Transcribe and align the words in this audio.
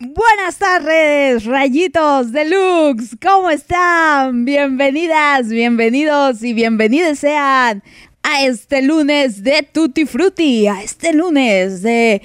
Buenas 0.00 0.58
tardes, 0.58 1.44
rayitos 1.44 2.30
deluxe. 2.30 3.16
¿Cómo 3.20 3.50
están? 3.50 4.44
Bienvenidas, 4.44 5.48
bienvenidos 5.48 6.44
y 6.44 6.52
bienvenidas 6.52 7.18
sean 7.18 7.82
a 8.30 8.44
este 8.44 8.82
lunes 8.82 9.42
de 9.42 9.62
Tutti 9.72 10.04
Frutti, 10.04 10.66
a 10.66 10.82
este 10.82 11.14
lunes 11.14 11.80
de 11.80 12.20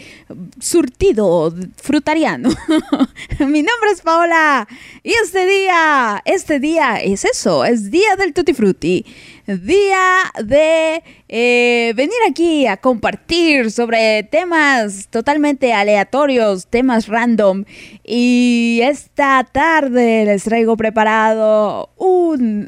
surtido 0.60 1.54
frutariano. 1.78 2.50
Mi 3.40 3.64
nombre 3.64 3.92
es 3.94 4.02
Paola 4.02 4.68
y 5.02 5.12
este 5.12 5.46
día, 5.46 6.22
este 6.26 6.60
día 6.60 6.98
es 6.98 7.24
eso, 7.24 7.64
es 7.64 7.90
día 7.90 8.18
del 8.18 8.34
Tutti 8.34 8.54
Frutti 8.54 9.06
día 9.46 10.32
de 10.44 11.04
eh, 11.28 11.94
venir 11.96 12.16
aquí 12.30 12.66
a 12.66 12.78
compartir 12.78 13.72
sobre 13.72 14.24
temas 14.24 15.08
totalmente 15.10 15.74
aleatorios, 15.74 16.68
temas 16.68 17.08
random. 17.08 17.66
Y 18.04 18.80
esta 18.84 19.44
tarde 19.44 20.26
les 20.26 20.44
traigo 20.44 20.78
preparado 20.78 21.90
un, 21.98 22.68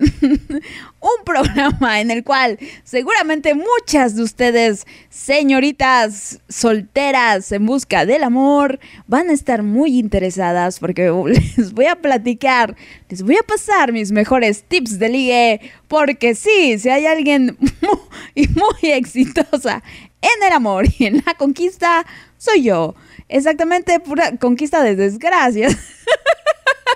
un 1.06 1.24
programa 1.24 2.02
en 2.02 2.10
el 2.10 2.24
cual 2.24 2.58
seguramente 2.84 3.54
muchas 3.54 4.16
de 4.16 4.24
ustedes, 4.24 4.88
señoritas 5.10 6.40
solteras 6.50 7.52
en 7.52 7.66
busca 7.66 8.06
del 8.06 8.24
amor, 8.24 8.80
van 9.06 9.30
a 9.30 9.34
estar 9.34 9.62
muy 9.62 10.00
interesadas 10.00 10.80
porque 10.80 11.12
les 11.58 11.74
voy 11.74 11.86
a 11.86 11.96
platicar, 11.96 12.76
les 13.10 13.22
voy 13.22 13.36
a 13.36 13.44
pasar 13.44 13.94
mis 13.94 14.12
mejores 14.12 14.64
tips 14.64 14.98
de 14.98 15.10
ligue, 15.10 15.62
porque 15.88 16.34
sí, 16.34 16.80
si 16.80 16.90
hay 16.90 17.06
alguien 17.06 17.56
muy, 17.82 18.48
muy 18.50 18.92
exitosa 18.92 19.84
en 20.22 20.44
el 20.48 20.54
amor 20.54 20.86
y 20.98 21.06
en 21.06 21.22
la 21.26 21.36
conquista, 21.36 22.06
soy 22.38 22.64
yo. 22.64 22.96
Exactamente, 23.30 24.00
pura 24.00 24.38
conquista 24.38 24.82
de 24.82 24.96
desgracias. 24.96 25.78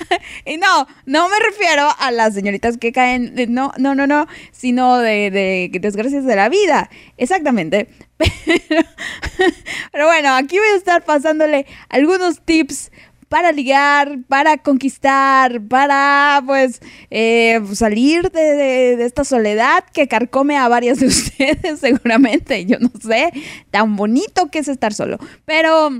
y 0.44 0.56
no, 0.56 0.86
no 1.06 1.28
me 1.28 1.38
refiero 1.38 1.88
a 1.98 2.10
las 2.10 2.34
señoritas 2.34 2.78
que 2.78 2.92
caen, 2.92 3.34
no, 3.48 3.72
no, 3.78 3.94
no, 3.94 4.06
no, 4.06 4.26
sino 4.50 4.98
de, 4.98 5.30
de 5.30 5.70
desgracias 5.80 6.24
de 6.24 6.36
la 6.36 6.48
vida. 6.48 6.90
Exactamente. 7.16 7.88
Pero, 9.92 10.06
bueno, 10.06 10.34
aquí 10.34 10.58
voy 10.58 10.68
a 10.74 10.76
estar 10.76 11.04
pasándole 11.04 11.66
algunos 11.88 12.40
tips 12.40 12.90
para 13.28 13.50
ligar, 13.50 14.18
para 14.28 14.58
conquistar, 14.58 15.62
para 15.62 16.42
pues 16.44 16.82
eh, 17.10 17.62
salir 17.72 18.30
de, 18.30 18.96
de, 18.96 19.04
esta 19.06 19.24
soledad 19.24 19.84
que 19.90 20.06
carcome 20.06 20.58
a 20.58 20.68
varias 20.68 21.00
de 21.00 21.06
ustedes 21.08 21.80
seguramente. 21.80 22.66
Yo 22.66 22.78
no 22.78 22.90
sé, 23.00 23.32
tan 23.70 23.96
bonito 23.96 24.50
que 24.50 24.58
es 24.58 24.68
estar 24.68 24.92
solo. 24.92 25.18
Pero 25.46 25.90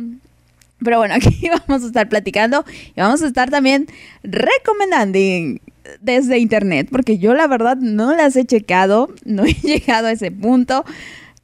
pero 0.84 0.98
bueno, 0.98 1.14
aquí 1.16 1.48
vamos 1.48 1.84
a 1.84 1.86
estar 1.86 2.08
platicando 2.08 2.64
y 2.94 3.00
vamos 3.00 3.22
a 3.22 3.26
estar 3.26 3.50
también 3.50 3.86
recomendando 4.22 5.18
desde 6.00 6.38
internet, 6.38 6.88
porque 6.90 7.18
yo 7.18 7.34
la 7.34 7.46
verdad 7.46 7.76
no 7.76 8.14
las 8.14 8.36
he 8.36 8.44
checado, 8.44 9.10
no 9.24 9.44
he 9.44 9.54
llegado 9.54 10.08
a 10.08 10.12
ese 10.12 10.30
punto. 10.30 10.84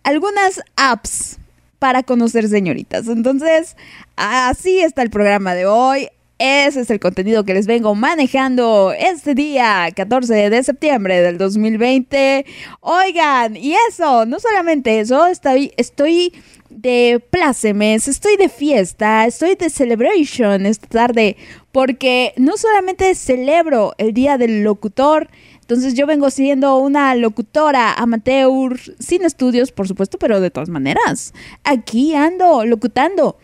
Algunas 0.05 0.63
apps 0.77 1.39
para 1.79 2.03
conocer 2.03 2.49
señoritas. 2.49 3.07
Entonces, 3.09 3.77
así 4.17 4.81
está 4.81 5.03
el 5.03 5.11
programa 5.11 5.55
de 5.55 5.67
hoy. 5.67 6.09
Ese 6.41 6.83
es 6.83 6.91
el 6.91 7.01
contenido 7.01 7.45
que 7.45 7.53
les 7.53 7.67
vengo 7.67 7.97
manejando 7.97 8.93
este 8.97 9.35
día, 9.35 9.89
14 9.95 10.51
de 10.51 10.63
septiembre 10.63 11.21
del 11.21 11.37
2020. 11.37 12.47
Oigan, 12.81 13.57
y 13.57 13.75
eso, 13.89 14.25
no 14.25 14.39
solamente 14.39 15.01
eso, 15.01 15.27
estoy, 15.27 15.73
estoy 15.77 16.33
de 16.81 17.21
plácemes, 17.31 18.07
estoy 18.07 18.37
de 18.37 18.49
fiesta, 18.49 19.27
estoy 19.27 19.57
de 19.57 19.69
celebration 19.69 20.65
esta 20.65 20.87
tarde, 20.87 21.37
porque 21.73 22.33
no 22.37 22.57
solamente 22.57 23.15
celebro 23.17 23.95
el 23.99 24.13
Día 24.13 24.39
del 24.39 24.63
Locutor, 24.63 25.29
entonces 25.61 25.95
yo 25.95 26.07
vengo 26.07 26.31
siendo 26.31 26.79
una 26.79 27.15
locutora 27.17 27.95
amateur, 27.95 28.79
sin 29.01 29.25
estudios, 29.25 29.73
por 29.73 29.89
supuesto, 29.89 30.19
pero 30.19 30.41
de 30.41 30.51
todas 30.51 30.69
maneras, 30.69 31.35
aquí 31.65 32.15
ando 32.15 32.65
locutando. 32.65 33.37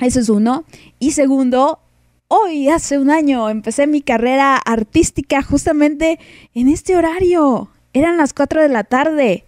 Eso 0.00 0.20
es 0.20 0.28
uno. 0.28 0.64
Y 0.98 1.12
segundo, 1.12 1.80
hoy, 2.28 2.68
hace 2.68 2.98
un 2.98 3.10
año, 3.10 3.48
empecé 3.48 3.86
mi 3.86 4.02
carrera 4.02 4.56
artística 4.56 5.42
justamente 5.42 6.18
en 6.54 6.68
este 6.68 6.94
horario. 6.96 7.70
Eran 7.94 8.18
las 8.18 8.34
4 8.34 8.60
de 8.60 8.68
la 8.68 8.84
tarde 8.84 9.44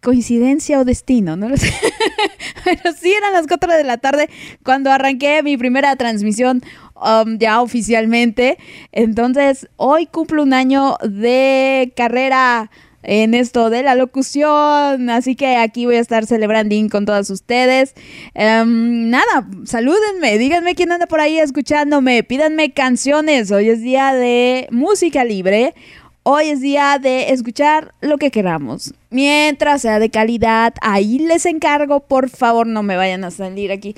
coincidencia 0.00 0.80
o 0.80 0.84
destino, 0.84 1.36
no 1.36 1.48
lo 1.48 1.56
sé. 1.56 1.72
Pero 2.64 2.92
sí 2.98 3.12
eran 3.12 3.32
las 3.32 3.46
4 3.46 3.72
de 3.72 3.84
la 3.84 3.98
tarde 3.98 4.28
cuando 4.64 4.90
arranqué 4.90 5.42
mi 5.42 5.56
primera 5.56 5.94
transmisión 5.96 6.62
um, 6.94 7.38
ya 7.38 7.60
oficialmente. 7.60 8.58
Entonces, 8.92 9.68
hoy 9.76 10.06
cumplo 10.06 10.42
un 10.42 10.52
año 10.52 10.96
de 11.02 11.92
carrera 11.96 12.70
en 13.02 13.34
esto 13.34 13.70
de 13.70 13.82
la 13.82 13.94
locución. 13.94 15.10
Así 15.10 15.36
que 15.36 15.56
aquí 15.56 15.86
voy 15.86 15.96
a 15.96 16.00
estar 16.00 16.26
celebrando 16.26 16.74
con 16.90 17.06
todas 17.06 17.30
ustedes. 17.30 17.94
Um, 18.34 19.10
nada, 19.10 19.46
salúdenme, 19.64 20.38
díganme 20.38 20.74
quién 20.74 20.92
anda 20.92 21.06
por 21.06 21.20
ahí 21.20 21.38
escuchándome, 21.38 22.22
pídanme 22.22 22.72
canciones. 22.72 23.50
Hoy 23.50 23.70
es 23.70 23.82
día 23.82 24.12
de 24.12 24.68
música 24.70 25.24
libre. 25.24 25.74
Hoy 26.22 26.50
es 26.50 26.60
día 26.60 26.98
de 27.00 27.32
escuchar 27.32 27.94
lo 28.02 28.18
que 28.18 28.30
queramos. 28.30 28.92
Mientras 29.08 29.80
sea 29.80 29.98
de 29.98 30.10
calidad, 30.10 30.74
ahí 30.82 31.18
les 31.18 31.46
encargo, 31.46 32.00
por 32.00 32.28
favor, 32.28 32.66
no 32.66 32.82
me 32.82 32.96
vayan 32.96 33.24
a 33.24 33.30
salir 33.30 33.72
aquí. 33.72 33.94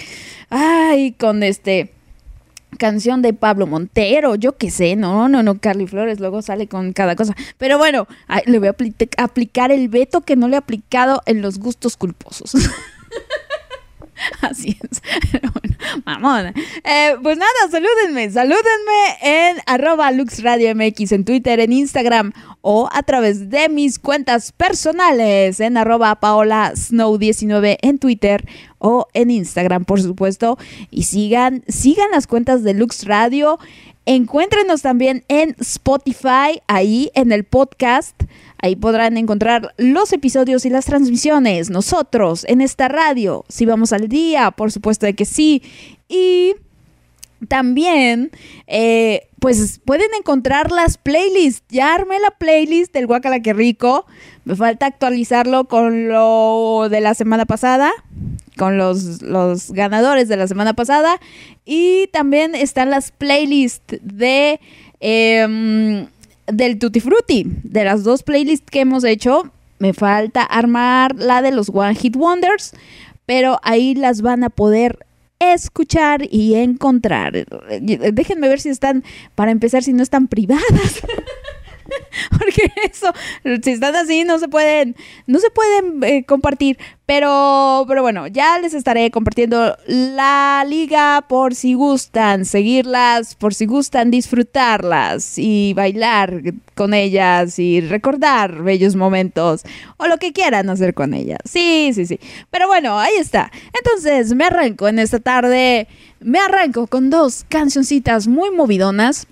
Ay, 0.48 1.12
con 1.12 1.42
este 1.42 1.92
canción 2.78 3.22
de 3.22 3.34
Pablo 3.34 3.66
Montero, 3.66 4.36
yo 4.36 4.56
qué 4.56 4.70
sé, 4.70 4.96
no, 4.96 5.28
no, 5.28 5.42
no, 5.42 5.58
Carly 5.58 5.86
Flores 5.86 6.20
luego 6.20 6.42
sale 6.42 6.68
con 6.68 6.92
cada 6.92 7.16
cosa. 7.16 7.34
Pero 7.58 7.76
bueno, 7.76 8.06
le 8.46 8.58
voy 8.60 8.68
a 8.68 8.76
aplicar 9.18 9.72
el 9.72 9.88
veto 9.88 10.20
que 10.20 10.36
no 10.36 10.46
le 10.46 10.54
he 10.54 10.58
aplicado 10.58 11.22
en 11.26 11.42
los 11.42 11.58
gustos 11.58 11.96
culposos. 11.96 12.52
Así 14.40 14.76
es. 14.82 15.02
bueno, 15.32 15.76
mamona. 16.04 16.54
Eh, 16.84 17.16
pues 17.22 17.38
nada, 17.38 17.50
salúdenme. 17.70 18.30
Salúdenme 18.30 19.18
en 19.22 19.56
arroba 19.66 20.10
LuxRadioMX 20.10 21.12
en 21.12 21.24
Twitter, 21.24 21.60
en 21.60 21.72
Instagram 21.72 22.32
o 22.60 22.88
a 22.92 23.02
través 23.02 23.50
de 23.50 23.68
mis 23.68 23.98
cuentas 23.98 24.52
personales 24.52 25.60
en 25.60 25.76
arroba 25.76 26.20
Paola 26.20 26.72
Snow19 26.74 27.78
en 27.82 27.98
Twitter 27.98 28.46
o 28.78 29.08
en 29.14 29.30
Instagram, 29.30 29.84
por 29.84 30.00
supuesto. 30.00 30.58
Y 30.90 31.04
sigan, 31.04 31.64
sigan 31.68 32.10
las 32.10 32.26
cuentas 32.26 32.62
de 32.62 32.74
Lux 32.74 33.04
Radio. 33.04 33.58
Encuéntrenos 34.04 34.82
también 34.82 35.24
en 35.28 35.54
Spotify, 35.60 36.60
ahí 36.66 37.10
en 37.14 37.30
el 37.30 37.44
podcast. 37.44 38.20
Ahí 38.58 38.74
podrán 38.74 39.16
encontrar 39.16 39.74
los 39.76 40.12
episodios 40.12 40.64
y 40.64 40.70
las 40.70 40.86
transmisiones. 40.86 41.70
Nosotros 41.70 42.44
en 42.48 42.60
esta 42.60 42.88
radio, 42.88 43.44
si 43.48 43.64
vamos 43.64 43.92
al 43.92 44.08
día, 44.08 44.50
por 44.50 44.72
supuesto 44.72 45.06
de 45.06 45.14
que 45.14 45.24
sí. 45.24 45.62
Y 46.08 46.54
también, 47.48 48.30
eh, 48.66 49.28
pues 49.40 49.80
pueden 49.84 50.08
encontrar 50.18 50.70
las 50.72 50.98
playlists. 50.98 51.64
Ya 51.68 51.94
armé 51.94 52.18
la 52.20 52.30
playlist 52.30 52.92
del 52.92 53.06
Guacala 53.06 53.40
que 53.40 53.52
rico. 53.52 54.06
Me 54.44 54.56
falta 54.56 54.86
actualizarlo 54.86 55.66
con 55.66 56.08
lo 56.08 56.88
de 56.90 57.00
la 57.00 57.14
semana 57.14 57.46
pasada, 57.46 57.92
con 58.62 58.78
los, 58.78 59.22
los 59.22 59.72
ganadores 59.72 60.28
de 60.28 60.36
la 60.36 60.46
semana 60.46 60.72
pasada. 60.72 61.18
Y 61.64 62.06
también 62.12 62.54
están 62.54 62.90
las 62.90 63.10
playlists 63.10 63.98
de... 64.00 64.60
Em, 65.00 66.06
del 66.46 66.78
Tutti 66.78 67.00
Frutti, 67.00 67.44
de 67.64 67.82
las 67.82 68.04
dos 68.04 68.22
playlists 68.22 68.70
que 68.70 68.80
hemos 68.80 69.02
hecho, 69.02 69.50
me 69.80 69.94
falta 69.94 70.42
armar 70.42 71.16
la 71.16 71.42
de 71.42 71.50
los 71.50 71.70
One 71.72 71.96
Hit 71.96 72.14
Wonders, 72.14 72.72
pero 73.26 73.58
ahí 73.64 73.96
las 73.96 74.22
van 74.22 74.44
a 74.44 74.50
poder 74.50 75.06
escuchar 75.40 76.28
y 76.30 76.54
encontrar. 76.54 77.46
Déjenme 77.80 78.48
ver 78.48 78.60
si 78.60 78.68
están, 78.68 79.02
para 79.34 79.50
empezar, 79.50 79.82
si 79.82 79.92
no 79.92 80.04
están 80.04 80.28
privadas. 80.28 81.02
Porque 82.30 82.70
eso, 82.90 83.12
si 83.62 83.70
están 83.70 83.96
así, 83.96 84.24
no 84.24 84.38
se 84.38 84.48
pueden, 84.48 84.96
no 85.26 85.38
se 85.38 85.50
pueden 85.50 86.02
eh, 86.04 86.24
compartir. 86.24 86.78
Pero, 87.04 87.84
pero 87.88 88.00
bueno, 88.00 88.26
ya 88.28 88.58
les 88.58 88.74
estaré 88.74 89.10
compartiendo 89.10 89.76
la 89.86 90.64
liga 90.66 91.24
por 91.28 91.54
si 91.54 91.74
gustan 91.74 92.44
seguirlas, 92.44 93.34
por 93.34 93.54
si 93.54 93.66
gustan 93.66 94.10
disfrutarlas 94.10 95.36
y 95.36 95.74
bailar 95.74 96.40
con 96.74 96.94
ellas 96.94 97.58
y 97.58 97.80
recordar 97.80 98.62
bellos 98.62 98.96
momentos 98.96 99.62
o 99.98 100.06
lo 100.06 100.16
que 100.18 100.32
quieran 100.32 100.70
hacer 100.70 100.94
con 100.94 101.12
ellas. 101.12 101.40
Sí, 101.44 101.90
sí, 101.92 102.06
sí. 102.06 102.18
Pero 102.50 102.66
bueno, 102.66 102.98
ahí 102.98 103.14
está. 103.18 103.50
Entonces 103.76 104.34
me 104.34 104.44
arranco 104.44 104.88
en 104.88 104.98
esta 104.98 105.18
tarde. 105.18 105.88
Me 106.20 106.38
arranco 106.38 106.86
con 106.86 107.10
dos 107.10 107.44
cancioncitas 107.48 108.28
muy 108.28 108.50
movidonas 108.50 109.26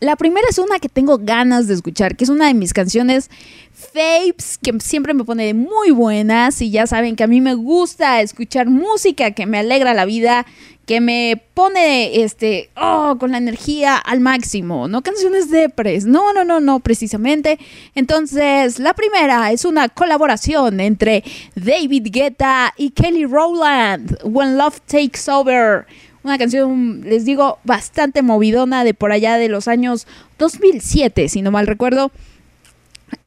La 0.00 0.16
primera 0.16 0.46
es 0.50 0.58
una 0.58 0.78
que 0.78 0.88
tengo 0.88 1.18
ganas 1.18 1.66
de 1.68 1.74
escuchar, 1.74 2.16
que 2.16 2.24
es 2.24 2.30
una 2.30 2.46
de 2.46 2.54
mis 2.54 2.72
canciones 2.72 3.30
faves, 3.72 4.58
que 4.62 4.78
siempre 4.80 5.14
me 5.14 5.24
pone 5.24 5.52
muy 5.54 5.90
buenas 5.90 6.60
y 6.62 6.70
ya 6.70 6.86
saben 6.86 7.16
que 7.16 7.24
a 7.24 7.26
mí 7.26 7.40
me 7.40 7.54
gusta 7.54 8.20
escuchar 8.20 8.68
música 8.68 9.32
que 9.32 9.46
me 9.46 9.58
alegra 9.58 9.94
la 9.94 10.04
vida, 10.06 10.46
que 10.86 11.00
me 11.00 11.42
pone 11.52 12.22
este, 12.22 12.70
oh, 12.76 13.16
con 13.18 13.32
la 13.32 13.38
energía 13.38 13.96
al 13.96 14.20
máximo, 14.20 14.86
no 14.86 15.02
canciones 15.02 15.50
de 15.50 15.68
pres, 15.68 16.06
no, 16.06 16.32
no, 16.32 16.44
no, 16.44 16.60
no, 16.60 16.80
precisamente. 16.80 17.58
Entonces, 17.94 18.78
la 18.78 18.94
primera 18.94 19.50
es 19.50 19.64
una 19.64 19.88
colaboración 19.88 20.80
entre 20.80 21.24
David 21.56 22.06
Guetta 22.10 22.72
y 22.76 22.90
Kelly 22.90 23.24
Rowland, 23.24 24.16
When 24.24 24.56
Love 24.56 24.80
Takes 24.86 25.28
Over. 25.28 25.86
Una 26.26 26.38
canción, 26.38 27.02
les 27.04 27.24
digo, 27.24 27.60
bastante 27.62 28.20
movidona 28.20 28.82
de 28.82 28.94
por 28.94 29.12
allá 29.12 29.36
de 29.36 29.48
los 29.48 29.68
años 29.68 30.08
2007, 30.40 31.28
si 31.28 31.40
no 31.40 31.52
mal 31.52 31.68
recuerdo. 31.68 32.10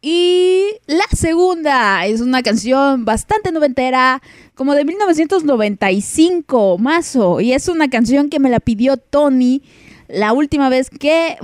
Y 0.01 0.65
la 0.85 1.05
segunda 1.15 2.05
es 2.05 2.19
una 2.19 2.43
canción 2.43 3.05
bastante 3.05 3.53
noventera, 3.53 4.21
como 4.53 4.75
de 4.75 4.83
1995, 4.83 6.77
mazo. 6.77 7.39
Y 7.39 7.53
es 7.53 7.69
una 7.69 7.89
canción 7.89 8.29
que 8.29 8.41
me 8.41 8.49
la 8.49 8.59
pidió 8.59 8.97
Tony 8.97 9.61
la 10.09 10.33
última 10.33 10.67
vez 10.67 10.89
que 10.89 11.37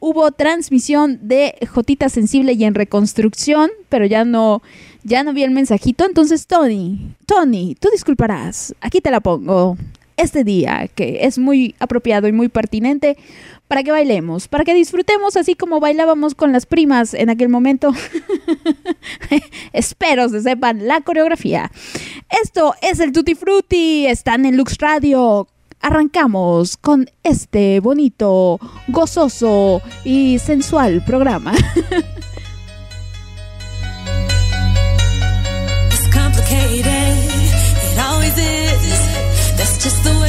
hubo 0.00 0.32
transmisión 0.32 1.18
de 1.20 1.56
Jotita 1.68 2.08
Sensible 2.08 2.54
y 2.54 2.64
en 2.64 2.74
reconstrucción, 2.74 3.70
pero 3.90 4.06
ya 4.06 4.24
no, 4.24 4.62
ya 5.04 5.24
no 5.24 5.34
vi 5.34 5.42
el 5.42 5.50
mensajito. 5.50 6.06
Entonces, 6.06 6.46
Tony, 6.46 7.14
Tony, 7.26 7.76
tú 7.78 7.90
disculparás, 7.92 8.74
aquí 8.80 9.02
te 9.02 9.10
la 9.10 9.20
pongo 9.20 9.76
este 10.16 10.44
día, 10.44 10.88
que 10.94 11.20
es 11.22 11.38
muy 11.38 11.74
apropiado 11.78 12.28
y 12.28 12.32
muy 12.32 12.48
pertinente 12.48 13.16
para 13.68 13.82
que 13.82 13.90
bailemos, 13.90 14.48
para 14.48 14.64
que 14.64 14.74
disfrutemos 14.74 15.36
así 15.36 15.54
como 15.54 15.80
bailábamos 15.80 16.34
con 16.34 16.52
las 16.52 16.66
primas 16.66 17.14
en 17.14 17.30
aquel 17.30 17.48
momento. 17.48 17.92
Espero 19.72 20.28
se 20.28 20.42
sepan 20.42 20.86
la 20.86 21.00
coreografía. 21.00 21.70
Esto 22.42 22.74
es 22.82 23.00
el 23.00 23.12
Tutti 23.12 23.34
Frutti, 23.34 24.06
están 24.06 24.44
en 24.44 24.56
Lux 24.56 24.76
Radio. 24.78 25.48
Arrancamos 25.80 26.76
con 26.76 27.10
este 27.22 27.80
bonito, 27.80 28.60
gozoso 28.88 29.82
y 30.04 30.38
sensual 30.38 31.02
programa. 31.04 31.54
just 38.82 39.11
the 39.90 40.22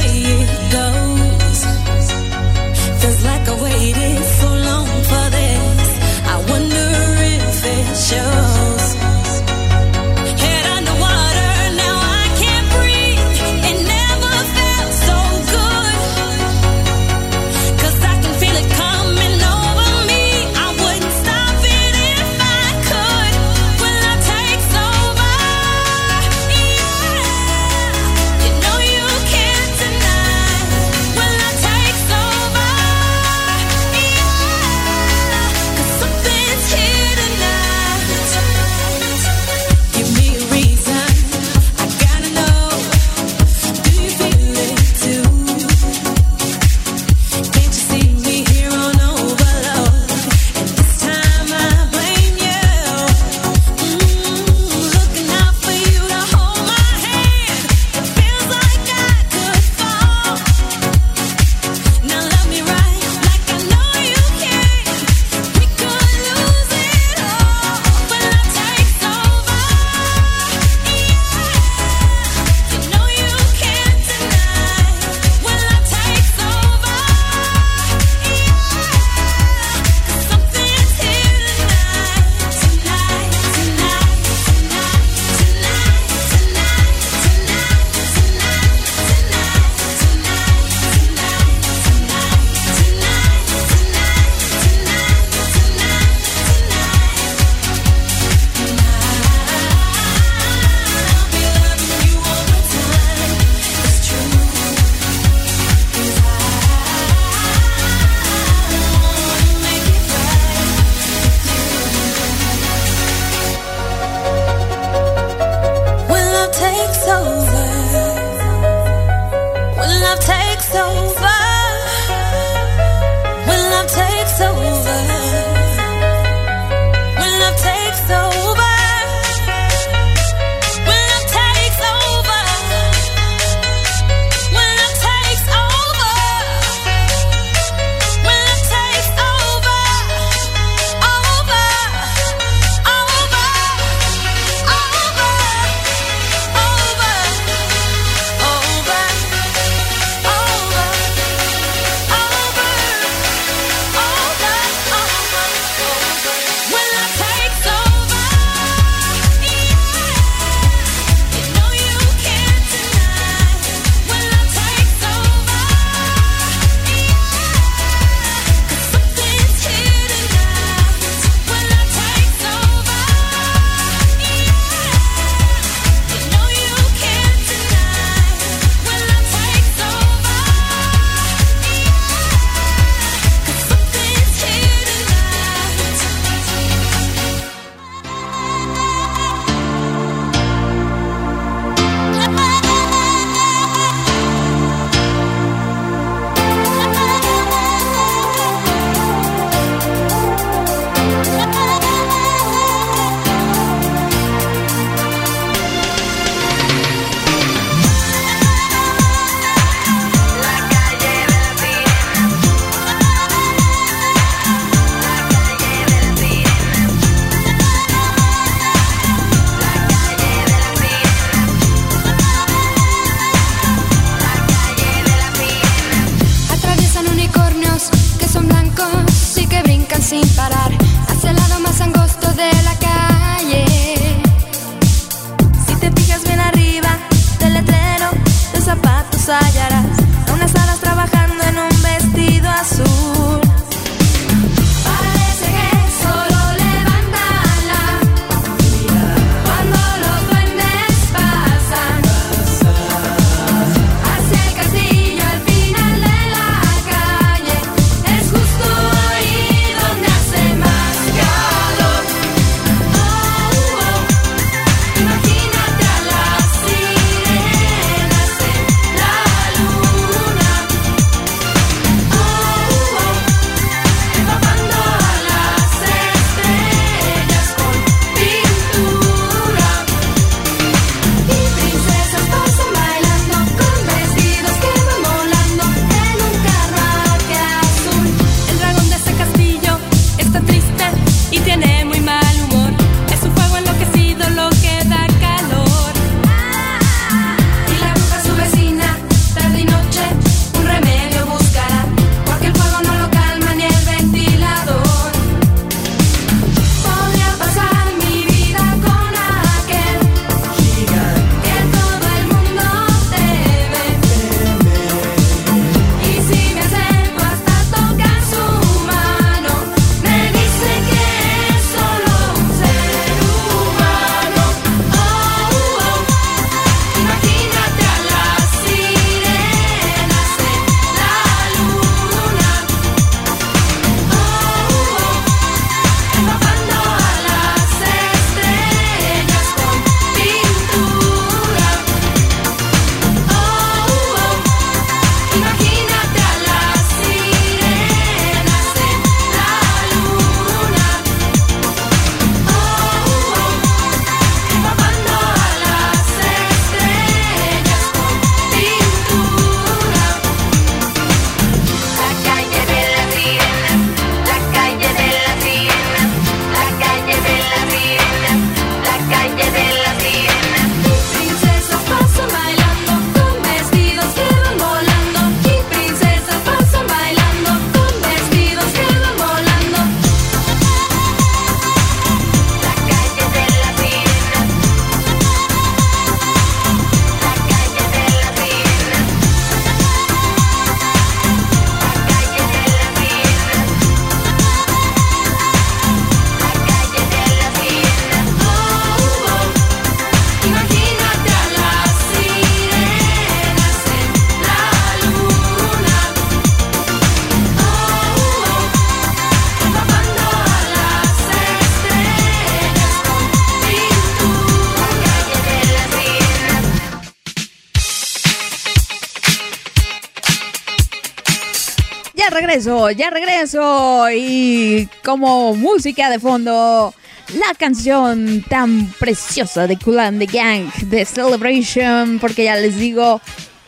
regreso, 422.54 422.90
ya 422.90 423.10
regreso. 423.10 424.06
Y 424.12 424.88
como 425.04 425.54
música 425.54 426.08
de 426.08 426.20
fondo, 426.20 426.94
la 427.34 427.54
canción 427.58 428.44
tan 428.48 428.92
preciosa 428.98 429.66
de 429.66 429.76
Kulan 429.76 430.18
the 430.18 430.26
Gang, 430.26 430.72
de 430.84 431.04
Celebration, 431.04 432.18
porque 432.20 432.44
ya 432.44 432.56
les 432.56 432.76
digo, 432.76 433.20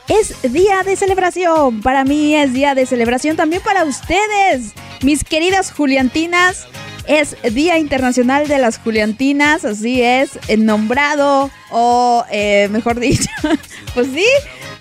es 0.09 0.53
día 0.53 0.83
de 0.85 0.95
celebración. 0.95 1.81
Para 1.83 2.05
mí 2.05 2.37
es 2.37 2.53
día 2.53 2.75
de 2.75 2.87
celebración 2.87 3.37
también 3.37 3.63
para 3.63 3.85
ustedes, 3.85 4.73
mis 5.03 5.25
queridas 5.25 5.73
Juliantinas. 5.73 6.67
Es 7.09 7.37
Día 7.55 7.79
Internacional 7.79 8.49
de 8.49 8.59
las 8.59 8.79
Juliantinas, 8.79 9.65
así 9.65 10.03
es, 10.03 10.41
nombrado 10.59 11.53
o 11.71 12.25
eh, 12.33 12.67
mejor 12.73 12.99
dicho, 12.99 13.31
pues 13.95 14.09
sí, 14.13 14.27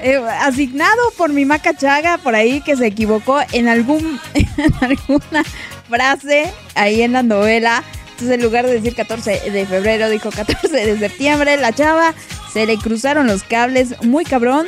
eh, 0.05 0.17
asignado 0.17 1.09
por 1.17 1.33
mi 1.33 1.45
macachaga 1.45 2.19
por 2.19 2.35
ahí 2.35 2.61
que 2.61 2.75
se 2.75 2.85
equivocó 2.85 3.39
en, 3.53 3.67
algún, 3.67 4.19
alguna 4.79 5.43
frase 5.89 6.53
ahí 6.75 7.01
en 7.01 7.13
la 7.13 7.23
novela. 7.23 7.83
Entonces 8.11 8.35
en 8.35 8.43
lugar 8.43 8.67
de 8.67 8.73
decir 8.73 8.93
14 8.93 9.49
de 9.49 9.65
febrero 9.65 10.07
dijo 10.11 10.29
14 10.29 10.69
de 10.69 10.99
septiembre, 10.99 11.57
la 11.57 11.73
chava 11.73 12.13
se 12.53 12.67
le 12.67 12.77
cruzaron 12.77 13.25
los 13.25 13.41
cables 13.41 13.95
muy 14.03 14.25
cabrón. 14.25 14.67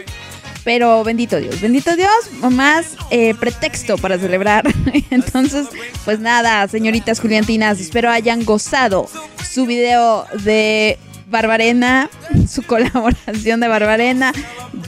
Pero 0.64 1.04
bendito 1.04 1.40
Dios, 1.40 1.62
bendito 1.62 1.96
Dios, 1.96 2.32
más 2.52 2.98
eh, 3.12 3.36
pretexto 3.36 4.00
para 4.00 4.18
celebrar. 4.18 4.66
Entonces, 5.12 5.68
pues 6.04 6.20
nada, 6.20 6.68
señoritas 6.68 7.20
Juliantinas, 7.20 7.80
espero 7.80 8.10
hayan 8.10 8.44
gozado 8.44 9.08
su 9.48 9.68
video 9.68 10.26
de 10.44 10.98
Barbarena, 11.28 12.10
su 12.50 12.64
colaboración 12.64 13.60
de 13.60 13.68
Barbarena. 13.68 14.32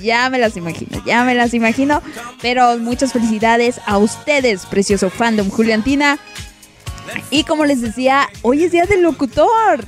Ya 0.01 0.29
me 0.29 0.39
las 0.39 0.55
imagino, 0.55 1.03
ya 1.05 1.23
me 1.23 1.35
las 1.35 1.53
imagino. 1.53 2.01
Pero 2.41 2.77
muchas 2.77 3.11
felicidades 3.11 3.81
a 3.85 3.97
ustedes, 3.97 4.65
precioso 4.65 5.09
fandom 5.09 5.49
Juliantina. 5.49 6.17
Y 7.29 7.43
como 7.43 7.65
les 7.65 7.81
decía, 7.81 8.29
hoy 8.41 8.63
es 8.63 8.71
día 8.71 8.85
del 8.85 9.01
locutor. 9.01 9.83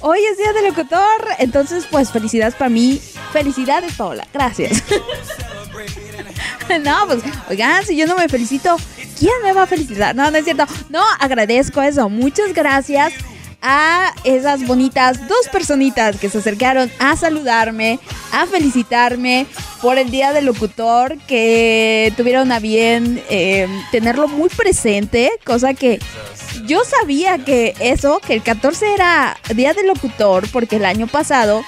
Hoy 0.00 0.18
es 0.30 0.36
día 0.36 0.52
del 0.52 0.66
locutor. 0.66 1.28
Entonces, 1.38 1.86
pues 1.90 2.10
felicidades 2.10 2.54
para 2.54 2.68
mí. 2.68 3.00
Felicidades, 3.32 3.94
Paola. 3.94 4.26
Gracias. 4.34 4.82
no, 6.82 7.06
pues, 7.06 7.22
oigan, 7.48 7.84
si 7.86 7.96
yo 7.96 8.06
no 8.06 8.16
me 8.16 8.28
felicito, 8.28 8.76
¿quién 9.18 9.32
me 9.42 9.52
va 9.52 9.62
a 9.62 9.66
felicitar? 9.66 10.14
No, 10.14 10.30
no 10.30 10.36
es 10.36 10.44
cierto. 10.44 10.66
No, 10.90 11.02
agradezco 11.18 11.80
eso. 11.80 12.10
Muchas 12.10 12.52
gracias 12.52 13.14
a 13.64 14.14
esas 14.24 14.66
bonitas 14.66 15.26
dos 15.26 15.48
personitas 15.50 16.16
que 16.16 16.28
se 16.28 16.38
acercaron 16.38 16.90
a 16.98 17.16
saludarme, 17.16 17.98
a 18.30 18.46
felicitarme 18.46 19.46
por 19.80 19.98
el 19.98 20.10
Día 20.10 20.32
del 20.32 20.44
Locutor, 20.44 21.16
que 21.26 22.12
tuvieron 22.16 22.52
a 22.52 22.60
bien 22.60 23.22
eh, 23.30 23.66
tenerlo 23.90 24.28
muy 24.28 24.50
presente, 24.50 25.32
cosa 25.44 25.72
que 25.72 25.98
yo 26.66 26.82
sabía 26.84 27.38
que 27.38 27.74
eso, 27.80 28.20
que 28.24 28.34
el 28.34 28.42
14 28.42 28.94
era 28.94 29.38
Día 29.54 29.72
del 29.72 29.88
Locutor, 29.88 30.46
porque 30.52 30.76
el 30.76 30.84
año 30.84 31.06
pasado 31.06 31.62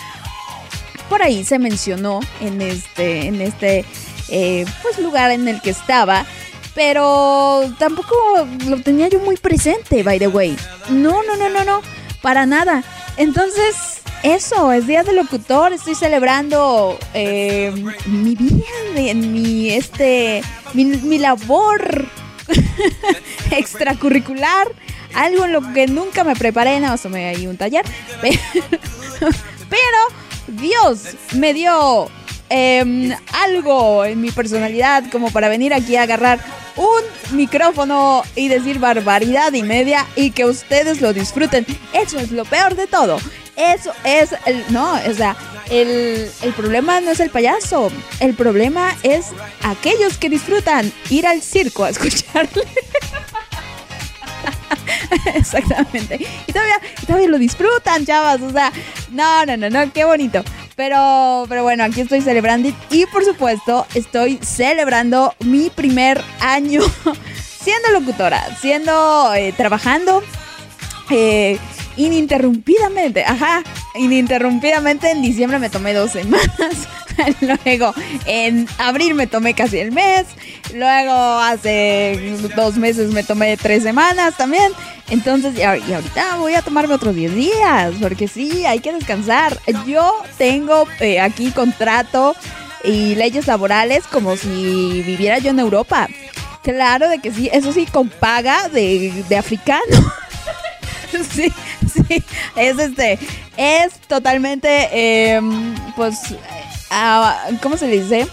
por 1.08 1.22
ahí 1.22 1.44
se 1.44 1.58
mencionó 1.58 2.20
en 2.40 2.60
este, 2.60 3.26
en 3.26 3.40
este 3.40 3.84
eh, 4.28 4.66
pues 4.82 4.98
lugar 4.98 5.30
en 5.30 5.48
el 5.48 5.60
que 5.60 5.70
estaba 5.70 6.26
pero 6.76 7.62
tampoco 7.78 8.14
lo 8.68 8.80
tenía 8.82 9.08
yo 9.08 9.18
muy 9.18 9.38
presente, 9.38 10.02
by 10.02 10.18
the 10.18 10.28
way. 10.28 10.54
No, 10.90 11.22
no, 11.24 11.34
no, 11.34 11.48
no, 11.48 11.64
no, 11.64 11.80
para 12.20 12.44
nada. 12.44 12.84
Entonces, 13.16 14.02
eso, 14.22 14.70
es 14.72 14.86
Día 14.86 15.02
del 15.02 15.16
Locutor, 15.16 15.72
estoy 15.72 15.94
celebrando 15.94 16.98
eh, 17.14 17.72
mi 18.04 18.34
vida, 18.34 19.14
mi, 19.14 19.70
este, 19.70 20.42
mi, 20.74 21.18
labor 21.18 22.04
extracurricular, 23.50 24.68
algo 25.14 25.46
en 25.46 25.52
lo 25.52 25.72
que 25.72 25.86
nunca 25.86 26.24
me 26.24 26.36
preparé, 26.36 26.78
nada 26.78 26.92
más 26.92 27.02
tomé 27.02 27.26
ahí 27.30 27.46
un 27.46 27.56
taller, 27.56 27.86
pero 29.70 29.98
Dios 30.46 31.16
me 31.32 31.54
dio 31.54 32.10
Em, 32.48 33.12
algo 33.32 34.04
en 34.04 34.20
mi 34.20 34.30
personalidad 34.30 35.04
como 35.10 35.30
para 35.30 35.48
venir 35.48 35.74
aquí 35.74 35.96
a 35.96 36.02
agarrar 36.02 36.38
un 36.76 37.36
micrófono 37.36 38.22
y 38.36 38.48
decir 38.48 38.78
barbaridad 38.78 39.52
y 39.52 39.62
media 39.62 40.06
y 40.14 40.30
que 40.30 40.44
ustedes 40.44 41.00
lo 41.00 41.12
disfruten. 41.12 41.66
Eso 41.92 42.18
es 42.18 42.30
lo 42.30 42.44
peor 42.44 42.76
de 42.76 42.86
todo. 42.86 43.18
Eso 43.56 43.92
es 44.04 44.34
el... 44.44 44.62
No, 44.68 44.94
o 44.94 45.14
sea, 45.14 45.34
el, 45.70 46.30
el 46.42 46.52
problema 46.52 47.00
no 47.00 47.10
es 47.10 47.20
el 47.20 47.30
payaso. 47.30 47.90
El 48.20 48.34
problema 48.34 48.94
es 49.02 49.26
aquellos 49.62 50.18
que 50.18 50.28
disfrutan 50.28 50.92
ir 51.10 51.26
al 51.26 51.42
circo 51.42 51.84
a 51.84 51.90
escucharle. 51.90 52.64
Exactamente. 55.34 56.26
Y 56.46 56.52
todavía, 56.52 56.80
todavía 57.06 57.28
lo 57.28 57.38
disfrutan, 57.38 58.04
chavas. 58.04 58.40
O 58.42 58.50
sea, 58.50 58.72
no, 59.10 59.46
no, 59.46 59.56
no, 59.56 59.70
no, 59.70 59.92
qué 59.92 60.04
bonito. 60.04 60.44
Pero, 60.76 61.46
pero 61.48 61.62
bueno, 61.62 61.84
aquí 61.84 62.02
estoy 62.02 62.20
celebrando 62.20 62.70
y 62.90 63.06
por 63.06 63.24
supuesto 63.24 63.86
estoy 63.94 64.38
celebrando 64.42 65.34
mi 65.40 65.70
primer 65.70 66.22
año 66.40 66.82
siendo 67.62 67.90
locutora, 67.92 68.44
siendo, 68.60 69.32
eh, 69.34 69.54
trabajando 69.56 70.22
eh, 71.10 71.58
ininterrumpidamente, 71.96 73.24
ajá, 73.24 73.62
ininterrumpidamente 73.94 75.10
en 75.10 75.22
diciembre 75.22 75.58
me 75.58 75.70
tomé 75.70 75.94
dos 75.94 76.10
semanas. 76.12 76.86
Luego 77.40 77.94
en 78.26 78.68
abril 78.78 79.14
me 79.14 79.26
tomé 79.26 79.54
casi 79.54 79.78
el 79.78 79.92
mes. 79.92 80.26
Luego 80.74 81.12
hace 81.12 82.36
dos 82.54 82.76
meses 82.76 83.12
me 83.12 83.22
tomé 83.22 83.56
tres 83.56 83.82
semanas 83.82 84.36
también. 84.36 84.72
Entonces, 85.08 85.56
y 85.56 85.62
ahorita 85.62 86.36
voy 86.38 86.54
a 86.54 86.62
tomarme 86.62 86.94
otros 86.94 87.14
10 87.14 87.34
días, 87.34 87.94
porque 88.00 88.26
sí, 88.26 88.66
hay 88.66 88.80
que 88.80 88.92
descansar. 88.92 89.56
Yo 89.86 90.12
tengo 90.36 90.86
eh, 91.00 91.20
aquí 91.20 91.52
contrato 91.52 92.34
y 92.82 93.14
leyes 93.14 93.46
laborales 93.46 94.04
como 94.06 94.36
si 94.36 95.02
viviera 95.06 95.38
yo 95.38 95.50
en 95.50 95.60
Europa. 95.60 96.08
Claro 96.62 97.08
de 97.08 97.20
que 97.20 97.32
sí, 97.32 97.48
eso 97.52 97.72
sí, 97.72 97.86
con 97.86 98.08
paga 98.08 98.68
de, 98.68 99.24
de 99.28 99.36
africano. 99.36 100.12
sí, 101.32 101.52
sí, 101.92 102.24
es 102.56 102.78
este, 102.78 103.18
es 103.56 103.92
totalmente, 104.08 104.88
em, 105.34 105.74
pues, 105.94 106.34
ah, 106.96 107.50
¿cómo 107.62 107.76
se 107.76 107.86
dice? 107.86 108.26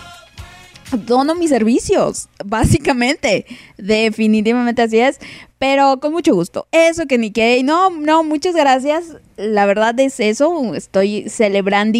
dono 1.05 1.35
mis 1.35 1.49
servicios, 1.49 2.29
básicamente. 2.45 3.45
Definitivamente 3.77 4.81
así 4.81 4.99
es, 4.99 5.19
pero 5.59 5.99
con 5.99 6.11
mucho 6.11 6.33
gusto. 6.33 6.67
Eso 6.71 7.05
que 7.05 7.17
ni 7.17 7.31
que, 7.31 7.61
no, 7.63 7.89
no, 7.89 8.23
muchas 8.23 8.55
gracias. 8.55 9.17
La 9.37 9.65
verdad 9.65 9.99
es 9.99 10.19
eso, 10.19 10.73
estoy 10.75 11.29
celebrando 11.29 11.99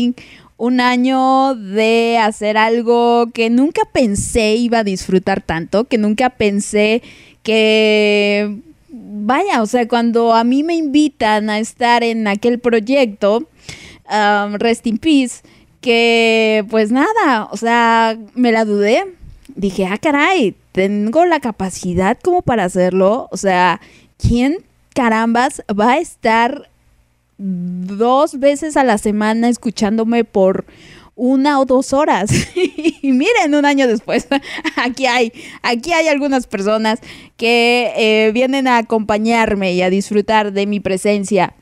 un 0.58 0.80
año 0.80 1.56
de 1.56 2.18
hacer 2.22 2.58
algo 2.58 3.32
que 3.34 3.50
nunca 3.50 3.82
pensé 3.92 4.56
iba 4.56 4.80
a 4.80 4.84
disfrutar 4.84 5.42
tanto, 5.42 5.86
que 5.86 5.98
nunca 5.98 6.30
pensé 6.30 7.02
que 7.42 8.60
vaya, 8.90 9.62
o 9.62 9.66
sea, 9.66 9.88
cuando 9.88 10.34
a 10.34 10.44
mí 10.44 10.64
me 10.64 10.76
invitan 10.76 11.50
a 11.50 11.60
estar 11.60 12.04
en 12.04 12.28
aquel 12.28 12.60
proyecto, 12.60 13.48
um, 14.10 14.54
Rest 14.54 14.86
in 14.88 15.00
Peace, 15.00 15.42
que 15.84 16.66
pues 16.72 16.92
nada, 16.92 17.48
o 17.52 17.58
sea, 17.58 18.18
me 18.34 18.52
la 18.52 18.66
dudé. 18.66 19.06
Dije, 19.56 19.86
ah, 19.86 20.00
caray, 20.00 20.56
tengo 20.72 21.26
la 21.26 21.40
capacidad 21.40 22.18
como 22.24 22.42
para 22.42 22.64
hacerlo. 22.64 23.28
O 23.32 23.38
sea, 23.38 23.82
¿quién 24.18 24.58
carambas 24.96 25.62
va 25.70 25.92
a 25.92 25.98
estar 26.00 26.70
dos 27.38 28.40
veces 28.40 28.78
a 28.78 28.84
la 28.84 28.98
semana 28.98 29.50
escuchándome 29.50 30.24
por 30.24 30.66
una 31.16 31.60
o 31.60 31.66
dos 31.66 31.94
horas. 31.94 32.32
y 32.56 33.12
miren, 33.12 33.54
un 33.54 33.66
año 33.66 33.88
después, 33.88 34.28
aquí 34.76 35.06
hay, 35.06 35.32
aquí 35.62 35.94
hay 35.94 36.08
algunas 36.08 36.48
personas 36.48 37.00
que 37.38 37.92
eh, 37.96 38.32
vienen 38.34 38.68
a 38.68 38.78
acompañarme 38.78 39.74
y 39.74 39.82
a 39.82 39.90
disfrutar 39.90 40.54
de 40.54 40.66
mi 40.66 40.80
presencia. 40.80 41.54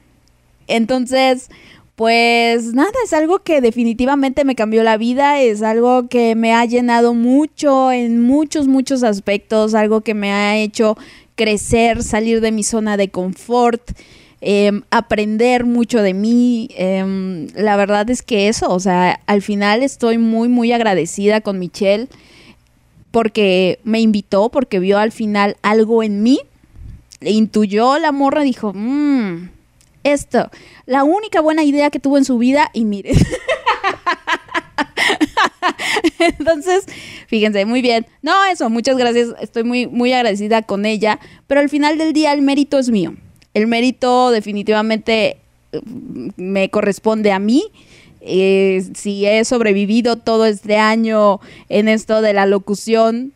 Entonces, 0.67 1.49
pues 1.95 2.73
nada, 2.73 2.91
es 3.03 3.13
algo 3.13 3.39
que 3.39 3.61
definitivamente 3.61 4.45
me 4.45 4.55
cambió 4.55 4.83
la 4.83 4.97
vida, 4.97 5.41
es 5.41 5.61
algo 5.61 6.07
que 6.07 6.35
me 6.35 6.53
ha 6.53 6.65
llenado 6.65 7.13
mucho 7.13 7.91
en 7.91 8.21
muchos, 8.21 8.67
muchos 8.67 9.03
aspectos, 9.03 9.73
algo 9.73 10.01
que 10.01 10.13
me 10.13 10.31
ha 10.31 10.57
hecho 10.57 10.97
crecer, 11.35 12.01
salir 12.03 12.41
de 12.41 12.51
mi 12.51 12.63
zona 12.63 12.97
de 12.97 13.09
confort, 13.09 13.81
em, 14.39 14.83
aprender 14.89 15.65
mucho 15.65 16.01
de 16.01 16.13
mí. 16.13 16.69
Em, 16.75 17.47
la 17.55 17.75
verdad 17.75 18.09
es 18.09 18.21
que 18.23 18.47
eso, 18.47 18.69
o 18.73 18.79
sea, 18.79 19.19
al 19.27 19.41
final 19.41 19.83
estoy 19.83 20.17
muy, 20.17 20.49
muy 20.49 20.71
agradecida 20.71 21.41
con 21.41 21.59
Michelle 21.59 22.07
porque 23.11 23.79
me 23.83 23.99
invitó, 23.99 24.49
porque 24.49 24.79
vio 24.79 24.97
al 24.97 25.11
final 25.11 25.57
algo 25.61 26.03
en 26.03 26.23
mí, 26.23 26.39
le 27.19 27.31
intuyó 27.31 27.99
la 27.99 28.11
morra, 28.11 28.43
dijo, 28.43 28.71
mmm 28.73 29.60
esto, 30.03 30.49
la 30.85 31.03
única 31.03 31.41
buena 31.41 31.63
idea 31.63 31.89
que 31.89 31.99
tuvo 31.99 32.17
en 32.17 32.25
su 32.25 32.37
vida 32.37 32.69
y 32.73 32.85
mire. 32.85 33.11
Entonces, 36.19 36.85
Fíjense, 37.31 37.63
muy 37.63 37.81
bien. 37.81 38.05
No, 38.21 38.33
eso, 38.43 38.69
muchas 38.69 38.97
gracias. 38.97 39.29
Estoy 39.39 39.63
muy, 39.63 39.87
muy 39.87 40.11
agradecida 40.11 40.63
con 40.63 40.85
ella. 40.85 41.17
Pero 41.47 41.61
al 41.61 41.69
final 41.69 41.97
del 41.97 42.11
día 42.11 42.33
el 42.33 42.41
mérito 42.41 42.77
es 42.77 42.89
mío. 42.89 43.15
El 43.53 43.67
mérito 43.67 44.31
definitivamente 44.31 45.37
mm, 45.71 46.31
me 46.35 46.67
corresponde 46.69 47.31
a 47.31 47.39
mí. 47.39 47.63
Eh, 48.19 48.85
si 48.95 49.25
he 49.25 49.45
sobrevivido 49.45 50.17
todo 50.17 50.45
este 50.45 50.75
año 50.75 51.39
en 51.69 51.87
esto 51.87 52.21
de 52.21 52.33
la 52.33 52.45
locución, 52.45 53.31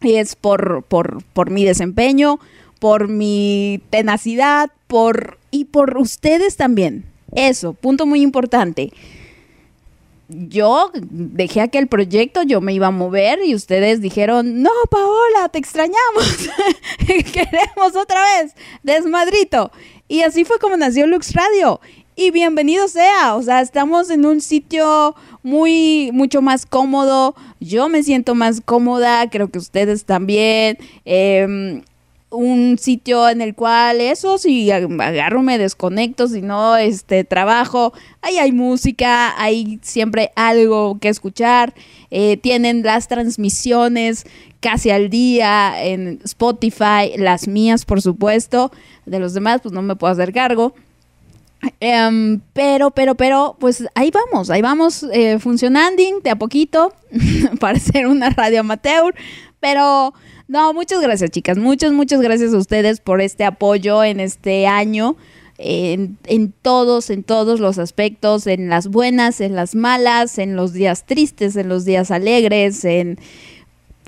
es 0.00 0.34
por, 0.34 0.82
por, 0.84 1.22
por 1.34 1.50
mi 1.50 1.66
desempeño, 1.66 2.40
por 2.78 3.08
mi 3.08 3.82
tenacidad, 3.90 4.70
por 4.86 5.36
y 5.50 5.66
por 5.66 5.96
ustedes 5.98 6.56
también. 6.56 7.04
Eso, 7.32 7.74
punto 7.74 8.06
muy 8.06 8.22
importante. 8.22 8.92
Yo 10.28 10.92
dejé 10.94 11.60
aquel 11.60 11.88
proyecto, 11.88 12.42
yo 12.42 12.60
me 12.60 12.72
iba 12.72 12.88
a 12.88 12.92
mover 12.92 13.40
y 13.44 13.54
ustedes 13.54 14.00
dijeron, 14.00 14.62
no, 14.62 14.70
Paola, 14.88 15.48
te 15.50 15.58
extrañamos, 15.58 16.48
queremos 17.32 17.96
otra 17.96 18.22
vez, 18.22 18.54
desmadrito. 18.84 19.72
Y 20.06 20.22
así 20.22 20.44
fue 20.44 20.58
como 20.58 20.76
nació 20.76 21.06
Lux 21.06 21.34
Radio. 21.34 21.80
Y 22.14 22.30
bienvenido 22.32 22.86
sea, 22.86 23.34
o 23.34 23.42
sea, 23.42 23.60
estamos 23.60 24.10
en 24.10 24.26
un 24.26 24.40
sitio 24.40 25.16
muy, 25.42 26.10
mucho 26.12 26.42
más 26.42 26.66
cómodo. 26.66 27.34
Yo 27.60 27.88
me 27.88 28.02
siento 28.02 28.34
más 28.34 28.60
cómoda, 28.60 29.28
creo 29.30 29.48
que 29.48 29.58
ustedes 29.58 30.04
también. 30.04 30.78
Eh, 31.04 31.82
un 32.30 32.78
sitio 32.78 33.28
en 33.28 33.40
el 33.40 33.54
cual 33.54 34.00
eso, 34.00 34.38
si 34.38 34.70
agarro 34.70 35.42
me 35.42 35.58
desconecto, 35.58 36.28
si 36.28 36.42
no, 36.42 36.76
este, 36.76 37.24
trabajo, 37.24 37.92
ahí 38.22 38.38
hay 38.38 38.52
música, 38.52 39.34
hay 39.40 39.80
siempre 39.82 40.30
algo 40.36 40.98
que 41.00 41.08
escuchar, 41.08 41.74
eh, 42.10 42.36
tienen 42.36 42.82
las 42.82 43.08
transmisiones 43.08 44.24
casi 44.60 44.90
al 44.90 45.10
día 45.10 45.82
en 45.84 46.20
Spotify, 46.24 47.12
las 47.16 47.48
mías 47.48 47.84
por 47.84 48.00
supuesto, 48.00 48.70
de 49.06 49.18
los 49.18 49.34
demás 49.34 49.60
pues 49.62 49.72
no 49.72 49.82
me 49.82 49.96
puedo 49.96 50.12
hacer 50.12 50.32
cargo. 50.32 50.74
Em, 51.78 52.40
pero, 52.54 52.90
pero, 52.90 53.16
pero, 53.16 53.56
pues 53.58 53.84
ahí 53.94 54.10
vamos, 54.10 54.48
ahí 54.48 54.62
vamos 54.62 55.04
eh, 55.12 55.38
funcionando 55.38 56.02
de 56.22 56.30
a 56.30 56.36
poquito 56.36 56.94
para 57.60 57.78
ser 57.78 58.06
una 58.06 58.30
radio 58.30 58.60
amateur, 58.60 59.14
pero 59.58 60.14
no, 60.50 60.74
muchas 60.74 61.00
gracias, 61.00 61.30
chicas. 61.30 61.58
Muchas, 61.58 61.92
muchas 61.92 62.20
gracias 62.20 62.52
a 62.52 62.58
ustedes 62.58 62.98
por 62.98 63.20
este 63.20 63.44
apoyo 63.44 64.02
en 64.02 64.18
este 64.18 64.66
año. 64.66 65.14
En, 65.58 66.16
todos, 66.62 67.08
en 67.10 67.22
todos 67.22 67.60
los 67.60 67.78
aspectos, 67.78 68.48
en 68.48 68.68
las 68.68 68.88
buenas, 68.88 69.40
en 69.40 69.54
las 69.54 69.76
malas, 69.76 70.38
en 70.38 70.56
los 70.56 70.72
días 70.72 71.04
tristes, 71.04 71.54
en 71.54 71.68
los 71.68 71.84
días 71.84 72.10
alegres, 72.10 72.84
en, 72.84 73.20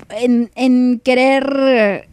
en, 0.09 0.51
en 0.55 0.99
querer, 0.99 2.09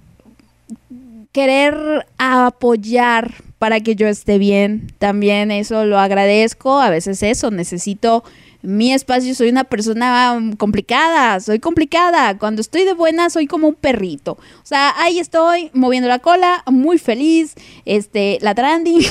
querer 1.33 2.07
apoyar 2.19 3.35
para 3.59 3.81
que 3.81 3.97
yo 3.97 4.07
esté 4.07 4.38
bien. 4.38 4.93
También 4.99 5.51
eso 5.51 5.87
lo 5.87 5.99
agradezco. 5.99 6.79
A 6.79 6.90
veces 6.90 7.25
eso, 7.25 7.51
necesito 7.51 8.23
mi 8.62 8.92
espacio, 8.92 9.35
soy 9.35 9.49
una 9.49 9.64
persona 9.64 10.38
complicada, 10.59 11.40
soy 11.40 11.59
complicada. 11.61 12.37
Cuando 12.38 12.61
estoy 12.61 12.85
de 12.85 12.92
buena, 12.92 13.31
soy 13.31 13.46
como 13.46 13.68
un 13.68 13.75
perrito. 13.75 14.33
O 14.33 14.66
sea, 14.66 14.94
ahí 14.99 15.18
estoy 15.18 15.70
moviendo 15.73 16.09
la 16.09 16.18
cola, 16.18 16.62
muy 16.66 16.99
feliz, 16.99 17.55
este, 17.85 18.38
la 18.42 18.55
trending, 18.55 19.03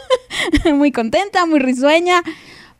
muy 0.74 0.92
contenta, 0.92 1.46
muy 1.46 1.58
risueña. 1.58 2.22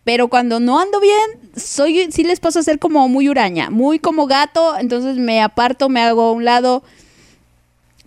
Pero 0.05 0.29
cuando 0.29 0.59
no 0.61 0.81
ando 0.81 1.01
bien, 1.01 1.51
soy, 1.57 2.11
sí 2.11 2.25
les 2.25 2.41
paso 2.41 2.59
a 2.59 2.63
ser 2.63 2.79
como 2.79 3.09
muy 3.09 3.29
uraña, 3.29 3.71
muy 3.71 3.99
como 3.99 4.27
gato, 4.27 4.77
entonces 4.79 5.17
me 5.17 5.41
aparto, 5.41 5.89
me 5.89 6.03
hago 6.03 6.23
a 6.23 6.33
un 6.33 6.45
lado 6.45 6.83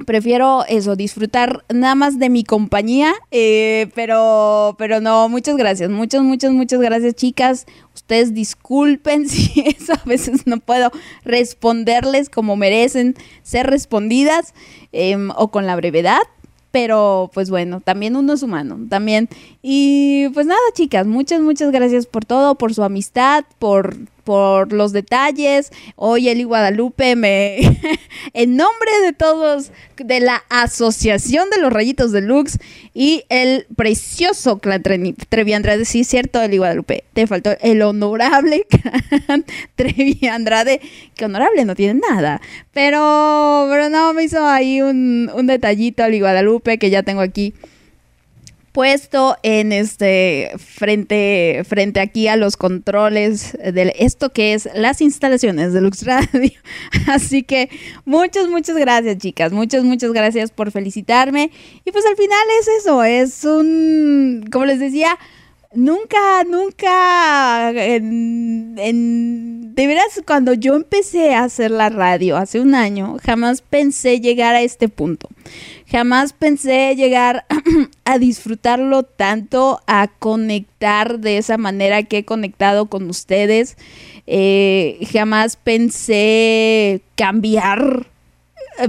prefiero 0.06 0.66
eso, 0.68 0.96
disfrutar 0.96 1.64
nada 1.74 1.96
más 1.96 2.20
de 2.20 2.30
mi 2.30 2.44
compañía, 2.44 3.14
eh, 3.32 3.90
pero, 3.96 4.76
pero 4.78 5.00
no, 5.00 5.30
muchas 5.30 5.56
gracias, 5.56 5.90
muchas, 5.90 6.22
muchas, 6.22 6.52
muchas 6.52 6.82
gracias 6.82 7.16
chicas. 7.16 7.66
Ustedes 7.94 8.34
disculpen 8.34 9.30
si 9.30 9.62
eso 9.62 9.94
a 9.94 10.02
veces 10.06 10.46
no 10.46 10.60
puedo 10.60 10.92
responderles 11.24 12.30
como 12.30 12.56
merecen 12.56 13.16
ser 13.44 13.68
respondidas 13.68 14.54
em, 14.92 15.32
o 15.36 15.50
con 15.50 15.66
la 15.66 15.76
brevedad, 15.76 16.22
pero 16.72 17.32
pues 17.34 17.50
bueno, 17.50 17.80
también 17.80 18.18
uno 18.18 18.34
es 18.34 18.44
humano, 18.44 18.78
también. 18.90 19.30
Y 19.62 20.28
pues 20.34 20.46
nada, 20.46 20.60
chicas, 20.74 21.08
muchas, 21.08 21.40
muchas 21.40 21.72
gracias 21.72 22.06
por 22.06 22.26
todo, 22.26 22.56
por 22.56 22.74
su 22.74 22.84
amistad, 22.84 23.46
por 23.60 23.96
por 24.26 24.74
los 24.74 24.92
detalles. 24.92 25.72
Hoy 25.96 26.28
Eli 26.28 26.44
Guadalupe 26.44 27.16
me, 27.16 27.60
en 28.34 28.58
nombre 28.58 28.92
de 29.04 29.14
todos, 29.14 29.72
de 29.96 30.20
la 30.20 30.44
Asociación 30.50 31.50
de 31.50 31.62
los 31.62 31.72
Rayitos 31.72 32.12
Deluxe 32.12 32.60
y 32.94 33.24
el 33.30 33.68
precioso 33.78 34.58
clan 34.58 34.84
Trevi 34.84 35.54
Andrade, 35.54 35.86
sí, 35.86 36.04
cierto, 36.04 36.42
Eli 36.42 36.58
Guadalupe, 36.58 37.06
te 37.14 37.28
faltó 37.28 37.52
el 37.62 37.82
honorable 37.82 38.66
clan 38.70 39.46
Trevi 39.76 40.28
Andrade, 40.28 40.82
que 41.16 41.26
honorable 41.26 41.64
no 41.64 41.76
tiene 41.76 42.02
nada, 42.10 42.42
pero, 42.74 43.68
pero 43.70 43.90
no, 43.90 44.14
me 44.14 44.24
hizo 44.24 44.46
ahí 44.46 44.82
un, 44.82 45.32
un 45.34 45.48
detallito 45.48 46.04
Eli 46.04 46.20
Guadalupe 46.20 46.78
que 46.78 46.90
ya 46.90 47.04
tengo 47.04 47.22
aquí 47.22 47.54
puesto 48.76 49.38
en 49.42 49.72
este 49.72 50.52
frente 50.58 51.64
frente 51.66 52.02
aquí 52.02 52.28
a 52.28 52.36
los 52.36 52.58
controles 52.58 53.54
de 53.54 53.96
esto 54.00 54.34
que 54.34 54.54
es 54.54 54.68
las 54.76 55.00
instalaciones 55.00 55.72
de 55.72 55.80
Lux 55.80 56.06
Radio. 56.06 56.52
Así 57.08 57.44
que 57.44 57.70
muchas 58.04 58.50
muchas 58.50 58.76
gracias, 58.76 59.18
chicas. 59.18 59.54
Muchas 59.54 59.86
muchas 59.86 60.12
gracias 60.12 60.52
por 60.52 60.72
felicitarme 60.72 61.52
y 61.86 61.92
pues 61.94 62.06
al 62.06 62.18
final 62.18 62.46
es 62.60 62.68
eso, 62.80 63.02
es 63.06 63.46
un 63.46 64.46
como 64.52 64.66
les 64.66 64.82
decía, 64.82 65.18
nunca, 65.76 66.44
nunca, 66.44 67.72
en, 67.72 68.76
de 69.76 69.88
veras, 69.88 70.22
cuando 70.26 70.54
yo 70.54 70.76
empecé 70.76 71.34
a 71.34 71.44
hacer 71.44 71.72
la 71.72 71.90
radio 71.90 72.38
hace 72.38 72.60
un 72.60 72.76
año, 72.76 73.18
jamás 73.24 73.62
pensé 73.62 74.20
llegar 74.20 74.56
a 74.56 74.62
este 74.62 74.90
punto. 74.90 75.30
Jamás 75.88 76.34
pensé 76.34 76.96
llegar 76.96 77.46
a 78.06 78.18
disfrutarlo 78.18 79.04
tanto, 79.04 79.82
a 79.86 80.08
conectar 80.08 81.20
de 81.20 81.38
esa 81.38 81.58
manera 81.58 82.04
que 82.04 82.20
he 82.20 82.26
conectado 82.26 82.88
con 82.88 83.10
ustedes. 83.10 83.78
Eh, 84.26 85.00
jamás 85.12 85.58
pensé 85.58 87.02
cambiar 87.16 88.08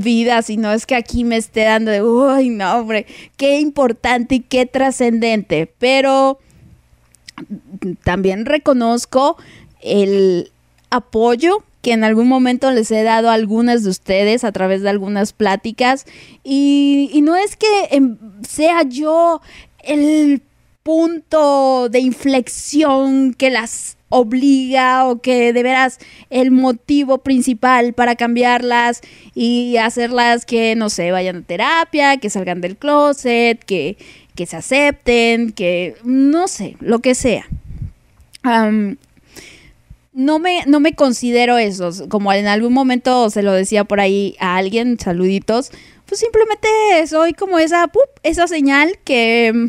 vidas 0.00 0.50
y 0.50 0.56
no 0.56 0.72
es 0.72 0.86
que 0.86 0.94
aquí 0.94 1.24
me 1.24 1.36
esté 1.36 1.64
dando 1.64 1.90
de, 1.90 2.02
uy, 2.02 2.48
no, 2.48 2.78
hombre, 2.78 3.06
qué 3.36 3.60
importante 3.60 4.36
y 4.36 4.40
qué 4.40 4.66
trascendente. 4.66 5.72
Pero 5.78 6.38
también 8.02 8.46
reconozco 8.46 9.36
el 9.82 10.50
apoyo 10.90 11.62
que 11.86 11.92
en 11.92 12.02
algún 12.02 12.26
momento 12.26 12.72
les 12.72 12.90
he 12.90 13.04
dado 13.04 13.30
a 13.30 13.34
algunas 13.34 13.84
de 13.84 13.90
ustedes 13.90 14.42
a 14.42 14.50
través 14.50 14.82
de 14.82 14.90
algunas 14.90 15.32
pláticas. 15.32 16.04
Y, 16.42 17.20
no 17.22 17.36
es 17.36 17.54
que 17.54 17.66
em, 17.92 18.18
sea 18.42 18.82
yo 18.82 19.40
el 19.84 20.42
punto 20.82 21.88
de 21.88 22.00
inflexión 22.00 23.34
que 23.34 23.50
las 23.50 23.98
obliga 24.08 25.06
o 25.06 25.20
que 25.20 25.52
de 25.52 25.62
veras 25.62 26.00
el 26.28 26.50
motivo 26.50 27.18
principal 27.18 27.92
para 27.92 28.16
cambiarlas 28.16 29.00
y 29.32 29.76
hacerlas 29.76 30.44
que, 30.44 30.74
no 30.74 30.90
sé, 30.90 31.12
vayan 31.12 31.36
a 31.36 31.42
terapia, 31.42 32.16
que 32.16 32.30
salgan 32.30 32.60
del 32.60 32.76
closet, 32.76 33.62
que, 33.64 33.96
que 34.34 34.46
se 34.46 34.56
acepten, 34.56 35.52
que 35.52 35.94
no 36.02 36.48
sé, 36.48 36.76
lo 36.80 36.98
que 36.98 37.14
sea 37.14 37.46
no 40.16 40.38
me, 40.38 40.64
no 40.66 40.80
me 40.80 40.94
considero 40.94 41.58
eso. 41.58 41.90
Como 42.08 42.32
en 42.32 42.46
algún 42.46 42.72
momento 42.72 43.28
se 43.28 43.42
lo 43.42 43.52
decía 43.52 43.84
por 43.84 44.00
ahí 44.00 44.34
a 44.40 44.56
alguien, 44.56 44.98
saluditos. 44.98 45.70
Pues 46.06 46.20
simplemente 46.20 46.68
soy 47.06 47.34
como 47.34 47.58
esa, 47.58 47.90
esa 48.22 48.48
señal 48.48 48.98
que 49.04 49.68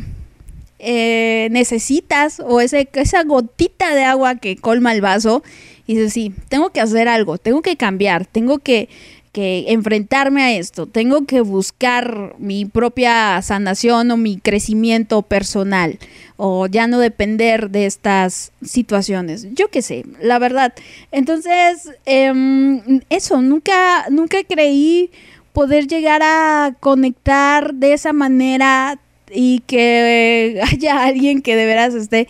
eh, 0.79 1.49
necesitas 1.51 2.39
o 2.39 2.61
ese, 2.61 2.87
esa 2.93 3.23
gotita 3.23 3.93
de 3.93 4.05
agua 4.05 4.35
que 4.35 4.55
colma 4.55 4.93
el 4.93 5.01
vaso. 5.01 5.43
Y 5.85 5.95
dices, 5.95 6.13
sí, 6.13 6.33
tengo 6.47 6.69
que 6.69 6.79
hacer 6.79 7.09
algo, 7.09 7.37
tengo 7.37 7.61
que 7.61 7.75
cambiar, 7.75 8.25
tengo 8.25 8.59
que 8.59 8.87
que 9.37 9.65
enfrentarme 9.67 10.41
a 10.41 10.57
esto, 10.57 10.87
tengo 10.87 11.27
que 11.27 11.41
buscar 11.41 12.33
mi 12.39 12.65
propia 12.65 13.39
sanación 13.43 14.09
o 14.09 14.17
mi 14.17 14.39
crecimiento 14.39 15.21
personal 15.21 15.99
o 16.37 16.65
ya 16.65 16.87
no 16.87 16.97
depender 16.97 17.69
de 17.69 17.85
estas 17.85 18.51
situaciones. 18.63 19.45
Yo 19.53 19.67
qué 19.67 19.83
sé, 19.83 20.05
la 20.23 20.39
verdad. 20.39 20.73
Entonces, 21.11 21.87
em, 22.07 23.01
eso, 23.11 23.43
nunca, 23.43 24.07
nunca 24.09 24.39
creí 24.43 25.11
poder 25.53 25.85
llegar 25.85 26.23
a 26.23 26.75
conectar 26.79 27.75
de 27.75 27.93
esa 27.93 28.13
manera 28.13 28.99
y 29.31 29.59
que 29.67 30.59
haya 30.71 31.03
alguien 31.03 31.43
que 31.43 31.55
de 31.55 31.67
veras 31.67 31.93
esté 31.93 32.27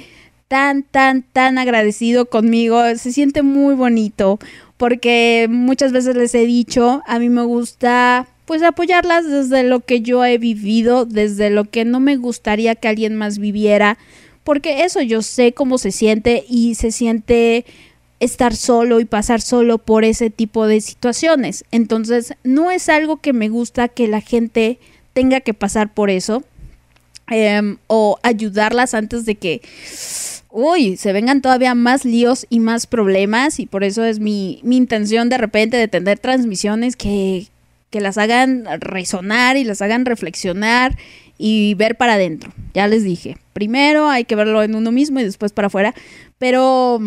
tan, 0.50 0.84
tan, 0.84 1.24
tan 1.24 1.58
agradecido 1.58 2.26
conmigo. 2.26 2.82
Se 2.98 3.14
siente 3.14 3.44
muy 3.44 3.76
bonito 3.76 4.40
porque 4.78 5.48
muchas 5.50 5.92
veces 5.92 6.16
les 6.16 6.34
he 6.36 6.46
dicho, 6.46 7.02
a 7.06 7.20
mí 7.20 7.30
me 7.30 7.44
gusta 7.44 8.28
pues 8.46 8.64
apoyarlas 8.64 9.30
desde 9.30 9.64
lo 9.64 9.82
que 9.82 10.02
yo 10.02 10.24
he 10.24 10.38
vivido, 10.38 11.06
desde 11.06 11.50
lo 11.50 11.66
que 11.66 11.84
no 11.84 12.00
me 12.00 12.16
gustaría 12.16 12.76
que 12.76 12.88
alguien 12.88 13.16
más 13.16 13.40
viviera, 13.40 13.98
porque 14.46 14.86
eso 14.86 15.02
yo 15.02 15.22
sé 15.22 15.52
cómo 15.52 15.78
se 15.78 15.92
siente 15.92 16.46
y 16.48 16.76
se 16.76 16.92
siente 16.92 17.66
estar 18.22 18.56
solo 18.56 19.02
y 19.02 19.06
pasar 19.06 19.42
solo 19.42 19.78
por 19.80 20.06
ese 20.06 20.30
tipo 20.30 20.66
de 20.66 20.80
situaciones. 20.80 21.66
Entonces, 21.72 22.36
no 22.44 22.72
es 22.72 22.88
algo 22.88 23.18
que 23.18 23.34
me 23.34 23.50
gusta 23.50 23.90
que 23.90 24.08
la 24.08 24.22
gente 24.22 24.80
tenga 25.14 25.42
que 25.42 25.54
pasar 25.54 25.94
por 25.94 26.10
eso 26.10 26.44
em, 27.30 27.78
o 27.88 28.18
ayudarlas 28.24 28.94
antes 28.94 29.26
de 29.26 29.36
que, 29.36 29.62
uy, 30.50 30.98
se 30.98 31.14
vengan 31.14 31.42
todavía 31.42 31.76
más 31.76 32.06
líos 32.06 32.46
y 32.50 32.60
más 32.60 32.88
problemas 32.88 33.60
y 33.60 33.66
por 33.66 33.84
eso 33.84 34.04
es 34.04 34.20
mi, 34.20 34.60
mi 34.64 34.78
intención 34.78 35.30
de 35.30 35.38
repente 35.38 35.78
de 35.78 35.88
tener 35.88 36.20
transmisiones 36.20 36.96
que, 36.96 37.48
que 37.90 38.02
las 38.02 38.18
hagan 38.18 38.66
resonar 38.80 39.58
y 39.58 39.64
las 39.64 39.82
hagan 39.82 40.06
reflexionar 40.06 40.98
y 41.38 41.76
ver 41.76 41.98
para 41.98 42.14
adentro. 42.14 42.52
Ya 42.74 42.88
les 42.88 43.04
dije, 43.04 43.38
primero 43.54 44.10
hay 44.10 44.26
que 44.26 44.36
verlo 44.36 44.64
en 44.64 44.76
uno 44.76 44.92
mismo 44.92 45.20
y 45.20 45.24
después 45.24 45.52
para 45.52 45.68
afuera, 45.68 45.94
pero 46.38 47.00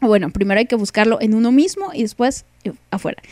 bueno, 0.00 0.30
primero 0.30 0.58
hay 0.58 0.66
que 0.66 0.76
buscarlo 0.76 1.20
en 1.20 1.34
uno 1.34 1.52
mismo 1.52 1.90
y 1.92 2.02
después 2.02 2.44
eh, 2.64 2.72
afuera. 2.90 3.22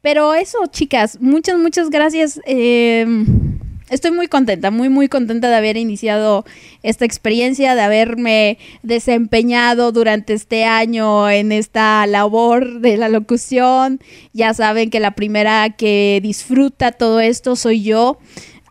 Pero 0.00 0.34
eso, 0.34 0.58
chicas, 0.70 1.18
muchas, 1.20 1.58
muchas 1.58 1.90
gracias. 1.90 2.40
Em, 2.44 3.57
estoy 3.90 4.10
muy 4.10 4.28
contenta, 4.28 4.70
muy, 4.70 4.88
muy 4.88 5.08
contenta 5.08 5.48
de 5.48 5.56
haber 5.56 5.76
iniciado 5.76 6.44
esta 6.82 7.04
experiencia, 7.04 7.74
de 7.74 7.80
haberme 7.80 8.58
desempeñado 8.82 9.92
durante 9.92 10.34
este 10.34 10.64
año 10.64 11.28
en 11.30 11.52
esta 11.52 12.06
labor 12.06 12.80
de 12.80 12.96
la 12.96 13.08
locución. 13.08 14.00
Ya 14.32 14.54
saben 14.54 14.90
que 14.90 15.00
la 15.00 15.12
primera 15.12 15.70
que 15.70 16.20
disfruta 16.22 16.92
todo 16.92 17.20
esto 17.20 17.56
soy 17.56 17.82
yo. 17.82 18.18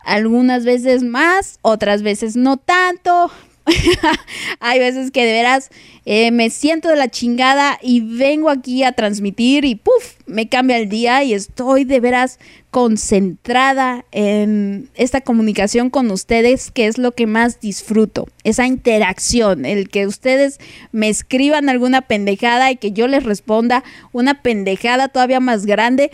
Algunas 0.04 0.64
veces 0.64 1.02
más, 1.02 1.58
otras 1.62 2.02
veces 2.02 2.36
no 2.36 2.56
tanto, 2.56 3.30
Hay 4.60 4.78
veces 4.78 5.10
que 5.10 5.24
de 5.24 5.32
veras 5.32 5.70
eh, 6.04 6.30
me 6.30 6.50
siento 6.50 6.88
de 6.88 6.96
la 6.96 7.08
chingada 7.08 7.78
y 7.82 8.00
vengo 8.00 8.50
aquí 8.50 8.84
a 8.84 8.92
transmitir 8.92 9.64
y 9.64 9.74
puff, 9.74 10.14
me 10.26 10.48
cambia 10.48 10.78
el 10.78 10.88
día 10.88 11.22
y 11.22 11.34
estoy 11.34 11.84
de 11.84 12.00
veras 12.00 12.38
concentrada 12.70 14.04
en 14.12 14.90
esta 14.94 15.20
comunicación 15.20 15.90
con 15.90 16.10
ustedes, 16.10 16.70
que 16.70 16.86
es 16.86 16.98
lo 16.98 17.12
que 17.12 17.26
más 17.26 17.60
disfruto. 17.60 18.28
Esa 18.44 18.66
interacción, 18.66 19.64
el 19.64 19.88
que 19.88 20.06
ustedes 20.06 20.58
me 20.92 21.08
escriban 21.08 21.68
alguna 21.68 22.02
pendejada 22.02 22.70
y 22.70 22.76
que 22.76 22.92
yo 22.92 23.08
les 23.08 23.24
responda 23.24 23.84
una 24.12 24.42
pendejada 24.42 25.08
todavía 25.08 25.40
más 25.40 25.64
grande. 25.64 26.10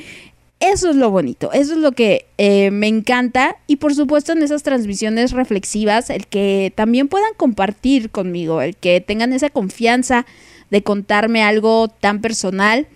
Eso 0.60 0.90
es 0.90 0.96
lo 0.96 1.10
bonito, 1.10 1.52
eso 1.52 1.72
es 1.72 1.78
lo 1.78 1.92
que 1.92 2.26
eh, 2.38 2.70
me 2.70 2.86
encanta 2.86 3.56
y 3.66 3.76
por 3.76 3.94
supuesto 3.94 4.32
en 4.32 4.42
esas 4.42 4.62
transmisiones 4.62 5.32
reflexivas, 5.32 6.08
el 6.08 6.26
que 6.28 6.72
también 6.74 7.08
puedan 7.08 7.34
compartir 7.36 8.10
conmigo, 8.10 8.62
el 8.62 8.76
que 8.76 9.00
tengan 9.00 9.32
esa 9.32 9.50
confianza 9.50 10.24
de 10.70 10.82
contarme 10.82 11.42
algo 11.42 11.88
tan 11.88 12.20
personal 12.20 12.86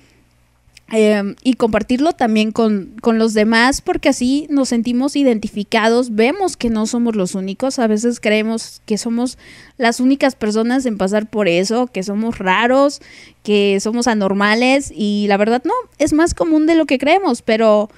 Em, 0.91 1.37
y 1.45 1.53
compartirlo 1.53 2.15
también 2.15 2.51
con, 2.51 2.95
con, 3.03 3.19
los 3.19 3.35
demás 3.35 3.83
porque 3.83 4.09
así 4.09 4.47
nos 4.49 4.71
sentimos 4.71 5.17
identificados, 5.17 6.15
vemos 6.15 6.57
que 6.57 6.71
no 6.71 6.87
somos 6.87 7.15
los 7.15 7.35
únicos, 7.35 7.79
a 7.79 7.87
veces 7.87 8.21
creemos 8.21 8.81
que 8.87 8.97
somos 8.97 9.37
las 9.77 10.01
únicas 10.01 10.35
personas 10.35 10.87
en 10.87 10.97
pasar 10.97 11.29
por 11.29 11.47
eso, 11.47 11.89
que 11.89 12.03
somos 12.03 12.39
raros, 12.39 13.03
que 13.43 13.79
somos 13.81 14.07
anormales 14.07 14.91
y 14.91 15.27
la 15.29 15.37
verdad 15.37 15.61
no, 15.67 15.75
es 15.99 16.15
más 16.15 16.33
común 16.33 16.65
de 16.65 16.75
lo 16.75 16.87
que 16.87 16.99
creemos, 16.99 17.43
pero 17.43 17.91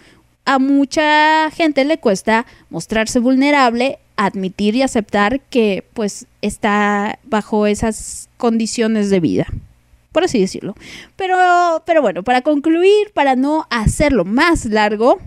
a 0.45 0.59
mucha 0.59 1.49
gente 1.53 1.85
le 1.85 1.99
cuesta 1.99 2.45
mostrarse 2.71 3.21
vulnerable, 3.21 4.01
admitir 4.17 4.75
y 4.75 4.83
aceptar 4.83 5.39
que 5.43 5.85
pues 5.95 6.27
está 6.43 7.21
bajo 7.23 7.69
esas 7.69 8.29
condiciones 8.37 9.11
de 9.11 9.21
vida 9.21 9.47
por 10.13 10.25
así 10.25 10.41
decirlo. 10.41 10.75
Pero, 11.17 11.83
pero 11.87 12.03
bueno, 12.03 12.23
para 12.23 12.43
concluir, 12.43 13.13
para 13.15 13.37
no 13.37 13.67
hacerlo 13.71 14.25
más 14.25 14.67
largo, 14.67 15.19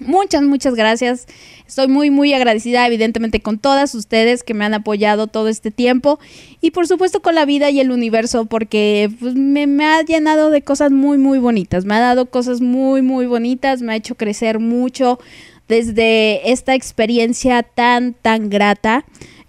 Muchas, 0.00 0.42
muchas 0.42 0.74
gracias. 0.74 1.26
Estoy 1.68 1.86
muy, 1.86 2.10
muy 2.10 2.34
agradecida 2.34 2.84
evidentemente 2.84 3.40
con 3.40 3.58
todas 3.58 3.94
ustedes 3.94 4.42
que 4.42 4.52
me 4.52 4.64
han 4.64 4.74
apoyado 4.74 5.28
todo 5.28 5.46
este 5.48 5.70
tiempo 5.70 6.18
y 6.60 6.72
por 6.72 6.88
supuesto 6.88 7.22
con 7.22 7.36
la 7.36 7.44
vida 7.44 7.70
y 7.70 7.78
el 7.78 7.92
universo 7.92 8.46
porque 8.46 9.08
pues, 9.20 9.36
me, 9.36 9.68
me, 9.68 9.84
ha 9.86 10.02
llenado 10.02 10.50
de 10.50 10.62
cosas 10.62 10.90
muy, 10.90 11.16
muy 11.16 11.38
bonitas. 11.38 11.84
Me 11.84 11.94
ha 11.94 12.00
dado 12.00 12.26
cosas 12.26 12.60
muy, 12.60 13.02
muy 13.02 13.26
bonitas, 13.26 13.82
me 13.82 13.92
ha 13.92 13.96
hecho 13.96 14.16
crecer 14.16 14.58
mucho 14.58 15.20
desde 15.68 16.50
esta 16.50 16.74
experiencia 16.74 17.62
tan, 17.62 18.14
tan 18.14 18.50
grata. 18.50 19.04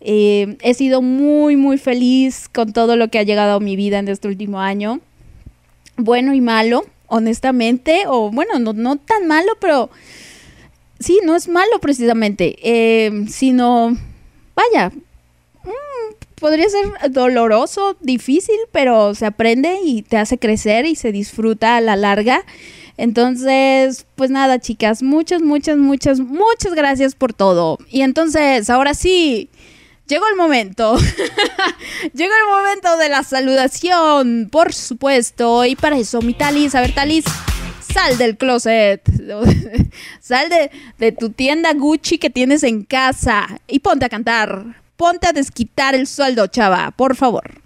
Eh, 0.08 0.58
he 0.62 0.76
sido 0.76 1.02
muy, 1.02 1.56
muy 1.56 1.80
feliz 1.80 2.48
con 2.48 2.74
todo 2.74 2.96
lo 2.96 3.08
que 3.08 3.18
ha 3.18 3.24
llegado 3.24 3.56
a 3.56 3.60
mi 3.60 3.76
vida 3.76 3.98
en 3.98 4.08
este 4.08 4.28
último 4.28 4.62
año. 4.62 5.00
Bueno 5.98 6.36
y 6.36 6.42
malo, 6.42 6.86
honestamente, 7.08 8.04
o 8.08 8.30
bueno, 8.30 8.60
no, 8.60 8.98
tan 8.98 9.26
malo, 9.26 9.54
pero 9.60 9.90
sí, 11.00 11.22
no 11.26 11.36
es 11.36 11.48
malo 11.48 11.80
precisamente, 11.82 12.56
eh, 12.62 13.26
sino, 13.28 13.98
vaya, 14.56 14.90
mm, 14.90 16.14
podría 16.36 16.70
ser 16.70 17.12
doloroso, 17.12 17.98
difícil, 18.00 18.58
pero 18.72 19.16
se 19.16 19.26
aprende 19.26 19.80
y 19.84 20.04
te 20.04 20.18
hace 20.18 20.38
crecer 20.38 20.86
y 20.86 20.94
se 20.94 21.12
disfruta 21.12 21.78
a 21.78 21.82
la 21.82 21.96
larga. 21.96 22.46
Entonces, 22.98 24.06
pues 24.14 24.30
nada, 24.30 24.60
chicas, 24.60 25.02
muchas, 25.02 25.42
muchas, 25.42 25.78
muchas, 25.78 26.20
muchas 26.20 26.76
gracias 26.76 27.16
por 27.16 27.34
todo. 27.34 27.80
Y 27.90 28.02
entonces, 28.02 28.70
ahora 28.70 28.94
sí, 28.94 29.50
Llegó 30.08 30.28
el 30.28 30.36
momento. 30.36 30.98
Llegó 32.14 32.34
el 32.34 32.56
momento 32.56 32.96
de 32.98 33.10
la 33.10 33.24
saludación, 33.24 34.50
por 34.52 34.74
supuesto. 34.74 35.66
Y 35.66 35.76
para 35.76 35.98
eso, 35.98 36.22
mi 36.22 36.36
Talis, 36.36 36.76
a 36.76 36.82
ver, 36.82 36.94
Talis, 36.94 37.26
sal 37.92 38.16
del 38.18 38.38
closet. 38.38 39.02
sal 40.22 40.50
de, 40.50 40.70
de 41.00 41.12
tu 41.12 41.32
tienda 41.32 41.74
Gucci 41.74 42.20
que 42.20 42.30
tienes 42.30 42.62
en 42.62 42.84
casa 42.84 43.60
y 43.68 43.80
ponte 43.80 44.06
a 44.06 44.10
cantar. 44.10 44.84
Ponte 44.96 45.28
a 45.28 45.34
desquitar 45.34 45.96
el 45.96 46.06
sueldo, 46.06 46.46
chava, 46.48 46.92
por 46.92 47.16
favor. 47.16 47.62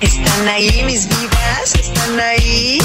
¿Están 0.00 0.48
ahí 0.48 0.82
mis 0.84 1.06
vidas? 1.08 1.74
¿Están 1.74 2.18
ahí? 2.20 2.78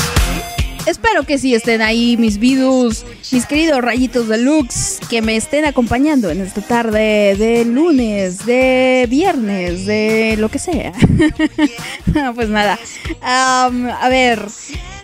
Espero 0.89 1.21
que 1.21 1.37
sí 1.37 1.53
estén 1.53 1.83
ahí 1.83 2.17
mis 2.17 2.39
vidus, 2.39 3.05
mis 3.31 3.45
queridos 3.45 3.79
rayitos 3.79 4.27
deluxe, 4.27 4.99
que 5.07 5.21
me 5.21 5.35
estén 5.35 5.65
acompañando 5.65 6.31
en 6.31 6.41
esta 6.41 6.61
tarde 6.61 7.35
de 7.37 7.63
lunes, 7.63 8.43
de 8.47 9.05
viernes, 9.07 9.85
de 9.85 10.35
lo 10.39 10.49
que 10.49 10.57
sea. 10.57 10.93
pues 12.33 12.49
nada, 12.49 12.79
a 13.21 14.09
ver, 14.09 14.43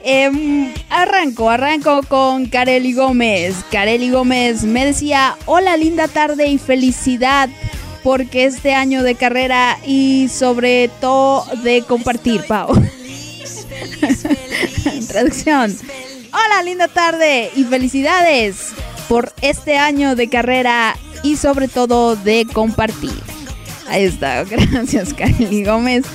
em, 0.03 0.73
arranco, 0.89 1.51
arranco 1.51 2.01
con 2.07 2.47
Kareli 2.47 2.93
Gómez. 2.93 3.53
Kareli 3.69 4.09
Gómez 4.09 4.63
me 4.63 4.87
decía, 4.87 5.37
hola 5.45 5.77
linda 5.77 6.07
tarde 6.07 6.47
y 6.47 6.57
felicidad 6.57 7.47
porque 8.01 8.45
este 8.45 8.73
año 8.73 9.03
de 9.03 9.13
carrera 9.13 9.77
y 9.85 10.29
sobre 10.29 10.89
todo 10.99 11.45
de 11.61 11.83
compartir, 11.83 12.41
Pau. 12.47 12.73
Traducción. 15.07 15.77
Hola, 16.33 16.63
linda 16.63 16.87
tarde 16.87 17.51
y 17.55 17.63
felicidades 17.63 18.73
por 19.07 19.33
este 19.41 19.77
año 19.77 20.15
de 20.15 20.29
carrera 20.29 20.95
y 21.23 21.37
sobre 21.37 21.67
todo 21.67 22.15
de 22.15 22.45
compartir. 22.51 23.13
Ahí 23.87 24.03
está, 24.03 24.43
gracias 24.45 25.13
Kylie 25.13 25.65
Gómez. 25.65 26.05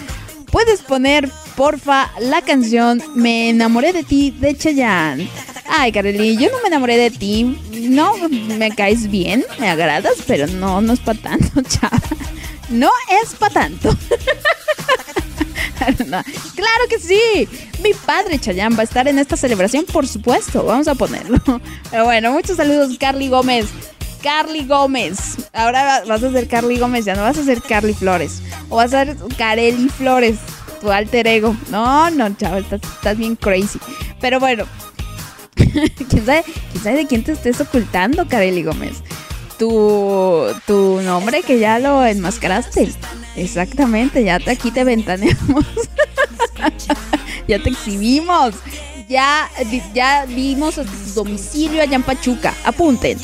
Puedes 0.51 0.83
poner, 0.83 1.31
porfa, 1.57 2.11
la 2.19 2.43
canción 2.43 3.01
Me 3.15 3.51
enamoré 3.51 3.93
de 3.93 4.03
ti 4.03 4.33
de 4.33 4.57
Chayanne. 4.57 5.29
Ay, 5.69 5.93
Kareli, 5.93 6.37
yo 6.37 6.51
no 6.51 6.61
me 6.63 6.69
enamoré 6.69 6.97
de 6.97 7.11
ti. 7.13 7.45
No, 7.73 8.15
me 8.29 8.71
caes 8.75 9.09
bien, 9.09 9.45
me 9.61 9.71
agradas, 9.71 10.15
pero 10.27 10.49
no, 10.49 10.81
no 10.81 10.93
es 10.93 11.01
para 11.01 11.21
tanto, 11.21 11.63
chava. 11.69 12.01
No 12.69 12.91
es 13.23 13.35
para 13.35 13.55
tanto. 13.55 13.97
Claro 16.55 16.85
que 16.89 16.99
sí. 16.99 17.49
Mi 17.83 17.95
padre 17.95 18.39
Chayán 18.39 18.75
va 18.77 18.81
a 18.81 18.85
estar 18.85 19.09
en 19.09 19.19
esta 19.19 19.37
celebración, 19.37 19.85
por 19.85 20.07
supuesto. 20.07 20.65
Vamos 20.65 20.89
a 20.89 20.95
ponerlo. 20.95 21.39
Pero 21.91 22.05
bueno, 22.05 22.33
muchos 22.33 22.57
saludos, 22.57 22.97
Carly 22.99 23.29
Gómez. 23.29 23.67
Carly 24.23 24.67
Gómez. 24.67 25.49
Ahora 25.53 26.05
vas 26.07 26.23
a 26.23 26.31
ser 26.31 26.47
Carly 26.47 26.79
Gómez, 26.79 27.05
ya 27.07 27.15
no 27.15 27.23
vas 27.23 27.39
a 27.39 27.45
ser 27.45 27.63
Carly 27.63 27.95
Flores. 27.95 28.43
O 28.69 28.77
vas 28.77 28.93
a 28.93 29.05
ser 29.05 29.17
Carely 29.39 29.89
Flores, 29.89 30.37
tu 30.81 30.91
alter 30.91 31.27
ego. 31.27 31.57
No, 31.71 32.11
no, 32.11 32.35
chaval, 32.37 32.67
estás, 32.71 33.17
bien 33.17 33.37
crazy. 33.37 33.79
Pero 34.21 34.39
bueno, 34.39 34.65
¿quién 35.55 36.27
sabe, 36.27 36.45
¿quién 36.73 36.85
sabe 36.85 36.97
de 36.99 37.07
quién 37.07 37.25
te 37.25 37.33
estés 37.33 37.61
ocultando, 37.61 38.29
Carely 38.29 38.63
Gómez? 38.63 39.03
tu, 39.61 40.47
tu 40.67 41.03
nombre 41.03 41.43
que 41.43 41.59
ya 41.59 41.79
lo 41.79 42.05
enmascaraste. 42.05 42.91
Exactamente, 43.37 44.25
ya 44.25 44.39
te, 44.39 44.51
aquí 44.51 44.71
te 44.71 44.85
ventaneamos. 44.85 45.65
ya 47.49 47.63
te 47.63 47.71
exhibimos. 47.71 48.55
Ya, 49.09 49.51
ya 49.93 50.25
vimos 50.27 50.79
a 50.79 50.85
tu 50.85 50.97
domicilio 51.15 51.83
allá 51.83 51.97
en 51.97 52.03
Pachuca. 52.03 52.55
Apunten. 52.65 53.19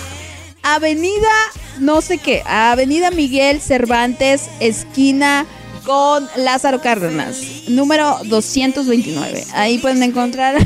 Avenida, 0.63 1.31
no 1.79 2.01
sé 2.01 2.19
qué, 2.19 2.43
Avenida 2.45 3.13
Miguel 3.13 3.61
Cervantes, 3.61 4.51
esquina 4.59 5.47
con 5.85 6.29
Lázaro 6.35 6.81
Cárdenas, 6.81 7.39
número 7.69 8.19
229. 8.25 9.45
Ahí 9.55 9.79
pueden 9.79 10.03
encontrar 10.03 10.57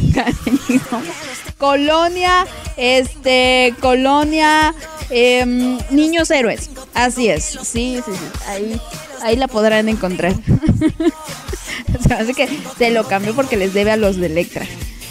Colonia, 1.59 2.46
este, 2.79 3.74
Colonia, 3.81 4.74
em, 5.11 5.79
Niños 5.90 6.31
Héroes. 6.31 6.70
Así 6.94 7.29
es, 7.29 7.44
sí, 7.44 8.00
sí, 8.03 8.12
sí. 8.12 8.40
Ahí, 8.48 8.81
ahí 9.22 9.37
la 9.37 9.48
podrán 9.48 9.88
encontrar. 9.88 10.35
Así 12.18 12.35
que 12.35 12.48
se 12.78 12.90
lo 12.90 13.06
cambió 13.06 13.35
porque 13.35 13.56
les 13.56 13.74
debe 13.74 13.92
a 13.92 13.96
los 13.96 14.16
de 14.16 14.26
Electra. 14.26 14.66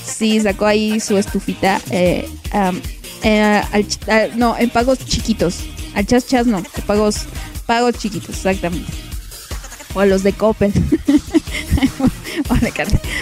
Sí, 0.06 0.39
sacó 0.39 0.65
ahí 0.65 1.00
su 1.00 1.17
estufita. 1.17 1.82
Eh, 1.91 2.30
no, 4.36 4.58
en 4.58 4.69
pagos 4.69 5.00
chiquitos. 5.06 5.60
Al 5.95 6.06
chas 6.06 6.28
chas 6.28 6.45
no, 6.45 6.60
en 6.60 6.65
pagos, 6.86 7.22
pagos 7.65 7.95
chiquitos, 7.98 8.36
exactamente. 8.36 8.91
O 9.93 10.00
a 10.02 10.06
los 10.06 10.24
de 10.24 10.34
Coppel. 10.34 10.74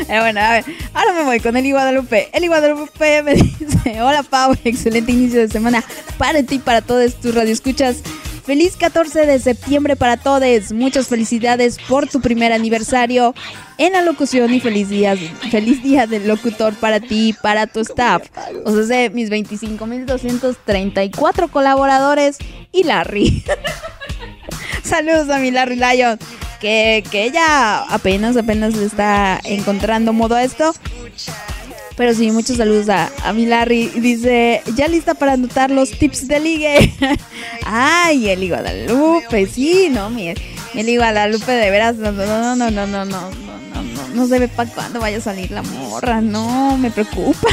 Eh, 0.09 0.19
bueno, 0.19 0.39
a 0.39 0.51
ver, 0.51 0.65
ahora 0.93 1.13
me 1.13 1.23
voy 1.23 1.39
con 1.39 1.57
Eli 1.57 1.71
Guadalupe. 1.71 2.29
Eli 2.33 2.47
Guadalupe 2.47 3.23
me 3.23 3.33
dice: 3.59 4.01
Hola, 4.01 4.23
Pau, 4.23 4.55
excelente 4.63 5.11
inicio 5.11 5.39
de 5.39 5.49
semana 5.49 5.83
para 6.17 6.43
ti 6.43 6.55
y 6.55 6.59
para 6.59 6.81
todos 6.81 7.15
tus 7.15 7.33
radioescuchas. 7.33 7.97
Feliz 8.47 8.75
14 8.77 9.25
de 9.25 9.39
septiembre 9.39 9.97
para 9.97 10.15
todos. 10.15 10.71
Muchas 10.71 11.07
felicidades 11.07 11.77
por 11.89 12.07
tu 12.07 12.21
primer 12.21 12.53
aniversario 12.53 13.35
en 13.77 13.91
la 13.91 14.01
locución 14.01 14.53
y 14.53 14.61
feliz 14.61 14.87
día, 14.87 15.17
feliz 15.51 15.83
día 15.83 16.07
del 16.07 16.29
locutor 16.29 16.73
para 16.75 17.01
ti 17.01 17.27
y 17.27 17.33
para 17.33 17.67
tu 17.67 17.81
staff. 17.81 18.23
O 18.63 18.83
sea, 18.83 19.09
mis 19.09 19.29
25.234 19.29 21.49
colaboradores 21.49 22.37
y 22.71 22.85
Larry. 22.85 23.43
Saludos 24.81 25.29
a 25.29 25.39
mi 25.39 25.51
Larry 25.51 25.75
Lion 25.75 26.17
que, 26.61 27.03
ella 27.11 27.79
apenas, 27.93 28.37
apenas 28.37 28.75
le 28.75 28.85
está 28.85 29.41
encontrando 29.43 30.13
modo 30.13 30.35
a 30.35 30.45
esto. 30.45 30.73
Pero 31.97 32.13
sí, 32.13 32.31
muchos 32.31 32.57
saludos 32.57 32.89
a, 32.89 33.11
a 33.23 33.33
mi 33.33 33.47
Larry. 33.47 33.87
Dice, 33.87 34.61
ya 34.75 34.87
lista 34.87 35.15
para 35.15 35.33
anotar 35.33 35.71
los 35.71 35.89
tips 35.89 36.27
de 36.27 36.39
ligue. 36.39 36.93
Ay, 37.65 38.29
Eli 38.29 38.49
Guadalupe, 38.49 39.47
sí, 39.47 39.89
no, 39.91 40.11
mi, 40.11 40.33
Eli 40.75 40.95
Guadalupe, 40.95 41.51
de 41.51 41.71
veras, 41.71 41.95
no, 41.95 42.11
no, 42.11 42.55
no, 42.55 42.55
no, 42.55 42.69
no, 42.69 42.87
no, 42.87 43.05
no, 43.05 43.31
no, 43.31 43.81
no, 43.81 44.07
no 44.13 44.27
se 44.27 44.37
ve 44.39 44.47
para 44.47 44.69
cuándo 44.69 44.99
vaya 44.99 45.17
a 45.17 45.21
salir 45.21 45.49
la 45.49 45.63
morra, 45.63 46.21
no, 46.21 46.77
me 46.77 46.91
preocupa. 46.91 47.47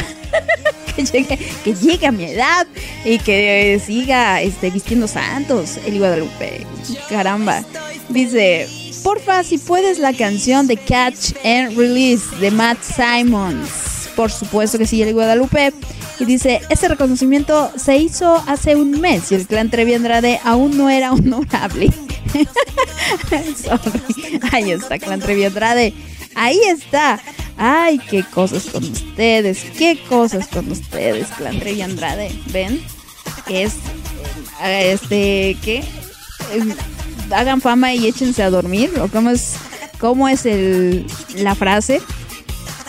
que 0.95 1.03
llegue, 1.03 1.37
que 1.63 1.73
llegue 1.73 2.05
a 2.05 2.11
mi 2.11 2.25
edad 2.25 2.67
y 3.03 3.17
que 3.17 3.81
siga 3.83 4.41
este, 4.41 4.69
vistiendo 4.69 5.07
santos, 5.07 5.77
Eli 5.85 5.97
Guadalupe. 5.97 6.65
Caramba. 7.09 7.63
Dice, 8.09 8.69
porfa, 9.03 9.43
si 9.43 9.57
puedes 9.57 9.97
la 9.97 10.13
canción 10.13 10.67
de 10.67 10.77
Catch 10.77 11.33
and 11.43 11.75
Release 11.75 12.23
de 12.39 12.51
Matt 12.51 12.77
Simons. 12.83 13.94
Por 14.15 14.31
supuesto 14.31 14.77
que 14.77 14.87
sí, 14.87 15.01
el 15.01 15.13
Guadalupe. 15.13 15.73
Y 16.19 16.25
dice, 16.25 16.61
ese 16.69 16.87
reconocimiento 16.87 17.71
se 17.75 17.97
hizo 17.97 18.35
hace 18.47 18.75
un 18.75 19.01
mes 19.01 19.31
y 19.31 19.35
el 19.35 19.47
clan 19.47 19.69
Trevi 19.69 19.93
Andrade 19.93 20.39
aún 20.43 20.77
no 20.77 20.89
era 20.89 21.11
honorable. 21.11 21.91
Ahí 24.51 24.71
está, 24.71 24.99
clan 24.99 25.19
Trevi 25.19 25.43
Andrade. 25.43 25.93
Ahí 26.35 26.59
está. 26.67 27.19
Ay, 27.57 27.99
qué 28.09 28.23
cosas 28.23 28.65
con 28.65 28.83
ustedes. 28.83 29.63
Qué 29.77 29.99
cosas 30.07 30.47
con 30.47 30.71
ustedes, 30.71 31.27
clan 31.37 31.59
Trevi 31.59 31.81
Andrade. 31.81 32.31
¿Ven? 32.51 32.81
Es, 33.47 33.73
eh, 34.63 34.93
este, 34.93 35.57
¿qué? 35.63 35.83
hagan 37.31 37.61
fama 37.61 37.93
y 37.93 38.07
échense 38.07 38.43
a 38.43 38.49
dormir, 38.49 38.91
o 38.99 39.07
cómo 39.07 39.29
es, 39.29 39.55
cómo 39.99 40.27
es 40.27 40.45
el, 40.45 41.05
la 41.35 41.55
frase. 41.55 42.01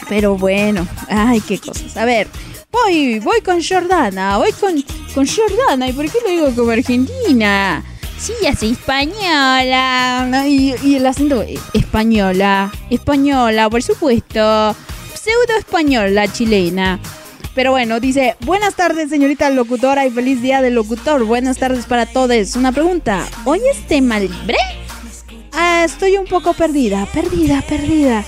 Pero 0.08 0.36
bueno, 0.36 0.86
ay, 1.08 1.40
qué 1.40 1.58
cosas. 1.58 1.96
A 1.96 2.04
ver, 2.04 2.28
voy, 2.70 3.18
voy 3.18 3.40
con 3.40 3.62
Jordana, 3.62 4.38
voy 4.38 4.52
con, 4.52 4.82
con 5.14 5.26
Jordana. 5.26 5.88
¿Y 5.88 5.92
por 5.92 6.04
qué 6.06 6.18
lo 6.24 6.30
digo 6.30 6.54
como 6.54 6.70
argentina? 6.70 7.82
Sí, 8.18 8.32
así 8.46 8.70
española. 8.70 10.44
Y, 10.46 10.94
el 10.94 11.06
acento 11.06 11.44
española, 11.74 12.72
española, 12.90 13.68
por 13.68 13.82
supuesto. 13.82 14.74
Pseudo 15.14 15.58
española 15.58 16.32
chilena. 16.32 17.00
Pero 17.54 17.70
bueno, 17.70 18.00
dice, 18.00 18.36
buenas 18.40 18.74
tardes 18.74 19.08
señorita 19.08 19.48
locutora 19.50 20.06
y 20.06 20.10
feliz 20.10 20.42
día 20.42 20.60
del 20.62 20.74
locutor. 20.74 21.24
Buenas 21.24 21.58
tardes 21.58 21.86
para 21.86 22.06
todos. 22.06 22.54
Una 22.54 22.70
pregunta, 22.70 23.26
¿hoy 23.44 23.60
es 23.70 23.86
tema 23.86 24.20
libre? 24.20 24.58
Ah, 25.52 25.84
estoy 25.86 26.16
un 26.18 26.26
poco 26.26 26.52
perdida, 26.52 27.06
perdida, 27.14 27.62
perdida. 27.62 28.24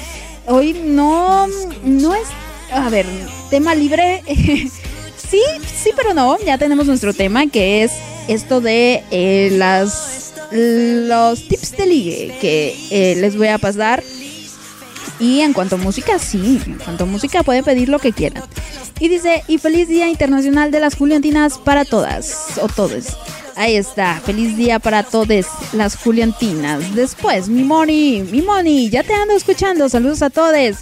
Hoy 0.50 0.72
no, 0.72 1.46
no 1.84 2.14
es, 2.14 2.26
a 2.72 2.88
ver, 2.88 3.04
tema 3.50 3.74
libre. 3.74 4.22
sí, 4.26 5.42
sí, 5.66 5.90
pero 5.94 6.14
no. 6.14 6.38
Ya 6.38 6.56
tenemos 6.56 6.86
nuestro 6.86 7.12
tema 7.12 7.46
que 7.48 7.84
es 7.84 7.92
esto 8.28 8.62
de 8.62 9.04
eh, 9.10 9.50
las, 9.52 10.32
los 10.50 11.46
tips 11.48 11.76
de 11.76 11.86
ligue 11.86 12.38
que 12.40 12.74
eh, 12.90 13.16
les 13.16 13.36
voy 13.36 13.48
a 13.48 13.58
pasar. 13.58 14.02
Y 15.20 15.40
en 15.40 15.52
cuanto 15.52 15.74
a 15.74 15.78
música, 15.78 16.18
sí, 16.18 16.60
en 16.64 16.78
cuanto 16.78 17.04
a 17.04 17.06
música 17.06 17.42
pueden 17.42 17.64
pedir 17.64 17.90
lo 17.90 17.98
que 17.98 18.12
quieran. 18.12 18.42
Y 19.00 19.08
dice, 19.08 19.44
y 19.48 19.58
feliz 19.58 19.88
día 19.88 20.08
internacional 20.08 20.70
de 20.70 20.80
las 20.80 20.96
Juliantinas 20.96 21.58
para 21.58 21.84
todas, 21.84 22.58
o 22.62 22.68
todos. 22.68 23.18
Ahí 23.58 23.74
está, 23.74 24.20
feliz 24.24 24.56
día 24.56 24.78
para 24.78 25.02
todas 25.02 25.48
las 25.72 25.96
Juliantinas. 25.96 26.94
Después, 26.94 27.48
mi 27.48 27.64
Moni, 27.64 28.22
mi 28.30 28.40
Moni, 28.40 28.88
ya 28.88 29.02
te 29.02 29.12
ando 29.12 29.34
escuchando, 29.34 29.88
saludos 29.88 30.22
a 30.22 30.30
todos. 30.30 30.76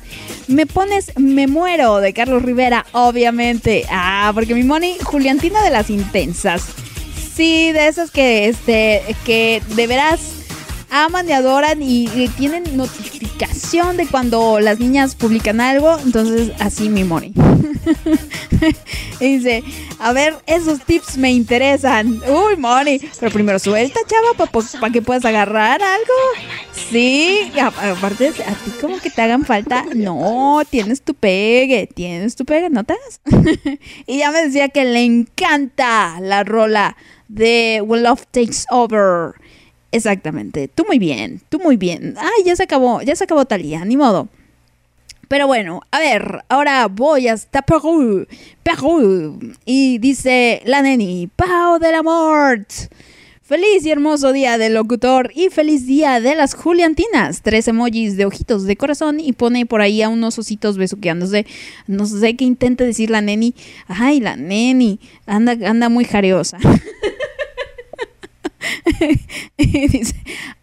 Me 0.47 0.67
pones 0.67 1.11
Me 1.17 1.47
muero 1.47 2.01
de 2.01 2.13
Carlos 2.13 2.43
Rivera, 2.43 2.85
obviamente. 2.93 3.87
Ah, 3.91 4.31
porque 4.35 4.55
mi 4.55 4.63
Moni, 4.63 4.99
Juliantina 5.03 5.63
de 5.63 5.71
las 5.71 5.89
intensas. 5.89 6.67
Sí, 7.35 7.73
de 7.73 7.89
esas 7.89 8.11
que, 8.11 8.49
este, 8.49 9.03
que 9.25 9.63
de 9.75 9.87
veras 9.87 10.36
aman 10.91 11.29
y 11.29 11.33
adoran 11.33 11.83
y, 11.83 12.29
tienen 12.37 12.77
notificación 12.77 13.97
de 13.97 14.07
cuando 14.07 14.61
las 14.61 14.79
niñas 14.79 15.15
publican 15.15 15.61
algo. 15.61 15.99
Entonces, 15.99 16.53
así 16.59 16.89
mi 16.89 17.05
Moni. 17.05 17.33
dice, 19.21 19.63
a 19.99 20.13
ver, 20.13 20.35
esos 20.47 20.81
tips 20.85 21.17
me 21.17 21.33
interesan. 21.33 22.21
Uy, 22.29 22.57
Moni. 22.57 23.01
Pero 23.21 23.33
primero 23.33 23.59
suelta, 23.59 24.01
chava, 24.07 24.51
para 24.81 24.93
que 24.93 25.03
puedas 25.03 25.25
agarrar 25.25 25.83
algo. 25.83 26.15
Sí, 26.91 27.53
aparte, 27.57 28.29
a 28.29 28.55
ti 28.55 28.71
como 28.81 28.99
que 28.99 29.11
te 29.11 29.23
hagan 29.23 29.45
falta. 29.45 29.85
No, 29.95 30.63
tienes 30.69 31.03
tu 31.03 31.15
pegue, 31.15 31.89
tienes 31.93 32.37
tu 32.37 32.45
pegue, 32.45 32.71
¿no 32.71 32.85
te 32.85 32.97
y 34.07 34.19
ya 34.19 34.31
me 34.31 34.43
decía 34.43 34.69
que 34.69 34.85
le 34.85 35.03
encanta 35.03 36.19
la 36.21 36.45
rola 36.45 36.97
de 37.29 37.83
When 37.85 38.03
Love 38.03 38.27
Takes 38.31 38.65
Over. 38.71 39.35
Exactamente. 39.93 40.69
Tú 40.69 40.85
muy 40.87 40.99
bien, 40.99 41.41
tú 41.49 41.59
muy 41.61 41.77
bien. 41.77 42.15
Ay, 42.19 42.45
ya 42.45 42.57
se 42.57 42.65
acabó, 42.65 43.03
ya 43.03 43.17
se 43.17 43.25
acabó 43.25 43.45
Talía, 43.45 43.85
ni 43.85 43.97
modo. 43.97 44.29
Pero 45.29 45.47
bueno, 45.49 45.81
a 45.91 45.99
ver, 45.99 46.45
ahora 46.49 46.87
voy 46.87 47.27
hasta 47.29 47.63
Perú, 47.63 48.27
Perú. 48.63 49.39
Y 49.65 49.99
dice 49.99 50.63
la 50.65 50.83
neni, 50.83 51.29
Pau 51.35 51.79
del 51.79 51.97
amor. 51.97 52.65
Feliz 53.43 53.87
y 53.87 53.93
hermoso 53.93 54.33
día 54.33 54.59
del 54.59 54.75
locutor 54.75 55.31
y 55.33 55.51
feliz 55.51 55.87
día 55.87 56.21
de 56.21 56.35
las 56.35 56.55
Juliantinas. 56.55 57.43
Tres 57.43 57.69
emojis 57.69 58.17
de 58.17 58.25
ojitos 58.25 58.65
de 58.65 58.77
corazón 58.77 59.21
y 59.21 59.35
pone 59.35 59.67
por 59.67 59.81
ahí 59.81 60.03
a 60.03 60.09
unos 60.09 60.37
ositos 60.39 60.77
besuqueándose. 60.77 61.47
No 61.87 62.07
sé 62.07 62.35
qué 62.35 62.45
intente 62.45 62.85
decir 62.85 63.11
la 63.11 63.21
neni. 63.21 63.55
Ay, 63.87 64.19
la 64.19 64.35
neni. 64.35 64.99
Anda, 65.27 65.57
anda 65.69 65.89
muy 65.89 66.05
jareosa. 66.05 66.59
y 69.57 69.89
dice, 69.89 70.15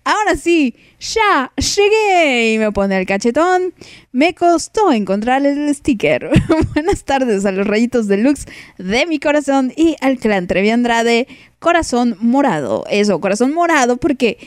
ahora 0.04 0.36
sí, 0.36 0.76
ya 1.00 1.52
llegué. 1.56 2.54
Y 2.54 2.58
me 2.58 2.72
pone 2.72 3.00
el 3.00 3.06
cachetón. 3.06 3.74
Me 4.12 4.34
costó 4.34 4.92
encontrar 4.92 5.46
el 5.46 5.74
sticker. 5.74 6.30
Buenas 6.74 7.04
tardes 7.04 7.46
a 7.46 7.52
los 7.52 7.68
rayitos 7.68 8.08
deluxe 8.08 8.46
de 8.78 9.06
mi 9.06 9.20
corazón 9.20 9.74
y 9.76 9.96
al 10.02 10.18
clan 10.18 10.48
Trevi 10.48 10.70
Andrade, 10.70 11.28
corazón 11.60 12.16
morado. 12.20 12.86
Eso, 12.90 13.20
corazón 13.20 13.54
morado, 13.54 13.98
porque 13.98 14.38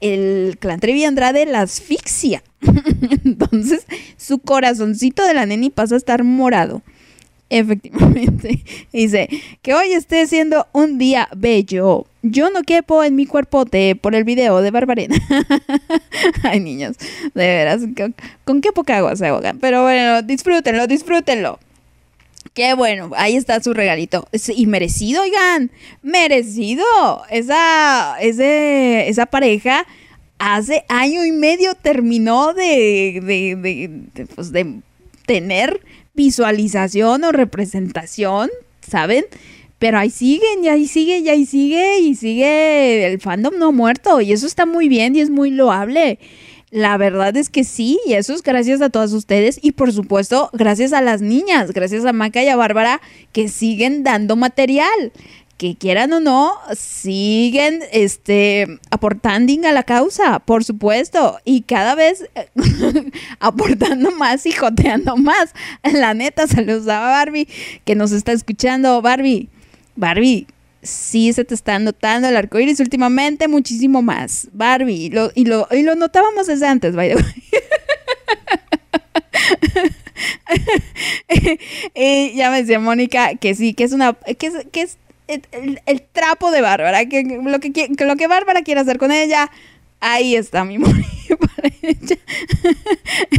el 0.00 0.56
clan 0.58 0.80
Trevi 0.80 1.04
Andrade 1.04 1.46
la 1.46 1.62
asfixia. 1.62 2.42
Entonces, 3.24 3.86
su 4.16 4.38
corazoncito 4.38 5.24
de 5.26 5.34
la 5.34 5.46
neni 5.46 5.70
pasa 5.70 5.94
a 5.94 5.98
estar 5.98 6.24
morado. 6.24 6.82
Efectivamente. 7.48 8.64
Dice 8.92 9.28
que 9.62 9.74
hoy 9.74 9.92
esté 9.92 10.26
siendo 10.26 10.66
un 10.72 10.98
día 10.98 11.28
bello. 11.36 12.06
Yo 12.22 12.50
no 12.50 12.62
quepo 12.62 13.04
en 13.04 13.14
mi 13.14 13.26
cuerpote 13.26 13.94
por 13.94 14.14
el 14.14 14.24
video 14.24 14.60
de 14.60 14.70
Barbarena. 14.72 15.16
Ay, 16.42 16.58
niños, 16.60 16.96
de 17.34 17.46
veras, 17.46 17.82
con, 18.44 18.60
qué 18.60 18.72
poca 18.72 18.96
agua 18.96 19.14
se 19.14 19.26
ahogan. 19.26 19.58
Pero 19.58 19.82
bueno, 19.82 20.22
disfrútenlo, 20.22 20.86
disfrútenlo. 20.88 21.60
Qué 22.52 22.74
bueno, 22.74 23.10
ahí 23.16 23.36
está 23.36 23.62
su 23.62 23.74
regalito. 23.74 24.26
Y 24.48 24.66
merecido, 24.66 25.22
oigan, 25.22 25.70
merecido. 26.02 26.84
Esa, 27.30 28.16
ese, 28.20 29.08
esa 29.08 29.26
pareja 29.26 29.86
hace 30.38 30.84
año 30.88 31.24
y 31.24 31.32
medio 31.32 31.74
terminó 31.74 32.54
de, 32.54 33.20
de, 33.22 33.56
de, 33.56 34.26
pues 34.26 34.52
de 34.52 34.80
tener 35.26 35.80
visualización 36.16 37.24
o 37.24 37.32
representación, 37.32 38.50
¿saben? 38.80 39.24
Pero 39.78 39.98
ahí 39.98 40.10
siguen, 40.10 40.64
y 40.64 40.68
ahí 40.68 40.88
sigue, 40.88 41.18
y 41.18 41.28
ahí 41.28 41.44
sigue, 41.44 42.00
y 42.00 42.14
sigue 42.14 43.06
el 43.06 43.20
fandom 43.20 43.58
no 43.58 43.72
muerto. 43.72 44.20
Y 44.20 44.32
eso 44.32 44.46
está 44.46 44.64
muy 44.64 44.88
bien 44.88 45.14
y 45.14 45.20
es 45.20 45.30
muy 45.30 45.50
loable. 45.50 46.18
La 46.70 46.96
verdad 46.96 47.36
es 47.36 47.48
que 47.48 47.62
sí, 47.62 48.00
y 48.06 48.14
eso 48.14 48.34
es 48.34 48.42
gracias 48.42 48.80
a 48.80 48.90
todas 48.90 49.12
ustedes 49.12 49.58
y 49.62 49.72
por 49.72 49.92
supuesto 49.92 50.50
gracias 50.52 50.92
a 50.92 51.00
las 51.00 51.22
niñas, 51.22 51.72
gracias 51.72 52.04
a 52.04 52.12
Maca 52.12 52.42
y 52.42 52.48
a 52.48 52.56
Bárbara 52.56 53.00
que 53.32 53.48
siguen 53.48 54.02
dando 54.02 54.34
material 54.34 55.12
que 55.56 55.74
quieran 55.74 56.12
o 56.12 56.20
no, 56.20 56.54
siguen 56.74 57.82
este, 57.92 58.78
aportando 58.90 59.46
a 59.66 59.72
la 59.72 59.82
causa, 59.84 60.38
por 60.40 60.64
supuesto, 60.64 61.38
y 61.44 61.62
cada 61.62 61.94
vez 61.94 62.28
aportando 63.40 64.10
más 64.10 64.44
y 64.46 64.52
joteando 64.52 65.16
más. 65.16 65.54
La 65.82 66.14
neta, 66.14 66.46
saludos 66.46 66.88
a 66.88 67.00
Barbie, 67.00 67.48
que 67.84 67.94
nos 67.94 68.12
está 68.12 68.32
escuchando. 68.32 69.00
Barbie, 69.02 69.48
Barbie, 69.94 70.46
sí 70.82 71.32
se 71.32 71.44
te 71.44 71.54
está 71.54 71.78
notando 71.78 72.28
el 72.28 72.36
arco 72.36 72.58
iris 72.58 72.80
últimamente 72.80 73.48
muchísimo 73.48 74.02
más. 74.02 74.48
Barbie, 74.52 75.10
lo, 75.10 75.30
y, 75.34 75.44
lo, 75.44 75.68
y 75.70 75.82
lo 75.82 75.94
notábamos 75.94 76.46
desde 76.46 76.66
antes, 76.66 76.94
by 76.94 77.14
the 77.14 77.24
ya 82.34 82.50
me 82.50 82.62
decía 82.62 82.78
Mónica 82.78 83.34
que 83.36 83.54
sí, 83.54 83.74
que 83.74 83.84
es 83.84 83.92
una, 83.92 84.14
que 84.14 84.50
que 84.72 84.82
es 84.82 84.98
el, 85.28 86.02
trapo 86.12 86.50
de 86.50 86.60
Bárbara, 86.60 87.06
que 87.06 87.22
lo 87.24 87.60
que, 87.60 87.90
lo 87.98 88.16
que 88.16 88.26
Bárbara 88.26 88.62
quiere 88.62 88.80
hacer 88.80 88.98
con 88.98 89.12
ella, 89.12 89.50
ahí 90.00 90.36
está 90.36 90.64
mi 90.64 90.76
ella. 91.82 92.16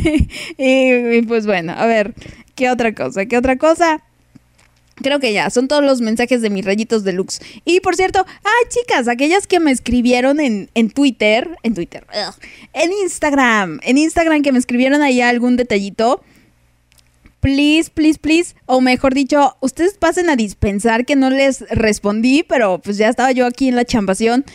y, 0.57 1.21
pues 1.23 1.45
bueno, 1.45 1.73
a 1.73 1.85
ver, 1.85 2.13
¿qué 2.55 2.69
otra 2.69 2.93
cosa? 2.93 3.25
¿Qué 3.25 3.37
otra 3.37 3.57
cosa? 3.57 4.03
Creo 4.95 5.19
que 5.19 5.31
ya, 5.31 5.51
son 5.51 5.67
todos 5.67 5.83
los 5.83 6.01
mensajes 6.01 6.41
de 6.41 6.49
mis 6.49 6.65
rayitos 6.65 7.03
deluxe. 7.03 7.39
Y 7.65 7.81
por 7.81 7.95
cierto, 7.95 8.25
ay 8.43 8.69
chicas, 8.69 9.07
aquellas 9.07 9.45
que 9.45 9.59
me 9.59 9.71
escribieron 9.71 10.39
en, 10.39 10.71
en 10.73 10.89
Twitter, 10.89 11.55
en 11.61 11.75
Twitter, 11.75 12.07
en 12.73 12.91
Instagram, 12.91 13.79
en 13.83 13.99
Instagram 13.99 14.41
que 14.41 14.51
me 14.51 14.57
escribieron 14.57 15.03
ahí 15.03 15.21
algún 15.21 15.55
detallito 15.55 16.23
please, 17.39 17.89
please, 17.89 18.19
please, 18.19 18.55
o 18.65 18.81
mejor 18.81 19.13
dicho, 19.13 19.55
ustedes 19.61 19.97
pasen 19.97 20.29
a 20.29 20.35
dispensar 20.35 21.05
que 21.05 21.15
no 21.15 21.29
les 21.29 21.61
respondí, 21.69 22.43
pero 22.43 22.79
pues 22.79 22.97
ya 22.97 23.09
estaba 23.09 23.31
yo 23.31 23.45
aquí 23.45 23.67
en 23.67 23.75
la 23.75 23.85
chambación. 23.85 24.45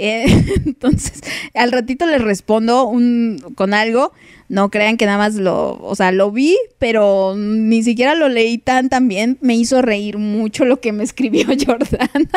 Eh, 0.00 0.24
entonces, 0.64 1.20
al 1.54 1.72
ratito 1.72 2.06
les 2.06 2.22
respondo 2.22 2.84
un, 2.84 3.38
con 3.54 3.74
algo. 3.74 4.12
No 4.48 4.68
crean 4.70 4.96
que 4.96 5.06
nada 5.06 5.18
más 5.18 5.36
lo, 5.36 5.78
o 5.80 5.94
sea, 5.94 6.10
lo 6.10 6.32
vi, 6.32 6.58
pero 6.78 7.34
ni 7.36 7.84
siquiera 7.84 8.16
lo 8.16 8.28
leí 8.28 8.58
tan 8.58 8.88
tan 8.88 9.06
bien. 9.06 9.38
Me 9.42 9.54
hizo 9.54 9.80
reír 9.80 10.18
mucho 10.18 10.64
lo 10.64 10.80
que 10.80 10.90
me 10.90 11.04
escribió 11.04 11.46
Jordana. 11.66 12.28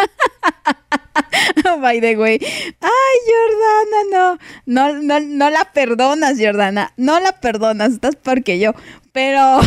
By 1.82 2.02
the 2.02 2.18
way. 2.18 2.40
Ay, 2.82 3.18
Jordana, 3.32 4.04
no. 4.12 4.40
No, 4.66 5.02
no, 5.02 5.20
no 5.20 5.50
la 5.50 5.72
perdonas, 5.74 6.38
Jordana. 6.40 6.94
No 6.98 7.20
la 7.20 7.40
perdonas. 7.40 7.94
Estás 7.94 8.16
porque 8.16 8.60
yo. 8.60 8.74
Pero 9.12 9.60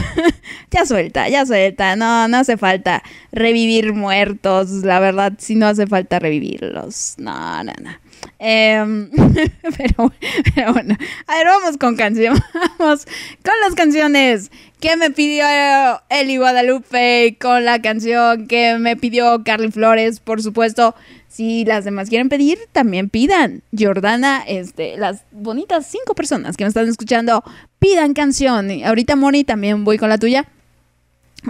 ya 0.70 0.86
suelta, 0.86 1.28
ya 1.28 1.46
suelta. 1.46 1.96
No, 1.96 2.28
no 2.28 2.38
hace 2.38 2.56
falta 2.56 3.02
revivir 3.32 3.92
muertos. 3.92 4.70
La 4.84 5.00
verdad, 5.00 5.34
si 5.38 5.54
no 5.54 5.66
hace 5.66 5.86
falta 5.86 6.18
revivirlos. 6.18 7.14
No, 7.18 7.64
no, 7.64 7.72
no. 7.82 7.85
Em, 8.38 9.10
pero, 9.76 10.12
bueno, 10.72 10.96
a 11.26 11.36
ver, 11.36 11.46
vamos 11.46 11.76
con 11.78 11.96
canción. 11.96 12.38
Vamos 12.78 13.06
con 13.42 13.54
las 13.62 13.74
canciones 13.74 14.50
que 14.80 14.96
me 14.96 15.10
pidió 15.10 15.46
Eli 16.10 16.36
Guadalupe, 16.36 17.36
con 17.40 17.64
la 17.64 17.80
canción 17.80 18.46
que 18.46 18.78
me 18.78 18.96
pidió 18.96 19.42
Carly 19.44 19.70
Flores, 19.70 20.20
por 20.20 20.42
supuesto. 20.42 20.94
Si 21.28 21.64
las 21.64 21.84
demás 21.84 22.08
quieren 22.08 22.28
pedir, 22.28 22.58
también 22.72 23.08
pidan. 23.08 23.62
Jordana, 23.76 24.42
este, 24.46 24.96
las 24.96 25.24
bonitas 25.32 25.86
cinco 25.86 26.14
personas 26.14 26.56
que 26.56 26.64
me 26.64 26.68
están 26.68 26.88
escuchando, 26.88 27.42
pidan 27.78 28.14
canción. 28.14 28.70
Ahorita, 28.84 29.16
Moni, 29.16 29.44
también 29.44 29.84
voy 29.84 29.98
con 29.98 30.08
la 30.08 30.18
tuya 30.18 30.46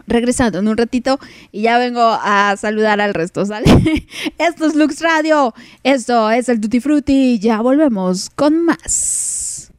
regresando 0.06 0.58
en 0.58 0.68
un 0.68 0.76
ratito 0.76 1.18
y 1.52 1.62
ya 1.62 1.78
vengo 1.78 2.02
a 2.02 2.56
saludar 2.56 3.00
al 3.00 3.14
resto, 3.14 3.44
¿sale? 3.46 3.66
Esto 4.38 4.66
es 4.66 4.74
Lux 4.74 5.00
Radio, 5.00 5.54
esto 5.82 6.30
es 6.30 6.48
el 6.48 6.60
Tutti 6.60 6.80
Frutti, 6.80 7.38
ya 7.38 7.60
volvemos 7.60 8.30
con 8.30 8.64
más. 8.64 9.70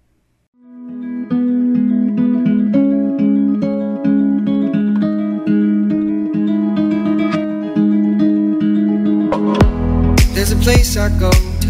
There's 10.34 10.52
a 10.52 10.56
place 10.58 10.98
I 10.98 11.10
go 11.20 11.32
to 11.32 11.68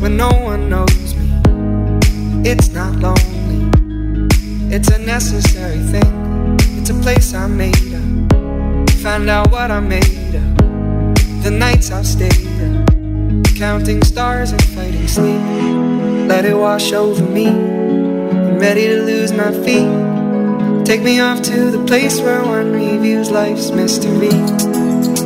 when 0.00 0.16
no 0.16 0.28
one 0.28 0.68
knows 0.68 1.14
me. 1.14 1.24
It's 2.48 2.70
not 2.72 2.94
lonely, 2.96 3.70
it's 4.70 4.90
a 4.90 4.98
necessary 4.98 5.78
thing. 5.90 6.33
It's 6.86 6.90
a 6.90 7.00
place 7.00 7.32
I 7.32 7.46
made 7.46 7.94
up. 7.94 8.90
Find 9.00 9.30
out 9.30 9.50
what 9.50 9.70
I 9.70 9.80
made 9.80 10.36
up. 10.36 10.58
The 11.42 11.50
nights 11.50 11.90
I've 11.90 12.06
stayed 12.06 12.46
up, 12.60 13.56
counting 13.56 14.04
stars 14.04 14.52
and 14.52 14.62
fighting 14.62 15.08
sleep. 15.08 15.40
Let 16.28 16.44
it 16.44 16.52
wash 16.52 16.92
over 16.92 17.24
me. 17.24 17.46
I'm 17.46 18.58
ready 18.58 18.86
to 18.88 19.02
lose 19.02 19.32
my 19.32 19.50
feet. 19.64 20.84
Take 20.84 21.00
me 21.00 21.20
off 21.20 21.40
to 21.44 21.70
the 21.70 21.82
place 21.86 22.20
where 22.20 22.42
one 22.42 22.72
reviews 22.72 23.30
life's 23.30 23.70
mystery. 23.70 24.36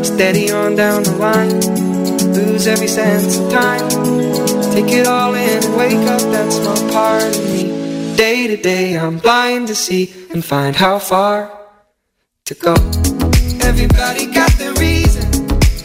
Steady 0.04 0.52
on 0.52 0.76
down 0.76 1.02
the 1.02 1.16
line 1.16 1.58
lose 2.36 2.68
every 2.68 2.86
sense 2.86 3.36
of 3.36 3.50
time. 3.50 3.88
Take 4.70 4.92
it 4.94 5.08
all 5.08 5.34
in 5.34 5.64
and 5.64 5.76
wake 5.76 6.06
up 6.06 6.20
that 6.30 6.52
small 6.52 6.92
part 6.92 7.36
of 7.36 7.44
me. 7.50 7.57
Day 8.18 8.48
to 8.48 8.56
day, 8.56 8.98
I'm 8.98 9.18
blind 9.18 9.68
to 9.68 9.76
see 9.76 10.12
and 10.32 10.44
find 10.44 10.74
how 10.74 10.98
far 10.98 11.56
to 12.46 12.54
go. 12.54 12.74
Everybody 13.62 14.26
got 14.26 14.50
their 14.58 14.74
reason, 14.74 15.22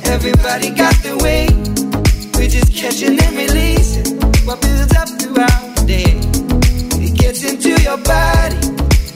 everybody 0.05 0.71
got 0.71 0.95
their 1.03 1.15
way. 1.17 1.45
We're 2.33 2.49
just 2.49 2.73
catching 2.73 3.21
and 3.21 3.37
releasing 3.37 4.17
what 4.47 4.59
builds 4.61 4.95
up 4.95 5.09
throughout 5.21 5.75
the 5.75 5.85
day. 5.85 6.17
It 7.05 7.13
gets 7.15 7.43
into 7.43 7.79
your 7.83 7.97
body 7.97 8.57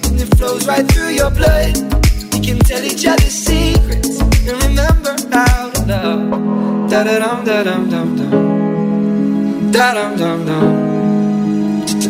and 0.06 0.22
it 0.22 0.38
flows 0.38 0.68
right 0.68 0.88
through 0.88 1.14
your 1.18 1.32
blood. 1.32 1.74
We 2.34 2.40
can 2.40 2.60
tell 2.60 2.84
each 2.84 3.08
other 3.08 3.32
secrets 3.32 4.20
and 4.22 4.62
remember 4.62 5.16
how 5.32 5.72
to 5.72 5.86
love. 5.88 6.92
Da 6.92 7.04
da 7.04 7.18
dum 7.18 7.44
da 7.44 7.64
dum 7.64 7.90
dum 7.90 8.16
dum. 8.16 9.72
Da 9.72 9.94
dum 9.96 10.18
dum 10.20 10.46
dum. 10.46 10.97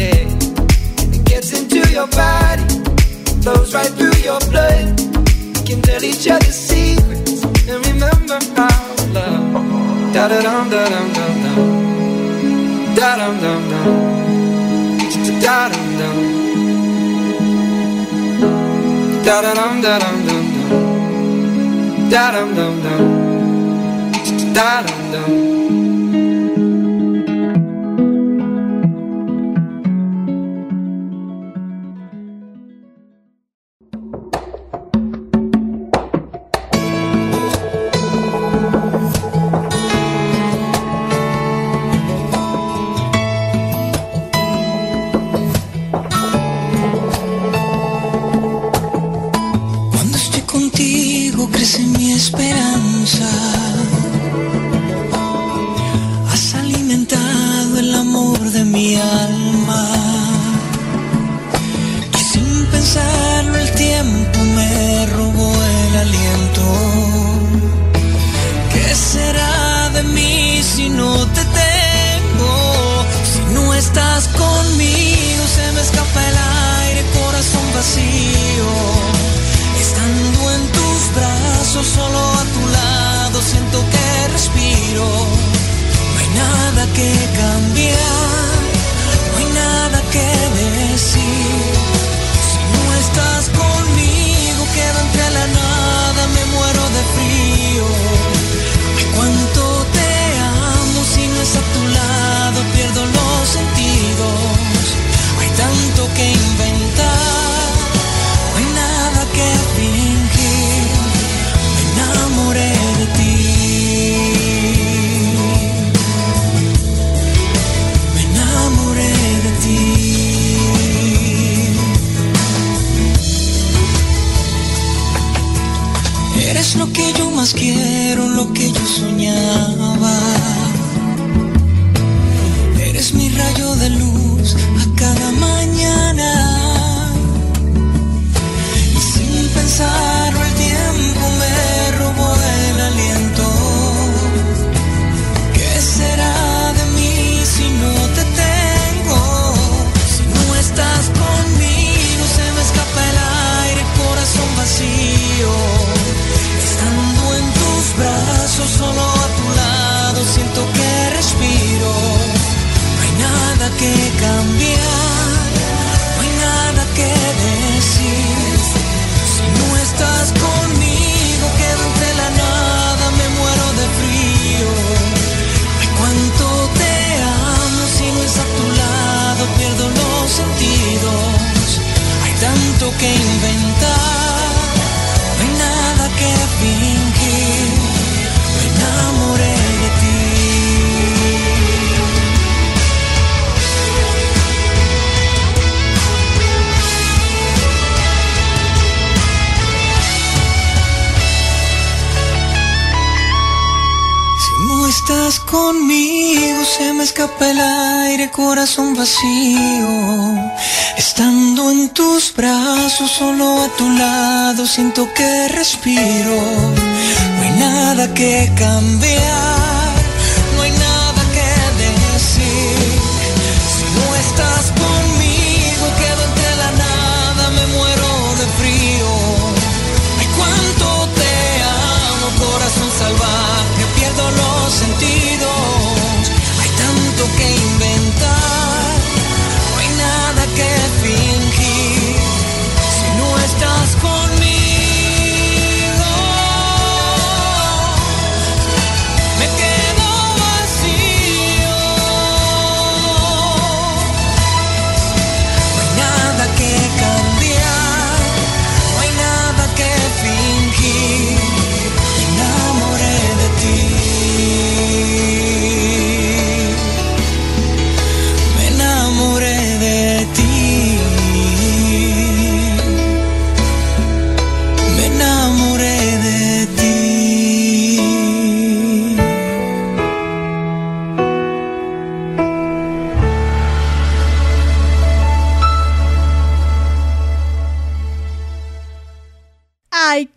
day. 0.00 0.24
It 1.16 1.22
gets 1.30 1.50
into 1.58 1.80
your 1.96 2.08
body, 2.20 2.64
flows 3.42 3.70
right 3.76 3.92
through 3.98 4.18
your 4.28 4.40
blood. 4.50 4.86
We 5.54 5.60
can 5.68 5.80
tell 5.88 6.02
each 6.10 6.26
other 6.34 6.52
secrets 6.68 7.42
and 7.70 7.80
remember 7.90 8.38
how 8.56 8.80
love. 9.16 10.14
Da 10.14 10.22
da 10.30 10.38
dum 10.46 10.64
da 10.74 10.82
dum 10.92 11.08
dum 11.16 11.34
dum. 11.44 11.58
Da 12.98 13.10
dum 13.20 13.34
dum 13.44 13.62
dum. 13.70 13.88
Da 15.44 15.58
dum 15.72 15.88
dum. 16.00 16.16
Da 19.26 19.36
da 19.44 19.52
dum 19.58 19.74
da 19.84 19.94
dum 20.02 20.18
dum 20.28 20.44
dum. 20.54 20.70
Da 22.12 22.24
dum 22.34 22.48
dum 22.58 22.74
dum. 22.84 23.02
Da 24.56 24.70
dum 24.86 25.02
dum. 25.12 25.89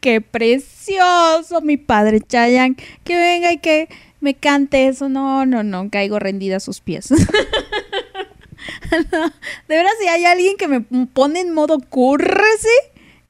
Qué 0.04 0.20
precioso, 0.20 1.62
mi 1.62 1.78
padre 1.78 2.20
Chayanne. 2.20 2.76
Que 3.06 3.16
venga 3.16 3.54
y 3.54 3.58
que 3.58 3.88
me 4.20 4.36
cante 4.36 4.88
eso. 4.88 5.08
No, 5.08 5.46
no, 5.46 5.64
no, 5.64 5.90
caigo 5.90 6.20
rendida 6.20 6.58
a 6.58 6.60
sus 6.60 6.82
pies. 6.82 7.08
de 7.10 7.18
veras, 9.70 9.94
si 10.02 10.08
hay 10.10 10.26
alguien 10.26 10.58
que 10.58 10.68
me 10.68 10.82
pone 10.82 11.40
en 11.40 11.54
modo 11.54 11.80
cúrrese, 11.80 12.68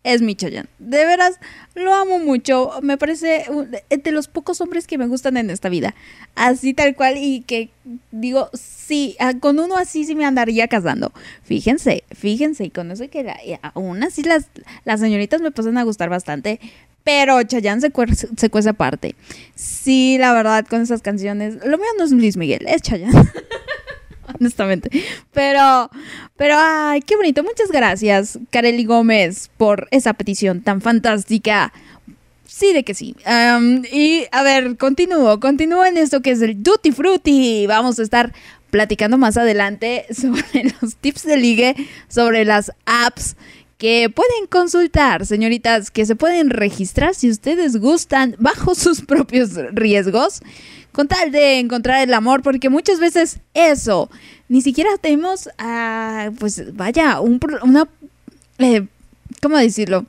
es 0.04 0.22
mi 0.22 0.36
Chayanne. 0.36 0.70
De 0.80 1.06
veras, 1.06 1.39
lo 1.76 1.93
amo 1.93 2.20
mucho. 2.20 2.72
Me 2.82 2.97
parece 2.97 3.45
de 3.89 4.12
los 4.12 4.28
pocos 4.28 4.60
hombres 4.62 4.86
que 4.86 4.97
me 4.97 5.08
gustan 5.08 5.38
en 5.38 5.49
esta 5.49 5.70
vida. 5.70 5.95
Así 6.36 6.74
tal 6.74 6.95
cual 6.95 7.18
y 7.18 7.41
que 7.41 7.70
digo, 8.12 8.49
sí, 8.54 9.16
ah, 9.20 9.34
con 9.39 9.60
uno 9.60 9.78
así 9.78 10.06
sí 10.06 10.16
me 10.16 10.26
andaría 10.26 10.68
casando. 10.68 11.12
Fíjense, 11.43 12.04
fíjense, 12.12 12.66
y 12.66 12.70
con 12.70 12.91
eso 12.91 13.10
que 13.10 13.60
aún 13.62 14.04
así 14.04 14.24
las, 14.24 14.47
las 14.86 14.99
señoritas 14.99 15.41
me 15.41 15.51
pasan 15.51 15.78
a 15.78 15.84
gustar 15.84 16.10
bastante. 16.10 16.60
Pero 17.04 17.41
Chayanne 17.43 17.82
se, 17.82 17.91
cuece, 17.91 18.30
se 18.38 18.49
cuece 18.49 18.70
aparte. 18.70 19.16
Sí, 19.56 20.18
la 20.20 20.34
verdad, 20.34 20.66
con 20.70 20.82
esas 20.82 21.01
canciones. 21.01 21.56
Lo 21.66 21.78
mío 21.78 21.88
no 21.97 22.06
es 22.06 22.12
Luis 22.12 22.38
Miguel, 22.38 22.66
es 22.68 22.82
Chayanne. 22.82 23.14
honestamente. 24.44 24.89
Pero, 25.32 25.89
pero, 26.36 26.56
ay, 26.58 27.02
qué 27.02 27.16
bonito. 27.16 27.44
Muchas 27.44 27.72
gracias, 27.72 28.38
Kareli 28.50 28.86
Gómez, 28.86 29.50
por 29.58 29.88
esa 29.91 30.14
petición 30.14 30.62
tan 30.62 30.82
fantástica. 30.82 31.74
Sí, 32.46 32.72
de 32.74 32.84
que 32.84 32.94
sí. 32.94 33.16
y 33.91 34.26
a 34.32 34.44
ver, 34.44 34.78
continúo, 34.78 35.39
continúo 35.39 35.86
en 35.86 35.98
esto 35.98 36.22
que 36.22 36.32
es 36.32 36.41
el 36.41 36.62
Duty 36.62 36.91
Fruity. 36.91 37.66
Vamos 37.68 37.98
a 37.98 38.04
estar 38.04 38.32
platicando 38.70 39.18
más 39.18 39.38
adelante 39.38 40.06
sobre 40.14 40.74
los 40.82 40.96
tips 40.98 41.24
de 41.24 41.38
ligue, 41.38 41.76
sobre 42.08 42.46
las 42.46 42.72
apps 42.86 43.36
que 43.78 44.10
pueden 44.10 44.48
consultar, 44.50 45.26
señoritas, 45.26 45.91
que 45.91 46.06
se 46.06 46.16
pueden 46.16 46.50
registrar 46.50 47.16
si 47.16 47.30
ustedes 47.30 47.78
gustan 47.78 48.36
bajo 48.39 48.76
sus 48.76 49.02
propios 49.02 49.56
riesgos 49.74 50.41
con 50.94 51.08
tal 51.08 51.32
de 51.32 51.60
encontrar 51.60 52.08
el 52.08 52.14
amor, 52.14 52.44
porque 52.44 52.70
muchas 52.70 53.00
veces 53.00 53.39
eso, 53.54 54.10
ni 54.54 54.62
siquiera 54.62 54.91
tenemos, 55.01 55.49
ah, 55.58 56.30
pues 56.38 56.76
vaya, 56.76 57.20
un, 57.22 57.39
una, 57.64 57.88
eh, 58.60 58.86
¿cómo 59.41 59.58
decirlo? 59.58 60.06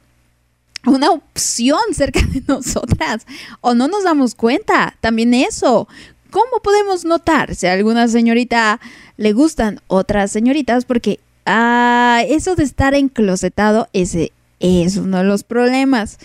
Una 0.85 1.13
opción 1.13 1.81
cerca 1.95 2.21
de 2.21 2.43
nosotras, 2.47 3.27
o 3.63 3.73
no 3.73 3.89
nos 3.89 4.05
damos 4.05 4.35
cuenta, 4.35 4.97
también 5.01 5.33
eso. 5.33 5.89
¿Cómo 6.31 6.61
podemos 6.63 7.07
notar 7.07 7.55
si 7.55 7.69
a 7.69 7.73
alguna 7.73 8.07
señorita 8.07 8.81
le 9.17 9.33
gustan 9.33 9.81
otras 9.87 10.31
señoritas? 10.31 10.85
Porque 10.85 11.21
ah, 11.47 12.23
eso 12.29 12.55
de 12.55 12.65
estar 12.65 12.93
enclosetado, 12.93 13.89
ese 13.95 14.31
es 14.61 14.99
uno 14.99 15.17
de 15.17 15.25
los 15.25 15.43
problemas 15.43 16.19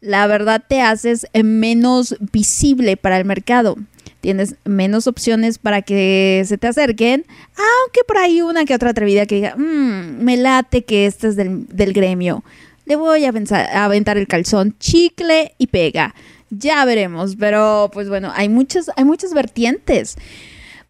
la 0.00 0.26
verdad 0.26 0.62
te 0.66 0.80
haces 0.80 1.26
menos 1.34 2.16
visible 2.32 2.96
para 2.96 3.18
el 3.18 3.26
mercado 3.26 3.76
tienes 4.20 4.56
menos 4.64 5.06
opciones 5.06 5.58
para 5.58 5.82
que 5.82 6.42
se 6.46 6.58
te 6.58 6.66
acerquen, 6.66 7.24
aunque 7.56 8.00
por 8.06 8.18
ahí 8.18 8.42
una 8.42 8.64
que 8.64 8.74
otra 8.74 8.90
atrevida 8.90 9.26
que 9.26 9.36
diga, 9.36 9.54
mmm, 9.56 10.22
me 10.22 10.36
late 10.36 10.84
que 10.84 11.06
este 11.06 11.28
es 11.28 11.36
del, 11.36 11.92
gremio, 11.92 12.44
le 12.84 12.96
voy 12.96 13.24
a, 13.24 13.30
a 13.30 13.84
aventar 13.84 14.18
el 14.18 14.26
calzón, 14.26 14.76
chicle 14.78 15.54
y 15.58 15.68
pega. 15.68 16.14
Ya 16.50 16.84
veremos, 16.84 17.36
pero 17.36 17.90
pues 17.92 18.08
bueno, 18.08 18.32
hay 18.34 18.48
muchas, 18.48 18.90
hay 18.96 19.04
muchas 19.04 19.32
vertientes. 19.32 20.16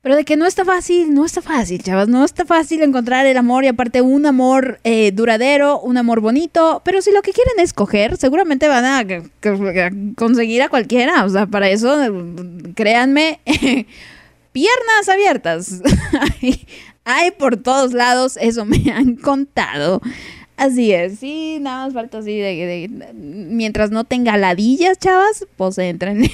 Pero 0.03 0.17
de 0.17 0.25
que 0.25 0.37
no 0.37 0.47
está 0.47 0.65
fácil, 0.65 1.13
no 1.13 1.27
está 1.27 1.43
fácil, 1.43 1.83
chavas, 1.83 2.09
no 2.09 2.25
está 2.25 2.47
fácil 2.47 2.83
encontrar 2.83 3.27
el 3.27 3.37
amor 3.37 3.65
y 3.65 3.69
aparte 3.69 4.01
un 4.01 4.25
amor 4.25 4.81
eh, 4.83 5.13
duradero, 5.13 5.79
un 5.79 5.99
amor 5.99 6.21
bonito, 6.21 6.81
pero 6.87 7.03
si 7.03 7.13
lo 7.13 7.21
que 7.21 7.33
quieren 7.33 7.59
es 7.59 7.75
coger, 7.75 8.17
seguramente 8.17 8.67
van 8.67 8.87
a, 8.87 9.05
conseguir 10.17 10.63
a 10.63 10.71
cualquiera, 10.71 11.23
o 11.27 11.29
sea, 11.29 11.47
para 11.47 11.69
eso, 11.69 11.99
créanme, 12.75 13.41
piernas 14.53 15.09
abiertas, 15.13 15.83
hay 17.05 17.31
por 17.33 17.59
todos 17.59 17.93
lados, 17.93 18.39
eso 18.41 18.65
me 18.65 18.91
han 18.91 19.17
contado. 19.17 20.01
Así 20.57 20.93
es, 20.93 21.19
sí, 21.19 21.59
nada 21.61 21.87
más 21.87 21.95
falta 21.95 22.19
así 22.19 22.39
de, 22.39 22.91
mientras 23.15 23.91
no 23.91 24.05
tenga 24.05 24.39
ladillas, 24.39 24.99
chavas, 24.99 25.47
pues 25.57 25.77
entren. 25.77 26.23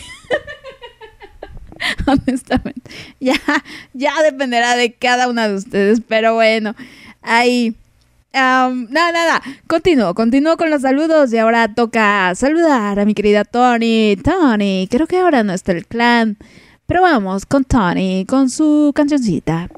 honestamente. 2.07 2.91
Ya, 3.21 3.37
ya 3.93 4.23
dependerá 4.23 4.77
de 4.77 4.93
cada 4.93 5.29
una 5.29 5.49
de 5.49 5.55
ustedes, 5.55 6.01
pero 6.07 6.35
bueno, 6.35 6.75
ahí. 7.23 7.75
nada, 8.33 9.13
nada, 9.13 9.43
continúo, 9.67 10.15
continúo 10.15 10.57
con 10.57 10.71
los 10.71 10.83
saludos 10.83 11.33
y 11.33 11.39
ahora 11.39 11.75
toca 11.75 12.35
saludar 12.35 13.01
a 13.01 13.05
mi 13.05 13.15
querida 13.15 13.45
Tony. 13.45 14.17
Tony, 14.17 14.89
creo 14.91 15.07
que 15.07 15.19
ahora 15.19 15.43
no 15.43 15.53
está 15.53 15.73
el 15.73 15.87
clan, 15.87 16.37
pero 16.87 17.03
vamos 17.03 17.47
con 17.47 17.65
Tony, 17.65 18.25
con 18.27 18.51
su 18.51 18.93
cancioncita. 18.95 19.69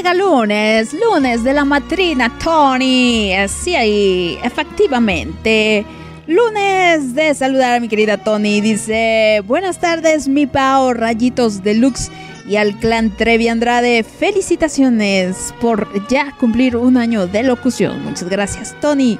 Llega 0.00 0.14
lunes, 0.14 0.94
lunes 0.94 1.44
de 1.44 1.52
la 1.52 1.66
matrina 1.66 2.32
Tony. 2.42 3.34
Así 3.34 3.76
ahí, 3.76 4.38
efectivamente. 4.42 5.84
Lunes 6.26 7.14
de 7.14 7.34
saludar 7.34 7.74
a 7.76 7.80
mi 7.80 7.88
querida 7.88 8.16
Tony. 8.16 8.62
Dice, 8.62 9.42
buenas 9.46 9.78
tardes 9.78 10.26
mi 10.26 10.46
Pao, 10.46 10.94
rayitos 10.94 11.62
deluxe 11.62 12.10
y 12.48 12.56
al 12.56 12.78
clan 12.78 13.14
Trevi 13.14 13.48
Andrade. 13.48 14.02
Felicitaciones 14.02 15.52
por 15.60 15.86
ya 16.08 16.34
cumplir 16.40 16.78
un 16.78 16.96
año 16.96 17.26
de 17.26 17.42
locución. 17.42 18.02
Muchas 18.02 18.30
gracias 18.30 18.74
Tony. 18.80 19.18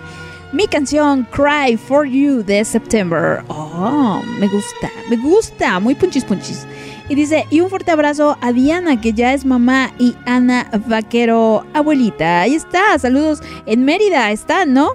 Mi 0.52 0.66
canción 0.66 1.28
Cry 1.30 1.76
for 1.76 2.06
You 2.06 2.42
de 2.42 2.64
September. 2.64 3.42
Oh, 3.48 4.22
me 4.38 4.48
gusta, 4.48 4.90
me 5.10 5.18
gusta. 5.18 5.78
Muy 5.78 5.94
punchis 5.94 6.24
punchis. 6.24 6.66
Y 7.10 7.16
dice, 7.16 7.44
y 7.50 7.60
un 7.60 7.68
fuerte 7.68 7.90
abrazo 7.90 8.38
a 8.40 8.52
Diana, 8.52 9.00
que 9.00 9.12
ya 9.12 9.34
es 9.34 9.44
mamá, 9.44 9.92
y 9.98 10.14
Ana 10.26 10.70
Vaquero, 10.86 11.66
abuelita. 11.74 12.42
Ahí 12.42 12.54
está, 12.54 12.96
saludos 13.00 13.40
en 13.66 13.84
Mérida, 13.84 14.30
están, 14.30 14.74
¿no? 14.74 14.92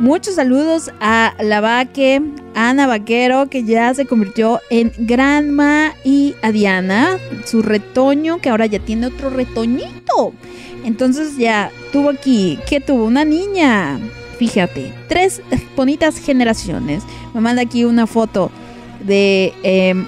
Muchos 0.00 0.34
saludos 0.34 0.90
a 1.00 1.34
la 1.38 1.60
Vaque, 1.60 2.20
Ana 2.56 2.88
Vaquero, 2.88 3.48
que 3.48 3.62
ya 3.62 3.94
se 3.94 4.04
convirtió 4.04 4.58
en 4.68 4.92
Granma, 4.98 5.94
y 6.02 6.34
a 6.42 6.50
Diana, 6.50 7.18
su 7.44 7.62
retoño, 7.62 8.40
que 8.40 8.48
ahora 8.48 8.66
ya 8.66 8.80
tiene 8.80 9.06
otro 9.06 9.30
retoñito. 9.30 10.32
Entonces 10.84 11.36
ya 11.36 11.70
tuvo 11.92 12.10
aquí, 12.10 12.58
que 12.68 12.80
tuvo 12.80 13.04
una 13.04 13.24
niña. 13.24 14.00
Fíjate, 14.40 14.92
tres 15.08 15.40
bonitas 15.76 16.18
generaciones. 16.18 17.04
Me 17.32 17.40
manda 17.40 17.62
aquí 17.62 17.84
una 17.84 18.08
foto 18.08 18.50
de 19.06 19.52
em, 19.62 20.04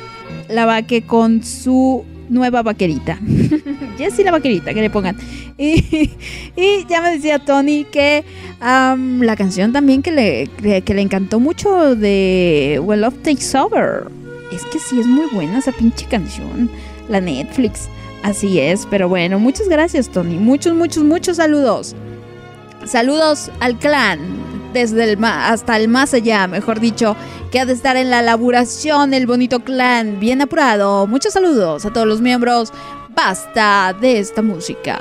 la 0.51 0.67
vaque 0.67 1.03
con 1.03 1.43
su 1.45 2.05
nueva 2.29 2.63
vaquerita. 2.63 3.19
Jessie 3.99 4.25
la 4.25 4.33
vaquerita, 4.33 4.73
que 4.73 4.81
le 4.81 4.91
pongan. 4.91 5.17
Y, 5.59 6.07
ya 6.89 7.03
me 7.03 7.11
decía 7.11 7.39
Tony 7.39 7.85
que 7.85 8.25
la 8.61 9.37
canción 9.37 9.73
también 9.73 10.03
que 10.03 10.13
le, 10.13 10.83
que 10.83 10.95
le 10.95 11.03
encantó 11.03 11.41
mucho 11.41 11.95
de 11.95 12.81
Well 12.83 13.03
Love 13.03 13.23
Takes 13.23 13.57
Over. 13.59 14.11
Es 14.53 14.65
que 14.65 14.79
sí 14.79 14.99
es 15.01 15.07
muy 15.07 15.27
buena 15.27 15.59
esa 15.59 15.73
pinche 15.73 16.07
canción. 16.07 16.71
La 17.09 17.21
Netflix. 17.21 17.89
Así 18.23 18.59
es, 18.61 18.87
pero 18.91 19.09
bueno, 19.09 19.39
muchas 19.39 19.69
gracias 19.69 20.09
Tony. 20.09 20.37
Muchos, 20.37 20.75
muchos, 20.75 21.05
muchos 21.05 21.39
saludos. 21.39 21.95
Saludos 22.85 23.51
al 23.61 23.79
clan 23.79 24.21
desde 24.73 25.13
el 25.13 25.25
hasta 25.25 25.77
el 25.77 25.89
más 25.89 26.15
allá, 26.15 26.47
mejor 26.47 26.81
dicho, 26.81 27.17
que 27.51 27.61
ha 27.61 27.67
de 27.67 27.73
estar 27.73 27.97
en 27.97 28.11
la 28.11 28.21
elaboración 28.21 29.15
el 29.15 29.27
bonito 29.27 29.61
clan, 29.61 30.21
bien 30.21 30.41
apurado. 30.43 31.07
Muchos 31.07 31.33
saludos 31.33 31.85
a 31.85 31.93
todos 31.93 32.07
los 32.07 32.21
miembros. 32.21 32.73
Basta 33.15 33.97
de 34.01 34.19
esta 34.19 34.43
música. 34.43 34.99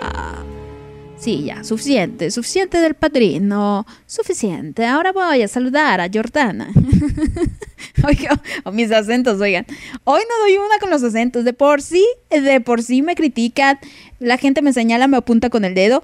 Sí, 1.17 1.43
ya, 1.43 1.65
suficiente, 1.65 2.31
suficiente 2.31 2.77
del 2.77 2.93
padrino, 2.93 3.85
suficiente. 4.05 4.85
Ahora 4.85 5.11
voy 5.11 5.41
a 5.41 5.47
saludar 5.49 5.99
a 5.99 6.09
Jordana. 6.11 6.71
Oigan, 8.07 8.39
o 8.63 8.71
mis 8.71 8.91
acentos, 8.91 9.41
oigan. 9.41 9.65
Hoy 10.05 10.21
no 10.21 10.45
doy 10.45 10.57
una 10.57 10.79
con 10.79 10.89
los 10.89 11.03
acentos. 11.03 11.43
De 11.43 11.51
por 11.51 11.81
sí, 11.81 12.05
de 12.29 12.61
por 12.61 12.81
sí 12.81 13.01
me 13.01 13.15
critican. 13.15 13.77
La 14.19 14.37
gente 14.37 14.61
me 14.61 14.71
señala, 14.71 15.07
me 15.07 15.17
apunta 15.17 15.49
con 15.49 15.65
el 15.65 15.73
dedo 15.73 16.01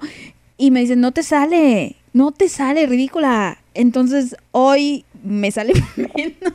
y 0.58 0.70
me 0.70 0.80
dicen, 0.80 1.00
no 1.00 1.12
te 1.12 1.22
sale 1.22 1.96
no 2.16 2.32
te 2.32 2.48
sale 2.48 2.86
ridícula. 2.86 3.58
Entonces 3.74 4.36
hoy 4.50 5.04
me 5.22 5.50
sale 5.50 5.74
menos. 5.96 6.54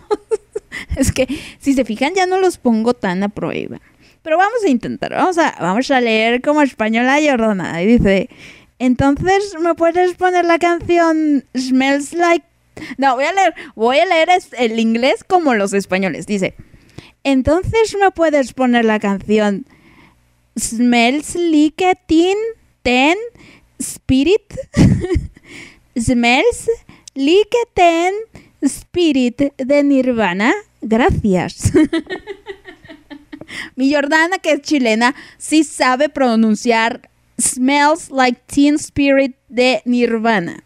es 0.95 1.11
que 1.11 1.27
si 1.59 1.73
se 1.75 1.85
fijan 1.85 2.15
ya 2.15 2.25
no 2.25 2.39
los 2.39 2.57
pongo 2.57 2.95
tan 2.95 3.21
a 3.21 3.29
prueba. 3.29 3.79
Pero 4.23 4.37
vamos 4.37 4.63
a 4.65 4.69
intentar, 4.69 5.11
vamos 5.11 5.37
a, 5.37 5.55
vamos 5.59 5.91
a 5.91 6.01
leer 6.01 6.41
como 6.41 6.63
española 6.63 7.19
Jordana. 7.23 7.79
Y 7.83 7.85
dice, 7.85 8.29
entonces 8.79 9.55
me 9.61 9.75
puedes 9.75 10.15
poner 10.15 10.45
la 10.45 10.57
canción 10.57 11.45
Smells 11.55 12.13
Like... 12.13 12.45
No, 12.97 13.15
voy 13.15 13.25
a 13.25 13.33
leer, 13.33 13.53
voy 13.75 13.99
a 13.99 14.05
leer 14.07 14.29
el 14.57 14.79
inglés 14.79 15.23
como 15.23 15.53
los 15.53 15.73
españoles. 15.73 16.25
Dice, 16.25 16.55
entonces 17.23 17.95
me 17.99 18.09
puedes 18.09 18.53
poner 18.53 18.85
la 18.85 18.99
canción 18.99 19.67
smells 20.57 21.35
like 21.35 21.93
teen, 22.07 22.37
ten, 22.81 23.15
spirit. 23.79 24.55
smells 25.97 26.69
like 27.15 27.55
ten, 27.73 28.13
spirit 28.63 29.53
de 29.57 29.83
Nirvana. 29.83 30.53
Gracias. 30.81 31.71
Mi 33.75 33.93
Jordana, 33.93 34.37
que 34.37 34.53
es 34.53 34.61
chilena, 34.61 35.15
sí 35.37 35.63
sabe 35.63 36.09
pronunciar 36.09 37.09
Smells 37.39 38.09
Like 38.09 38.41
Teen 38.45 38.75
Spirit 38.75 39.35
de 39.49 39.81
Nirvana. 39.85 40.63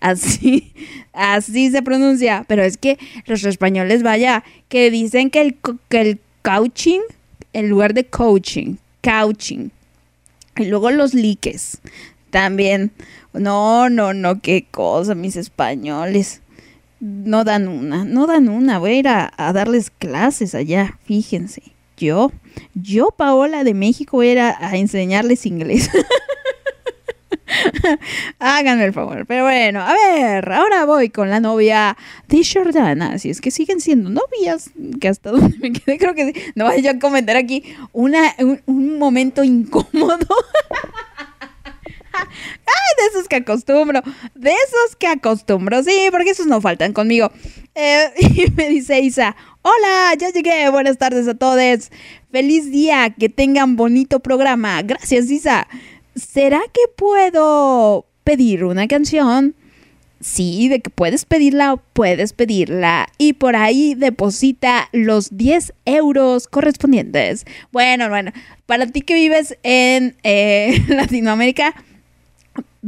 Así, 0.00 0.72
así 1.12 1.70
se 1.70 1.82
pronuncia. 1.82 2.44
Pero 2.46 2.62
es 2.62 2.76
que 2.76 2.98
los 3.26 3.44
españoles, 3.44 4.02
vaya, 4.02 4.44
que 4.68 4.90
dicen 4.90 5.30
que 5.30 5.40
el, 5.40 5.56
que 5.88 6.00
el 6.00 6.20
couching, 6.42 7.02
en 7.52 7.68
lugar 7.68 7.94
de 7.94 8.04
coaching, 8.04 8.76
couching. 9.02 9.72
Y 10.56 10.66
luego 10.66 10.90
los 10.90 11.14
liques. 11.14 11.78
También. 12.30 12.92
No, 13.32 13.90
no, 13.90 14.14
no, 14.14 14.40
qué 14.40 14.66
cosa, 14.70 15.14
mis 15.14 15.36
españoles. 15.36 16.42
No 17.00 17.44
dan 17.44 17.68
una, 17.68 18.04
no 18.04 18.26
dan 18.26 18.48
una. 18.48 18.78
Voy 18.78 18.92
a 18.92 18.94
ir 18.94 19.08
a, 19.08 19.52
darles 19.52 19.90
clases 19.90 20.54
allá, 20.54 20.98
fíjense. 21.04 21.62
Yo, 21.96 22.32
yo, 22.74 23.08
Paola 23.16 23.64
de 23.64 23.74
México, 23.74 24.18
voy 24.18 24.36
a 24.36 24.56
enseñarles 24.74 25.46
inglés. 25.46 25.90
Háganme 28.38 28.84
el 28.84 28.92
favor. 28.92 29.26
Pero 29.26 29.44
bueno, 29.44 29.80
a 29.80 29.92
ver, 29.92 30.52
ahora 30.52 30.84
voy 30.84 31.10
con 31.10 31.30
la 31.30 31.40
novia 31.40 31.96
de 32.28 32.42
Jordana. 32.44 33.18
Si 33.18 33.30
es 33.30 33.40
que 33.40 33.50
siguen 33.50 33.80
siendo 33.80 34.10
novias, 34.10 34.70
que 35.00 35.08
hasta 35.08 35.30
donde 35.30 35.56
me 35.58 35.72
quedé, 35.72 35.98
creo 35.98 36.14
que 36.14 36.32
sí. 36.32 36.40
No 36.54 36.64
vaya 36.64 36.92
a 36.92 36.98
comentar 36.98 37.36
aquí 37.36 37.64
una, 37.92 38.34
un, 38.38 38.60
un 38.66 38.98
momento 38.98 39.44
incómodo. 39.44 40.18
Ay, 42.20 42.96
de 42.96 43.06
esos 43.10 43.28
que 43.28 43.36
acostumbro, 43.36 44.02
de 44.34 44.50
esos 44.50 44.96
que 44.98 45.06
acostumbro, 45.06 45.82
sí, 45.82 46.08
porque 46.10 46.30
esos 46.30 46.46
no 46.46 46.60
faltan 46.60 46.92
conmigo. 46.92 47.30
Eh, 47.74 48.10
y 48.18 48.50
me 48.52 48.68
dice 48.68 49.00
Isa, 49.00 49.36
hola, 49.62 50.14
ya 50.18 50.30
llegué, 50.30 50.68
buenas 50.70 50.98
tardes 50.98 51.28
a 51.28 51.34
todos. 51.34 51.90
Feliz 52.30 52.70
día, 52.70 53.14
que 53.18 53.28
tengan 53.28 53.76
bonito 53.76 54.20
programa. 54.20 54.82
Gracias, 54.82 55.30
Isa. 55.30 55.66
¿Será 56.14 56.60
que 56.72 56.82
puedo 56.96 58.06
pedir 58.24 58.64
una 58.64 58.88
canción? 58.88 59.54
Sí, 60.20 60.68
de 60.68 60.80
que 60.80 60.90
puedes 60.90 61.24
pedirla, 61.24 61.80
puedes 61.92 62.32
pedirla. 62.32 63.08
Y 63.18 63.34
por 63.34 63.54
ahí 63.54 63.94
deposita 63.94 64.88
los 64.92 65.36
10 65.36 65.72
euros 65.84 66.48
correspondientes. 66.48 67.46
Bueno, 67.70 68.08
bueno, 68.08 68.32
para 68.66 68.86
ti 68.86 69.02
que 69.02 69.14
vives 69.14 69.56
en 69.62 70.16
eh, 70.24 70.84
Latinoamérica, 70.88 71.74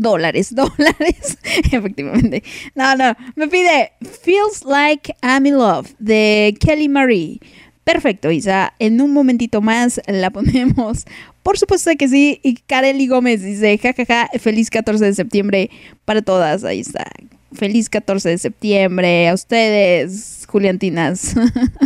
dólares, 0.00 0.54
dólares, 0.54 1.38
efectivamente. 1.70 2.42
No, 2.74 2.96
no, 2.96 3.14
me 3.36 3.48
pide 3.48 3.92
Feels 4.22 4.64
Like 4.64 5.14
I'm 5.22 5.46
in 5.46 5.58
Love 5.58 5.92
de 5.98 6.56
Kelly 6.60 6.88
Marie. 6.88 7.40
Perfecto, 7.84 8.30
Isa. 8.30 8.72
En 8.78 9.00
un 9.00 9.12
momentito 9.12 9.60
más 9.60 10.00
la 10.06 10.30
ponemos. 10.30 11.06
Por 11.42 11.58
supuesto 11.58 11.90
que 11.98 12.08
sí. 12.08 12.40
Y 12.42 12.56
Kareli 12.56 13.06
Gómez 13.06 13.42
dice, 13.42 13.78
jajaja, 13.78 14.28
feliz 14.38 14.70
14 14.70 15.04
de 15.04 15.14
septiembre 15.14 15.70
para 16.04 16.22
todas. 16.22 16.64
Ahí 16.64 16.80
está. 16.80 17.10
Feliz 17.52 17.88
14 17.88 18.28
de 18.28 18.38
septiembre 18.38 19.28
a 19.28 19.34
ustedes, 19.34 20.39
Juliantinas. 20.50 21.34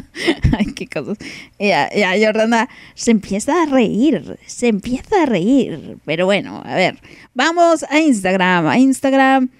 Ay, 0.58 0.66
qué 0.74 0.86
cosas. 0.86 1.18
Ya, 1.58 1.90
ya, 1.94 2.14
Jordana 2.18 2.68
se 2.94 3.10
empieza 3.10 3.62
a 3.62 3.66
reír, 3.66 4.38
se 4.46 4.68
empieza 4.68 5.22
a 5.22 5.26
reír. 5.26 5.98
Pero 6.04 6.26
bueno, 6.26 6.62
a 6.64 6.74
ver, 6.74 6.98
vamos 7.34 7.84
a 7.88 8.00
Instagram. 8.00 8.66
A 8.66 8.78
Instagram 8.78 9.50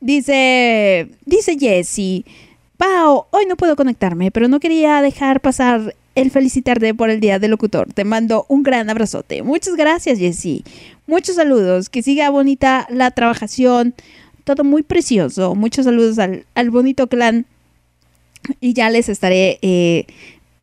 dice, 0.00 1.08
dice 1.24 1.58
Jessie. 1.58 2.24
Pau, 2.76 3.26
hoy 3.30 3.46
no 3.46 3.56
puedo 3.56 3.76
conectarme, 3.76 4.30
pero 4.30 4.48
no 4.48 4.58
quería 4.58 5.02
dejar 5.02 5.40
pasar 5.40 5.94
el 6.14 6.30
felicitarte 6.30 6.94
por 6.94 7.10
el 7.10 7.20
Día 7.20 7.38
del 7.38 7.52
Locutor. 7.52 7.92
Te 7.92 8.04
mando 8.04 8.44
un 8.48 8.62
gran 8.62 8.90
abrazote. 8.90 9.42
Muchas 9.42 9.76
gracias, 9.76 10.18
Jessie. 10.18 10.64
Muchos 11.06 11.36
saludos. 11.36 11.88
Que 11.88 12.02
siga 12.02 12.30
bonita 12.30 12.86
la 12.90 13.10
trabajación. 13.10 13.94
Todo 14.44 14.64
muy 14.64 14.82
precioso. 14.82 15.54
Muchos 15.54 15.84
saludos 15.84 16.18
al, 16.18 16.44
al 16.54 16.70
bonito 16.70 17.06
clan. 17.06 17.46
Y 18.60 18.74
ya 18.74 18.90
les 18.90 19.08
estaré, 19.08 19.58
eh, 19.62 20.06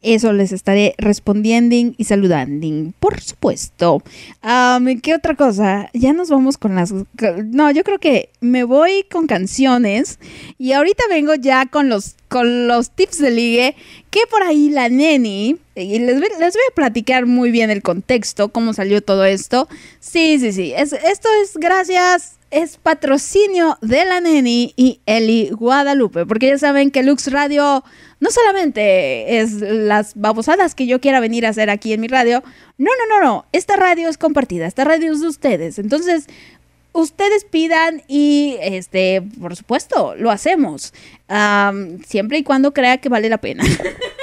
eso 0.02 0.32
les 0.32 0.52
estaré 0.52 0.96
respondiendo 0.98 1.76
y 1.76 2.04
saludando. 2.06 2.94
Por 3.00 3.20
supuesto. 3.20 4.02
¿Qué 5.02 5.14
otra 5.14 5.36
cosa? 5.36 5.90
Ya 5.94 6.14
nos 6.14 6.30
vamos 6.30 6.58
con 6.58 6.76
las... 6.76 6.94
No, 7.46 7.70
yo 7.72 7.84
creo 7.84 8.00
que 8.00 8.30
me 8.40 8.64
voy 8.64 9.06
con 9.12 9.28
canciones. 9.28 10.20
Y 10.58 10.72
ahorita 10.72 11.04
vengo 11.10 11.36
ya 11.36 11.66
con 11.66 11.90
los, 11.90 12.16
con 12.30 12.68
los 12.68 12.92
tips 12.92 13.20
de 13.20 13.32
ligue. 13.32 13.76
Que 14.10 14.22
por 14.30 14.44
ahí 14.44 14.70
la 14.70 14.90
neni... 14.90 15.58
Y 15.76 16.00
les, 16.00 16.20
les 16.20 16.54
voy 16.54 16.64
a 16.70 16.76
platicar 16.76 17.26
muy 17.26 17.52
bien 17.52 17.70
el 17.70 17.82
contexto, 17.82 18.50
cómo 18.50 18.74
salió 18.74 19.02
todo 19.02 19.24
esto. 19.24 19.70
Sí, 20.00 20.38
sí, 20.40 20.52
sí. 20.52 20.74
Es, 20.76 20.92
esto 20.92 21.30
es 21.44 21.56
gracias 21.56 22.39
es 22.52 22.78
patrocinio 22.78 23.78
de 23.82 24.06
la 24.06 24.22
Neni 24.22 24.74
y 24.76 25.02
Eli 25.06 25.50
Guadalupe, 25.52 26.26
porque 26.26 26.48
ya 26.48 26.58
saben 26.58 26.92
que 26.92 27.04
Lux 27.04 27.32
Radio 27.32 27.84
no 28.20 28.32
solamente 28.32 29.40
es 29.40 29.54
las 29.62 30.16
babosadas 30.16 30.76
que 30.76 30.88
yo 30.88 31.00
quiera 31.00 31.20
venir 31.20 31.46
a 31.46 31.50
hacer 31.50 31.70
aquí 31.70 31.94
en 31.94 32.02
mi 32.02 32.08
radio, 32.08 32.44
no, 32.78 32.92
no, 32.92 33.20
no, 33.20 33.26
no, 33.26 33.46
esta 33.52 33.76
radio 33.76 34.10
es 34.10 34.18
compartida, 34.18 34.66
esta 34.66 34.84
radio 34.84 35.12
es 35.12 35.22
de 35.22 35.28
ustedes, 35.28 35.80
entonces 35.80 36.28
ustedes 36.92 37.46
pidan 37.46 38.04
y 38.08 38.58
este, 38.62 39.22
por 39.40 39.56
supuesto, 39.56 40.16
lo 40.16 40.32
hacemos, 40.32 40.94
Am, 41.28 42.02
siempre 42.04 42.40
y 42.40 42.44
cuando 42.44 42.74
crea 42.74 42.98
que 42.98 43.10
vale 43.10 43.30
la 43.30 43.38
pena. 43.38 43.64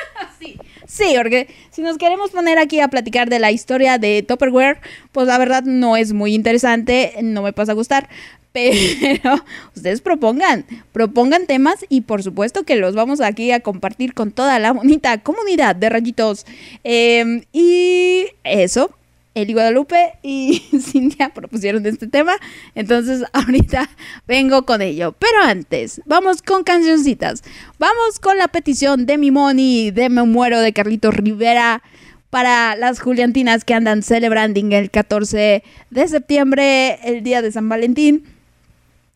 sí. 0.87 1.15
Porque 1.17 1.49
si 1.71 1.83
nos 1.83 1.99
queremos 1.99 2.31
poner 2.31 2.59
aquí 2.59 2.81
a 2.81 2.89
platicar 2.89 3.29
de 3.29 3.39
la 3.39 3.53
historia 3.53 3.99
de 3.99 4.23
Tupperware, 4.23 4.79
pues 5.13 5.27
la 5.27 5.39
verdad 5.39 5.63
no 5.65 5.97
es 5.97 6.13
muy 6.13 6.35
interesante, 6.35 7.15
no 7.23 7.43
me 7.43 7.53
pasa 7.53 7.73
a 7.73 7.75
gustar. 7.75 8.09
Pero 8.57 9.45
ustedes 9.75 10.01
propongan, 10.01 10.65
propongan 10.93 11.47
temas 11.47 11.85
y 11.91 12.01
por 12.01 12.23
supuesto 12.23 12.63
que 12.63 12.77
los 12.77 12.95
vamos 12.95 13.21
aquí 13.21 13.53
a 13.53 13.61
compartir 13.61 14.15
con 14.15 14.33
toda 14.33 14.59
la 14.59 14.73
bonita 14.73 15.19
comunidad 15.19 15.77
de 15.77 15.91
rayitos. 15.91 16.47
Eh, 16.83 17.43
y 17.53 18.29
eso, 18.45 18.97
Eli 19.37 19.53
Guadalupe 19.53 20.15
y 20.23 20.63
Cintia 20.81 21.29
propusieron 21.29 21.85
este 21.87 22.09
tema. 22.09 22.33
Entonces 22.75 23.23
ahorita 23.33 23.89
vengo 24.27 24.65
con 24.65 24.83
ello. 24.83 25.15
Pero 25.19 25.43
antes, 25.45 26.01
vamos 26.07 26.43
con 26.43 26.65
cancioncitas. 26.65 27.45
Vamos 27.79 28.19
con 28.19 28.39
la 28.39 28.49
petición 28.49 29.05
de 29.05 29.19
mi 29.19 29.31
Moni, 29.31 29.91
de 29.91 30.09
Me 30.09 30.25
Muero 30.25 30.61
de 30.61 30.73
Carlitos 30.73 31.15
Rivera. 31.15 31.83
Para 32.31 32.75
las 32.77 32.99
Juliantinas 33.01 33.65
que 33.65 33.73
andan 33.73 34.03
celebrando 34.03 34.59
el 34.61 34.91
14 34.91 35.63
de 35.91 36.09
septiembre, 36.09 36.99
el 37.05 37.23
día 37.23 37.41
de 37.41 37.53
San 37.53 37.69
Valentín. 37.69 38.25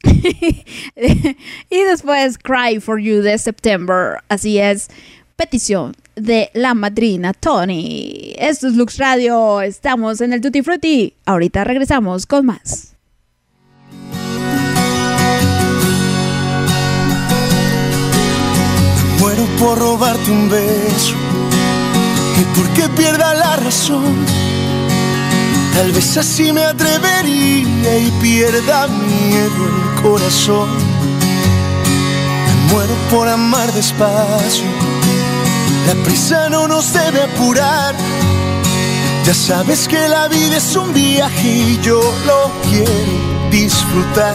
y 0.05 1.83
después 1.85 2.39
Cry 2.39 2.81
for 2.81 3.01
You 3.01 3.21
de 3.21 3.37
September. 3.39 4.19
Así 4.29 4.59
es. 4.59 4.89
Petición 5.41 5.97
de 6.17 6.51
la 6.53 6.75
madrina 6.75 7.33
Tony. 7.33 8.35
Esto 8.37 8.69
es 8.69 8.75
Lux 8.75 8.99
Radio. 8.99 9.63
Estamos 9.63 10.21
en 10.21 10.35
el 10.35 10.43
Tutti 10.43 10.61
Frutti. 10.61 11.15
Ahorita 11.25 11.65
regresamos 11.65 12.27
con 12.27 12.45
más. 12.45 12.95
Muero 19.19 19.47
por 19.59 19.79
robarte 19.79 20.31
un 20.31 20.51
beso 20.51 21.17
y 22.39 22.45
porque 22.55 22.87
pierda 22.95 23.33
la 23.33 23.57
razón. 23.57 24.15
Tal 25.73 25.91
vez 25.93 26.19
así 26.19 26.53
me 26.53 26.65
atrevería 26.65 27.99
y 27.99 28.11
pierda 28.21 28.89
miedo 28.89 29.95
el 29.97 30.03
corazón. 30.03 30.69
Me 32.45 32.73
muero 32.75 32.95
por 33.11 33.27
amar 33.27 33.73
despacio. 33.73 35.00
La 35.87 35.95
prisa 36.05 36.49
no 36.49 36.69
nos 36.69 36.93
debe 36.93 37.23
apurar. 37.23 37.95
Ya 39.25 39.35
sabes 39.35 39.89
que 39.89 40.09
la 40.09 40.29
vida 40.29 40.57
es 40.57 40.77
un 40.77 40.93
viaje 40.93 41.49
y 41.49 41.81
yo 41.83 42.01
lo 42.27 42.51
quiero 42.69 43.51
disfrutar. 43.51 44.35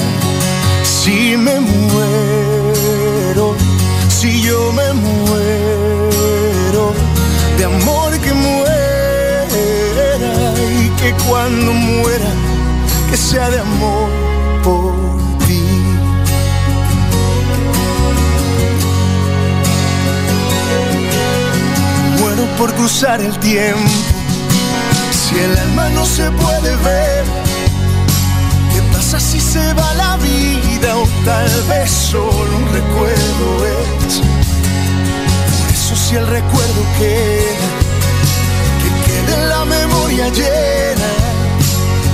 Si 0.84 1.38
me 1.38 1.60
muero, 1.60 3.56
si 4.10 4.42
yo 4.42 4.72
me 4.72 4.94
muero 4.94 6.94
de 7.58 7.66
amor 7.66 8.20
que 8.20 8.34
muera 8.34 9.46
y 10.84 10.90
que 11.00 11.14
cuando 11.28 11.74
muera 11.74 12.30
que 13.10 13.18
sea 13.18 13.50
de 13.50 13.60
amor 13.60 14.35
por 22.58 22.74
cruzar 22.74 23.22
el 23.22 23.38
tiempo 23.40 23.92
Si 25.12 25.36
el 25.38 25.58
alma 25.58 25.90
no 25.90 26.06
se 26.06 26.30
puede 26.32 26.76
ver, 26.78 27.26
¿qué 28.72 28.82
pasa 28.94 29.20
si 29.20 29.40
se 29.40 29.74
va 29.74 29.94
la 29.96 30.18
vida 30.18 30.98
o 30.98 31.08
tal 31.26 31.50
vez 31.70 31.90
solo 31.90 32.58
un 32.58 32.68
recuerdo 32.72 33.66
es? 33.66 34.22
Por 35.60 35.70
eso 35.74 35.96
si 35.96 36.16
el 36.16 36.28
recuerdo 36.28 36.82
queda, 37.00 37.70
que 38.82 38.90
quede 39.06 39.34
en 39.42 39.50
la 39.50 39.66
memoria 39.66 40.30
llena, 40.30 41.10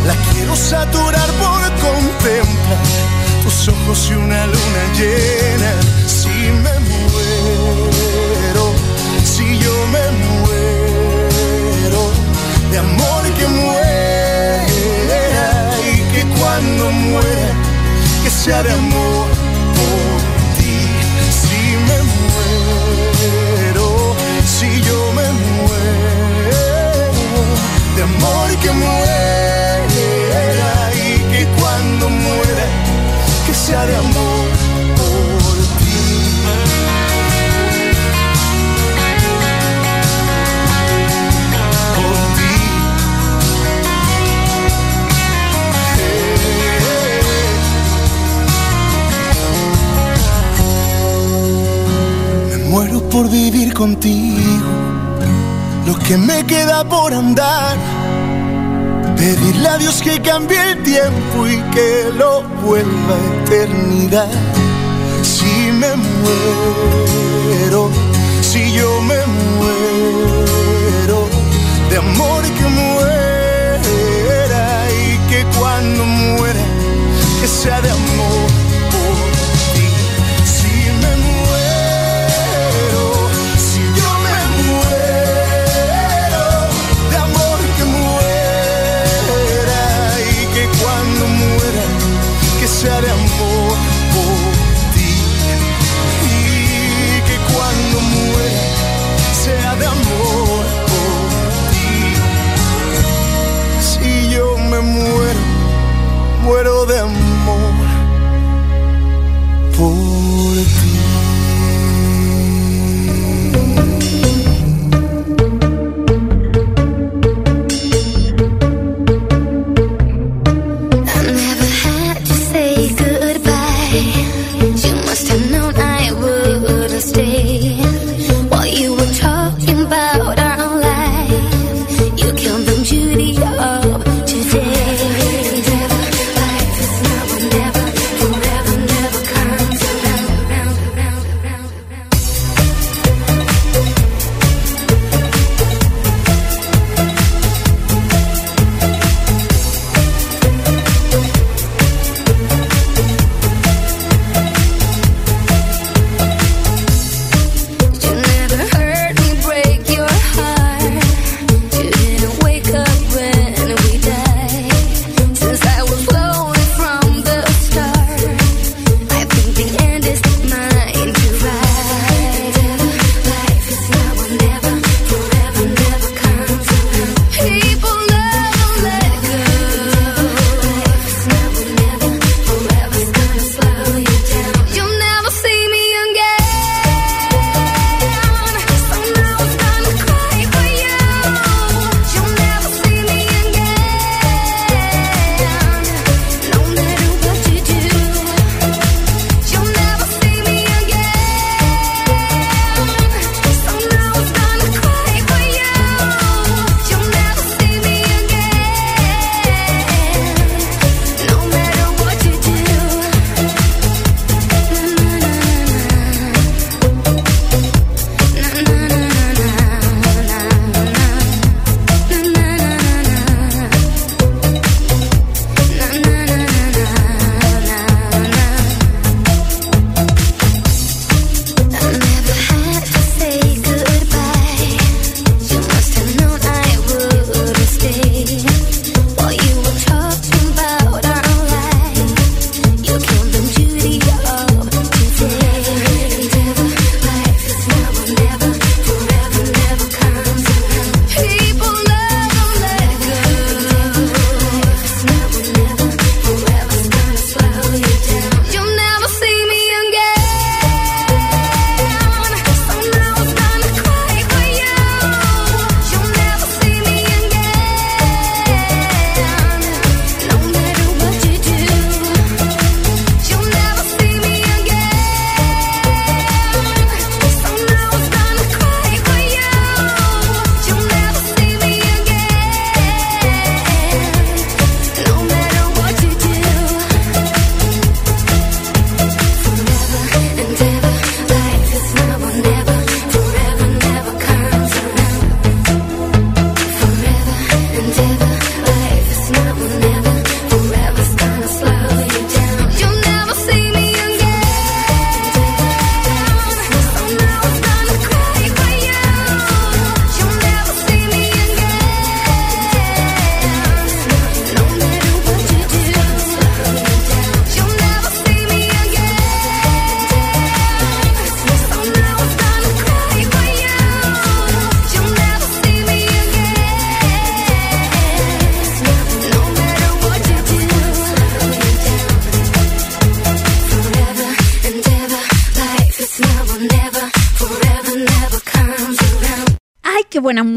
la 0.07 0.15
quiero 0.31 0.55
saturar 0.55 1.29
por 1.43 1.61
contemplar 1.87 2.85
tus 3.43 3.67
ojos 3.67 4.09
y 4.09 4.13
una 4.13 4.45
luna 4.45 4.83
llena. 4.97 5.80
De 12.72 12.78
amor 12.78 13.24
que 13.38 13.47
muera 13.47 14.65
y 15.93 15.97
que 16.13 16.22
cuando 16.39 16.91
muera, 16.91 17.49
que 18.24 18.30
sea 18.30 18.63
de 18.63 18.72
amor 18.72 19.28
por 19.78 20.17
ti. 20.57 20.78
Si 21.41 21.61
me 21.88 21.97
muero, 22.22 23.88
si 24.45 24.82
yo 24.82 25.11
me 25.17 25.28
muero, 25.55 26.63
de 27.95 28.03
amor 28.03 28.49
que 28.63 28.72
muera 28.72 29.82
y 30.95 31.19
que 31.32 31.45
cuando 31.59 32.09
muera, 32.09 32.65
que 33.45 33.53
sea 33.53 33.86
de 33.86 33.95
amor 33.97 34.51
muero 52.72 53.01
por 53.09 53.30
vivir 53.30 53.74
contigo, 53.74 54.39
lo 55.86 55.93
que 55.99 56.15
me 56.15 56.45
queda 56.45 56.86
por 56.88 57.13
andar. 57.13 57.78
Pedirle 59.17 59.67
a 59.67 59.78
Dios 59.78 60.01
que 60.01 60.22
cambie 60.22 60.57
el 60.72 60.82
tiempo 60.82 61.47
y 61.47 61.57
que 61.74 62.09
lo 62.17 62.43
vuelva 62.63 63.15
a 63.17 63.43
eternidad. 63.43 64.32
Si 65.22 65.53
me 65.82 65.93
muero, 66.22 67.89
si 68.41 68.72
yo 68.72 69.01
me 69.01 69.19
muero, 69.57 71.28
de 71.89 71.97
amor 71.97 72.41
que 72.57 72.67
muera 72.84 73.82
y 75.03 75.30
que 75.30 75.45
cuando 75.59 76.05
muera, 76.05 76.63
que 77.41 77.47
sea 77.49 77.82
de 77.82 77.89
amor 77.89 78.40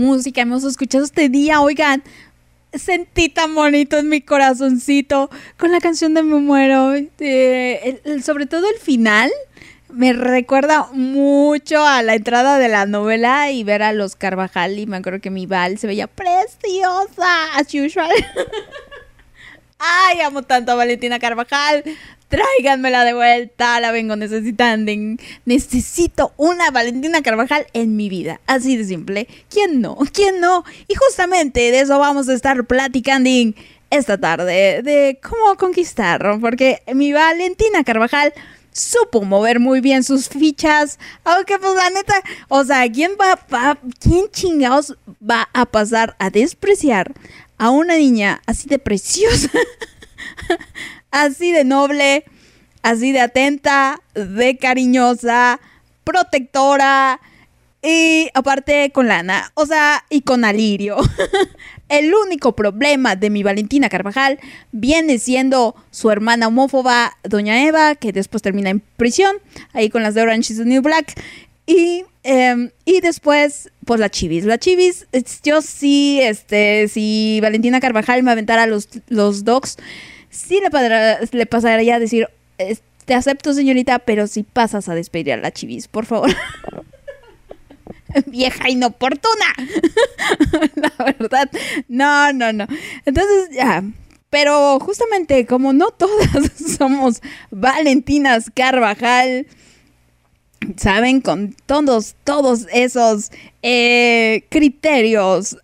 música 0.05 0.43
hemos 0.43 0.65
escuchado 0.65 1.05
este 1.05 1.29
día, 1.29 1.61
oigan. 1.61 2.03
Sentí 2.73 3.29
tan 3.29 3.55
bonito 3.55 3.99
en 3.99 4.09
mi 4.09 4.21
corazoncito 4.21 5.31
con 5.59 5.71
la 5.71 5.81
canción 5.81 6.13
de 6.13 6.23
Me 6.23 6.41
Muero. 6.41 6.93
Sobre 8.23 8.47
todo 8.47 8.69
el 8.69 8.79
final 8.81 9.31
me 9.89 10.13
recuerda 10.13 10.89
mucho 10.93 11.87
a 11.87 12.03
la 12.03 12.15
entrada 12.15 12.59
de 12.59 12.69
la 12.69 12.85
novela 12.85 13.53
y 13.53 13.63
ver 13.63 13.83
a 13.83 13.93
los 13.93 14.17
Carvajal. 14.17 14.79
Y 14.79 14.87
me 14.87 14.97
acuerdo 14.97 15.21
que 15.21 15.31
mi 15.31 15.47
Val 15.47 15.79
se 15.79 15.87
veía 15.87 16.09
preciosa, 16.09 17.55
as 17.55 17.73
usual. 17.73 18.11
Ay, 19.79 20.21
amo 20.21 20.43
tanto 20.43 20.73
a 20.73 20.75
Valentina 20.75 21.19
Carvajal. 21.19 21.85
Tráiganmela 22.29 23.05
de 23.05 23.14
vuelta, 23.14 23.79
la 23.81 23.93
vengo 23.93 24.16
necesitando. 24.16 24.91
Necesito 25.45 26.33
una 26.37 26.70
Valentina 26.70 27.22
Carvajal 27.22 27.66
en 27.72 27.97
mi 27.97 28.09
vida. 28.09 28.41
Así 28.47 28.77
de 28.77 28.85
simple. 28.85 29.29
¿Quién 29.49 29.81
no? 29.81 29.97
¿Quién 30.12 30.41
no? 30.41 30.64
Y 30.89 30.95
justamente 30.95 31.61
de 31.70 31.81
eso 31.81 31.99
vamos 31.99 32.29
a 32.29 32.35
estar 32.35 32.64
platicando 32.66 33.31
esta 33.91 34.18
tarde. 34.18 34.83
De 34.83 35.20
cómo 35.22 35.57
conquistar. 35.57 36.39
Porque 36.41 36.83
mi 36.93 37.12
Valentina 37.12 37.85
Carvajal 37.85 38.33
supo 38.75 39.22
mover 39.22 39.61
muy 39.61 39.81
bien 39.81 40.03
sus 40.03 40.29
fichas. 40.29 40.99
Aunque 41.25 41.59
pues 41.59 41.75
la 41.75 41.91
neta, 41.91 42.14
o 42.49 42.64
sea, 42.64 42.91
¿quién 42.91 43.12
va, 43.12 43.79
quién 44.01 44.29
chingados 44.31 44.97
va 45.22 45.49
a 45.53 45.66
pasar 45.66 46.16
a 46.18 46.31
despreciar 46.31 47.12
a 47.57 47.70
una 47.70 47.97
niña 47.97 48.43
así 48.47 48.68
de 48.68 48.79
preciosa? 48.79 49.51
así 51.15 51.53
de 51.53 51.65
noble, 51.65 52.25
así 52.83 53.12
de 53.12 53.21
atenta, 53.21 54.01
de 54.15 54.59
cariñosa, 54.59 55.61
protectora 56.03 57.21
y 57.83 58.29
aparte 58.35 58.91
con 58.93 59.07
lana, 59.07 59.53
o 59.55 59.65
sea, 59.65 60.05
y 60.11 60.23
con 60.23 60.45
alirio. 60.45 60.97
El 61.89 62.12
único 62.15 62.57
problema 62.57 63.15
de 63.15 63.31
mi 63.31 63.45
Valentina 63.45 63.89
Carvajal 63.89 64.41
viene 64.73 65.19
siendo 65.19 65.77
su 65.93 66.11
hermana 66.11 66.49
homófoba, 66.49 67.17
Doña 67.23 67.65
Eva, 67.65 67.95
que 67.95 68.12
después 68.12 68.43
termina 68.43 68.71
en 68.71 68.81
prisión, 68.81 69.37
ahí 69.73 69.91
con 69.91 70.03
las 70.03 70.15
de 70.15 70.23
Orange 70.23 70.53
is 70.53 70.59
the 70.59 70.65
New 70.65 70.83
Black. 70.83 71.15
Y, 71.67 72.05
em, 72.25 72.71
y 72.85 73.01
después, 73.01 73.71
pues 73.85 74.01
la 74.01 74.11
chivis. 74.11 74.45
La 74.45 74.59
chivis, 74.59 75.07
yo 75.45 75.62
sí, 75.62 76.21
este, 76.21 76.89
si 76.89 77.39
Valentina 77.41 77.81
Carvajal 77.81 78.23
me 78.23 78.33
aventara 78.33 78.67
los, 78.67 78.89
los 79.09 79.45
dogs, 79.45 79.77
sí 80.35 80.61
le, 80.62 80.70
padra- 80.70 81.18
le 81.30 81.47
pasaría 81.47 81.95
a 81.97 81.99
decir, 82.01 82.28
"Es- 82.59 82.82
te 83.05 83.14
acepto 83.14 83.53
señorita, 83.53 83.99
pero 84.01 84.26
si 84.26 84.43
pasas 84.45 84.89
a 84.89 84.95
despedir 84.95 85.35
a 85.35 85.37
la 85.37 85.51
chivis, 85.53 85.89
por 85.89 86.07
favor. 86.07 86.30
Vieja 88.26 88.70
inoportuna. 88.70 89.47
la 90.76 90.93
verdad, 91.05 91.51
no, 91.89 92.32
no, 92.32 92.53
no. 92.53 92.66
Entonces, 93.05 93.51
ya. 93.53 93.82
Pero 94.30 94.78
justamente 94.80 95.47
como 95.47 95.72
no 95.72 95.91
todas 95.91 96.28
somos 96.78 97.20
Valentinas 97.51 98.51
Carvajal, 98.55 99.47
saben, 100.76 101.20
con 101.20 101.55
todos, 101.66 102.14
todos 102.24 102.66
esos 102.72 103.30
eh, 103.62 104.45
criterios 104.49 105.57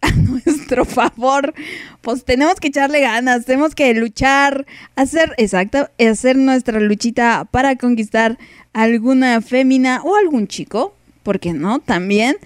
nuestro 0.45 0.84
favor, 0.84 1.55
pues 2.01 2.24
tenemos 2.24 2.57
que 2.57 2.68
echarle 2.68 3.01
ganas, 3.01 3.45
tenemos 3.45 3.74
que 3.74 3.93
luchar, 3.95 4.66
hacer, 4.97 5.34
exacto, 5.38 5.88
hacer 5.99 6.36
nuestra 6.36 6.80
luchita 6.80 7.47
para 7.51 7.76
conquistar 7.76 8.38
alguna 8.72 9.41
fémina 9.41 10.03
o 10.03 10.16
algún 10.16 10.47
chico, 10.47 10.95
¿por 11.22 11.41
qué 11.41 11.53
no? 11.53 11.80
También. 11.80 12.36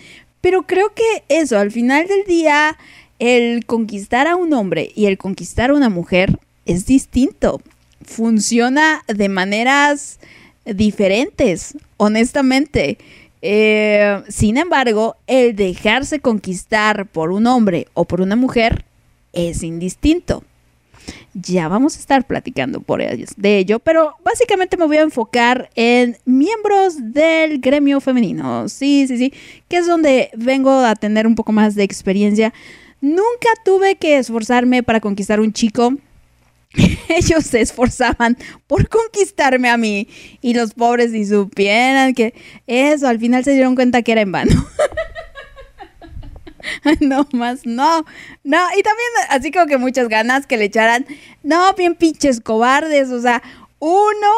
Pero 0.40 0.64
creo 0.64 0.92
que 0.94 1.24
eso, 1.28 1.58
al 1.58 1.70
final 1.70 2.06
del 2.06 2.24
día, 2.24 2.76
el 3.18 3.64
conquistar 3.64 4.26
a 4.26 4.36
un 4.36 4.52
hombre 4.52 4.92
y 4.94 5.06
el 5.06 5.18
conquistar 5.18 5.70
a 5.70 5.74
una 5.74 5.88
mujer 5.88 6.38
es 6.66 6.86
distinto. 6.86 7.62
Funciona 8.02 9.02
de 9.06 9.28
maneras 9.28 10.18
diferentes, 10.64 11.76
honestamente. 11.96 12.98
Eh, 13.46 14.22
sin 14.28 14.56
embargo, 14.56 15.16
el 15.26 15.54
dejarse 15.54 16.18
conquistar 16.18 17.04
por 17.04 17.30
un 17.30 17.46
hombre 17.46 17.88
o 17.92 18.06
por 18.06 18.22
una 18.22 18.36
mujer 18.36 18.86
es 19.34 19.62
indistinto. 19.62 20.42
Ya 21.34 21.68
vamos 21.68 21.94
a 21.96 22.00
estar 22.00 22.26
platicando 22.26 22.80
por 22.80 23.02
ellos, 23.02 23.34
de 23.36 23.58
ello, 23.58 23.80
pero 23.80 24.14
básicamente 24.24 24.78
me 24.78 24.86
voy 24.86 24.96
a 24.96 25.02
enfocar 25.02 25.68
en 25.74 26.16
miembros 26.24 27.12
del 27.12 27.58
gremio 27.58 28.00
femenino. 28.00 28.66
Sí, 28.70 29.06
sí, 29.06 29.18
sí, 29.18 29.34
que 29.68 29.76
es 29.76 29.86
donde 29.86 30.30
vengo 30.34 30.70
a 30.70 30.94
tener 30.94 31.26
un 31.26 31.34
poco 31.34 31.52
más 31.52 31.74
de 31.74 31.82
experiencia. 31.82 32.54
Nunca 33.02 33.50
tuve 33.62 33.96
que 33.96 34.16
esforzarme 34.16 34.82
para 34.82 35.00
conquistar 35.00 35.40
un 35.40 35.52
chico. 35.52 35.92
Ellos 37.08 37.44
se 37.44 37.60
esforzaban 37.60 38.36
por 38.66 38.88
conquistarme 38.88 39.68
a 39.68 39.76
mí 39.76 40.08
y 40.40 40.54
los 40.54 40.74
pobres 40.74 41.12
si 41.12 41.24
supieran 41.26 42.14
que 42.14 42.34
eso 42.66 43.06
al 43.08 43.18
final 43.18 43.44
se 43.44 43.52
dieron 43.52 43.74
cuenta 43.74 44.02
que 44.02 44.12
era 44.12 44.20
en 44.22 44.32
vano. 44.32 44.66
no 47.00 47.26
más, 47.32 47.66
no, 47.66 48.04
no, 48.42 48.58
y 48.76 48.82
también 48.82 49.08
así 49.30 49.50
como 49.50 49.66
que 49.66 49.76
muchas 49.76 50.08
ganas 50.08 50.46
que 50.46 50.56
le 50.56 50.64
echaran, 50.64 51.06
no, 51.42 51.72
bien 51.74 51.94
pinches 51.94 52.40
cobardes, 52.40 53.10
o 53.10 53.20
sea, 53.20 53.42
uno, 53.78 54.32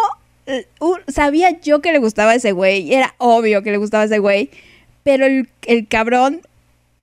un- 0.81 1.01
sabía 1.07 1.61
yo 1.61 1.81
que 1.81 1.93
le 1.93 1.99
gustaba 1.99 2.35
ese 2.35 2.53
güey, 2.53 2.93
era 2.93 3.15
obvio 3.19 3.63
que 3.63 3.71
le 3.71 3.77
gustaba 3.77 4.05
ese 4.05 4.19
güey, 4.19 4.51
pero 5.05 5.25
el, 5.27 5.49
el 5.67 5.87
cabrón 5.87 6.41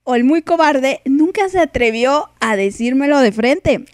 o 0.03 0.15
el 0.15 0.25
muy 0.25 0.41
cobarde 0.41 0.99
nunca 1.05 1.47
se 1.47 1.59
atrevió 1.59 2.29
a 2.41 2.57
decírmelo 2.57 3.19
de 3.19 3.31
frente. 3.31 3.85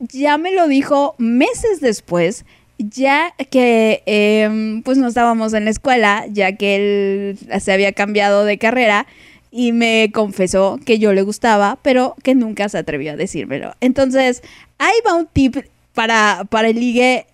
Ya 0.00 0.38
me 0.38 0.52
lo 0.52 0.66
dijo 0.66 1.14
meses 1.18 1.80
después, 1.80 2.46
ya 2.78 3.34
que 3.50 4.02
em, 4.06 4.82
pues 4.82 4.96
no 4.96 5.08
estábamos 5.08 5.52
en 5.52 5.66
la 5.66 5.70
escuela, 5.70 6.24
ya 6.30 6.56
que 6.56 6.76
él 6.76 7.60
se 7.60 7.72
había 7.72 7.92
cambiado 7.92 8.44
de 8.44 8.56
carrera 8.56 9.06
y 9.50 9.72
me 9.72 10.10
confesó 10.12 10.78
que 10.84 10.98
yo 10.98 11.12
le 11.12 11.22
gustaba, 11.22 11.78
pero 11.82 12.16
que 12.22 12.34
nunca 12.34 12.68
se 12.68 12.78
atrevió 12.78 13.12
a 13.12 13.16
decírmelo. 13.16 13.74
Entonces, 13.80 14.42
ahí 14.78 14.94
va 15.06 15.14
un 15.14 15.26
tip 15.26 15.56
para, 15.92 16.44
para 16.48 16.68
el 16.68 16.80
ligue. 16.80 17.26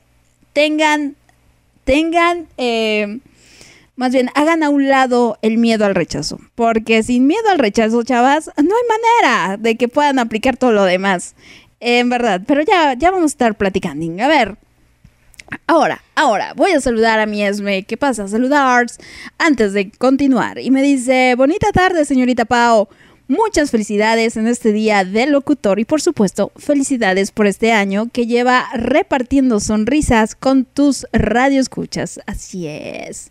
Tengan, 0.53 1.15
tengan, 1.85 2.49
eh, 2.57 3.21
más 3.95 4.13
bien, 4.13 4.31
hagan 4.35 4.63
a 4.63 4.71
un 4.71 4.89
lado 4.89 5.39
el 5.43 5.59
miedo 5.59 5.85
al 5.85 5.95
rechazo. 5.95 6.41
Porque 6.55 7.03
sin 7.03 7.27
miedo 7.27 7.49
al 7.51 7.59
rechazo, 7.59 8.03
chavas, 8.03 8.51
no 8.57 8.75
hay 8.75 9.23
manera 9.23 9.57
de 9.59 9.77
que 9.77 9.89
puedan 9.89 10.19
aplicar 10.19 10.57
todo 10.57 10.73
lo 10.73 10.85
demás. 10.85 11.35
En 11.81 12.09
verdad, 12.09 12.43
pero 12.47 12.63
ya, 12.63 12.95
ya 12.95 13.11
vamos 13.11 13.25
a 13.25 13.35
estar 13.35 13.55
platicando. 13.57 14.23
A 14.23 14.29
ver, 14.29 14.57
Ahora, 15.67 16.03
ahora, 16.15 16.55
voy 16.55 16.73
a 16.73 16.81
saludar 16.81 17.21
a 17.21 17.27
mi 17.27 17.45
Esme. 17.45 17.85
¿Qué 17.85 17.97
pasa? 17.97 18.27
Saludar 18.27 18.87
antes 19.39 19.73
de 19.73 19.91
continuar. 19.93 20.59
Y 20.59 20.71
me 20.71 20.83
dice, 20.83 21.35
bonita 21.37 21.71
tarde, 21.73 22.05
señorita 22.05 22.45
Pau. 22.45 22.89
Muchas 23.29 23.73
felicidades 23.73 24.37
en 24.37 24.47
este 24.47 24.73
día 24.73 25.05
del 25.05 25.33
locutor 25.33 25.81
y 25.81 25.85
por 25.85 26.01
supuesto 26.01 26.53
felicidades 26.57 27.33
por 27.33 27.49
este 27.49 27.73
año 27.73 28.09
que 28.13 28.27
lleva 28.27 28.67
repartiendo 28.75 29.59
sonrisas 29.59 30.37
con 30.37 30.65
tus 30.65 31.07
radioescuchas. 31.13 32.21
Así 32.27 32.69
es. 32.69 33.31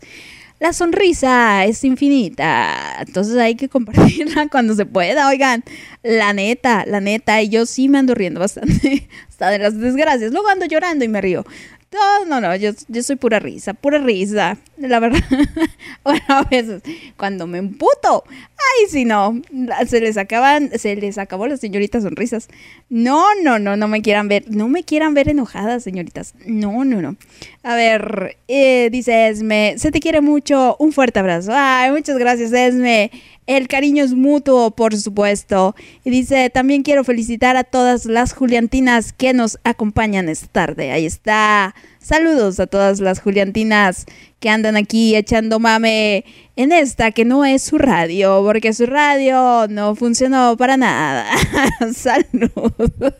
La 0.65 0.73
sonrisa 0.73 1.63
es 1.65 1.83
infinita, 1.83 2.95
entonces 2.99 3.37
hay 3.37 3.53
que 3.53 3.69
compartirla 3.69 4.47
cuando 4.51 4.73
se 4.73 4.87
pueda. 4.87 5.27
Oigan, 5.27 5.63
la 6.01 6.33
neta, 6.33 6.85
la 6.87 6.99
neta, 7.01 7.39
y 7.43 7.49
yo 7.49 7.67
sí 7.67 7.87
me 7.87 7.99
ando 7.99 8.15
riendo 8.15 8.39
bastante, 8.39 9.07
hasta 9.29 9.51
de 9.51 9.59
las 9.59 9.79
desgracias. 9.79 10.31
Luego 10.31 10.47
ando 10.47 10.65
llorando 10.65 11.05
y 11.05 11.07
me 11.07 11.21
río. 11.21 11.45
No, 11.91 12.25
no, 12.25 12.41
no, 12.41 12.55
yo, 12.55 12.71
yo 12.89 13.03
soy 13.03 13.15
pura 13.15 13.39
risa, 13.39 13.73
pura 13.73 13.99
risa, 13.99 14.57
la 14.77 14.99
verdad. 14.99 15.23
bueno, 16.03 16.23
a 16.27 16.43
veces, 16.43 16.81
cuando 17.15 17.47
me 17.47 17.59
emputo, 17.59 18.25
ay, 18.27 18.89
si 18.89 19.05
no, 19.05 19.41
se 19.87 20.01
les 20.01 20.17
acaban, 20.17 20.71
se 20.77 20.95
les 20.95 21.17
acabó 21.17 21.47
las 21.47 21.61
señoritas 21.61 22.03
sonrisas. 22.03 22.49
No, 22.89 23.23
no, 23.43 23.59
no, 23.59 23.77
no 23.77 23.87
me 23.87 24.01
quieran 24.01 24.27
ver, 24.27 24.43
no 24.49 24.67
me 24.67 24.83
quieran 24.83 25.13
ver 25.13 25.29
enojadas, 25.29 25.83
señoritas. 25.83 26.33
No, 26.45 26.83
no, 26.83 27.01
no. 27.01 27.15
A 27.63 27.75
ver, 27.75 28.37
eh, 28.47 28.89
dice 28.91 29.29
Esme, 29.29 29.75
se 29.77 29.91
te 29.91 29.99
quiere 29.99 30.19
mucho, 30.21 30.75
un 30.79 30.91
fuerte 30.91 31.19
abrazo. 31.19 31.51
Ay, 31.53 31.91
muchas 31.91 32.17
gracias, 32.17 32.51
Esme. 32.51 33.11
El 33.47 33.67
cariño 33.67 34.03
es 34.03 34.13
mutuo, 34.13 34.71
por 34.71 34.97
supuesto. 34.97 35.75
Y 36.03 36.09
dice, 36.09 36.49
también 36.49 36.81
quiero 36.81 37.03
felicitar 37.03 37.57
a 37.57 37.63
todas 37.63 38.05
las 38.05 38.33
Juliantinas 38.33 39.13
que 39.13 39.33
nos 39.33 39.59
acompañan 39.63 40.29
esta 40.29 40.47
tarde. 40.47 40.91
Ahí 40.91 41.05
está. 41.05 41.75
Saludos 41.99 42.59
a 42.59 42.67
todas 42.67 42.99
las 42.99 43.19
Juliantinas 43.19 44.05
que 44.39 44.49
andan 44.49 44.77
aquí 44.77 45.15
echando 45.15 45.59
mame 45.59 46.25
en 46.55 46.71
esta 46.71 47.11
que 47.11 47.25
no 47.25 47.45
es 47.45 47.63
su 47.63 47.77
radio, 47.77 48.41
porque 48.43 48.73
su 48.73 48.85
radio 48.85 49.67
no 49.69 49.95
funcionó 49.95 50.55
para 50.57 50.77
nada. 50.77 51.27
Salud. 51.93 52.51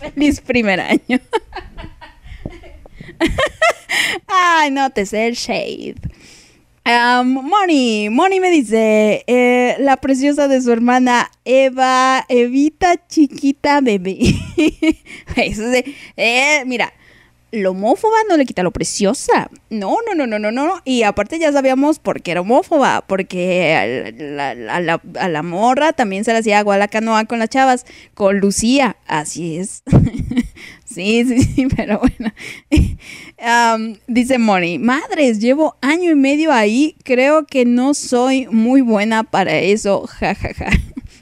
Feliz 0.00 0.40
primer 0.40 0.80
año. 0.80 1.20
Ay, 4.26 4.70
no 4.70 4.90
te 4.90 5.04
sé 5.06 5.26
el 5.26 5.34
shade. 5.34 5.96
Um, 6.86 7.42
Moni, 7.44 8.08
me 8.40 8.50
dice, 8.50 9.22
eh, 9.26 9.76
la 9.80 9.98
preciosa 9.98 10.48
de 10.48 10.62
su 10.62 10.72
hermana 10.72 11.30
Eva, 11.44 12.24
Evita 12.28 13.06
chiquita 13.06 13.80
bebé. 13.80 14.18
Eh, 16.16 16.64
mira, 16.66 16.92
lo 17.52 17.70
homófoba 17.70 18.16
no 18.28 18.36
le 18.36 18.44
quita 18.44 18.62
lo 18.62 18.70
preciosa. 18.70 19.50
No, 19.68 19.96
no, 20.06 20.14
no, 20.14 20.26
no, 20.26 20.38
no, 20.38 20.50
no. 20.50 20.80
Y 20.84 21.02
aparte 21.02 21.38
ya 21.38 21.52
sabíamos 21.52 21.98
por 21.98 22.22
qué 22.22 22.32
era 22.32 22.40
homófoba, 22.40 23.04
porque 23.06 23.74
a 25.18 25.28
la 25.28 25.42
morra 25.42 25.92
también 25.92 26.24
se 26.24 26.32
le 26.32 26.38
hacía 26.38 26.58
agua 26.58 26.76
a 26.76 26.78
la 26.78 26.88
canoa 26.88 27.24
con 27.24 27.38
las 27.38 27.48
chavas, 27.48 27.86
con 28.14 28.38
Lucía. 28.38 28.96
Así 29.06 29.56
es. 29.58 29.82
sí, 30.92 31.24
sí, 31.24 31.42
sí, 31.42 31.66
pero 31.76 32.00
bueno. 32.00 32.32
Am, 33.38 33.96
dice 34.06 34.38
Moni, 34.38 34.78
madres, 34.78 35.38
llevo 35.40 35.76
año 35.80 36.10
y 36.10 36.16
medio 36.16 36.52
ahí, 36.52 36.96
creo 37.04 37.46
que 37.46 37.64
no 37.64 37.94
soy 37.94 38.46
muy 38.50 38.80
buena 38.80 39.22
para 39.22 39.58
eso, 39.58 40.06
jajaja. 40.06 40.70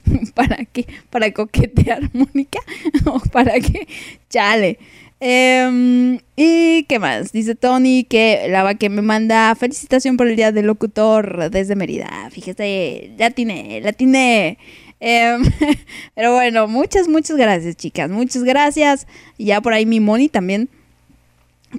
¿Para 0.34 0.64
qué? 0.64 0.86
¿Para 1.10 1.32
coquetear, 1.32 2.10
Mónica? 2.12 2.60
¿O 3.06 3.20
para 3.20 3.60
qué? 3.60 3.86
Chale. 4.30 4.78
Em, 5.20 6.20
¿Y 6.36 6.84
qué 6.84 6.98
más? 7.00 7.32
Dice 7.32 7.56
Tony 7.56 8.04
que 8.04 8.46
la 8.48 8.62
va 8.62 8.76
que 8.76 8.88
me 8.88 9.02
manda 9.02 9.52
felicitación 9.56 10.16
por 10.16 10.28
el 10.28 10.36
día 10.36 10.52
del 10.52 10.66
locutor 10.66 11.50
desde 11.50 11.74
Mérida. 11.74 12.28
Fíjese, 12.30 13.12
ya 13.18 13.30
tiene, 13.30 13.80
la 13.80 13.92
tiene. 13.92 14.58
Em, 15.00 15.42
pero 16.14 16.34
bueno, 16.34 16.66
muchas, 16.68 17.08
muchas 17.08 17.36
gracias, 17.36 17.76
chicas. 17.76 18.10
Muchas 18.10 18.44
gracias. 18.44 19.06
Y 19.36 19.46
ya 19.46 19.60
por 19.60 19.72
ahí 19.72 19.86
mi 19.86 20.00
Moni 20.00 20.28
también 20.28 20.68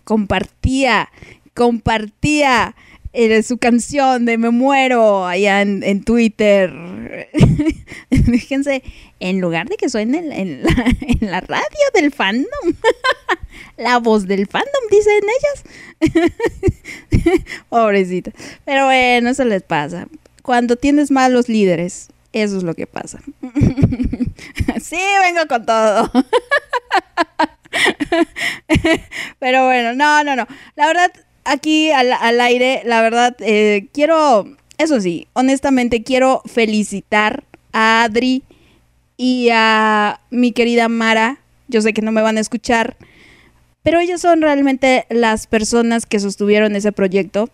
compartía, 0.03 1.09
compartía 1.53 2.75
eh, 3.11 3.41
su 3.41 3.57
canción 3.57 4.25
de 4.25 4.37
Me 4.37 4.51
Muero 4.51 5.25
allá 5.25 5.61
en, 5.61 5.83
en 5.83 6.03
Twitter. 6.03 6.71
Fíjense, 8.09 8.83
en 9.19 9.41
lugar 9.41 9.67
de 9.67 9.77
que 9.77 9.89
suene 9.89 10.19
en, 10.19 10.63
la, 10.63 10.71
en 11.01 11.31
la 11.31 11.41
radio 11.41 11.85
del 11.93 12.11
fandom, 12.11 12.47
la 13.77 13.97
voz 13.97 14.27
del 14.27 14.47
fandom, 14.47 14.83
dicen 14.91 15.21
ellas. 15.23 15.63
Pobrecita. 17.69 18.31
Pero 18.65 18.85
bueno, 18.85 19.29
eso 19.29 19.43
les 19.43 19.63
pasa. 19.63 20.07
Cuando 20.43 20.75
tienes 20.75 21.11
malos 21.11 21.49
líderes, 21.49 22.09
eso 22.33 22.57
es 22.57 22.63
lo 22.63 22.73
que 22.73 22.87
pasa. 22.87 23.19
sí, 24.81 24.99
vengo 25.21 25.47
con 25.47 25.65
todo. 25.65 26.11
Pero 29.39 29.65
bueno, 29.65 29.93
no, 29.93 30.23
no, 30.23 30.35
no. 30.35 30.47
La 30.75 30.87
verdad, 30.87 31.11
aquí 31.45 31.91
al, 31.91 32.13
al 32.13 32.41
aire, 32.41 32.81
la 32.85 33.01
verdad, 33.01 33.35
eh, 33.39 33.87
quiero, 33.93 34.45
eso 34.77 35.01
sí, 35.01 35.27
honestamente 35.33 36.03
quiero 36.03 36.41
felicitar 36.45 37.43
a 37.73 38.03
Adri 38.03 38.43
y 39.17 39.49
a 39.51 40.21
mi 40.29 40.51
querida 40.51 40.87
Mara. 40.87 41.39
Yo 41.67 41.81
sé 41.81 41.93
que 41.93 42.01
no 42.01 42.11
me 42.11 42.21
van 42.21 42.37
a 42.37 42.41
escuchar, 42.41 42.97
pero 43.83 43.99
ellas 43.99 44.21
son 44.21 44.41
realmente 44.41 45.05
las 45.09 45.47
personas 45.47 46.05
que 46.05 46.19
sostuvieron 46.19 46.75
ese 46.75 46.91
proyecto, 46.91 47.49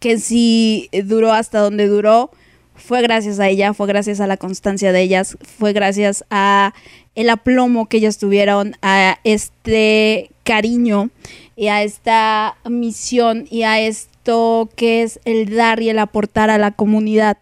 que 0.00 0.18
si 0.18 0.88
duró 1.04 1.32
hasta 1.32 1.60
donde 1.60 1.86
duró, 1.86 2.30
fue 2.74 3.02
gracias 3.02 3.40
a 3.40 3.48
ella, 3.48 3.74
fue 3.74 3.86
gracias 3.86 4.20
a 4.20 4.26
la 4.26 4.36
constancia 4.36 4.92
de 4.92 5.02
ellas, 5.02 5.36
fue 5.58 5.72
gracias 5.72 6.24
a 6.30 6.74
el 7.14 7.30
aplomo 7.30 7.86
que 7.86 7.98
ellas 7.98 8.18
tuvieron, 8.18 8.76
a 8.82 9.18
este 9.24 10.30
cariño 10.44 11.10
y 11.56 11.68
a 11.68 11.82
esta 11.82 12.56
misión 12.68 13.46
y 13.50 13.62
a 13.62 13.80
esto 13.80 14.70
que 14.76 15.02
es 15.02 15.20
el 15.24 15.54
dar 15.54 15.80
y 15.82 15.90
el 15.90 15.98
aportar 15.98 16.50
a 16.50 16.58
la 16.58 16.70
comunidad, 16.70 17.36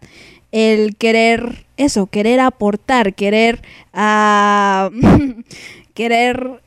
el 0.51 0.95
querer 0.97 1.65
eso, 1.77 2.07
querer 2.07 2.39
aportar, 2.39 3.13
querer 3.13 3.61
ah, 3.93 4.89
querer 5.93 6.61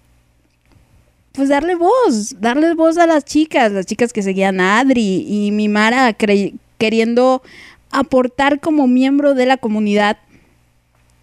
pues 1.33 1.49
darle 1.49 1.75
voz, 1.75 2.41
darle 2.41 2.75
voz 2.75 2.97
a 2.97 3.07
las 3.07 3.25
chicas, 3.25 3.73
las 3.73 3.87
chicas 3.87 4.13
que 4.13 4.23
seguían 4.23 4.61
a 4.61 4.79
Adri 4.79 5.27
y 5.29 5.51
mi 5.51 5.69
Mara 5.69 6.15
queriendo 6.79 7.43
aportar 7.95 8.61
como 8.61 8.89
miembro 8.89 9.35
de 9.35 9.47
la 9.47 9.57
comunidad. 9.57 10.19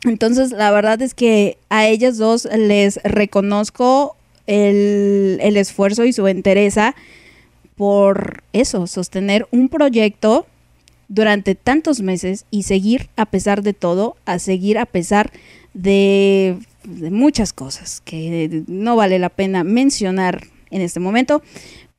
Entonces, 0.03 0.51
la 0.51 0.72
verdad 0.72 1.01
es 1.01 1.13
que 1.13 1.57
a 1.69 1.86
ellas 1.86 2.17
dos 2.17 2.45
les 2.45 2.99
reconozco 3.03 4.15
el, 4.47 5.39
esfuerzo 5.57 6.05
y 6.05 6.13
su 6.13 6.28
entereza 6.28 6.95
por 7.76 8.43
eso, 8.53 8.88
sostener 8.88 9.47
un 9.51 9.69
proyecto 9.69 10.45
durante 11.07 11.55
tantos 11.55 12.01
meses 12.01 12.45
y 12.51 12.63
seguir 12.63 13.09
a 13.17 13.26
pesar 13.26 13.63
de 13.63 13.74
todo, 13.74 14.15
a 14.26 14.39
seguir 14.39 14.78
a 14.78 14.86
pesar 14.86 15.32
de 15.74 16.57
muchas 16.86 17.53
cosas 17.53 18.01
que 18.01 18.63
no 18.67 18.95
vale 18.95 19.19
la 19.19 19.30
pena 19.30 19.63
mencionar 19.63 20.47
en 20.69 20.82
este 20.82 20.99
momento. 20.99 21.41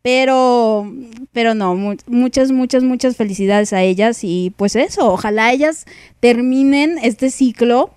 Pero, 0.03 0.93
pero 1.33 1.55
no, 1.55 1.77
mu- 1.77 1.97
muchas, 2.07 2.51
muchas, 2.51 2.83
muchas 2.83 3.17
felicidades 3.17 3.73
a 3.73 3.83
ellas 3.83 4.25
y 4.25 4.53
pues 4.57 4.75
eso, 4.75 5.13
ojalá 5.13 5.53
ellas 5.53 5.87
terminen 6.21 6.99
este 6.99 7.31
ciclo 7.31 7.91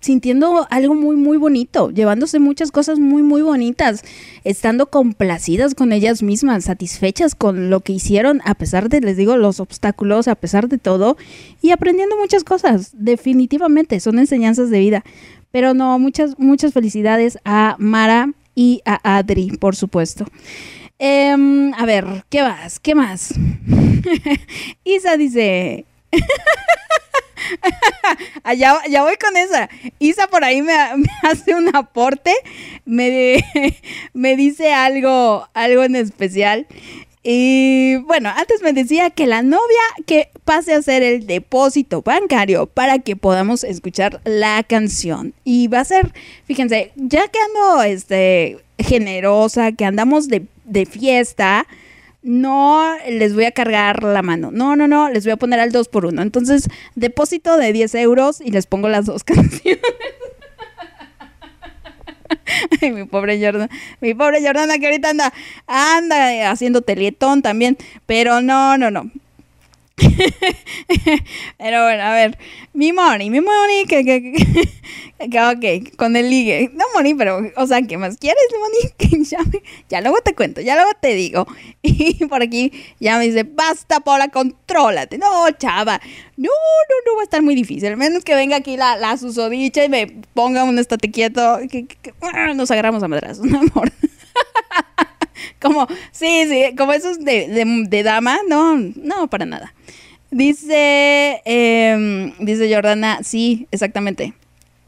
sintiendo 0.00 0.66
algo 0.70 0.94
muy, 0.94 1.16
muy 1.16 1.36
bonito, 1.36 1.90
llevándose 1.90 2.38
muchas 2.38 2.70
cosas 2.72 2.98
muy, 2.98 3.22
muy 3.22 3.42
bonitas, 3.42 4.02
estando 4.44 4.86
complacidas 4.86 5.74
con 5.74 5.92
ellas 5.92 6.22
mismas, 6.22 6.64
satisfechas 6.64 7.34
con 7.34 7.68
lo 7.68 7.80
que 7.80 7.92
hicieron, 7.92 8.40
a 8.46 8.54
pesar 8.54 8.88
de, 8.88 9.02
les 9.02 9.18
digo, 9.18 9.36
los 9.36 9.60
obstáculos, 9.60 10.26
a 10.26 10.36
pesar 10.36 10.68
de 10.68 10.78
todo, 10.78 11.18
y 11.60 11.72
aprendiendo 11.72 12.16
muchas 12.16 12.44
cosas, 12.44 12.92
definitivamente, 12.94 14.00
son 14.00 14.18
enseñanzas 14.18 14.70
de 14.70 14.78
vida. 14.78 15.04
Pero 15.50 15.74
no, 15.74 15.98
muchas, 15.98 16.38
muchas 16.38 16.72
felicidades 16.72 17.38
a 17.44 17.76
Mara 17.78 18.32
y 18.60 18.82
a 18.84 19.16
Adri, 19.16 19.56
por 19.56 19.74
supuesto. 19.74 20.26
Em, 20.98 21.72
a 21.72 21.86
ver, 21.86 22.26
¿qué 22.28 22.42
más? 22.42 22.78
¿Qué 22.78 22.94
más? 22.94 23.32
Isa 24.84 25.16
dice, 25.16 25.86
Allá, 28.44 28.82
ya 28.86 29.02
voy 29.02 29.16
con 29.16 29.34
esa. 29.38 29.70
Isa 29.98 30.26
por 30.26 30.44
ahí 30.44 30.60
me, 30.60 30.74
me 30.96 31.08
hace 31.22 31.54
un 31.54 31.74
aporte, 31.74 32.34
me, 32.84 33.42
me 34.12 34.36
dice 34.36 34.74
algo, 34.74 35.48
algo 35.54 35.82
en 35.82 35.96
especial. 35.96 36.66
Y 37.22 37.96
bueno, 37.96 38.30
antes 38.34 38.62
me 38.62 38.72
decía 38.72 39.10
que 39.10 39.26
la 39.26 39.42
novia 39.42 39.60
que 40.06 40.30
pase 40.44 40.72
a 40.72 40.78
hacer 40.78 41.02
el 41.02 41.26
depósito 41.26 42.00
bancario 42.00 42.66
para 42.66 42.98
que 42.98 43.14
podamos 43.14 43.62
escuchar 43.62 44.20
la 44.24 44.62
canción. 44.62 45.34
Y 45.44 45.68
va 45.68 45.80
a 45.80 45.84
ser, 45.84 46.12
fíjense, 46.46 46.92
ya 46.96 47.28
que 47.28 47.38
ando 47.38 47.82
este, 47.82 48.58
generosa, 48.78 49.72
que 49.72 49.84
andamos 49.84 50.28
de, 50.28 50.46
de 50.64 50.86
fiesta, 50.86 51.66
no 52.22 52.96
les 53.08 53.34
voy 53.34 53.44
a 53.44 53.52
cargar 53.52 54.02
la 54.02 54.22
mano. 54.22 54.50
No, 54.50 54.76
no, 54.76 54.88
no, 54.88 55.10
les 55.10 55.24
voy 55.24 55.32
a 55.32 55.36
poner 55.36 55.60
al 55.60 55.72
2 55.72 55.88
por 55.88 56.06
1 56.06 56.22
Entonces, 56.22 56.68
depósito 56.94 57.56
de 57.56 57.72
10 57.72 57.94
euros 57.96 58.40
y 58.40 58.50
les 58.50 58.66
pongo 58.66 58.88
las 58.88 59.06
dos 59.06 59.24
canciones. 59.24 59.80
Ay, 62.80 62.90
mi 62.90 63.04
pobre 63.04 63.38
Jordana, 63.40 63.70
mi 64.00 64.14
pobre 64.14 64.44
Jordana 64.44 64.78
que 64.78 64.86
ahorita 64.86 65.10
anda, 65.10 65.32
anda 65.66 66.50
haciendo 66.50 66.82
teletón 66.82 67.42
también, 67.42 67.76
pero 68.06 68.40
no, 68.40 68.76
no, 68.78 68.90
no. 68.90 69.10
Pero 71.58 71.82
bueno, 71.84 72.02
a 72.02 72.12
ver, 72.12 72.38
mi 72.72 72.92
Moni, 72.92 73.30
mi 73.30 73.40
Moni, 73.40 73.84
que, 73.86 74.04
que, 74.04 74.32
que, 74.32 75.28
que, 75.30 75.40
ok, 75.40 75.96
con 75.96 76.16
el 76.16 76.30
ligue. 76.30 76.70
No, 76.74 76.84
Moni, 76.94 77.14
pero, 77.14 77.40
o 77.56 77.66
sea, 77.66 77.82
¿qué 77.82 77.98
más 77.98 78.16
quieres, 78.16 78.42
Moni? 78.58 78.92
Que 78.98 79.24
ya, 79.88 80.00
luego 80.00 80.18
te 80.22 80.34
cuento, 80.34 80.60
ya 80.60 80.74
luego 80.74 80.90
te 81.00 81.14
digo. 81.14 81.46
Y 81.82 82.24
por 82.26 82.42
aquí 82.42 82.72
ya 82.98 83.18
me 83.18 83.24
dice, 83.24 83.44
basta, 83.44 84.00
Paula, 84.00 84.28
contrólate. 84.28 85.18
No, 85.18 85.50
chava, 85.52 86.00
no, 86.36 86.48
no, 86.48 86.94
no 87.06 87.16
va 87.16 87.22
a 87.22 87.24
estar 87.24 87.42
muy 87.42 87.54
difícil. 87.54 87.88
Al 87.88 87.96
menos 87.96 88.24
que 88.24 88.34
venga 88.34 88.56
aquí 88.56 88.76
la, 88.76 88.96
la 88.96 89.16
susodicha 89.16 89.84
y 89.84 89.88
me 89.88 90.06
ponga 90.34 90.64
un 90.64 90.78
estate 90.78 91.10
quieto, 91.10 91.58
que, 91.70 91.86
ah, 92.22 92.54
nos 92.54 92.70
agarramos 92.70 93.02
a 93.02 93.08
madrazos, 93.08 93.44
mi 93.44 93.56
amor. 93.56 93.92
Como, 95.60 95.86
sí, 96.12 96.46
sí, 96.48 96.74
como 96.76 96.92
esos 96.92 97.18
de, 97.18 97.48
de, 97.48 97.84
de 97.88 98.02
dama, 98.02 98.38
no, 98.48 98.76
no, 98.76 99.28
para 99.28 99.44
nada. 99.44 99.74
Dice, 100.30 101.42
em, 101.44 102.32
dice 102.38 102.72
Jordana, 102.72 103.20
sí, 103.24 103.66
exactamente, 103.70 104.34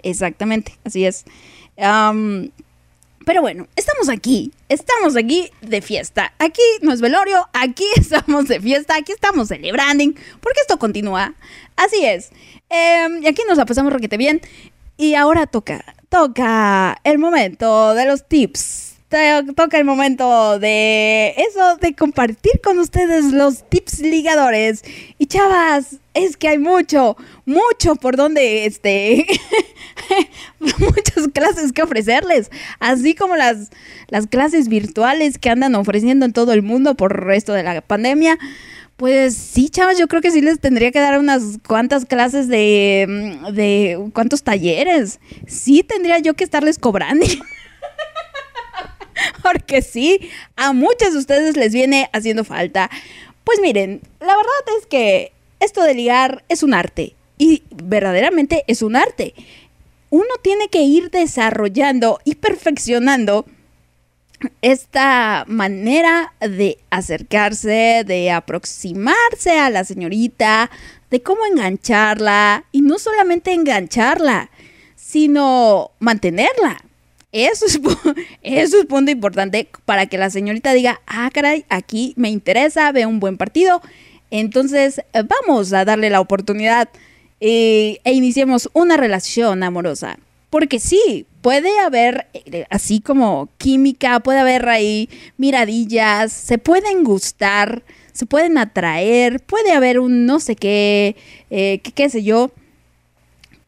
exactamente, 0.03 0.79
así 0.85 1.05
es. 1.05 1.25
Pero 3.25 3.41
bueno, 3.41 3.69
estamos 3.77 4.09
aquí, 4.09 4.53
estamos 4.69 5.17
aquí 5.17 5.51
de 5.61 5.81
fiesta. 5.81 6.33
Aquí 6.39 6.63
no 6.81 6.93
es 6.93 7.01
velorio, 7.01 7.49
aquí 7.53 7.87
estamos 7.97 8.49
de 8.49 8.61
fiesta, 8.61 8.97
aquí 8.97 9.13
estamos 9.13 9.49
celebrando, 9.49 10.05
porque 10.41 10.61
esto 10.61 10.79
continúa. 10.79 11.35
Así 11.77 12.05
es. 12.05 12.31
Em, 12.69 13.23
y 13.23 13.27
aquí 13.27 13.43
nos 13.49 13.59
la 13.59 13.67
pasamos 13.67 13.93
requete 13.93 14.17
bien. 14.17 14.41
Y 14.97 15.15
ahora 15.15 15.47
toca, 15.47 15.85
toca 16.09 17.01
el 17.05 17.19
momento 17.19 17.95
de 17.95 18.07
los 18.07 18.29
tips. 18.29 18.92
To- 19.13 19.53
toca 19.55 19.79
el 19.79 19.85
momento 19.85 20.59
de 20.59 21.35
eso, 21.37 21.77
de 21.77 21.95
compartir 21.95 22.61
con 22.65 22.79
ustedes 22.79 23.27
los 23.27 23.69
tips 23.69 24.01
ligadores. 24.01 24.83
Y 25.19 25.27
chavas, 25.27 25.99
es 26.15 26.37
que 26.37 26.49
hay 26.49 26.59
mucho, 26.59 27.17
mucho 27.47 27.95
por 27.97 28.17
donde, 28.17 28.67
este, 28.67 29.27
muchas 30.79 31.29
clases 31.33 31.73
que 31.73 31.83
ofrecerles. 31.83 32.51
Así 32.81 33.15
como 33.15 33.37
las, 33.37 33.71
las 34.09 34.27
clases 34.27 34.69
virtuales 34.69 35.39
que 35.39 35.51
andan 35.51 35.75
ofreciendo 35.75 36.25
en 36.27 36.33
todo 36.33 36.53
el 36.53 36.63
mundo 36.63 36.95
por 36.97 37.13
el 37.13 37.19
resto 37.23 37.53
de 37.53 37.63
la 37.63 37.81
pandemia. 37.81 38.39
Pues 38.97 39.35
sí, 39.35 39.69
chavas, 39.69 39.99
yo 39.99 40.07
creo 40.07 40.21
que 40.23 40.31
sí 40.31 40.41
les 40.43 40.61
tendría 40.61 40.93
que 40.93 41.01
dar 41.01 41.19
unas 41.19 41.43
cuantas 41.67 42.05
clases 42.05 42.47
de, 42.49 43.37
de 43.53 43.99
cuántos 44.13 44.43
talleres. 44.43 45.19
Sí 45.47 45.83
tendría 45.83 46.19
yo 46.19 46.35
que 46.35 46.45
estarles 46.45 46.79
cobrando. 46.79 47.27
Porque 49.43 49.83
sí, 49.83 50.31
a 50.57 50.73
muchas 50.73 51.13
de 51.13 51.19
ustedes 51.19 51.57
les 51.57 51.73
viene 51.73 52.09
haciendo 52.13 52.45
falta. 52.45 52.91
Pues 53.45 53.61
miren, 53.61 54.01
la 54.21 54.37
verdad 54.37 54.79
es 54.79 54.87
que 54.87 55.33
esto 55.61 55.83
de 55.83 55.95
ligar 55.95 56.45
es 56.49 56.63
un 56.63 56.75
arte. 56.75 57.15
Y 57.39 57.63
verdaderamente 57.71 58.65
es 58.67 58.83
un 58.83 58.97
arte. 58.97 59.35
Uno 60.11 60.29
tiene 60.43 60.69
que 60.69 60.83
ir 60.83 61.11
desarrollando 61.11 62.21
y 62.25 62.37
perfeccionando 62.37 63.47
esta 64.61 65.45
manera 65.47 66.35
de 66.41 66.79
acercarse, 66.91 68.05
de 68.07 68.31
aproximarse 68.31 69.59
a 69.59 69.71
la 69.71 69.85
señorita, 69.85 70.71
de 71.11 71.23
cómo 71.23 71.47
engancharla. 71.47 72.65
Y 72.73 72.83
no 72.83 72.99
solamente 72.99 73.53
engancharla, 73.53 74.51
sino 74.97 75.93
mantenerla. 75.99 76.85
Eso 77.33 77.65
es, 77.65 77.81
eso 78.43 78.79
es 78.79 78.87
punto 78.87 79.11
importante 79.11 79.67
para 79.87 80.07
que 80.07 80.19
la 80.19 80.29
señorita 80.29 80.75
diga, 80.75 81.01
ah, 81.07 81.31
caray, 81.33 81.65
aquí 81.71 82.13
me 82.17 82.29
interesa, 82.29 82.93
veo 82.93 83.09
un 83.09 83.21
buen 83.21 83.39
partido. 83.39 83.81
Entonces, 84.31 84.99
eh, 84.99 85.23
vamos 85.27 85.73
a 85.73 85.85
darle 85.85 86.11
la 86.11 86.21
oportunidad 86.21 86.89
eh, 87.41 88.01
e 88.05 88.13
iniciemos 88.13 88.71
una 88.75 88.97
relación 88.97 89.63
amorosa. 89.63 90.19
Porque 90.51 90.79
sí, 90.79 91.27
puede 91.41 91.79
haber 91.81 92.27
eh, 92.35 92.67
así 92.69 93.01
como 93.01 93.49
química, 93.57 94.21
puede 94.21 94.39
haber 94.41 94.69
ahí 94.69 95.09
miradillas, 95.39 96.33
se 96.33 96.59
pueden 96.59 97.03
gustar, 97.03 97.83
se 98.13 98.27
pueden 98.27 98.59
atraer, 98.59 99.41
puede 99.41 99.73
haber 99.73 99.99
un 99.99 100.27
no 100.27 100.39
sé 100.39 100.55
qué, 100.55 101.17
qué 101.49 102.11
sé 102.11 102.23
yo. 102.23 102.53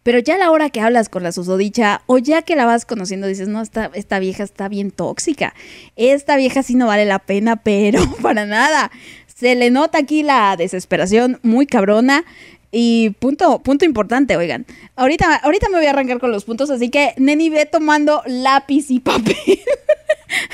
Pero 0.05 0.19
ya 0.19 0.35
a 0.35 0.39
la 0.39 0.51
hora 0.51 0.69
que 0.69 0.83
hablas 0.83 1.09
con 1.09 1.23
la 1.23 1.33
susodicha 1.33 2.03
o 2.07 2.19
ya 2.19 2.43
que 2.43 2.57
la 2.57 2.67
vas 2.67 2.85
conociendo 2.85 3.27
dices, 3.27 3.49
no, 3.49 3.63
esta, 3.63 3.91
esta 3.95 4.19
vieja 4.19 4.45
está 4.45 4.69
bien 4.69 4.91
tóxica. 4.91 5.55
Esta 5.97 6.37
vieja 6.37 6.63
sí 6.63 6.75
no 6.75 6.87
vale 6.87 7.07
la 7.07 7.19
pena, 7.19 7.57
pero 7.65 8.01
para 8.23 8.45
nada. 8.47 8.93
Se 9.35 9.57
le 9.57 9.71
nota 9.71 9.99
aquí 9.99 10.23
la 10.23 10.57
desesperación 10.57 11.41
muy 11.43 11.67
cabrona. 11.67 12.25
Y 12.71 13.11
punto, 13.19 13.61
punto 13.61 13.85
importante, 13.85 14.37
oigan. 14.37 14.67
Ahorita, 14.95 15.37
ahorita 15.37 15.69
me 15.71 15.79
voy 15.79 15.87
a 15.87 15.91
arrancar 15.91 16.19
con 16.19 16.33
los 16.33 16.45
puntos, 16.45 16.71
así 16.71 16.91
que 16.91 17.15
Neni 17.17 17.49
ve 17.49 17.67
tomando 17.67 18.23
lápiz 18.27 18.91
y 18.91 19.01
papel. 19.01 19.37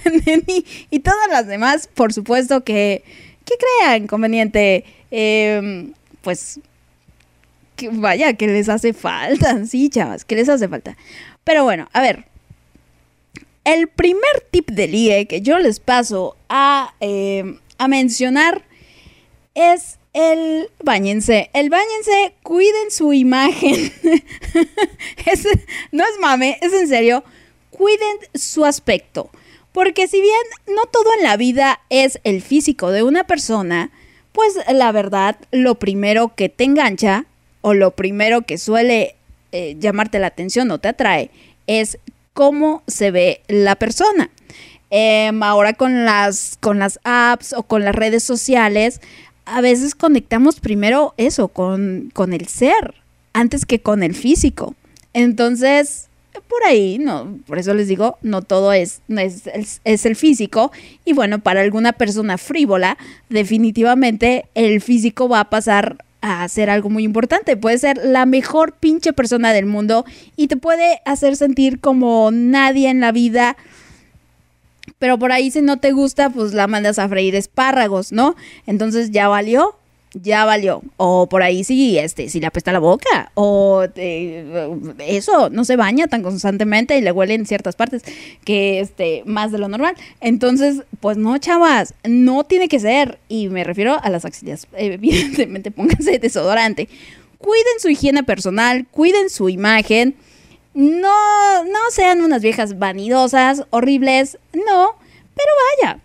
Neni 0.26 0.64
y 0.90 1.00
todas 1.00 1.28
las 1.28 1.46
demás, 1.46 1.88
por 1.92 2.12
supuesto 2.12 2.62
que, 2.62 3.02
que 3.44 3.54
crean 3.56 4.06
conveniente, 4.06 4.84
eh, 5.10 5.90
pues 6.20 6.60
vaya, 7.88 8.34
que 8.34 8.46
les 8.46 8.68
hace 8.68 8.92
falta, 8.92 9.64
sí, 9.66 9.88
chavas, 9.88 10.24
que 10.24 10.36
les 10.36 10.48
hace 10.48 10.68
falta. 10.68 10.96
Pero 11.44 11.64
bueno, 11.64 11.88
a 11.92 12.00
ver. 12.00 12.26
El 13.62 13.88
primer 13.88 14.46
tip 14.50 14.70
de 14.70 14.88
ligue 14.88 15.26
que 15.26 15.42
yo 15.42 15.58
les 15.58 15.80
paso 15.80 16.34
a, 16.48 16.94
eh, 17.00 17.58
a 17.76 17.88
mencionar 17.88 18.64
es 19.54 19.98
el 20.12 20.70
bañense. 20.82 21.50
El 21.52 21.70
bañense, 21.70 22.34
cuiden 22.42 22.90
su 22.90 23.12
imagen. 23.12 23.92
No 25.92 26.04
es 26.04 26.18
mame, 26.20 26.58
es 26.62 26.72
en 26.72 26.88
serio. 26.88 27.22
Cuiden 27.70 28.16
su 28.34 28.64
aspecto. 28.64 29.30
Porque 29.72 30.08
si 30.08 30.20
bien 30.20 30.42
no 30.74 30.86
todo 30.86 31.14
en 31.18 31.24
la 31.24 31.36
vida 31.36 31.80
es 31.90 32.18
el 32.24 32.42
físico 32.42 32.90
de 32.90 33.02
una 33.02 33.24
persona, 33.24 33.92
pues 34.32 34.54
la 34.72 34.90
verdad, 34.92 35.36
lo 35.52 35.76
primero 35.76 36.34
que 36.34 36.48
te 36.48 36.64
engancha 36.64 37.26
o 37.60 37.74
lo 37.74 37.92
primero 37.92 38.42
que 38.42 38.58
suele 38.58 39.14
eh, 39.52 39.76
llamarte 39.78 40.18
la 40.18 40.28
atención 40.28 40.70
o 40.70 40.78
te 40.78 40.88
atrae 40.88 41.30
es 41.66 41.98
cómo 42.32 42.82
se 42.86 43.10
ve 43.10 43.40
la 43.48 43.76
persona. 43.76 44.30
Em, 44.90 45.42
ahora 45.42 45.72
con 45.74 46.04
las, 46.04 46.56
con 46.60 46.78
las 46.78 46.98
apps 47.04 47.52
o 47.52 47.62
con 47.62 47.84
las 47.84 47.94
redes 47.94 48.24
sociales, 48.24 49.00
a 49.44 49.60
veces 49.60 49.94
conectamos 49.94 50.60
primero 50.60 51.14
eso, 51.16 51.48
con, 51.48 52.10
con 52.12 52.32
el 52.32 52.48
ser, 52.48 52.94
antes 53.32 53.66
que 53.66 53.80
con 53.80 54.02
el 54.02 54.14
físico. 54.14 54.74
Entonces, 55.12 56.08
por 56.48 56.64
ahí, 56.64 56.98
no, 56.98 57.38
por 57.46 57.58
eso 57.58 57.74
les 57.74 57.88
digo, 57.88 58.18
no 58.22 58.42
todo 58.42 58.72
es, 58.72 59.00
es 59.84 60.06
el 60.06 60.16
físico. 60.16 60.72
Y 61.04 61.12
bueno, 61.12 61.38
para 61.38 61.60
alguna 61.60 61.92
persona 61.92 62.38
frívola, 62.38 62.98
definitivamente 63.28 64.46
el 64.54 64.80
físico 64.80 65.28
va 65.28 65.40
a 65.40 65.50
pasar 65.50 66.04
a 66.20 66.46
ser 66.48 66.70
algo 66.70 66.90
muy 66.90 67.04
importante. 67.04 67.56
Puede 67.56 67.78
ser 67.78 68.00
la 68.02 68.26
mejor 68.26 68.72
pinche 68.72 69.12
persona 69.12 69.52
del 69.52 69.66
mundo 69.66 70.04
y 70.36 70.48
te 70.48 70.56
puede 70.56 71.00
hacer 71.04 71.36
sentir 71.36 71.80
como 71.80 72.30
nadie 72.32 72.88
en 72.90 73.00
la 73.00 73.12
vida. 73.12 73.56
Pero 74.98 75.18
por 75.18 75.32
ahí 75.32 75.50
si 75.50 75.62
no 75.62 75.78
te 75.78 75.92
gusta, 75.92 76.30
pues 76.30 76.52
la 76.52 76.66
mandas 76.66 76.98
a 76.98 77.08
freír 77.08 77.34
espárragos, 77.34 78.12
¿no? 78.12 78.36
Entonces 78.66 79.10
ya 79.10 79.28
valió, 79.28 79.76
ya 80.14 80.44
valió. 80.44 80.82
O 80.96 81.28
por 81.28 81.42
ahí 81.42 81.64
sí, 81.64 81.98
este, 81.98 82.28
si 82.28 82.40
le 82.40 82.46
apesta 82.46 82.72
la 82.72 82.78
boca. 82.78 83.30
O 83.34 83.84
eh, 83.94 84.70
eso, 85.06 85.50
no 85.50 85.64
se 85.64 85.76
baña 85.76 86.06
tan 86.08 86.22
constantemente 86.22 86.96
y 86.96 87.00
le 87.00 87.12
huele 87.12 87.34
en 87.34 87.46
ciertas 87.46 87.76
partes 87.76 88.02
que 88.44 88.80
este, 88.80 89.22
más 89.26 89.52
de 89.52 89.58
lo 89.58 89.68
normal. 89.68 89.94
Entonces, 90.20 90.82
pues 91.00 91.16
no, 91.16 91.36
chavas, 91.38 91.94
no 92.04 92.44
tiene 92.44 92.68
que 92.68 92.80
ser. 92.80 93.18
Y 93.28 93.48
me 93.48 93.64
refiero 93.64 93.98
a 94.02 94.10
las 94.10 94.24
axilas. 94.24 94.66
Evidentemente, 94.76 95.70
pónganse 95.70 96.18
desodorante. 96.18 96.88
Cuiden 97.38 97.80
su 97.80 97.88
higiene 97.88 98.22
personal, 98.22 98.86
cuiden 98.90 99.30
su 99.30 99.48
imagen. 99.48 100.16
No, 100.74 101.64
no 101.64 101.90
sean 101.90 102.22
unas 102.22 102.42
viejas 102.42 102.78
vanidosas, 102.78 103.64
horribles, 103.70 104.38
no, 104.52 104.94
pero 105.34 105.50
vaya, 105.82 106.00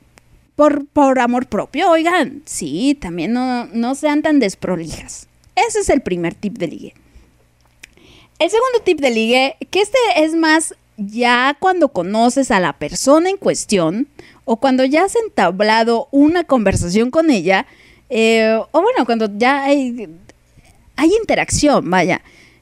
por, 0.55 0.85
por 0.87 1.19
amor 1.19 1.47
propio, 1.47 1.91
oigan, 1.91 2.41
sí, 2.45 2.97
también 2.99 3.33
no, 3.33 3.65
no 3.67 3.95
sean 3.95 4.21
tan 4.21 4.39
desprolijas. 4.39 5.27
Ese 5.55 5.79
es 5.79 5.89
el 5.89 6.01
primer 6.01 6.33
tip 6.33 6.57
de 6.57 6.67
ligue. 6.67 6.93
El 8.39 8.49
segundo 8.49 8.79
tip 8.83 8.99
de 8.99 9.11
ligue, 9.11 9.55
que 9.69 9.81
este 9.81 9.97
es 10.17 10.33
más 10.35 10.75
ya 10.97 11.55
cuando 11.59 11.89
conoces 11.89 12.51
a 12.51 12.59
la 12.59 12.73
persona 12.73 13.29
en 13.29 13.37
cuestión 13.37 14.07
o 14.45 14.57
cuando 14.57 14.85
ya 14.85 15.05
has 15.05 15.15
entablado 15.15 16.07
una 16.11 16.43
conversación 16.43 17.11
con 17.11 17.31
ella, 17.31 17.65
eh, 18.09 18.59
o 18.71 18.81
bueno, 18.81 19.05
cuando 19.05 19.29
ya 19.37 19.63
hay, 19.63 20.09
hay 20.95 21.13
interacción, 21.19 21.89
vaya, 21.89 22.21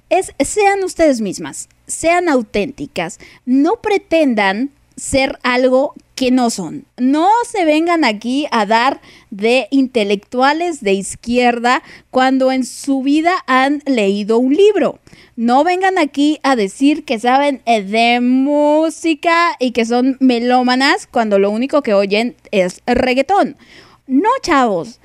es 0.10 0.32
sean 0.40 0.84
ustedes 0.84 1.22
mismas, 1.22 1.70
sean 1.88 2.30
auténticas, 2.30 3.20
no 3.46 3.82
pretendan 3.82 4.72
ser 4.96 5.40
algo 5.44 5.96
que 6.16 6.32
no 6.32 6.50
son. 6.50 6.86
No 6.98 7.28
se 7.48 7.66
vengan 7.66 8.04
aquí 8.04 8.48
a 8.52 8.66
dar 8.66 9.02
de 9.32 9.68
intelectuales 9.72 10.82
de 10.82 10.94
izquierda 10.94 11.84
cuando 12.12 12.52
en 12.52 12.66
su 12.66 13.02
vida 13.02 13.44
han 13.48 13.82
leído 13.86 14.38
un 14.38 14.54
libro. 14.54 15.00
No 15.36 15.64
vengan 15.64 15.98
aquí 15.98 16.40
a 16.44 16.56
decir 16.56 17.06
que 17.06 17.20
saben 17.20 17.62
eh, 17.66 17.82
de 17.82 18.20
música 18.22 19.56
y 19.60 19.72
que 19.72 19.86
son 19.86 20.18
melómanas 20.20 21.08
cuando 21.08 21.40
lo 21.40 21.50
único 21.50 21.82
que 21.82 21.94
oyen 21.94 22.36
es 22.52 22.82
reggaetón. 22.86 23.58
No, 24.06 24.30
chavos. 24.42 25.00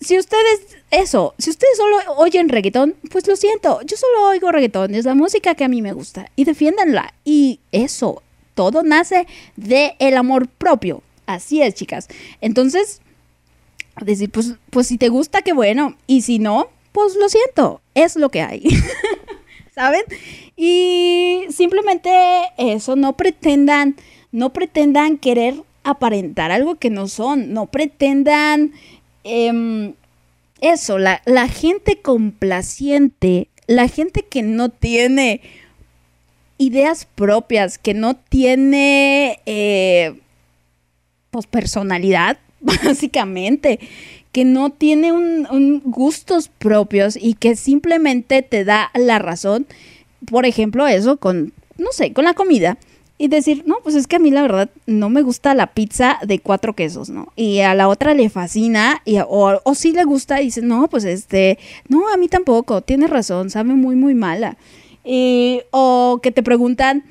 Si 0.00 0.18
ustedes, 0.18 0.76
eso, 0.90 1.34
si 1.38 1.50
ustedes 1.50 1.76
solo 1.76 1.96
oyen 2.18 2.48
reggaetón, 2.48 2.94
pues 3.10 3.26
lo 3.26 3.34
siento, 3.34 3.80
yo 3.82 3.96
solo 3.96 4.28
oigo 4.28 4.52
reggaetón, 4.52 4.94
es 4.94 5.06
la 5.06 5.14
música 5.14 5.54
que 5.54 5.64
a 5.64 5.68
mí 5.68 5.80
me 5.80 5.94
gusta 5.94 6.30
y 6.36 6.44
defiéndanla. 6.44 7.14
Y 7.24 7.60
eso, 7.72 8.22
todo 8.56 8.82
nace 8.82 9.28
de 9.54 9.94
el 10.00 10.16
amor 10.16 10.48
propio. 10.48 11.02
Así 11.26 11.62
es, 11.62 11.74
chicas. 11.74 12.08
Entonces, 12.40 13.00
decir, 14.00 14.30
pues, 14.30 14.54
pues 14.70 14.88
si 14.88 14.98
te 14.98 15.08
gusta, 15.08 15.42
qué 15.42 15.52
bueno. 15.52 15.96
Y 16.08 16.22
si 16.22 16.40
no, 16.40 16.68
pues 16.92 17.14
lo 17.14 17.28
siento, 17.28 17.80
es 17.94 18.16
lo 18.16 18.30
que 18.30 18.42
hay. 18.42 18.64
¿Saben? 19.74 20.02
Y 20.56 21.42
simplemente 21.50 22.10
eso, 22.56 22.96
no 22.96 23.16
pretendan, 23.16 23.96
no 24.32 24.52
pretendan 24.52 25.18
querer 25.18 25.62
aparentar 25.84 26.50
algo 26.50 26.76
que 26.76 26.90
no 26.90 27.08
son, 27.08 27.52
no 27.52 27.66
pretendan 27.66 28.72
em, 29.22 29.94
eso, 30.60 30.98
la, 30.98 31.20
la 31.26 31.48
gente 31.48 32.00
complaciente, 32.00 33.48
la 33.66 33.86
gente 33.86 34.22
que 34.22 34.42
no 34.42 34.70
tiene 34.70 35.42
ideas 36.58 37.06
propias, 37.14 37.78
que 37.78 37.94
no 37.94 38.16
tiene, 38.16 39.40
eh, 39.46 40.20
pues, 41.30 41.46
personalidad, 41.46 42.38
básicamente, 42.60 43.78
que 44.32 44.44
no 44.44 44.70
tiene 44.70 45.12
un, 45.12 45.80
gustos 45.84 46.48
propios 46.48 47.16
y 47.16 47.34
que 47.34 47.56
simplemente 47.56 48.42
te 48.42 48.64
da 48.64 48.90
la 48.94 49.18
razón. 49.18 49.66
Por 50.30 50.44
ejemplo, 50.44 50.86
eso 50.86 51.16
con, 51.16 51.52
no 51.78 51.88
sé, 51.92 52.12
con 52.12 52.24
la 52.24 52.34
comida. 52.34 52.76
Y 53.18 53.28
decir, 53.28 53.62
no, 53.64 53.76
pues 53.82 53.94
es 53.94 54.06
que 54.06 54.16
a 54.16 54.18
mí 54.18 54.30
la 54.30 54.42
verdad 54.42 54.68
no 54.84 55.08
me 55.08 55.22
gusta 55.22 55.54
la 55.54 55.68
pizza 55.68 56.18
de 56.22 56.38
cuatro 56.38 56.74
quesos, 56.74 57.08
¿no? 57.08 57.32
Y 57.34 57.60
a 57.60 57.74
la 57.74 57.88
otra 57.88 58.12
le 58.12 58.28
fascina, 58.28 59.00
y, 59.06 59.16
o, 59.20 59.62
o 59.64 59.74
sí 59.74 59.92
le 59.92 60.04
gusta 60.04 60.42
y 60.42 60.46
dice, 60.46 60.60
no, 60.60 60.86
pues 60.88 61.04
este, 61.04 61.58
no, 61.88 62.06
a 62.12 62.18
mí 62.18 62.28
tampoco, 62.28 62.82
tienes 62.82 63.08
razón, 63.08 63.48
sabe 63.48 63.72
muy, 63.72 63.96
muy 63.96 64.14
mala. 64.14 64.58
Y- 65.06 65.62
o 65.70 66.18
que 66.22 66.32
te 66.32 66.42
preguntan, 66.42 67.04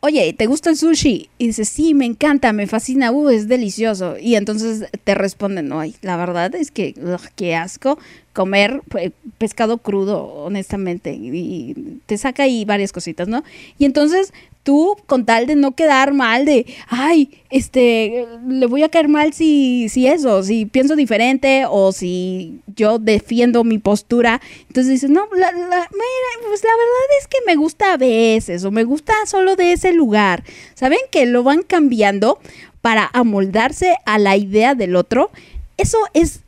oye, 0.00 0.32
¿te 0.36 0.46
gusta 0.46 0.70
el 0.70 0.76
sushi? 0.76 1.30
Y 1.38 1.46
dices, 1.46 1.68
sí, 1.68 1.94
me 1.94 2.04
encanta, 2.06 2.52
me 2.52 2.66
fascina, 2.66 3.12
uh, 3.12 3.28
es 3.30 3.46
delicioso. 3.48 4.16
Y 4.18 4.34
entonces 4.34 4.86
te 5.04 5.14
responden, 5.14 5.72
ay, 5.72 5.94
la 6.02 6.16
verdad 6.16 6.54
es 6.56 6.70
que, 6.72 6.94
qué 7.36 7.54
asco 7.54 7.98
comer 8.32 8.82
pues, 8.88 9.12
pescado 9.38 9.78
crudo, 9.78 10.22
honestamente. 10.24 11.12
Y, 11.12 12.00
te 12.06 12.18
saca 12.18 12.44
ahí 12.44 12.64
varias 12.64 12.92
cositas, 12.92 13.28
¿no? 13.28 13.44
Y 13.78 13.84
entonces 13.84 14.32
tú, 14.62 14.96
con 15.06 15.24
tal 15.26 15.46
de 15.46 15.56
no 15.56 15.72
quedar 15.72 16.12
mal, 16.12 16.44
de, 16.44 16.66
ay, 16.88 17.30
este, 17.50 18.26
le 18.48 18.66
voy 18.66 18.82
a 18.82 18.88
caer 18.88 19.08
mal 19.08 19.32
si, 19.32 19.88
si 19.88 20.06
eso, 20.06 20.42
si 20.42 20.66
pienso 20.66 20.94
diferente 20.94 21.64
o 21.68 21.92
si 21.92 22.60
yo 22.76 22.98
defiendo 22.98 23.64
mi 23.64 23.78
postura. 23.78 24.40
Entonces 24.68 24.92
dices, 24.92 25.10
no, 25.10 25.26
la, 25.36 25.50
la- 25.52 25.88
mira, 25.90 26.46
pues 26.48 26.62
la 26.64 26.70
verdad 26.70 27.08
es 27.20 27.26
que 27.28 27.38
me 27.46 27.56
gusta 27.56 27.94
a 27.94 27.96
veces 27.96 28.64
o 28.64 28.70
me 28.70 28.84
gusta 28.84 29.14
solo 29.26 29.56
de 29.56 29.72
ese 29.72 29.92
lugar. 29.92 30.44
¿Saben 30.74 31.00
que 31.10 31.26
lo 31.26 31.42
van 31.42 31.62
cambiando 31.62 32.38
para 32.80 33.10
amoldarse 33.12 33.96
a 34.04 34.18
la 34.18 34.36
idea 34.36 34.74
del 34.74 34.96
otro? 34.96 35.30
Eso 35.76 35.98
es, 36.14 36.42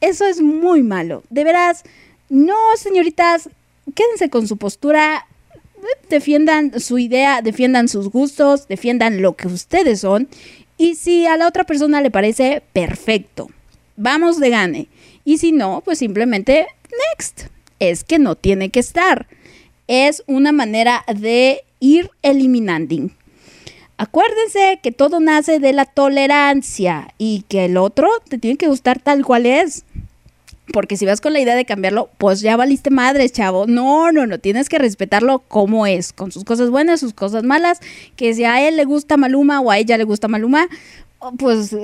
eso 0.00 0.26
es 0.26 0.40
muy 0.40 0.82
malo. 0.82 1.22
De 1.30 1.44
veras, 1.44 1.84
no, 2.28 2.56
señoritas, 2.76 3.48
quédense 3.94 4.30
con 4.30 4.46
su 4.46 4.56
postura, 4.56 5.26
defiendan 6.08 6.80
su 6.80 6.98
idea, 6.98 7.42
defiendan 7.42 7.88
sus 7.88 8.10
gustos, 8.10 8.68
defiendan 8.68 9.22
lo 9.22 9.34
que 9.34 9.48
ustedes 9.48 10.00
son. 10.00 10.28
Y 10.78 10.96
si 10.96 11.26
a 11.26 11.36
la 11.36 11.48
otra 11.48 11.64
persona 11.64 12.00
le 12.00 12.10
parece 12.10 12.62
perfecto, 12.72 13.48
vamos 13.96 14.38
de 14.38 14.50
gane. 14.50 14.88
Y 15.24 15.38
si 15.38 15.52
no, 15.52 15.82
pues 15.84 15.98
simplemente 15.98 16.66
next. 17.12 17.48
Es 17.78 18.04
que 18.04 18.18
no 18.18 18.36
tiene 18.36 18.70
que 18.70 18.80
estar. 18.80 19.26
Es 19.86 20.22
una 20.26 20.52
manera 20.52 21.04
de 21.14 21.62
ir 21.80 22.10
eliminando. 22.22 23.10
Acuérdense 23.98 24.78
que 24.82 24.92
todo 24.92 25.20
nace 25.20 25.58
de 25.58 25.72
la 25.72 25.86
tolerancia 25.86 27.14
y 27.16 27.44
que 27.48 27.64
el 27.64 27.76
otro 27.78 28.08
te 28.28 28.38
tiene 28.38 28.58
que 28.58 28.68
gustar 28.68 29.00
tal 29.00 29.24
cual 29.24 29.46
es. 29.46 29.84
Porque 30.72 30.96
si 30.96 31.06
vas 31.06 31.20
con 31.20 31.32
la 31.32 31.40
idea 31.40 31.54
de 31.54 31.64
cambiarlo, 31.64 32.10
pues 32.18 32.40
ya 32.40 32.56
valiste 32.56 32.90
madre, 32.90 33.30
chavo. 33.30 33.66
No, 33.66 34.12
no, 34.12 34.26
no, 34.26 34.38
tienes 34.38 34.68
que 34.68 34.78
respetarlo 34.78 35.38
como 35.38 35.86
es, 35.86 36.12
con 36.12 36.32
sus 36.32 36.44
cosas 36.44 36.70
buenas, 36.70 37.00
sus 37.00 37.14
cosas 37.14 37.44
malas. 37.44 37.80
Que 38.16 38.34
si 38.34 38.44
a 38.44 38.66
él 38.66 38.76
le 38.76 38.84
gusta 38.84 39.16
Maluma 39.16 39.60
o 39.60 39.70
a 39.70 39.78
ella 39.78 39.96
le 39.96 40.04
gusta 40.04 40.28
Maluma, 40.28 40.68
pues, 41.38 41.74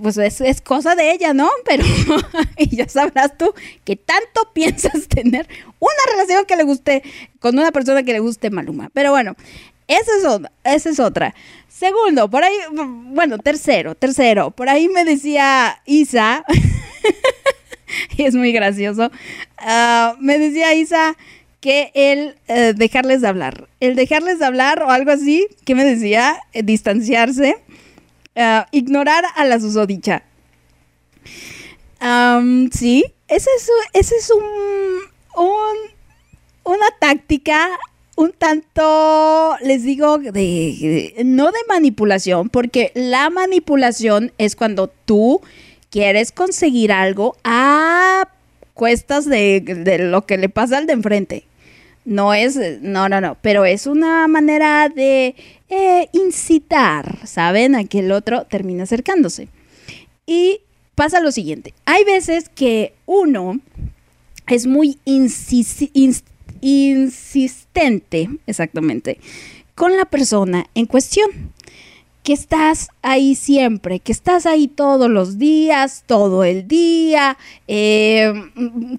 pues, 0.00 0.16
es, 0.16 0.40
es 0.40 0.60
cosa 0.60 0.94
de 0.94 1.12
ella, 1.12 1.34
¿no? 1.34 1.50
Pero 1.64 1.84
y 2.58 2.76
ya 2.76 2.88
sabrás 2.88 3.36
tú 3.36 3.52
que 3.84 3.96
tanto 3.96 4.52
piensas 4.52 5.08
tener 5.08 5.48
una 5.80 6.12
relación 6.12 6.44
que 6.46 6.56
le 6.56 6.62
guste 6.62 7.02
con 7.40 7.58
una 7.58 7.72
persona 7.72 8.02
que 8.02 8.12
le 8.12 8.20
guste 8.20 8.50
Maluma. 8.50 8.90
Pero 8.94 9.10
bueno, 9.10 9.34
esa 9.96 10.12
es 10.18 10.24
otra. 10.24 10.52
Es. 10.64 11.34
Segundo, 11.68 12.28
por 12.28 12.44
ahí, 12.44 12.54
bueno, 12.72 13.38
tercero, 13.38 13.94
tercero, 13.94 14.50
por 14.50 14.68
ahí 14.68 14.88
me 14.88 15.04
decía 15.04 15.80
Isa, 15.86 16.44
y 18.18 18.24
es 18.24 18.34
muy 18.34 18.52
gracioso, 18.52 19.10
ah, 19.56 20.14
me 20.20 20.38
decía 20.38 20.74
Isa 20.74 21.16
que 21.60 21.90
el 21.94 22.36
eh, 22.48 22.74
dejarles 22.76 23.22
de 23.22 23.28
hablar, 23.28 23.68
el 23.80 23.94
dejarles 23.96 24.38
de 24.38 24.44
hablar 24.46 24.82
o 24.82 24.90
algo 24.90 25.10
así, 25.10 25.46
que 25.64 25.74
me 25.74 25.84
decía, 25.84 26.38
Eh, 26.52 26.62
distanciarse, 26.62 27.56
ah, 28.36 28.66
ignorar 28.72 29.24
a 29.34 29.44
la 29.46 29.58
susodicha. 29.58 30.22
Sí, 32.72 33.04
ese 33.28 33.50
es, 33.56 33.70
ese 33.92 34.16
es 34.16 34.30
un- 34.30 35.70
una 36.64 36.86
táctica 36.98 37.68
un 38.20 38.32
tanto, 38.32 39.56
les 39.62 39.82
digo, 39.82 40.18
de, 40.18 41.22
no 41.24 41.46
de 41.46 41.58
manipulación, 41.68 42.50
porque 42.50 42.92
la 42.94 43.30
manipulación 43.30 44.32
es 44.36 44.56
cuando 44.56 44.88
tú 44.88 45.40
quieres 45.88 46.30
conseguir 46.30 46.92
algo 46.92 47.36
a 47.44 48.28
cuestas 48.74 49.24
de, 49.24 49.60
de 49.60 49.98
lo 49.98 50.26
que 50.26 50.36
le 50.36 50.48
pasa 50.50 50.76
al 50.78 50.86
de 50.86 50.92
enfrente. 50.92 51.44
No 52.04 52.34
es, 52.34 52.56
no, 52.82 53.08
no, 53.08 53.20
no, 53.20 53.36
pero 53.40 53.64
es 53.64 53.86
una 53.86 54.26
manera 54.28 54.88
de 54.88 55.34
eh, 55.70 56.08
incitar, 56.12 57.26
¿saben? 57.26 57.74
A 57.74 57.84
que 57.84 58.00
el 58.00 58.12
otro 58.12 58.44
termine 58.44 58.82
acercándose. 58.82 59.48
Y 60.26 60.60
pasa 60.94 61.20
lo 61.20 61.32
siguiente, 61.32 61.72
hay 61.86 62.04
veces 62.04 62.50
que 62.50 62.92
uno 63.06 63.60
es 64.46 64.66
muy 64.66 64.98
ins- 65.06 65.90
insistente, 66.60 68.28
exactamente, 68.46 69.18
con 69.74 69.96
la 69.96 70.04
persona 70.04 70.66
en 70.74 70.86
cuestión. 70.86 71.30
Que 72.22 72.34
estás 72.34 72.88
ahí 73.00 73.34
siempre, 73.34 73.98
que 73.98 74.12
estás 74.12 74.44
ahí 74.44 74.68
todos 74.68 75.08
los 75.08 75.38
días, 75.38 76.04
todo 76.06 76.44
el 76.44 76.68
día, 76.68 77.38
eh, 77.66 78.30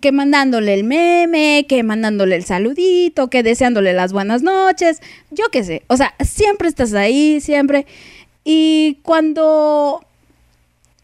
que 0.02 0.12
mandándole 0.12 0.74
el 0.74 0.84
meme, 0.84 1.68
que 1.70 1.84
mandándole 1.84 2.36
el 2.36 2.44
saludito, 2.44 3.30
que 3.30 3.44
deseándole 3.44 3.94
las 3.94 4.12
buenas 4.12 4.42
noches, 4.42 5.02
yo 5.30 5.46
qué 5.52 5.64
sé, 5.64 5.84
o 5.86 5.98
sea, 5.98 6.16
siempre 6.20 6.68
estás 6.68 6.96
ahí, 6.96 7.42
siempre. 7.42 7.86
Y 8.44 8.98
cuando 9.04 10.04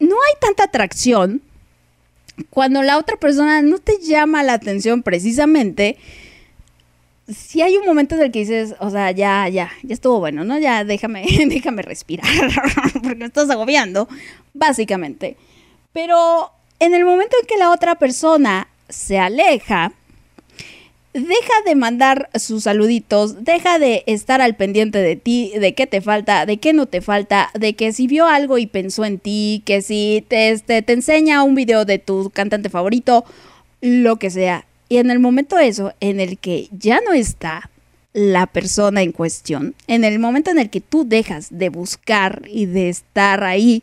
no 0.00 0.16
hay 0.16 0.34
tanta 0.40 0.64
atracción, 0.64 1.40
cuando 2.50 2.82
la 2.82 2.98
otra 2.98 3.16
persona 3.16 3.62
no 3.62 3.78
te 3.78 3.98
llama 4.00 4.42
la 4.42 4.54
atención 4.54 5.02
precisamente, 5.02 5.96
si 7.28 7.60
hay 7.62 7.76
un 7.76 7.84
momento 7.84 8.14
en 8.14 8.22
el 8.22 8.32
que 8.32 8.40
dices, 8.40 8.74
o 8.80 8.90
sea, 8.90 9.10
ya, 9.10 9.48
ya, 9.48 9.70
ya 9.82 9.94
estuvo 9.94 10.18
bueno, 10.18 10.44
¿no? 10.44 10.58
Ya 10.58 10.84
déjame, 10.84 11.26
déjame 11.48 11.82
respirar, 11.82 12.28
porque 12.92 13.14
me 13.14 13.26
estás 13.26 13.50
agobiando, 13.50 14.08
básicamente. 14.54 15.36
Pero 15.92 16.50
en 16.80 16.94
el 16.94 17.04
momento 17.04 17.36
en 17.40 17.46
que 17.46 17.56
la 17.56 17.70
otra 17.70 17.96
persona 17.96 18.68
se 18.88 19.18
aleja, 19.18 19.92
deja 21.12 21.52
de 21.66 21.74
mandar 21.74 22.30
sus 22.34 22.64
saluditos, 22.64 23.44
deja 23.44 23.78
de 23.78 24.04
estar 24.06 24.40
al 24.40 24.56
pendiente 24.56 24.98
de 24.98 25.16
ti, 25.16 25.52
de 25.58 25.74
qué 25.74 25.86
te 25.86 26.00
falta, 26.00 26.46
de 26.46 26.58
qué 26.58 26.72
no 26.72 26.86
te 26.86 27.00
falta, 27.00 27.50
de 27.54 27.74
que 27.74 27.92
si 27.92 28.06
vio 28.06 28.26
algo 28.26 28.58
y 28.58 28.66
pensó 28.66 29.04
en 29.04 29.18
ti, 29.18 29.62
que 29.66 29.82
si 29.82 30.24
te, 30.28 30.50
este, 30.50 30.82
te 30.82 30.92
enseña 30.92 31.42
un 31.42 31.54
video 31.54 31.84
de 31.84 31.98
tu 31.98 32.30
cantante 32.30 32.70
favorito, 32.70 33.24
lo 33.80 34.16
que 34.16 34.30
sea. 34.30 34.67
Y 34.88 34.96
en 34.98 35.10
el 35.10 35.18
momento 35.18 35.58
eso, 35.58 35.92
en 36.00 36.20
el 36.20 36.38
que 36.38 36.68
ya 36.72 37.00
no 37.06 37.12
está 37.12 37.70
la 38.14 38.46
persona 38.46 39.02
en 39.02 39.12
cuestión, 39.12 39.74
en 39.86 40.02
el 40.04 40.18
momento 40.18 40.50
en 40.50 40.58
el 40.58 40.70
que 40.70 40.80
tú 40.80 41.04
dejas 41.06 41.48
de 41.50 41.68
buscar 41.68 42.42
y 42.48 42.66
de 42.66 42.88
estar 42.88 43.44
ahí 43.44 43.82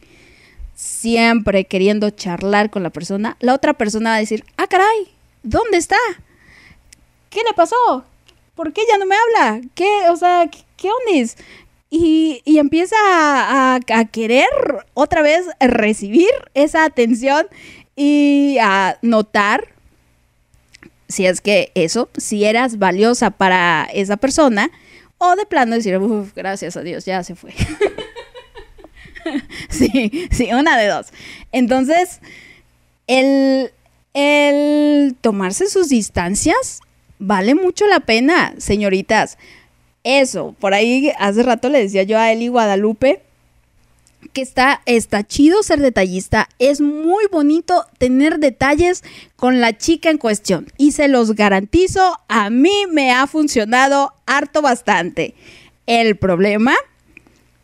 siempre 0.73 1.65
queriendo 1.65 2.10
charlar 2.10 2.69
con 2.69 2.84
la 2.84 2.90
persona, 2.90 3.38
la 3.40 3.53
otra 3.53 3.73
persona 3.73 4.10
va 4.11 4.15
a 4.18 4.19
decir, 4.19 4.44
ah, 4.57 4.68
caray, 4.68 5.07
¿dónde 5.44 5.77
está? 5.77 5.98
¿Qué 7.30 7.41
le 7.48 7.53
pasó? 7.56 8.03
¿Por 8.56 8.73
qué 8.73 8.82
ya 8.90 8.98
no 8.98 9.06
me 9.06 9.15
habla? 9.15 9.61
¿Qué, 9.76 10.10
o 10.10 10.15
sea, 10.15 10.49
qué, 10.49 10.60
qué? 10.77 10.90
Y, 11.90 12.41
y 12.44 12.57
empieza 12.57 12.95
a- 12.99 13.76
a 13.76 14.06
querer 14.06 14.48
otra 14.95 15.22
vez 15.22 15.45
recibir 15.60 16.30
esa 16.53 16.84
atención 16.84 17.45
y 17.95 18.57
a 18.60 18.98
notar 19.02 19.74
si 21.07 21.26
es 21.26 21.41
que 21.41 21.72
eso, 21.76 22.10
si 22.18 22.45
eras 22.45 22.80
valiosa 22.80 23.32
para 23.32 23.88
esa 23.94 24.18
persona, 24.18 24.72
o 25.18 25.36
de 25.36 25.45
plano 25.45 25.76
decir, 25.76 25.98
"Uf, 25.98 26.34
gracias 26.36 26.77
a 26.77 26.82
Dios, 26.82 27.06
ya 27.06 27.23
se 27.23 27.36
fue. 27.36 27.53
sí, 29.69 30.27
sí, 30.32 30.49
una 30.53 30.77
de 30.77 30.88
dos. 30.88 31.07
Entonces, 31.52 32.19
el, 33.07 33.72
el 34.14 35.15
tomarse 35.22 35.69
sus 35.69 35.90
distancias 35.90 36.82
vale 37.19 37.56
mucho 37.56 37.88
la 37.88 38.02
pena, 38.02 38.53
señoritas. 38.57 39.38
Eso, 40.03 40.56
por 40.60 40.73
ahí 40.73 41.11
hace 41.18 41.44
rato 41.44 41.69
le 41.69 41.82
decía 41.82 42.03
yo 42.03 42.19
a 42.19 42.32
Eli 42.32 42.48
Guadalupe 42.48 43.22
que 44.36 44.41
está, 44.41 44.82
está 44.86 45.26
chido 45.26 45.64
ser 45.64 45.80
detallista. 45.80 46.49
Es 46.60 46.82
muy 46.82 47.26
bonito 47.32 47.86
tener 47.98 48.38
detalles 48.38 49.02
con 49.38 49.62
la 49.62 49.78
chica 49.78 50.10
en 50.12 50.18
cuestión. 50.18 50.68
Y 50.78 50.91
se 50.91 51.07
los 51.07 51.36
garantizo, 51.36 52.20
a 52.28 52.49
mí 52.49 52.84
me 52.91 53.14
ha 53.14 53.28
funcionado 53.28 54.14
harto 54.26 54.62
bastante. 54.62 55.36
El 55.88 56.18
problema 56.18 56.76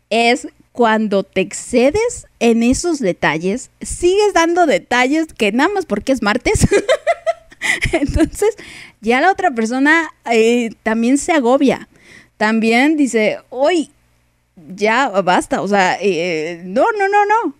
es 0.10 0.48
cuando 0.72 1.23
te 1.23 1.41
excedes 1.41 2.27
en 2.39 2.64
esos 2.64 2.99
detalles, 2.99 3.69
sigues 3.81 4.34
dando 4.34 4.65
detalles 4.65 5.27
que 5.34 5.52
nada 5.52 5.72
más 5.73 5.85
porque 5.85 6.14
es 6.14 6.22
martes. 6.22 6.65
Entonces, 7.91 8.56
ya 9.02 9.19
la 9.19 9.30
otra 9.30 9.52
persona 9.52 10.07
eh, 10.31 10.69
también 10.84 11.18
se 11.18 11.34
agobia. 11.34 11.89
También 12.38 12.95
dice, 12.95 13.39
hoy 13.49 13.91
ya 14.75 15.09
basta. 15.21 15.61
O 15.61 15.67
sea, 15.67 15.97
eh, 16.01 16.61
no, 16.65 16.85
no, 16.97 17.07
no, 17.07 17.25
no. 17.25 17.55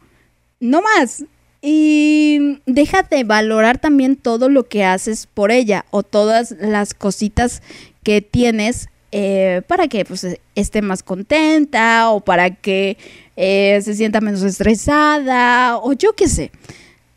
No 0.60 0.82
más. 0.82 1.24
Y 1.62 2.60
deja 2.66 3.04
de 3.04 3.24
valorar 3.24 3.78
también 3.78 4.16
todo 4.16 4.50
lo 4.50 4.68
que 4.68 4.84
haces 4.84 5.28
por 5.28 5.52
ella 5.52 5.86
o 5.92 6.04
todas 6.04 6.52
las 6.60 6.94
cositas 6.94 7.62
que 8.04 8.22
tienes 8.22 8.90
eh, 9.12 9.62
para 9.68 9.88
que 9.88 10.06
pues, 10.06 10.26
esté 10.56 10.82
más 10.82 11.04
contenta 11.04 12.10
o 12.10 12.22
para 12.22 12.56
que 12.56 12.98
eh, 13.36 13.80
se 13.84 13.94
sienta 13.94 14.22
menos 14.22 14.42
estresada 14.42 15.78
o 15.78 15.94
yo 15.94 16.14
qué 16.14 16.28
sé. 16.28 16.52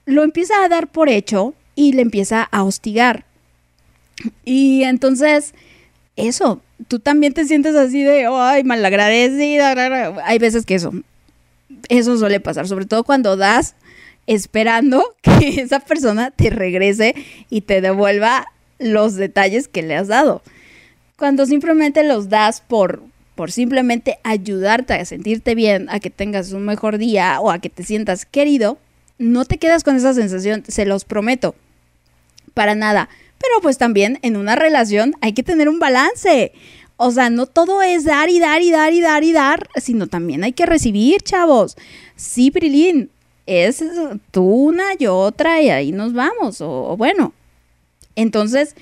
Lo 0.05 0.23
empieza 0.23 0.63
a 0.63 0.69
dar 0.69 0.89
por 0.89 1.09
hecho 1.09 1.55
y 1.75 1.93
le 1.93 2.03
empieza 2.03 2.43
a 2.43 2.65
hostigar. 2.65 3.25
Y 4.45 4.83
entonces, 4.83 5.55
eso, 6.17 6.61
tú 6.89 6.99
también 6.99 7.33
te 7.33 7.45
sientes 7.45 7.75
así 7.77 8.03
de, 8.03 8.27
ay, 8.31 8.65
malagradecida. 8.65 9.73
Hay 10.25 10.39
veces 10.39 10.67
que 10.67 10.75
eso, 10.75 10.93
eso 11.89 12.17
suele 12.19 12.41
pasar, 12.41 12.69
sobre 12.69 12.87
todo 12.87 13.05
cuando 13.05 13.37
das 13.37 13.75
esperando 14.27 15.15
que 15.23 15.61
esa 15.61 15.81
persona 15.81 16.31
te 16.31 16.51
regrese 16.51 17.15
y 17.51 17.63
te 17.63 17.81
devuelva 17.81 18.47
los 18.79 19.15
detalles 19.15 19.69
que 19.69 19.83
le 19.83 19.97
has 19.97 20.09
dado. 20.09 20.43
Cuando 21.17 21.47
simplemente 21.47 22.03
los 22.03 22.29
das 22.29 22.61
por, 22.61 23.03
por 23.35 23.53
simplemente 23.53 24.19
ayudarte 24.25 24.95
a 24.95 25.05
sentirte 25.05 25.55
bien, 25.55 25.89
a 25.91 26.01
que 26.01 26.11
tengas 26.11 26.53
un 26.53 26.65
mejor 26.65 26.99
día 26.99 27.39
o 27.41 27.51
a 27.51 27.61
que 27.61 27.71
te 27.71 27.85
sientas 27.85 28.27
querido, 28.27 28.79
no 29.19 29.45
te 29.45 29.59
quedas 29.59 29.85
con 29.85 29.97
esa 29.97 30.13
sensación, 30.13 30.65
se 30.67 30.87
los 30.87 31.05
prometo. 31.05 31.55
Para 32.53 32.75
nada. 32.75 33.09
Pero 33.39 33.61
pues 33.63 33.79
también 33.79 34.19
en 34.23 34.37
una 34.37 34.57
relación 34.57 35.15
hay 35.21 35.33
que 35.33 35.43
tener 35.43 35.69
un 35.69 35.79
balance. 35.79 36.53
O 36.97 37.11
sea, 37.11 37.29
no 37.29 37.47
todo 37.47 37.83
es 37.83 38.05
dar 38.05 38.31
y 38.31 38.39
dar 38.39 38.63
y 38.63 38.71
dar 38.71 38.93
y 38.93 39.01
dar 39.01 39.25
y 39.25 39.33
dar, 39.33 39.69
sino 39.77 40.07
también 40.07 40.45
hay 40.45 40.53
que 40.53 40.67
recibir, 40.67 41.23
chavos. 41.23 41.77
Sí, 42.15 42.51
Prilín, 42.51 43.11
es 43.47 43.85
tú 44.31 44.45
una, 44.45 44.85
y 44.99 45.07
otra 45.07 45.61
y 45.61 45.71
ahí 45.71 45.93
nos 45.93 46.13
vamos. 46.13 46.61
O, 46.61 46.97
bueno, 46.97 47.33
entonces, 48.15 48.77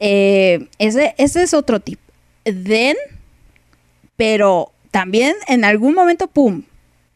eh, 0.00 0.68
ese, 0.78 1.14
ese 1.16 1.42
es 1.42 1.54
otro 1.54 1.80
tip. 1.80 2.00
Den, 2.44 2.96
pero 4.16 4.72
también 4.90 5.34
en 5.46 5.64
algún 5.64 5.94
momento, 5.94 6.26
¡pum! 6.26 6.64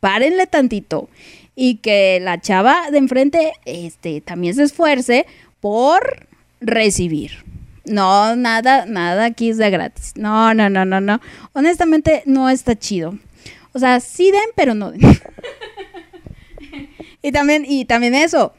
Párenle 0.01 0.47
tantito. 0.47 1.09
Y 1.57 1.77
que 1.77 2.21
la 2.21 2.41
chava 2.41 2.91
de 2.93 2.99
enfrente 2.99 3.53
este, 3.65 4.21
también 4.21 4.55
se 4.55 4.63
esfuerce 4.63 5.27
por 5.61 6.29
recibir. 6.67 7.45
No, 7.85 8.35
nada, 8.35 8.85
nada 8.87 9.27
aquí 9.27 9.51
es 9.51 9.59
de 9.59 9.71
gratis. 9.71 10.13
No, 10.17 10.53
no, 10.55 10.69
no, 10.69 10.85
no, 10.85 11.01
no. 11.01 11.21
Honestamente, 11.53 12.23
no 12.27 12.51
está 12.51 12.77
chido. 12.77 13.17
O 13.73 13.79
sea, 13.79 14.01
sí 14.01 14.31
den, 14.31 14.51
pero 14.57 14.75
no 14.75 14.91
den. 14.91 15.03
y 17.23 17.33
también, 17.33 17.65
y 17.67 17.85
también 17.85 18.15
eso. 18.15 18.53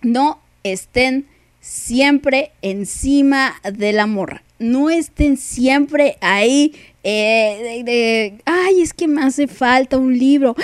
No 0.00 0.40
estén 0.62 1.26
siempre 1.60 2.52
encima 2.62 3.56
de 3.72 3.92
la 3.92 4.06
morra. 4.06 4.42
No 4.60 4.90
estén 4.90 5.36
siempre 5.36 6.16
ahí 6.20 6.74
eh, 7.10 7.82
de, 7.84 8.42
ay, 8.44 8.82
es 8.82 8.92
que 8.92 9.08
me 9.08 9.22
hace 9.22 9.46
falta 9.46 9.96
un 9.96 10.18
libro, 10.18 10.54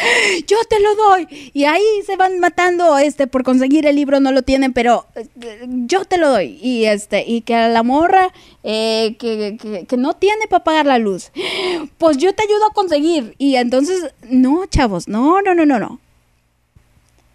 yo 0.46 0.58
te 0.68 0.78
lo 0.78 0.94
doy. 0.94 1.50
Y 1.54 1.64
ahí 1.64 1.82
se 2.04 2.16
van 2.16 2.38
matando, 2.38 2.98
este, 2.98 3.26
por 3.26 3.44
conseguir 3.44 3.86
el 3.86 3.96
libro 3.96 4.20
no 4.20 4.30
lo 4.30 4.42
tienen, 4.42 4.74
pero 4.74 5.06
eh, 5.14 5.26
yo 5.86 6.04
te 6.04 6.18
lo 6.18 6.28
doy. 6.28 6.58
Y 6.60 6.84
este, 6.84 7.24
y 7.26 7.40
que 7.40 7.54
a 7.54 7.70
la 7.70 7.82
morra 7.82 8.30
eh, 8.62 9.16
que, 9.18 9.86
que, 9.88 9.96
no 9.96 10.16
tiene 10.16 10.46
para 10.46 10.64
pagar 10.64 10.84
la 10.84 10.98
luz, 10.98 11.32
pues 11.96 12.18
yo 12.18 12.34
te 12.34 12.42
ayudo 12.42 12.66
a 12.70 12.74
conseguir. 12.74 13.34
Y 13.38 13.56
entonces, 13.56 14.12
no, 14.28 14.66
chavos, 14.66 15.08
no, 15.08 15.40
no, 15.40 15.54
no, 15.54 15.64
no, 15.64 15.78
no. 15.78 15.98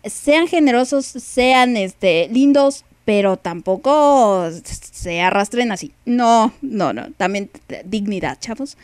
Sean 0.06 0.48
generosos, 0.48 1.06
sean 1.08 1.78
este, 1.78 2.30
lindos, 2.32 2.86
pero 3.10 3.38
tampoco 3.38 4.52
se 4.52 5.20
arrastren 5.20 5.72
así. 5.72 5.94
No, 6.06 6.54
no, 6.62 6.94
no. 6.94 7.12
También 7.18 7.50
dignidad, 7.84 8.38
chavos. 8.40 8.78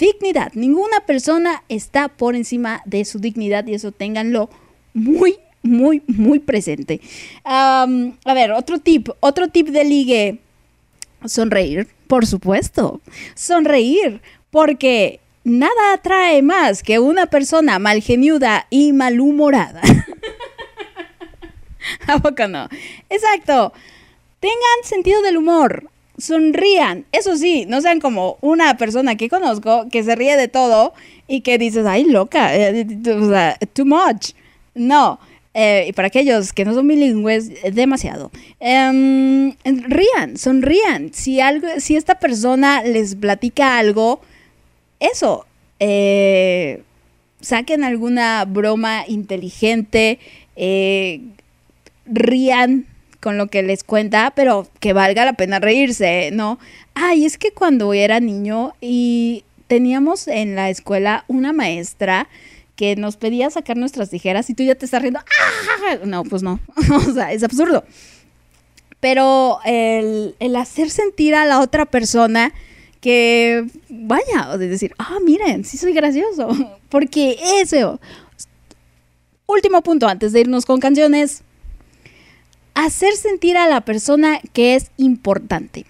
Dignidad. 0.00 0.50
Ninguna 0.54 1.00
persona 1.00 1.62
está 1.68 2.08
por 2.08 2.36
encima 2.36 2.80
de 2.86 3.04
su 3.04 3.18
dignidad 3.18 3.66
y 3.66 3.74
eso 3.74 3.92
ténganlo 3.92 4.48
muy, 4.94 5.36
muy, 5.62 6.02
muy 6.06 6.38
presente. 6.38 7.02
a 7.44 7.86
ver, 8.24 8.52
otro 8.52 8.78
tip, 8.78 9.10
otro 9.20 9.48
tip 9.48 9.68
de 9.68 9.84
ligue. 9.84 10.38
Sonreír, 11.26 11.86
por 12.06 12.24
supuesto. 12.24 13.02
Sonreír, 13.34 14.22
porque 14.50 15.20
nada 15.44 15.92
atrae 15.92 16.40
más 16.40 16.82
que 16.82 16.98
una 16.98 17.26
persona 17.26 17.78
malgeniuda 17.78 18.68
y 18.70 18.94
malhumorada. 18.94 19.82
¿A 22.06 22.18
poco 22.18 22.48
no? 22.48 22.68
Exacto. 23.10 23.72
Tengan 24.40 24.84
sentido 24.84 25.22
del 25.22 25.36
humor. 25.36 25.90
Sonrían. 26.18 27.04
Eso 27.12 27.36
sí, 27.36 27.66
no 27.66 27.80
sean 27.80 28.00
como 28.00 28.38
una 28.40 28.76
persona 28.76 29.16
que 29.16 29.28
conozco 29.28 29.86
que 29.90 30.02
se 30.02 30.14
ríe 30.14 30.36
de 30.36 30.48
todo 30.48 30.94
y 31.28 31.42
que 31.42 31.58
dices, 31.58 31.84
ay, 31.86 32.04
loca, 32.04 32.56
eh, 32.56 32.86
o 33.06 33.28
sea, 33.28 33.58
too 33.72 33.84
much. 33.84 34.32
No. 34.74 35.18
Eh, 35.52 35.86
y 35.88 35.92
para 35.92 36.08
aquellos 36.08 36.52
que 36.52 36.64
no 36.66 36.74
son 36.74 36.86
bilingües, 36.86 37.50
demasiado. 37.74 38.30
Em, 38.60 39.54
rían, 39.64 40.36
sonrían. 40.36 41.12
Si, 41.14 41.40
algo, 41.40 41.66
si 41.78 41.96
esta 41.96 42.18
persona 42.18 42.82
les 42.82 43.14
platica 43.14 43.78
algo, 43.78 44.20
eso, 45.00 45.46
eh, 45.80 46.82
saquen 47.40 47.84
alguna 47.84 48.44
broma 48.44 49.04
inteligente, 49.08 50.18
rían 52.06 52.86
con 53.20 53.38
lo 53.38 53.48
que 53.48 53.62
les 53.62 53.84
cuenta, 53.84 54.32
pero 54.34 54.68
que 54.80 54.92
valga 54.92 55.24
la 55.24 55.32
pena 55.32 55.58
reírse, 55.58 56.30
¿no? 56.32 56.58
Ay, 56.94 57.24
es 57.24 57.38
que 57.38 57.50
cuando 57.50 57.92
era 57.92 58.20
niño 58.20 58.74
y 58.80 59.44
teníamos 59.66 60.28
en 60.28 60.54
la 60.54 60.70
escuela 60.70 61.24
una 61.28 61.52
maestra 61.52 62.28
que 62.76 62.94
nos 62.94 63.16
pedía 63.16 63.50
sacar 63.50 63.76
nuestras 63.76 64.10
tijeras 64.10 64.48
y 64.50 64.54
tú 64.54 64.62
ya 64.62 64.74
te 64.74 64.84
estás 64.84 65.02
riendo. 65.02 65.20
¡Ah! 65.20 65.96
No, 66.04 66.24
pues 66.24 66.42
no. 66.42 66.60
o 66.94 67.12
sea, 67.12 67.32
es 67.32 67.42
absurdo. 67.42 67.84
Pero 69.00 69.58
el, 69.64 70.36
el, 70.38 70.56
hacer 70.56 70.90
sentir 70.90 71.34
a 71.34 71.46
la 71.46 71.60
otra 71.60 71.86
persona 71.86 72.52
que, 73.00 73.66
vaya, 73.88 74.56
de 74.56 74.68
decir, 74.68 74.94
ah, 74.98 75.18
miren, 75.24 75.64
sí 75.64 75.78
soy 75.78 75.92
gracioso. 75.92 76.48
Porque 76.88 77.38
eso. 77.60 78.00
Último 79.46 79.82
punto 79.82 80.06
antes 80.08 80.32
de 80.32 80.40
irnos 80.40 80.66
con 80.66 80.80
canciones 80.80 81.42
hacer 82.76 83.14
sentir 83.14 83.56
a 83.56 83.68
la 83.68 83.80
persona 83.80 84.38
que 84.52 84.76
es 84.76 84.90
importante, 84.98 85.86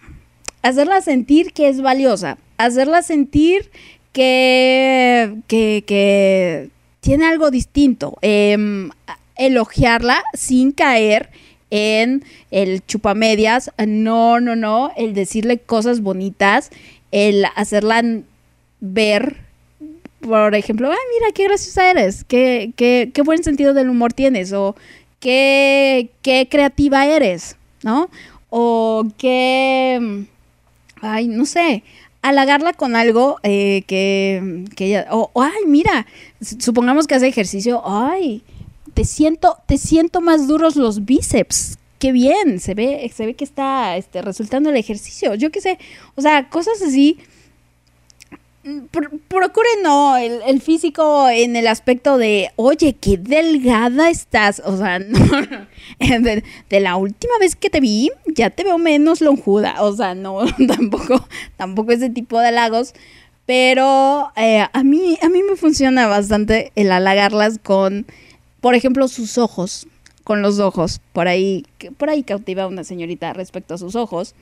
hacerla 0.62 1.02
sentir 1.02 1.52
que 1.52 1.68
es 1.68 1.82
valiosa, 1.82 2.38
hacerla 2.58 3.02
sentir 3.02 3.70
que, 4.12 5.34
que, 5.48 6.70
tiene 7.00 7.26
algo 7.26 7.50
distinto, 7.50 8.16
em, 8.22 8.90
elogiarla 9.36 10.22
sin 10.32 10.72
caer 10.72 11.30
en 11.70 12.24
el 12.50 12.84
chupamedias, 12.86 13.72
no, 13.84 14.40
no, 14.40 14.56
no, 14.56 14.92
el 14.96 15.12
decirle 15.12 15.58
cosas 15.58 16.00
bonitas, 16.00 16.70
el 17.10 17.44
hacerla 17.56 18.02
ver 18.80 19.44
por 20.20 20.54
ejemplo, 20.54 20.90
ay, 20.90 20.98
mira, 21.14 21.32
qué 21.32 21.44
graciosa 21.44 21.90
eres, 21.90 22.24
qué, 22.24 22.72
qué, 22.74 23.10
qué, 23.12 23.22
buen 23.22 23.44
sentido 23.44 23.74
del 23.74 23.90
humor 23.90 24.12
tienes, 24.12 24.52
o 24.52 24.74
qué, 25.20 26.10
qué 26.22 26.48
creativa 26.50 27.06
eres, 27.06 27.56
¿no? 27.82 28.08
O 28.50 29.04
qué, 29.18 30.26
ay, 31.00 31.28
no 31.28 31.46
sé, 31.46 31.82
halagarla 32.22 32.72
con 32.72 32.96
algo 32.96 33.38
eh, 33.42 33.82
que, 33.86 34.64
que 34.74 34.86
ella, 34.86 35.06
o, 35.10 35.30
ay, 35.40 35.66
mira, 35.66 36.06
supongamos 36.40 37.06
que 37.06 37.14
hace 37.14 37.28
ejercicio, 37.28 37.82
ay, 37.84 38.42
te 38.94 39.04
siento, 39.04 39.58
te 39.66 39.78
siento 39.78 40.20
más 40.20 40.48
duros 40.48 40.76
los 40.76 41.04
bíceps, 41.04 41.78
qué 41.98 42.12
bien, 42.12 42.60
se 42.60 42.74
ve, 42.74 43.10
se 43.14 43.26
ve 43.26 43.34
que 43.34 43.44
está 43.44 43.96
este, 43.96 44.22
resultando 44.22 44.70
el 44.70 44.76
ejercicio, 44.76 45.34
yo 45.34 45.50
qué 45.50 45.60
sé, 45.60 45.78
o 46.14 46.22
sea, 46.22 46.48
cosas 46.48 46.80
así 46.82 47.18
procure 49.28 49.68
no 49.82 50.16
el, 50.16 50.60
físico 50.60 51.28
en 51.28 51.56
el 51.56 51.66
aspecto 51.66 52.18
de, 52.18 52.50
oye, 52.56 52.94
qué 52.94 53.16
delgada 53.16 54.10
estás. 54.10 54.60
O 54.64 54.76
sea, 54.76 54.98
de, 55.98 56.80
la 56.80 56.96
última 56.96 57.34
vez 57.38 57.56
que 57.56 57.70
te 57.70 57.80
vi, 57.80 58.10
ya 58.26 58.50
te 58.50 58.64
veo 58.64 58.78
menos 58.78 59.20
lonjuda. 59.20 59.82
O 59.82 59.94
sea, 59.94 60.14
no, 60.14 60.40
tampoco, 60.68 61.26
tampoco 61.56 61.92
ese 61.92 62.10
tipo 62.10 62.38
de 62.40 62.48
halagos. 62.48 62.94
Pero 63.46 64.32
eh, 64.36 64.66
a, 64.72 64.82
mí, 64.82 65.18
a 65.22 65.28
mí 65.28 65.42
me 65.42 65.56
funciona 65.56 66.08
bastante 66.08 66.72
el 66.74 66.90
halagarlas 66.90 67.58
con, 67.58 68.06
por 68.60 68.74
ejemplo, 68.74 69.06
sus 69.08 69.38
ojos. 69.38 69.86
Con 70.24 70.42
los 70.42 70.58
ojos. 70.58 71.00
Por 71.12 71.28
ahí, 71.28 71.64
por 71.98 72.10
ahí 72.10 72.24
cautiva 72.24 72.66
una 72.66 72.82
señorita 72.82 73.32
respecto 73.32 73.74
a 73.74 73.78
sus 73.78 73.94
ojos. 73.94 74.34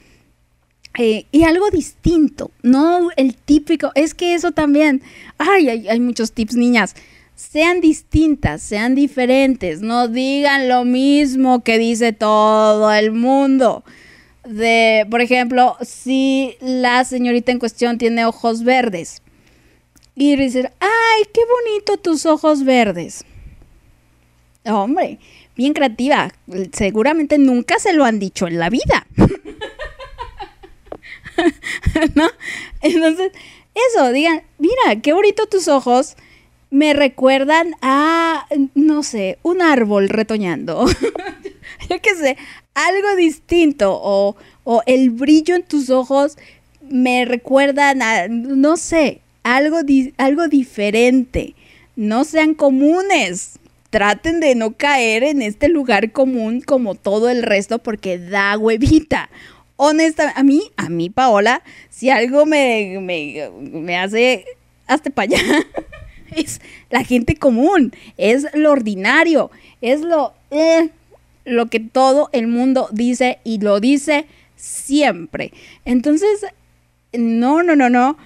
Eh, 0.97 1.27
y 1.33 1.43
algo 1.43 1.71
distinto, 1.71 2.53
no 2.63 3.09
el 3.17 3.35
típico, 3.35 3.91
es 3.97 4.15
que 4.15 4.35
eso 4.35 4.53
también, 4.53 5.03
ay, 5.39 5.69
hay, 5.69 5.99
muchos 5.99 6.31
tips, 6.31 6.55
niñas, 6.55 6.95
sean 7.35 7.81
distintas, 7.81 8.63
sean 8.63 8.95
diferentes, 8.95 9.81
no 9.81 10.07
digan 10.07 10.69
lo 10.69 10.85
mismo 10.85 11.65
que 11.65 11.79
dice 11.79 12.13
todo 12.13 12.93
el 12.93 13.11
mundo. 13.11 13.83
De, 14.49 15.05
por 15.11 15.21
ejemplo, 15.21 15.77
si 15.81 16.55
la 16.61 17.05
señorita 17.05 17.51
en 17.51 17.59
cuestión 17.59 17.99
tiene 17.99 18.25
ojos 18.25 18.63
verdes 18.63 19.21
y 20.15 20.37
dice, 20.37 20.71
ay, 20.79 21.23
qué 21.33 21.41
bonito 21.67 21.97
tus 21.97 22.25
ojos 22.25 22.63
verdes. 22.63 23.25
Hombre, 24.65 25.19
bien 25.57 25.73
creativa, 25.73 26.33
seguramente 26.73 27.37
nunca 27.39 27.81
se 27.81 27.95
lo 27.95 28.05
han 28.05 28.21
dicho 28.21 28.47
en 28.47 28.61
la 28.61 28.71
vida. 28.71 29.09
¿No? 32.15 32.29
Entonces, 32.83 33.33
eso, 33.75 34.13
digan, 34.13 34.43
mira, 34.59 35.01
qué 35.03 35.13
bonito 35.13 35.47
tus 35.47 35.69
ojos. 35.69 36.17
Me 36.71 36.93
recuerdan 36.93 37.75
a, 37.83 38.47
no 38.75 39.03
sé, 39.03 39.39
un 39.43 39.63
árbol 39.63 40.09
retoñando. 40.09 40.87
Yo 41.89 42.01
qué 42.01 42.15
sé, 42.17 42.37
algo 42.75 43.17
distinto. 43.17 43.99
O, 44.03 44.37
o 44.65 44.83
el 44.87 45.11
brillo 45.11 45.55
en 45.55 45.63
tus 45.63 45.91
ojos 45.91 46.37
me 46.89 47.25
recuerdan 47.25 48.03
a, 48.03 48.29
no 48.29 48.77
sé, 48.77 49.21
algo, 49.43 49.79
algo 50.17 50.49
diferente. 50.49 51.55
No 51.97 52.25
sean 52.25 52.55
comunes. 52.55 53.59
Traten 53.91 54.41
de 54.41 54.57
no 54.57 54.73
caer 54.73 55.23
en 55.23 55.41
este 55.41 55.69
lugar 55.69 56.11
común 56.11 56.61
como 56.61 56.97
todo 56.97 57.31
el 57.31 57.45
resto 57.45 57.79
porque 57.79 58.19
da 58.19 58.59
huevita 58.59 59.31
honestamente, 59.77 60.39
a 60.39 60.43
mí, 60.43 60.63
a 60.77 60.89
mí, 60.89 61.11
Paola, 61.11 61.63
si 61.91 62.11
algo 62.11 62.47
me, 62.47 62.99
me, 63.01 63.97
hace 63.99 64.45
hasta 64.87 65.11
para 65.11 65.37
allá, 65.37 65.67
es 66.37 66.61
la 66.91 67.05
gente 67.05 67.37
común, 67.37 67.93
es 68.17 68.47
lo 68.55 68.73
ordinario, 68.73 69.51
es 69.81 70.03
lo, 70.03 70.35
eh, 70.51 70.91
lo 71.45 71.67
que 71.67 71.81
todo 71.81 72.29
el 72.33 72.47
mundo 72.47 72.89
dice 72.93 73.39
y 73.45 73.59
lo 73.59 73.81
dice 73.81 74.27
siempre. 74.57 75.53
Entonces, 75.85 76.47
no, 77.13 77.63
no, 77.63 77.77
no, 77.77 77.91
no. 77.91 78.17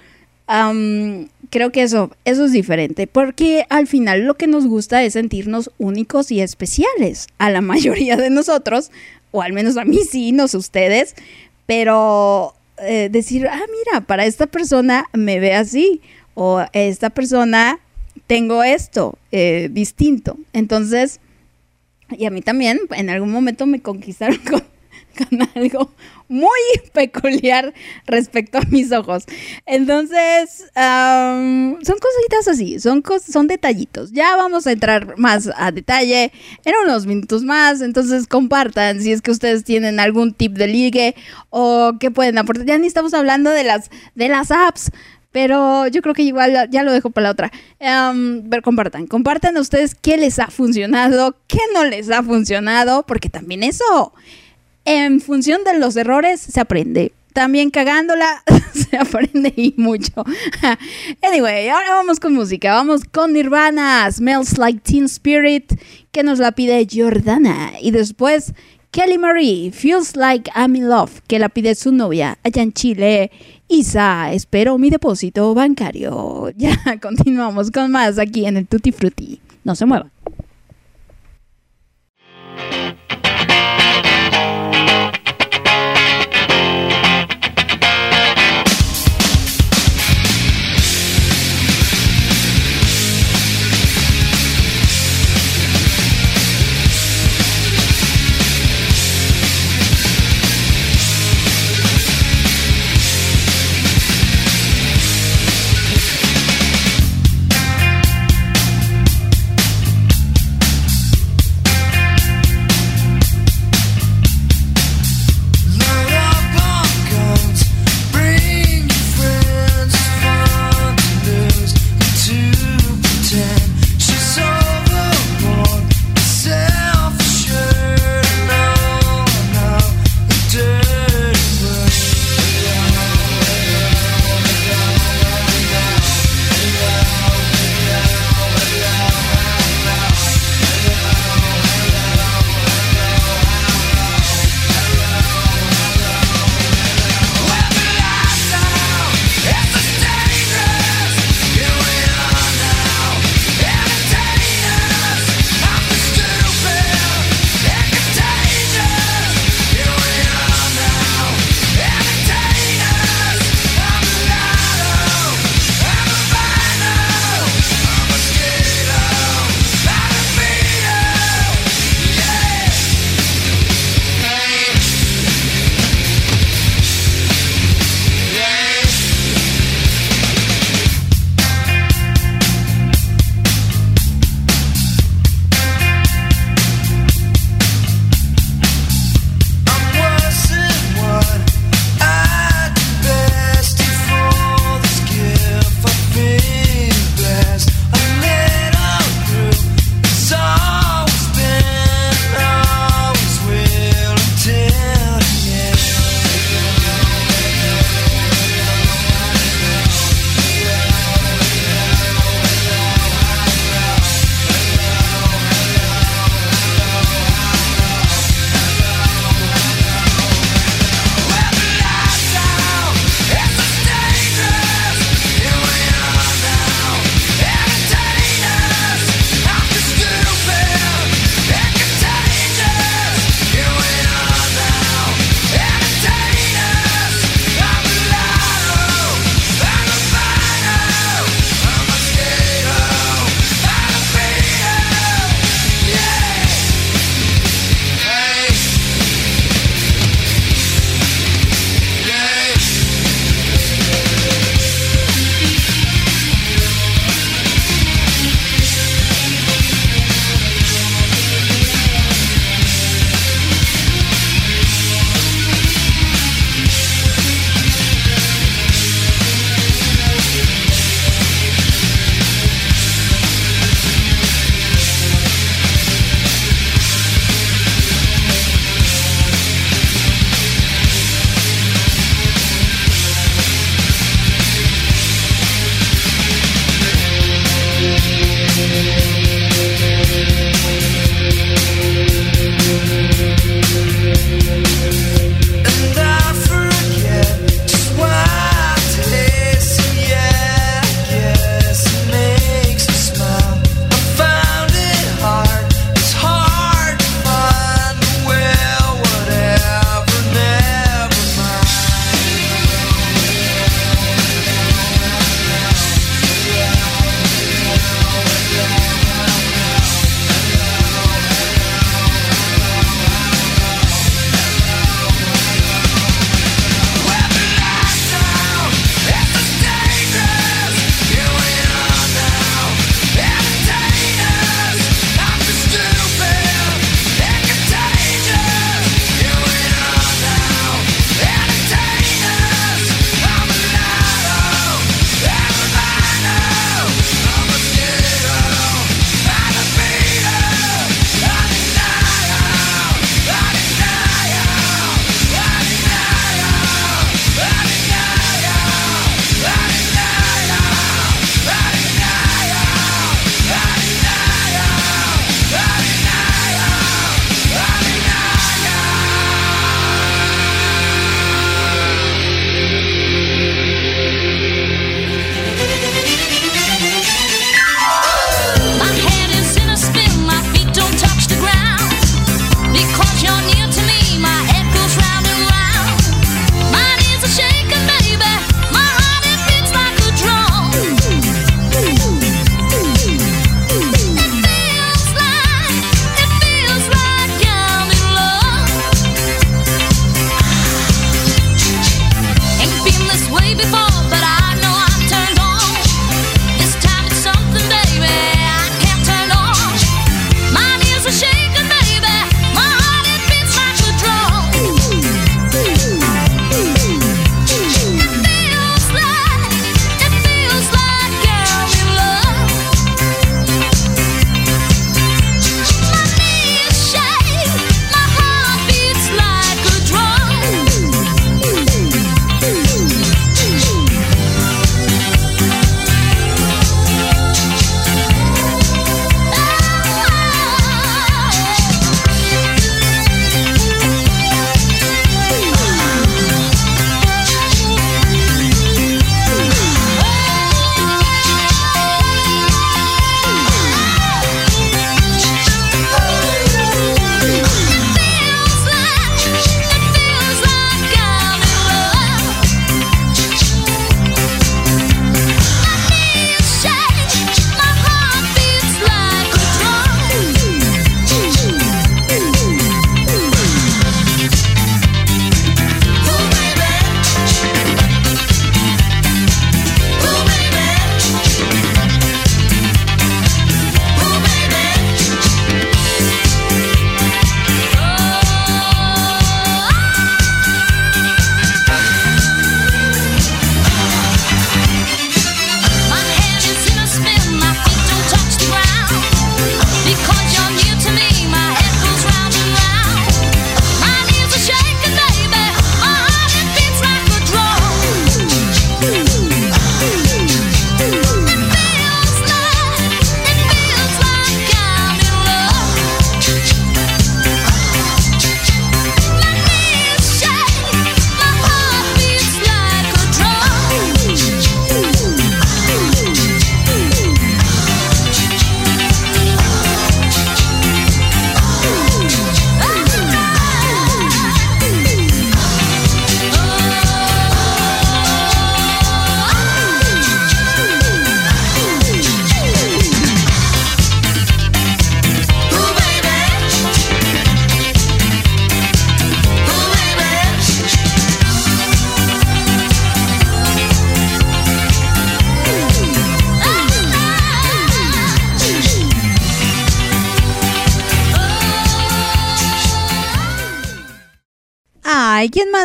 creo 1.49 1.71
que 1.71 1.83
eso, 1.83 2.11
eso 2.25 2.45
es 2.45 2.51
diferente, 2.51 3.07
porque 3.07 3.65
al 3.69 3.87
final 3.87 4.25
lo 4.25 4.35
que 4.35 4.47
nos 4.47 4.67
gusta 4.67 5.03
es 5.03 5.13
sentirnos 5.13 5.71
únicos 5.77 6.31
y 6.31 6.41
especiales. 6.41 7.27
A 7.37 7.49
la 7.49 7.61
mayoría 7.61 8.15
de 8.17 8.29
nosotros 8.29 8.91
o 9.31 9.41
al 9.41 9.53
menos 9.53 9.77
a 9.77 9.85
mí 9.85 9.99
sí, 10.09 10.31
no 10.31 10.47
sé 10.47 10.57
ustedes, 10.57 11.15
pero 11.65 12.55
eh, 12.77 13.09
decir, 13.11 13.47
ah, 13.47 13.61
mira, 13.85 14.01
para 14.01 14.25
esta 14.25 14.47
persona 14.47 15.05
me 15.13 15.39
ve 15.39 15.53
así, 15.53 16.01
o 16.33 16.63
esta 16.73 17.09
persona 17.09 17.79
tengo 18.27 18.63
esto 18.63 19.17
eh, 19.31 19.69
distinto. 19.71 20.37
Entonces, 20.53 21.19
y 22.17 22.25
a 22.25 22.29
mí 22.29 22.41
también, 22.41 22.79
en 22.91 23.09
algún 23.09 23.31
momento 23.31 23.65
me 23.65 23.81
conquistaron 23.81 24.37
con, 24.49 24.63
con 25.17 25.49
algo 25.55 25.91
muy 26.29 26.49
peculiar 26.93 27.73
respecto 28.05 28.59
a 28.59 28.61
mis 28.69 28.91
ojos. 28.93 29.25
Entonces, 29.65 30.71
son 30.73 31.97
cositas 31.99 32.47
así, 32.47 32.79
son, 32.79 33.03
son 33.27 33.47
detallitos. 33.47 34.11
Ya 34.11 34.37
vamos 34.37 34.65
a 34.67 34.71
entrar 34.71 35.17
más 35.17 35.49
a 35.55 35.71
detalle 35.71 36.31
en 36.63 36.73
unos 36.85 37.05
minutos 37.05 37.43
más. 37.43 37.81
Entonces, 37.81 38.27
compartan 38.27 39.01
si 39.01 39.11
es 39.11 39.21
que 39.21 39.31
ustedes 39.31 39.63
tienen 39.63 39.99
algún 39.99 40.33
tip 40.33 40.53
de 40.53 40.67
ligue 40.67 41.15
o 41.49 41.93
que 41.99 42.11
pueden 42.11 42.37
aportar. 42.37 42.65
Ya 42.65 42.77
ni 42.77 42.87
estamos 42.87 43.13
hablando 43.13 43.49
de 43.49 43.63
las, 43.63 43.89
de 44.15 44.29
las 44.29 44.51
apps. 44.51 44.91
Pero 45.31 45.85
yo 45.87 46.01
creo 46.01 46.15
que 46.15 46.23
igual 46.23 46.69
ya 46.71 46.81
lo 46.81 46.91
dejo 46.91 47.11
para 47.11 47.25
la 47.25 47.31
otra. 47.31 47.51
pero 48.49 48.61
compartan, 48.63 49.05
compartan 49.05 49.57
a 49.57 49.61
ustedes 49.61 49.93
qué 49.93 50.17
les 50.17 50.39
ha 50.39 50.47
funcionado, 50.47 51.37
qué 51.47 51.59
no 51.73 51.85
les 51.85 52.09
ha 52.09 52.23
funcionado, 52.23 53.05
porque 53.05 53.29
también 53.29 53.61
eso 53.61 54.13
en 54.89 55.21
función 55.21 55.63
de 55.63 55.77
los 55.77 55.95
errores 55.95 56.41
se 56.41 56.59
aprende. 56.59 57.11
También 57.33 57.69
cagándola 57.69 58.43
se 58.73 58.97
aprende 58.97 59.53
y 59.55 59.75
mucho. 59.77 60.25
anyway, 61.21 61.69
ahora 61.69 61.91
vamos 61.91 62.19
con 62.19 62.33
música. 62.33 62.73
Vamos 62.73 63.03
con 63.03 63.33
Nirvana, 63.33 64.11
Smells 64.11 64.57
Like 64.57 64.79
Teen 64.79 65.05
Spirit, 65.05 65.79
que 66.11 66.23
nos 66.23 66.39
la 66.39 66.53
pide 66.53 66.87
Jordana. 66.91 67.73
Y 67.79 67.91
después 67.91 68.53
Kelly 68.89 69.19
Marie, 69.19 69.71
Feels 69.71 70.15
Like 70.15 70.49
I'm 70.55 70.75
in 70.75 70.89
Love, 70.89 71.21
que 71.27 71.37
la 71.37 71.49
pide 71.49 71.75
su 71.75 71.91
novia 71.91 72.39
allá 72.43 72.63
en 72.63 72.73
Chile. 72.73 73.31
Isa, 73.67 74.33
espero 74.33 74.79
mi 74.79 74.89
depósito 74.89 75.53
bancario. 75.53 76.51
Ya 76.57 76.75
continuamos 76.99 77.69
con 77.69 77.91
más 77.91 78.17
aquí 78.17 78.47
en 78.47 78.57
el 78.57 78.67
Tutti 78.67 78.91
Frutti. 78.91 79.39
No 79.63 79.75
se 79.75 79.85
muevan. 79.85 80.11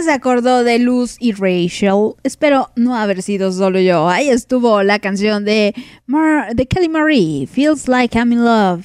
Se 0.03 0.13
acordó 0.13 0.65
de 0.65 0.79
Luz 0.79 1.17
y 1.21 1.33
Rachel? 1.33 2.15
Espero 2.23 2.71
no 2.77 2.97
haber 2.97 3.23
sido 3.23 3.53
solo 3.53 3.81
yo. 3.81 4.09
Ahí 4.09 4.29
estuvo 4.29 4.83
la 4.83 4.99
canción 4.99 5.45
de, 5.45 5.75
Mar 6.07 6.55
de 6.55 6.67
Kelly 6.67 6.89
Marie, 6.89 7.47
Feels 7.47 7.89
Like 7.89 8.17
I'm 8.19 8.33
in 8.33 8.45
Love. 8.45 8.85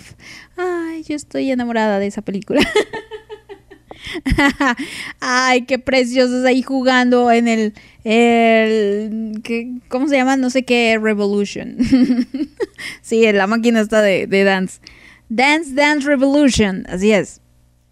Ay, 0.57 1.03
yo 1.03 1.15
estoy 1.15 1.51
enamorada 1.51 1.99
de 1.99 2.07
esa 2.07 2.21
película. 2.21 2.61
Ay, 5.19 5.63
qué 5.65 5.79
preciosos 5.79 6.45
ahí 6.45 6.61
jugando 6.61 7.31
en 7.31 7.47
el, 7.47 7.73
el 8.03 9.41
¿qué- 9.43 9.79
¿cómo 9.87 10.07
se 10.07 10.15
llama? 10.17 10.37
No 10.37 10.49
sé 10.49 10.63
qué, 10.63 10.97
Revolution. 11.01 11.77
sí, 13.01 13.31
la 13.31 13.47
máquina 13.47 13.81
está 13.81 14.01
de 14.01 14.27
dance. 14.43 14.79
Dance 15.29 15.73
Dance 15.73 16.07
Revolution, 16.07 16.85
así 16.89 17.11
es. 17.11 17.41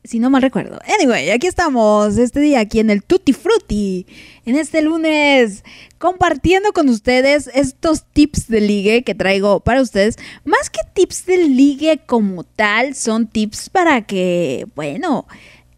Si 0.08 0.20
no 0.20 0.30
mal 0.30 0.42
recuerdo. 0.42 0.80
Anyway, 0.98 1.32
aquí 1.32 1.48
estamos 1.48 2.18
este 2.18 2.40
día 2.40 2.62
aquí 2.62 2.80
en 2.80 2.90
el 2.90 3.04
Tutti 3.04 3.34
Frutti. 3.34 4.08
En 4.46 4.56
este 4.56 4.82
lunes 4.82 5.66
compartiendo 5.98 6.72
con 6.72 6.88
ustedes 6.88 7.50
estos 7.54 8.06
tips 8.14 8.48
de 8.48 8.62
ligue 8.62 9.04
que 9.04 9.16
traigo 9.16 9.60
para 9.60 9.82
ustedes. 9.82 10.16
Más 10.46 10.70
que 10.70 10.80
tips 10.94 11.26
de 11.26 11.40
ligue 11.50 12.00
como 12.06 12.46
tal, 12.46 12.96
son 12.96 13.28
tips 13.28 13.70
para 13.70 14.04
que, 14.04 14.66
bueno, 14.76 15.28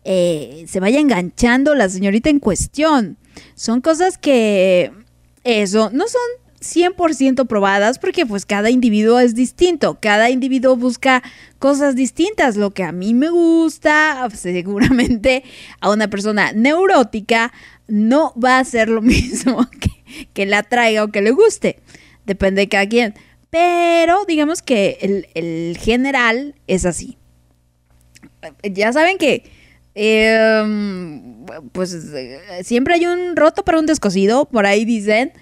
eh, 0.03 0.65
se 0.67 0.79
vaya 0.79 0.99
enganchando 0.99 1.73
la 1.73 1.89
señorita 1.89 2.29
en 2.29 2.39
cuestión. 2.39 3.17
Son 3.55 3.81
cosas 3.81 4.19
que, 4.19 4.91
eso, 5.43 5.89
no 5.91 6.07
son 6.07 6.21
100% 6.61 7.47
probadas 7.47 7.99
porque 7.99 8.25
pues 8.25 8.45
cada 8.45 8.69
individuo 8.69 9.19
es 9.19 9.35
distinto, 9.35 9.97
cada 10.01 10.29
individuo 10.29 10.75
busca 10.75 11.23
cosas 11.57 11.95
distintas, 11.95 12.57
lo 12.57 12.71
que 12.71 12.83
a 12.83 12.91
mí 12.91 13.13
me 13.13 13.29
gusta, 13.29 14.27
seguramente 14.33 15.43
a 15.79 15.91
una 15.91 16.09
persona 16.09 16.51
neurótica 16.51 17.53
no 17.87 18.33
va 18.41 18.59
a 18.59 18.65
ser 18.65 18.89
lo 18.89 19.01
mismo 19.03 19.67
que, 20.33 20.45
la 20.45 20.63
traiga 20.63 21.03
o 21.03 21.09
que 21.09 21.21
le 21.21 21.31
guste, 21.31 21.79
depende 22.25 22.61
de 22.61 22.69
cada 22.69 22.87
quien, 22.87 23.13
pero 23.49 24.25
digamos 24.25 24.61
que 24.61 25.25
el, 25.33 25.77
general 25.77 26.55
es 26.67 26.85
así. 26.85 27.17
Ya 28.63 28.93
saben 28.93 29.17
que 29.17 29.43
eh, 29.95 30.63
pues 31.71 31.95
siempre 32.63 32.95
hay 32.95 33.05
un 33.05 33.35
roto 33.35 33.63
para 33.63 33.79
un 33.79 33.85
descosido, 33.85 34.45
por 34.45 34.65
ahí 34.65 34.85
dicen. 34.85 35.33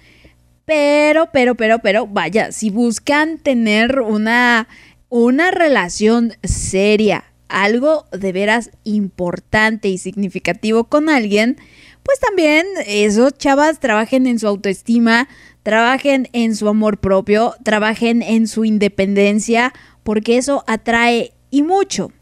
Pero, 0.68 1.30
pero, 1.32 1.54
pero, 1.54 1.78
pero, 1.78 2.06
vaya, 2.06 2.52
si 2.52 2.68
buscan 2.68 3.38
tener 3.38 4.02
una, 4.02 4.68
una 5.08 5.50
relación 5.50 6.34
seria, 6.42 7.24
algo 7.48 8.04
de 8.12 8.32
veras 8.32 8.70
importante 8.84 9.88
y 9.88 9.96
significativo 9.96 10.84
con 10.84 11.08
alguien, 11.08 11.56
pues 12.02 12.20
también 12.20 12.66
esos 12.86 13.32
chavas 13.38 13.80
trabajen 13.80 14.26
en 14.26 14.38
su 14.38 14.46
autoestima, 14.46 15.26
trabajen 15.62 16.28
en 16.34 16.54
su 16.54 16.68
amor 16.68 16.98
propio, 16.98 17.54
trabajen 17.62 18.20
en 18.20 18.46
su 18.46 18.66
independencia, 18.66 19.72
porque 20.02 20.36
eso 20.36 20.64
atrae 20.66 21.32
y 21.50 21.62
mucho. 21.62 22.12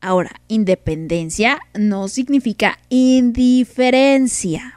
Ahora, 0.00 0.30
independencia 0.46 1.58
no 1.74 2.06
significa 2.06 2.78
indiferencia 2.88 4.75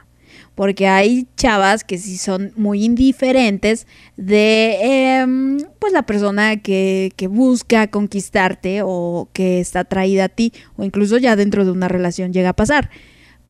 porque 0.60 0.88
hay 0.88 1.26
chavas 1.38 1.84
que 1.84 1.96
sí 1.96 2.18
son 2.18 2.52
muy 2.54 2.84
indiferentes 2.84 3.86
de 4.18 5.16
em, 5.20 5.56
pues 5.78 5.94
la 5.94 6.02
persona 6.02 6.58
que, 6.58 7.14
que 7.16 7.28
busca 7.28 7.86
conquistarte 7.86 8.82
o 8.84 9.30
que 9.32 9.58
está 9.60 9.80
atraída 9.80 10.24
a 10.24 10.28
ti 10.28 10.52
o 10.76 10.84
incluso 10.84 11.16
ya 11.16 11.34
dentro 11.34 11.64
de 11.64 11.70
una 11.70 11.88
relación 11.88 12.34
llega 12.34 12.50
a 12.50 12.56
pasar. 12.56 12.90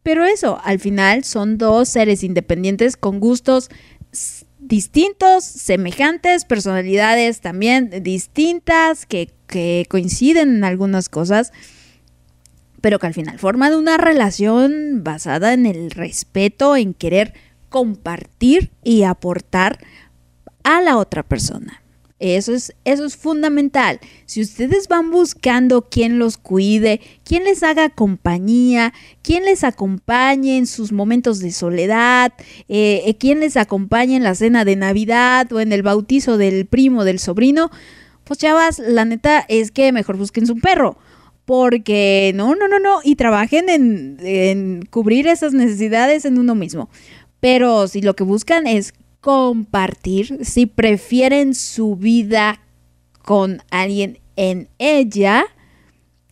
Pero 0.04 0.24
eso, 0.24 0.60
al 0.62 0.78
final 0.78 1.24
son 1.24 1.58
dos 1.58 1.88
seres 1.88 2.22
independientes 2.22 2.96
con 2.96 3.18
gustos 3.18 3.70
distintos, 4.60 5.42
semejantes, 5.42 6.44
personalidades 6.44 7.40
también 7.40 7.90
distintas, 8.04 9.04
que, 9.04 9.30
que 9.48 9.84
coinciden 9.88 10.58
en 10.58 10.62
algunas 10.62 11.08
cosas 11.08 11.52
pero 12.80 12.98
que 12.98 13.06
al 13.06 13.14
final 13.14 13.38
forman 13.38 13.74
una 13.74 13.96
relación 13.96 15.02
basada 15.04 15.52
en 15.52 15.66
el 15.66 15.90
respeto, 15.90 16.76
en 16.76 16.94
querer 16.94 17.34
compartir 17.68 18.70
y 18.82 19.04
aportar 19.04 19.78
a 20.64 20.80
la 20.80 20.98
otra 20.98 21.22
persona. 21.22 21.80
Eso 22.20 22.52
es, 22.52 22.74
eso 22.84 23.06
es 23.06 23.16
fundamental. 23.16 23.98
Si 24.26 24.42
ustedes 24.42 24.88
van 24.88 25.10
buscando 25.10 25.88
quién 25.88 26.18
los 26.18 26.36
cuide, 26.36 27.00
quién 27.24 27.44
les 27.44 27.62
haga 27.62 27.88
compañía, 27.88 28.92
quién 29.22 29.46
les 29.46 29.64
acompañe 29.64 30.58
en 30.58 30.66
sus 30.66 30.92
momentos 30.92 31.38
de 31.38 31.50
soledad, 31.50 32.34
eh, 32.68 33.04
eh, 33.06 33.16
quién 33.16 33.40
les 33.40 33.56
acompañe 33.56 34.16
en 34.16 34.22
la 34.22 34.34
cena 34.34 34.66
de 34.66 34.76
Navidad 34.76 35.50
o 35.50 35.60
en 35.60 35.72
el 35.72 35.82
bautizo 35.82 36.36
del 36.36 36.66
primo, 36.66 37.04
del 37.04 37.18
sobrino, 37.18 37.70
pues 38.24 38.38
chavas, 38.38 38.78
la 38.78 39.06
neta 39.06 39.40
es 39.48 39.70
que 39.70 39.90
mejor 39.90 40.18
busquen 40.18 40.46
su 40.46 40.58
perro 40.58 40.98
porque 41.50 42.30
no, 42.36 42.54
no, 42.54 42.68
no, 42.68 42.78
no, 42.78 43.00
y 43.02 43.16
trabajen 43.16 43.68
en, 43.68 44.86
cubrir 44.88 45.26
esas 45.26 45.52
necesidades 45.52 46.24
en 46.24 46.38
uno 46.38 46.54
mismo. 46.54 46.88
Pero 47.40 47.88
si 47.88 48.02
lo 48.02 48.14
que 48.14 48.22
buscan 48.22 48.68
es 48.68 48.94
compartir, 49.20 50.44
si 50.44 50.66
prefieren 50.66 51.56
su 51.56 51.96
vida 51.96 52.60
con 53.24 53.64
alguien 53.72 54.20
en 54.36 54.68
ella, 54.78 55.42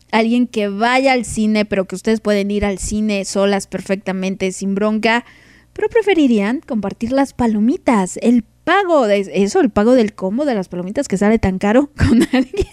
alguien 0.09 0.47
que 0.47 0.69
vaya 0.69 1.11
al 1.11 1.25
cine, 1.25 1.65
pero 1.65 1.83
que 1.83 1.95
ustedes 1.95 2.21
pueden 2.21 2.49
ir 2.49 2.63
al 2.63 2.77
cine 2.77 3.25
solas 3.25 3.67
perfectamente, 3.67 4.53
sin 4.53 4.73
bronca, 4.73 5.25
pero 5.73 5.89
preferirían 5.89 6.61
compartir 6.61 7.11
las 7.11 7.33
palomitas, 7.33 8.15
el 8.21 8.45
pago 8.63 9.05
de 9.05 9.29
eso, 9.33 9.59
el 9.59 9.69
pago 9.69 9.95
del 9.95 10.13
combo 10.13 10.45
de 10.45 10.55
las 10.55 10.69
palomitas 10.69 11.09
que 11.09 11.17
sale 11.17 11.39
tan 11.39 11.59
caro 11.59 11.89
con 11.97 12.23
alguien. 12.31 12.67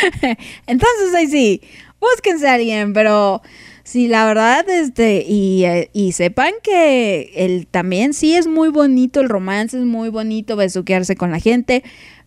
Entonces 0.66 1.14
ahí 1.14 1.28
sí, 1.28 1.62
búsquense 2.00 2.48
a 2.48 2.54
alguien, 2.54 2.92
pero 2.92 3.42
sí, 3.84 4.08
la 4.08 4.26
verdad, 4.26 4.68
este, 4.68 5.24
y, 5.26 5.64
eh, 5.64 5.90
y 5.92 6.12
sepan 6.12 6.52
que 6.62 7.32
el, 7.34 7.66
también 7.66 8.14
sí 8.14 8.34
es 8.34 8.46
muy 8.46 8.68
bonito, 8.68 9.20
el 9.20 9.28
romance 9.28 9.78
es 9.78 9.84
muy 9.84 10.08
bonito, 10.08 10.56
besuquearse 10.56 11.16
con 11.16 11.30
la 11.30 11.40
gente, 11.40 11.82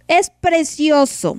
es 0.08 0.30
precioso. 0.30 1.38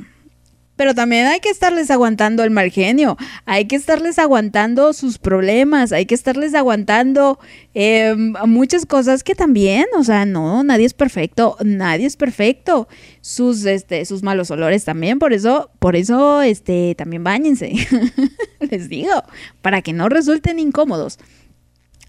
Pero 0.77 0.95
también 0.95 1.27
hay 1.27 1.41
que 1.41 1.49
estarles 1.49 1.91
aguantando 1.91 2.45
el 2.45 2.51
mal 2.51 2.71
genio, 2.71 3.17
hay 3.47 3.65
que 3.67 3.77
estarles 3.77 4.19
aguantando 4.19 4.93
sus 4.93 5.19
problemas, 5.19 5.91
hay 5.93 6.05
que 6.05 6.15
estarles 6.15 6.55
aguantando 6.55 7.39
eh, 7.75 8.15
muchas 8.47 8.85
cosas 8.85 9.25
que 9.25 9.35
también, 9.35 9.87
o 9.97 10.05
sea, 10.05 10.27
no, 10.27 10.63
nadie 10.63 10.85
es 10.85 10.95
perfecto, 10.95 11.57
nadie 11.65 12.07
es 12.07 12.17
perfecto. 12.17 12.89
Sus, 13.23 13.65
este, 13.65 14.05
sus 14.05 14.23
malos 14.23 14.51
olores 14.51 14.85
también, 14.85 15.19
por 15.19 15.33
eso, 15.33 15.71
por 15.79 15.97
eso, 15.97 16.43
este, 16.43 16.95
también 16.95 17.25
bañense, 17.25 17.73
les 18.61 18.89
digo, 18.89 19.23
para 19.63 19.81
que 19.83 19.95
no 19.95 20.09
resulten 20.09 20.59
incómodos. 20.59 21.19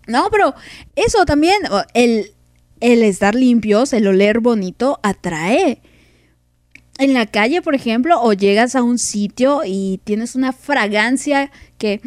No, 0.08 0.28
pero 0.30 0.54
eso 0.96 1.26
también, 1.26 1.58
el, 1.94 2.32
el 2.80 3.04
estar 3.04 3.34
limpios, 3.34 3.94
el 3.94 4.08
oler 4.08 4.40
bonito, 4.40 5.00
atrae 5.04 5.82
en 6.98 7.14
la 7.14 7.26
calle, 7.26 7.62
por 7.62 7.76
ejemplo, 7.76 8.22
o 8.22 8.34
llegas 8.34 8.76
a 8.76 8.84
un 8.84 8.98
sitio 8.98 9.62
y 9.66 10.00
tienes 10.04 10.36
una 10.36 10.54
fragancia 10.54 11.52
que, 11.78 12.02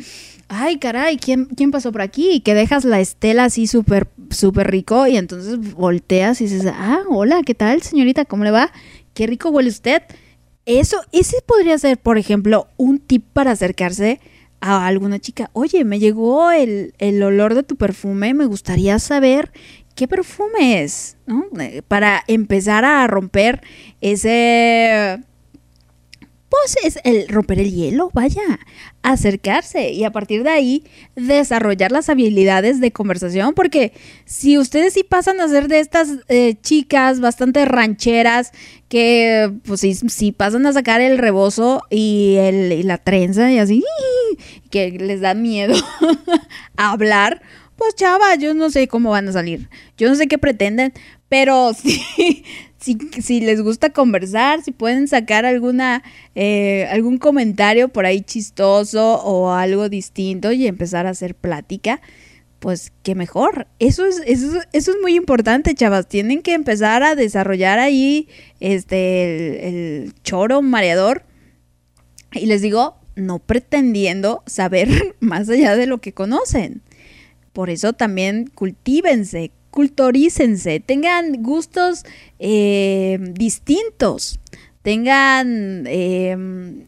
ay, 0.48 0.78
caray, 0.78 1.16
¿quién, 1.16 1.46
quién 1.46 1.70
pasó 1.70 1.92
por 1.92 2.02
aquí? 2.02 2.30
Y 2.32 2.40
que 2.40 2.54
dejas 2.54 2.84
la 2.84 3.00
estela 3.00 3.44
así 3.44 3.66
súper, 3.66 4.08
súper 4.30 4.70
rico 4.70 5.06
y 5.06 5.16
entonces 5.16 5.58
volteas 5.74 6.40
y 6.40 6.44
dices, 6.44 6.66
ah, 6.74 7.02
hola, 7.08 7.42
¿qué 7.44 7.54
tal, 7.54 7.82
señorita? 7.82 8.24
¿Cómo 8.24 8.44
le 8.44 8.50
va? 8.50 8.72
Qué 9.14 9.26
rico 9.26 9.50
huele 9.50 9.68
usted. 9.68 10.02
Eso, 10.66 10.98
ese 11.12 11.42
podría 11.46 11.78
ser, 11.78 11.98
por 11.98 12.18
ejemplo, 12.18 12.68
un 12.76 12.98
tip 12.98 13.24
para 13.32 13.52
acercarse 13.52 14.20
a 14.60 14.86
alguna 14.86 15.18
chica. 15.18 15.50
Oye, 15.52 15.84
me 15.84 15.98
llegó 15.98 16.50
el, 16.50 16.94
el 16.98 17.22
olor 17.22 17.54
de 17.54 17.62
tu 17.62 17.76
perfume, 17.76 18.34
me 18.34 18.46
gustaría 18.46 18.98
saber 18.98 19.52
qué 19.94 20.08
perfume 20.08 20.82
es, 20.82 21.16
¿no? 21.26 21.46
Eh, 21.60 21.82
Para 21.86 22.22
empezar 22.26 22.84
a 22.84 23.06
romper 23.06 23.62
ese... 24.00 25.20
Pues 26.48 26.76
es 26.82 26.98
el 27.04 27.28
romper 27.28 27.60
el 27.60 27.70
hielo, 27.70 28.10
vaya, 28.12 28.42
acercarse 29.02 29.92
y 29.92 30.02
a 30.02 30.10
partir 30.10 30.42
de 30.42 30.50
ahí 30.50 30.84
desarrollar 31.14 31.92
las 31.92 32.08
habilidades 32.08 32.80
de 32.80 32.90
conversación, 32.90 33.54
porque 33.54 33.92
si 34.24 34.58
ustedes 34.58 34.94
sí 34.94 35.04
pasan 35.04 35.40
a 35.40 35.46
ser 35.46 35.68
de 35.68 35.78
estas 35.78 36.08
eh, 36.28 36.56
chicas 36.60 37.20
bastante 37.20 37.64
rancheras, 37.66 38.50
que 38.88 39.52
pues 39.64 39.80
sí, 39.80 39.94
sí 39.94 40.32
pasan 40.32 40.66
a 40.66 40.72
sacar 40.72 41.00
el 41.00 41.18
rebozo 41.18 41.82
y, 41.88 42.34
el, 42.40 42.72
y 42.72 42.82
la 42.82 42.98
trenza 42.98 43.52
y 43.52 43.58
así, 43.58 43.84
que 44.70 44.90
les 44.90 45.20
da 45.20 45.34
miedo 45.34 45.76
hablar, 46.76 47.42
pues 47.81 47.94
chava, 47.97 48.35
yo 48.36 48.55
no 48.55 48.70
sé 48.70 48.86
cómo 48.89 49.11
van 49.11 49.27
a 49.28 49.32
salir, 49.32 49.69
yo 49.98 50.09
no 50.09 50.15
sé 50.15 50.28
qué 50.28 50.39
pretenden, 50.39 50.93
pero 51.28 51.73
sí, 51.74 52.44
si, 52.78 52.97
si 53.23 53.40
les 53.40 53.61
gusta 53.62 53.90
conversar, 53.90 54.62
si 54.62 54.70
pueden 54.70 55.09
sacar 55.09 55.44
alguna, 55.47 56.02
eh, 56.35 56.86
algún 56.90 57.19
comentario 57.19 57.89
por 57.89 58.07
ahí 58.07 58.20
chistoso 58.20 59.15
o 59.23 59.51
algo 59.52 59.89
distinto 59.89 60.52
y 60.52 60.66
empezar 60.66 61.07
a 61.07 61.11
hacer 61.11 61.35
plática, 61.35 62.01
pues 62.59 62.93
qué 63.02 63.15
mejor. 63.15 63.66
Eso 63.78 64.05
es, 64.05 64.20
eso, 64.27 64.59
es- 64.59 64.69
eso 64.74 64.90
es 64.90 64.97
muy 65.01 65.15
importante, 65.15 65.74
chavas. 65.74 66.07
Tienen 66.09 66.43
que 66.43 66.52
empezar 66.52 67.02
a 67.02 67.15
desarrollar 67.15 67.78
ahí 67.78 68.28
este 68.61 69.24
el, 69.24 69.74
el 69.74 70.15
choro 70.23 70.61
mareador. 70.61 71.24
Y 72.32 72.47
les 72.47 72.61
digo, 72.62 72.97
no 73.16 73.39
pretendiendo 73.39 74.43
saber 74.47 74.89
más 75.20 75.48
allá 75.48 75.74
de 75.77 75.86
lo 75.86 75.98
que 76.02 76.12
conocen. 76.12 76.82
Por 77.61 77.69
eso 77.69 77.93
también 77.93 78.47
cultívense, 78.55 79.51
culturícense, 79.70 80.81
tengan 80.81 81.43
gustos 81.43 82.05
eh, 82.39 83.19
distintos, 83.35 84.41
tengan, 84.81 85.85
eh, 85.87 86.87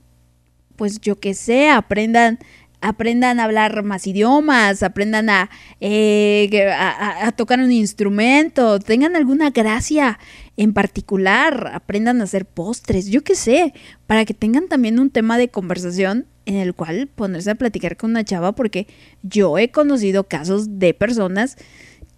pues 0.77 0.99
yo 1.03 1.21
que 1.21 1.35
sé, 1.35 1.69
aprendan, 1.69 2.39
aprendan 2.81 3.39
a 3.39 3.45
hablar 3.45 3.83
más 3.83 4.07
idiomas, 4.07 4.83
aprendan 4.83 5.29
a, 5.29 5.51
eh, 5.83 6.49
a- 6.75 7.27
a 7.27 7.33
tocar 7.33 7.61
un 7.61 7.71
instrumento, 7.71 8.81
tengan 8.81 9.15
alguna 9.15 9.51
gracia 9.51 10.19
en 10.57 10.73
particular, 10.73 11.71
aprendan 11.75 12.23
a 12.23 12.25
hacer 12.25 12.47
postres, 12.47 13.09
yo 13.09 13.23
qué 13.23 13.35
sé, 13.35 13.75
para 14.07 14.25
que 14.25 14.33
tengan 14.33 14.69
también 14.69 14.99
un 14.99 15.11
tema 15.11 15.37
de 15.37 15.49
conversación 15.51 16.25
en 16.47 16.57
el 16.57 16.75
cual 16.75 17.09
ponerse 17.09 17.51
a 17.51 17.55
platicar 17.55 17.97
con 17.97 18.11
una 18.11 18.25
chava, 18.25 18.53
porque 18.53 18.87
yo 19.23 19.59
he 19.59 19.71
conocido 19.71 20.25
casos 20.25 20.79
de 20.79 20.95
personas 20.95 21.57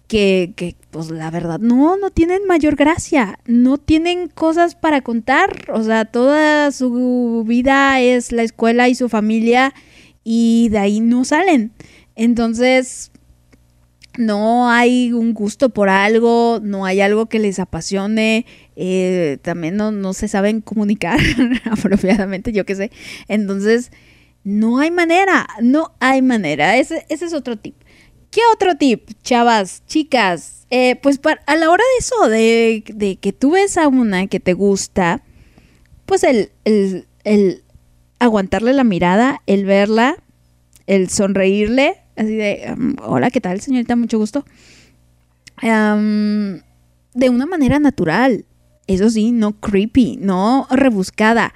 que, 0.07 0.53
que, 0.55 0.75
pues 0.91 1.09
la 1.09 1.31
verdad, 1.31 1.59
no, 1.59 1.97
no 1.97 2.09
tienen 2.11 2.45
mayor 2.45 2.75
gracia, 2.75 3.39
no 3.45 3.77
tienen 3.77 4.27
cosas 4.27 4.75
para 4.75 5.01
contar, 5.01 5.71
o 5.73 5.83
sea, 5.83 6.05
toda 6.05 6.71
su 6.71 7.43
vida 7.47 7.99
es 8.01 8.31
la 8.31 8.43
escuela 8.43 8.87
y 8.87 8.95
su 8.95 9.09
familia 9.09 9.73
y 10.23 10.69
de 10.69 10.77
ahí 10.77 10.99
no 10.99 11.25
salen. 11.25 11.71
Entonces, 12.15 13.11
no 14.17 14.69
hay 14.69 15.11
un 15.11 15.33
gusto 15.33 15.69
por 15.69 15.89
algo, 15.89 16.59
no 16.61 16.85
hay 16.85 17.01
algo 17.01 17.27
que 17.27 17.39
les 17.39 17.59
apasione, 17.59 18.45
eh, 18.75 19.37
también 19.41 19.75
no, 19.75 19.91
no 19.91 20.13
se 20.13 20.27
saben 20.27 20.61
comunicar 20.61 21.19
apropiadamente, 21.71 22.51
yo 22.51 22.65
qué 22.65 22.75
sé. 22.75 22.91
Entonces, 23.27 23.91
no 24.45 24.79
hay 24.79 24.91
manera, 24.91 25.45
no 25.61 25.91
hay 25.99 26.21
manera. 26.21 26.77
Ese, 26.77 27.05
ese 27.09 27.25
es 27.25 27.33
otro 27.33 27.57
tip. 27.57 27.75
¿Qué 28.31 28.39
otro 28.53 28.75
tip, 28.77 29.09
chavas, 29.23 29.83
chicas? 29.87 30.65
Eh, 30.69 30.95
pues 31.01 31.17
para- 31.17 31.41
a 31.47 31.55
la 31.57 31.69
hora 31.69 31.83
de 31.83 31.99
eso, 31.99 32.29
de, 32.95 33.17
que 33.21 33.33
tú 33.33 33.51
ves 33.51 33.77
a 33.77 33.87
una 33.89 34.27
que 34.27 34.39
te 34.39 34.53
gusta, 34.53 35.23
pues 36.05 36.23
el, 36.23 36.51
el, 36.63 37.07
el 37.23 37.63
aguantarle 38.19 38.73
la 38.73 38.83
mirada, 38.83 39.41
el 39.47 39.65
verla, 39.65 40.17
el 40.87 41.09
sonreírle, 41.09 41.97
así 42.15 42.35
de, 42.35 42.75
hola, 43.03 43.31
¿qué 43.31 43.41
tal, 43.41 43.59
señorita? 43.61 43.95
Mucho 43.95 44.17
gusto. 44.17 44.45
De 45.61 47.29
una 47.29 47.45
manera 47.45 47.79
natural, 47.79 48.45
eso 48.87 49.09
sí, 49.09 49.31
no 49.31 49.53
creepy, 49.59 50.17
no 50.19 50.67
rebuscada. 50.69 51.53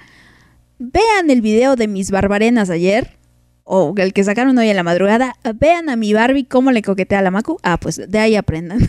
Vean 0.82 1.28
el 1.28 1.42
video 1.42 1.76
de 1.76 1.88
mis 1.88 2.10
barbarenas 2.10 2.70
ayer, 2.70 3.18
o 3.64 3.92
el 3.98 4.14
que 4.14 4.24
sacaron 4.24 4.56
hoy 4.56 4.70
en 4.70 4.76
la 4.76 4.82
madrugada. 4.82 5.34
Vean 5.56 5.90
a 5.90 5.96
mi 5.96 6.14
Barbie 6.14 6.46
cómo 6.46 6.72
le 6.72 6.80
coquetea 6.80 7.18
a 7.18 7.22
la 7.22 7.30
Macu. 7.30 7.58
Ah, 7.62 7.78
pues 7.78 8.00
de 8.10 8.18
ahí 8.18 8.34
aprendan. 8.34 8.88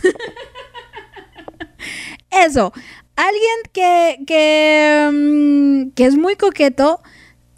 Eso, 2.30 2.72
alguien 3.14 3.58
que, 3.74 4.24
que, 4.26 5.10
mm, 5.12 5.90
que 5.90 6.06
es 6.06 6.16
muy 6.16 6.36
coqueto 6.36 7.02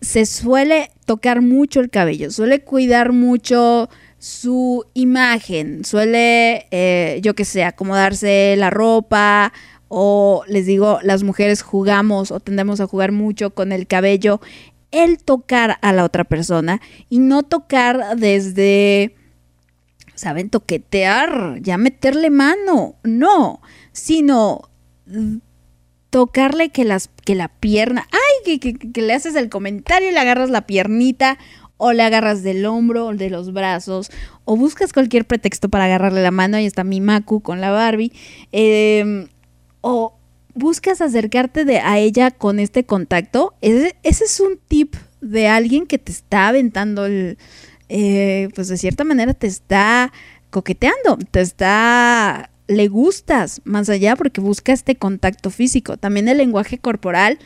se 0.01 0.27
suele 0.27 0.91
tocar 1.07 1.41
mucho 1.41 1.79
el 1.79 1.89
cabello, 1.89 2.33
suele 2.33 2.65
cuidar 2.65 3.13
mucho 3.13 3.89
su 4.19 4.85
imagen, 4.95 5.85
suele, 5.85 6.67
eh, 6.73 7.21
yo 7.23 7.35
que 7.35 7.45
sé, 7.45 7.63
acomodarse 7.63 8.57
la 8.59 8.71
ropa 8.71 9.53
o 9.97 10.43
les 10.49 10.67
digo, 10.67 10.99
las 11.03 11.23
mujeres 11.23 11.63
jugamos 11.63 12.33
o 12.33 12.41
tendemos 12.41 12.81
a 12.81 12.87
jugar 12.89 13.13
mucho 13.13 13.51
con 13.55 13.71
el 13.71 13.87
cabello, 13.87 14.41
el 14.91 15.19
tocar 15.19 15.79
a 15.83 15.93
la 15.93 16.03
otra 16.05 16.25
persona 16.25 16.81
y 17.09 17.21
no 17.21 17.45
tocar 17.45 18.17
desde, 18.17 19.15
¿saben? 20.17 20.51
Toquetear, 20.51 21.59
ya 21.61 21.79
meterle 21.79 22.31
mano, 22.31 22.97
no, 23.05 23.61
sino 23.93 24.63
tocarle 26.11 26.71
que, 26.71 26.85
las, 26.85 27.11
que 27.25 27.35
la 27.35 27.49
pierna, 27.49 28.07
ay, 28.13 28.59
que, 28.59 28.75
que- 28.79 28.93
que 28.93 29.03
le 29.03 29.15
haces 29.15 29.35
el 29.37 29.49
comentario 29.49 30.09
y 30.11 30.13
le 30.13 30.19
agarras 30.21 30.51
la 30.51 30.67
piernita 30.67 31.39
o 31.77 31.93
le 31.93 32.03
agarras 32.05 32.43
del 32.45 32.67
hombro 32.67 33.07
o 33.07 33.15
de 33.15 33.31
los 33.31 33.53
brazos 33.53 34.11
o 34.45 34.57
buscas 34.57 34.93
cualquier 34.93 35.25
pretexto 35.25 35.69
para 35.69 35.85
agarrarle 35.87 36.23
la 36.23 36.31
mano, 36.31 36.57
ahí 36.57 36.67
está 36.67 36.85
mi 36.85 37.01
Macu 37.01 37.41
con 37.43 37.61
la 37.61 37.71
Barbie, 37.73 38.13
eh, 38.53 39.27
o 39.87 40.15
buscas 40.55 41.03
acercarte 41.03 41.67
de, 41.67 41.79
a 41.79 41.99
ella 41.99 42.31
con 42.31 42.59
este 42.59 42.85
contacto, 42.85 43.53
ese, 43.61 43.95
es 44.03 44.41
un 44.41 44.59
tip 44.67 44.95
de 45.21 45.47
alguien 45.47 45.87
que 45.87 45.99
te 45.99 46.11
está 46.11 46.49
aventando 46.49 47.05
el, 47.05 47.37
eh, 47.91 48.49
pues 48.55 48.69
de 48.69 48.79
cierta 48.79 49.05
manera 49.05 49.35
te 49.35 49.47
está 49.47 50.11
coqueteando, 50.49 51.19
te 51.31 51.43
está, 51.43 52.51
le 52.67 52.89
gustas 52.89 53.61
más 53.65 53.91
allá 53.91 54.17
porque 54.17 54.41
busca 54.41 54.73
este 54.73 54.97
contacto 54.97 55.51
físico. 55.51 55.99
También 55.99 56.29
el 56.29 56.39
lenguaje 56.39 56.79
corporal, 56.79 57.39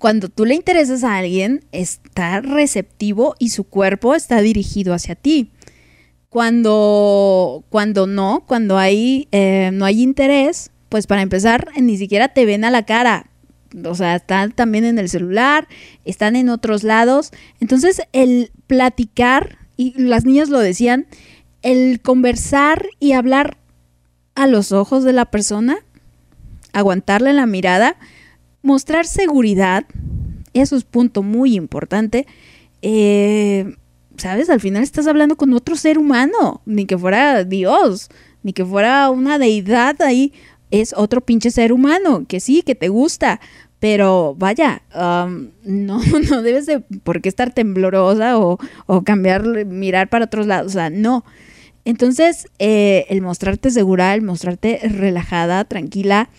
cuando 0.00 0.28
tú 0.28 0.46
le 0.46 0.56
interesas 0.56 1.04
a 1.04 1.18
alguien, 1.18 1.64
está 1.70 2.40
receptivo 2.40 3.36
y 3.38 3.50
su 3.50 3.62
cuerpo 3.62 4.16
está 4.16 4.40
dirigido 4.40 4.94
hacia 4.94 5.14
ti. 5.14 5.52
Cuando, 6.28 7.62
cuando 7.68 8.08
no, 8.08 8.42
cuando 8.48 8.80
eh, 8.82 9.70
no 9.72 9.84
hay 9.84 10.02
interés, 10.02 10.72
pues 10.94 11.08
para 11.08 11.22
empezar, 11.22 11.70
ni 11.76 11.98
siquiera 11.98 12.28
te 12.28 12.46
ven 12.46 12.64
a 12.64 12.70
la 12.70 12.84
cara. 12.84 13.26
O 13.84 13.96
sea, 13.96 14.14
están 14.14 14.52
también 14.52 14.84
en 14.84 15.00
el 15.00 15.08
celular, 15.08 15.66
están 16.04 16.36
en 16.36 16.48
otros 16.48 16.84
lados. 16.84 17.32
Entonces, 17.58 18.02
el 18.12 18.52
platicar, 18.68 19.58
y 19.76 20.00
las 20.00 20.24
niñas 20.24 20.50
lo 20.50 20.60
decían, 20.60 21.08
el 21.62 22.00
conversar 22.00 22.86
y 23.00 23.10
hablar 23.10 23.56
a 24.36 24.46
los 24.46 24.70
ojos 24.70 25.02
de 25.02 25.14
la 25.14 25.24
persona, 25.24 25.78
aguantarle 26.72 27.32
la 27.32 27.46
mirada, 27.46 27.96
mostrar 28.62 29.04
seguridad, 29.04 29.86
eso 30.52 30.76
es 30.76 30.84
punto 30.84 31.24
muy 31.24 31.56
importante. 31.56 32.24
Eh, 32.82 33.74
¿Sabes? 34.16 34.48
Al 34.48 34.60
final 34.60 34.84
estás 34.84 35.08
hablando 35.08 35.34
con 35.34 35.54
otro 35.54 35.74
ser 35.74 35.98
humano, 35.98 36.62
ni 36.66 36.86
que 36.86 36.96
fuera 36.96 37.42
Dios, 37.42 38.10
ni 38.44 38.52
que 38.52 38.64
fuera 38.64 39.10
una 39.10 39.40
deidad 39.40 40.00
ahí, 40.02 40.32
es 40.80 40.94
otro 40.96 41.20
pinche 41.20 41.50
ser 41.50 41.72
humano, 41.72 42.24
que 42.26 42.40
sí, 42.40 42.62
que 42.62 42.74
te 42.74 42.88
gusta, 42.88 43.40
pero 43.78 44.34
vaya, 44.38 44.82
um, 44.94 45.50
no, 45.64 46.00
no 46.30 46.42
debes 46.42 46.66
de 46.66 46.80
por 46.80 47.20
qué 47.20 47.28
estar 47.28 47.52
temblorosa 47.52 48.38
o, 48.38 48.58
o 48.86 49.02
cambiar, 49.02 49.66
mirar 49.66 50.08
para 50.08 50.24
otros 50.26 50.46
lados, 50.46 50.72
o 50.72 50.74
sea, 50.74 50.90
no. 50.90 51.24
Entonces, 51.84 52.46
eh, 52.58 53.04
el 53.10 53.20
mostrarte 53.20 53.70
segura, 53.70 54.14
el 54.14 54.22
mostrarte 54.22 54.80
relajada, 54.88 55.64
tranquila, 55.64 56.30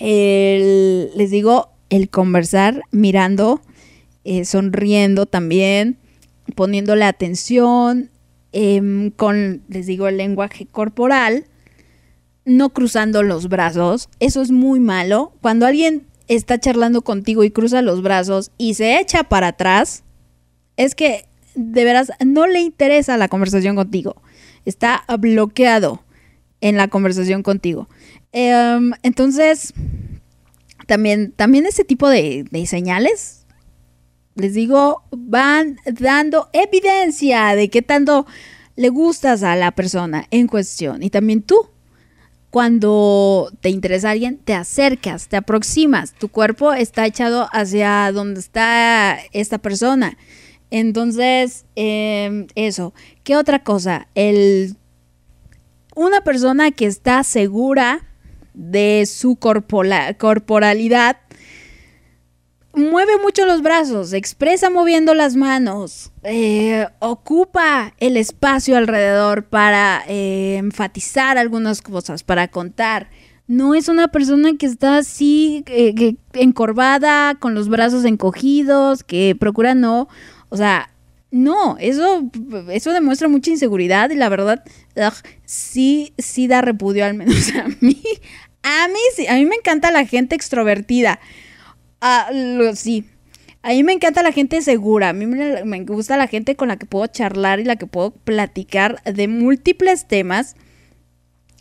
el- 0.00 1.10
les 1.16 1.30
digo, 1.30 1.70
el 1.90 2.08
conversar 2.10 2.82
mirando, 2.90 3.60
eh, 4.24 4.44
sonriendo 4.44 5.26
también, 5.26 5.96
poniéndole 6.56 7.04
atención, 7.04 8.10
em, 8.52 9.10
con, 9.10 9.62
les 9.68 9.86
digo, 9.86 10.08
el 10.08 10.16
lenguaje 10.18 10.66
corporal, 10.66 11.46
no 12.44 12.70
cruzando 12.70 13.22
los 13.22 13.48
brazos, 13.48 14.08
eso 14.20 14.42
es 14.42 14.50
muy 14.50 14.80
malo. 14.80 15.32
Cuando 15.40 15.66
alguien 15.66 16.06
está 16.28 16.58
charlando 16.58 17.02
contigo 17.02 17.44
y 17.44 17.50
cruza 17.50 17.82
los 17.82 18.02
brazos 18.02 18.50
y 18.58 18.74
se 18.74 18.98
echa 18.98 19.24
para 19.24 19.48
atrás, 19.48 20.04
es 20.76 20.94
que 20.94 21.26
de 21.54 21.84
veras 21.84 22.10
no 22.24 22.46
le 22.46 22.60
interesa 22.60 23.16
la 23.16 23.28
conversación 23.28 23.76
contigo. 23.76 24.16
Está 24.64 25.04
bloqueado 25.18 26.02
en 26.60 26.76
la 26.76 26.88
conversación 26.88 27.42
contigo. 27.42 27.88
Em, 28.32 28.92
entonces, 29.02 29.72
también, 30.86 31.32
también 31.32 31.66
ese 31.66 31.84
tipo 31.84 32.08
de, 32.08 32.44
de 32.50 32.66
señales, 32.66 33.46
les 34.34 34.54
digo, 34.54 35.02
van 35.12 35.78
dando 35.86 36.48
evidencia 36.52 37.54
de 37.54 37.70
qué 37.70 37.82
tanto 37.82 38.26
le 38.76 38.88
gustas 38.88 39.42
a 39.42 39.54
la 39.56 39.70
persona 39.72 40.26
en 40.30 40.48
cuestión. 40.48 41.02
Y 41.02 41.10
también 41.10 41.42
tú, 41.42 41.68
cuando 42.54 43.50
te 43.62 43.68
interesa 43.68 44.12
alguien, 44.12 44.38
te 44.38 44.54
acercas, 44.54 45.26
te 45.26 45.36
aproximas, 45.36 46.12
tu 46.12 46.28
cuerpo 46.28 46.72
está 46.72 47.04
echado 47.04 47.48
hacia 47.50 48.12
donde 48.12 48.38
está 48.38 49.18
esta 49.32 49.58
persona. 49.58 50.16
Entonces, 50.70 51.64
eh, 51.74 52.46
eso. 52.54 52.94
¿Qué 53.24 53.36
otra 53.36 53.64
cosa? 53.64 54.06
El, 54.14 54.76
una 55.96 56.20
persona 56.20 56.70
que 56.70 56.86
está 56.86 57.24
segura 57.24 58.06
de 58.52 59.04
su 59.06 59.34
corporalidad 59.34 61.16
mueve 62.74 63.12
mucho 63.22 63.46
los 63.46 63.62
brazos, 63.62 64.12
expresa 64.12 64.70
moviendo 64.70 65.14
las 65.14 65.36
manos, 65.36 66.12
eh, 66.22 66.86
ocupa 66.98 67.94
el 67.98 68.16
espacio 68.16 68.76
alrededor 68.76 69.44
para 69.44 70.02
eh, 70.08 70.56
enfatizar 70.56 71.38
algunas 71.38 71.82
cosas, 71.82 72.22
para 72.22 72.48
contar. 72.48 73.10
No 73.46 73.74
es 73.74 73.88
una 73.88 74.08
persona 74.08 74.52
que 74.58 74.66
está 74.66 74.96
así 74.98 75.64
encorvada, 76.32 77.34
con 77.34 77.54
los 77.54 77.68
brazos 77.68 78.04
encogidos, 78.04 79.04
que 79.04 79.36
procura 79.38 79.74
no, 79.74 80.08
o 80.48 80.56
sea, 80.56 80.90
no, 81.30 81.76
eso, 81.80 82.30
eso 82.70 82.92
demuestra 82.92 83.28
mucha 83.28 83.50
inseguridad 83.50 84.08
y 84.10 84.14
la 84.14 84.28
verdad, 84.28 84.64
sí, 85.44 86.14
sí 86.16 86.46
da 86.46 86.62
repudio 86.62 87.04
al 87.04 87.14
menos 87.14 87.52
a 87.56 87.66
mí. 87.80 88.00
A 88.62 88.88
mí 88.88 89.00
sí, 89.14 89.26
a 89.26 89.34
mí 89.34 89.44
me 89.44 89.56
encanta 89.56 89.90
la 89.90 90.06
gente 90.06 90.34
extrovertida. 90.34 91.20
Ah, 92.06 92.28
lo- 92.32 92.76
sí. 92.76 93.04
A 93.62 93.70
mí 93.70 93.82
me 93.82 93.94
encanta 93.94 94.22
la 94.22 94.30
gente 94.32 94.60
segura. 94.60 95.08
A 95.08 95.12
mí 95.14 95.24
me, 95.24 95.64
me 95.64 95.82
gusta 95.84 96.18
la 96.18 96.26
gente 96.26 96.54
con 96.54 96.68
la 96.68 96.76
que 96.76 96.84
puedo 96.84 97.06
charlar 97.06 97.60
y 97.60 97.64
la 97.64 97.76
que 97.76 97.86
puedo 97.86 98.10
platicar 98.10 99.02
de 99.04 99.26
múltiples 99.26 100.06
temas. 100.06 100.54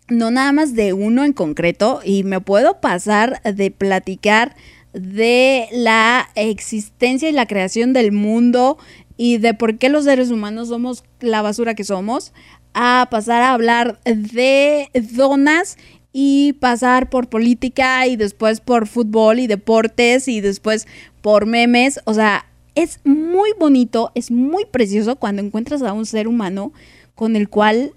No 0.10 0.32
nada 0.32 0.52
más 0.52 0.76
de 0.76 0.91
uno 0.91 1.24
en 1.24 1.32
concreto. 1.32 2.02
Y 2.03 2.24
me 2.26 2.41
puedo 2.41 2.82
pasar 2.82 3.41
de 3.44 3.72
platicar 3.72 4.53
de 4.91 5.70
la 5.72 6.30
existencia 6.36 7.30
y 7.30 7.32
la 7.32 7.48
creación 7.48 7.94
del 7.94 8.11
mundo 8.11 8.78
y 9.15 9.38
de 9.38 9.53
por 9.53 9.78
qué 9.78 9.88
los 9.88 10.03
seres 10.03 10.30
humanos 10.30 10.68
somos 10.68 11.06
la 11.22 11.41
basura 11.41 11.74
que 11.74 11.86
somos, 11.86 12.34
a 12.74 13.07
pasar 13.10 13.41
a 13.44 13.53
hablar 13.53 13.99
de 14.03 14.90
donas 15.14 15.78
y 16.14 16.53
pasar 16.53 17.10
por 17.10 17.27
política 17.27 18.06
y 18.06 18.15
después 18.15 18.61
por 18.61 18.88
fútbol 18.88 19.40
y 19.40 19.48
deportes 19.48 20.27
y 20.27 20.40
después 20.40 20.88
por 21.22 21.48
memes. 21.48 21.99
O 22.06 22.14
sea, 22.14 22.45
es 22.76 22.99
muy 23.03 23.49
bonito, 23.60 24.11
es 24.14 24.30
muy 24.31 24.65
precioso 24.65 25.15
cuando 25.15 25.41
encuentras 25.41 25.81
a 25.81 25.91
un 25.91 26.06
ser 26.06 26.27
humano 26.27 26.72
con 27.15 27.35
el 27.35 27.49
cual 27.49 27.94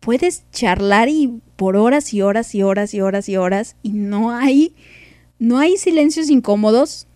puedes 0.00 0.44
charlar 0.52 1.08
y 1.08 1.40
por 1.56 1.76
horas 1.76 2.12
y 2.12 2.20
horas 2.20 2.54
y 2.54 2.62
horas 2.62 2.92
y 2.92 3.00
horas 3.00 3.28
y 3.28 3.36
horas 3.38 3.76
y 3.82 3.90
no 3.92 4.30
hay 4.30 4.74
no 5.38 5.58
hay 5.58 5.76
silencios 5.76 6.30
incómodos. 6.30 7.06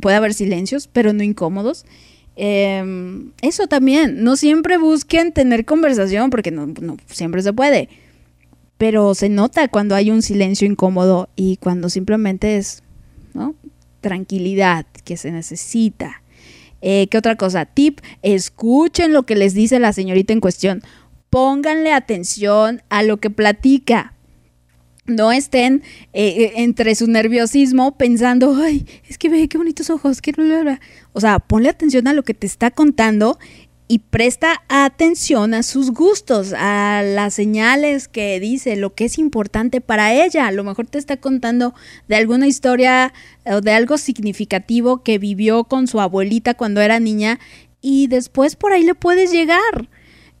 Puede 0.00 0.16
haber 0.16 0.34
silencios, 0.34 0.88
pero 0.92 1.12
no 1.12 1.22
incómodos. 1.22 1.84
Eh, 2.36 2.82
eso 3.42 3.66
también, 3.66 4.24
no 4.24 4.36
siempre 4.36 4.78
busquen 4.78 5.32
tener 5.32 5.64
conversación 5.64 6.30
porque 6.30 6.50
no, 6.50 6.66
no 6.66 6.96
siempre 7.06 7.42
se 7.42 7.52
puede. 7.52 7.88
Pero 8.82 9.14
se 9.14 9.28
nota 9.28 9.68
cuando 9.68 9.94
hay 9.94 10.10
un 10.10 10.22
silencio 10.22 10.66
incómodo 10.66 11.28
y 11.36 11.56
cuando 11.58 11.88
simplemente 11.88 12.56
es 12.56 12.82
tranquilidad 14.00 14.86
que 15.04 15.16
se 15.16 15.30
necesita. 15.30 16.24
Eh, 16.80 17.06
¿Qué 17.06 17.16
otra 17.16 17.36
cosa? 17.36 17.64
Tip, 17.64 18.00
escuchen 18.22 19.12
lo 19.12 19.22
que 19.22 19.36
les 19.36 19.54
dice 19.54 19.78
la 19.78 19.92
señorita 19.92 20.32
en 20.32 20.40
cuestión. 20.40 20.82
Pónganle 21.30 21.92
atención 21.92 22.82
a 22.88 23.04
lo 23.04 23.18
que 23.18 23.30
platica. 23.30 24.14
No 25.06 25.30
estén 25.30 25.84
eh, 26.12 26.26
eh, 26.26 26.52
entre 26.56 26.96
su 26.96 27.06
nerviosismo 27.06 27.96
pensando, 27.96 28.56
ay, 28.60 28.84
es 29.08 29.16
que 29.16 29.28
ve 29.28 29.46
qué 29.46 29.58
bonitos 29.58 29.90
ojos, 29.90 30.20
qué 30.20 30.32
bla, 30.32 30.44
bla, 30.44 30.60
bla". 30.62 30.80
O 31.12 31.20
sea, 31.20 31.38
ponle 31.38 31.68
atención 31.68 32.08
a 32.08 32.14
lo 32.14 32.24
que 32.24 32.34
te 32.34 32.48
está 32.48 32.72
contando 32.72 33.38
y 33.88 33.98
presta 33.98 34.62
atención 34.68 35.52
a 35.52 35.62
sus 35.62 35.90
gustos, 35.90 36.54
a 36.56 37.02
las 37.04 37.34
señales 37.34 38.08
que 38.08 38.40
dice, 38.40 38.76
lo 38.76 38.94
que 38.94 39.04
es 39.04 39.18
importante 39.18 39.80
para 39.80 40.14
ella. 40.14 40.46
A 40.46 40.52
lo 40.52 40.64
mejor 40.64 40.86
te 40.86 40.98
está 40.98 41.18
contando 41.18 41.74
de 42.08 42.16
alguna 42.16 42.46
historia 42.46 43.12
o 43.44 43.60
de 43.60 43.72
algo 43.72 43.98
significativo 43.98 45.02
que 45.02 45.18
vivió 45.18 45.64
con 45.64 45.86
su 45.86 46.00
abuelita 46.00 46.54
cuando 46.54 46.80
era 46.80 47.00
niña 47.00 47.38
y 47.82 48.06
después 48.06 48.56
por 48.56 48.72
ahí 48.72 48.82
le 48.82 48.94
puedes 48.94 49.30
llegar. 49.30 49.90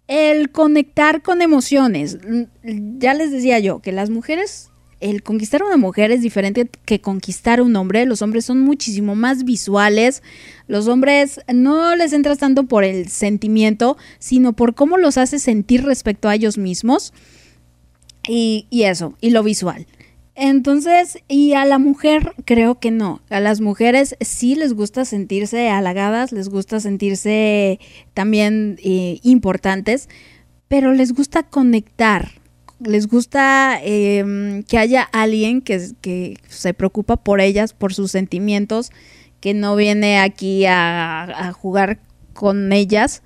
El 0.08 0.50
conectar 0.50 1.22
con 1.22 1.42
emociones. 1.42 2.18
Ya 2.62 3.14
les 3.14 3.30
decía 3.30 3.60
yo 3.60 3.80
que 3.80 3.92
las 3.92 4.10
mujeres, 4.10 4.71
el 5.02 5.22
conquistar 5.22 5.62
a 5.62 5.66
una 5.66 5.76
mujer 5.76 6.12
es 6.12 6.22
diferente 6.22 6.68
que 6.84 7.00
conquistar 7.00 7.58
a 7.58 7.62
un 7.62 7.74
hombre. 7.76 8.06
Los 8.06 8.22
hombres 8.22 8.44
son 8.44 8.60
muchísimo 8.60 9.14
más 9.14 9.44
visuales. 9.44 10.22
Los 10.68 10.86
hombres 10.86 11.40
no 11.52 11.94
les 11.96 12.12
entras 12.12 12.38
tanto 12.38 12.64
por 12.64 12.84
el 12.84 13.08
sentimiento, 13.08 13.96
sino 14.18 14.52
por 14.52 14.74
cómo 14.74 14.96
los 14.98 15.18
hace 15.18 15.38
sentir 15.38 15.84
respecto 15.84 16.28
a 16.28 16.34
ellos 16.36 16.56
mismos. 16.56 17.12
Y, 18.28 18.66
eso, 18.70 19.14
y 19.20 19.30
lo 19.30 19.42
visual. 19.42 19.86
Entonces, 20.36 21.18
y 21.26 21.54
a 21.54 21.64
la 21.64 21.78
mujer 21.78 22.34
creo 22.44 22.78
que 22.78 22.92
no. 22.92 23.20
A 23.28 23.40
las 23.40 23.60
mujeres 23.60 24.16
sí 24.20 24.54
les 24.54 24.72
gusta 24.72 25.04
sentirse 25.04 25.68
halagadas, 25.68 26.30
les 26.30 26.48
gusta 26.48 26.78
sentirse 26.78 27.80
también 28.14 28.78
eh, 28.84 29.18
importantes, 29.24 30.08
pero 30.68 30.92
les 30.92 31.12
gusta 31.12 31.42
conectar. 31.42 32.41
Les 32.84 33.06
gusta 33.06 33.78
eh, 33.82 34.62
que 34.68 34.78
haya 34.78 35.02
alguien 35.02 35.60
que, 35.60 35.90
que 36.00 36.36
se 36.48 36.74
preocupa 36.74 37.16
por 37.16 37.40
ellas, 37.40 37.72
por 37.72 37.94
sus 37.94 38.10
sentimientos, 38.10 38.90
que 39.40 39.54
no 39.54 39.76
viene 39.76 40.18
aquí 40.20 40.66
a, 40.66 41.22
a 41.48 41.52
jugar 41.52 42.00
con 42.32 42.72
ellas. 42.72 43.22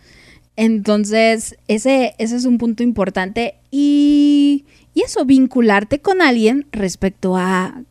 Entonces, 0.56 1.56
ese, 1.68 2.14
ese 2.18 2.36
es 2.36 2.44
un 2.44 2.58
punto 2.58 2.82
importante. 2.82 3.56
Y, 3.70 4.64
y 4.94 5.02
eso, 5.02 5.24
vincularte 5.24 6.00
con 6.00 6.22
alguien 6.22 6.66
respecto 6.72 7.36
a... 7.36 7.82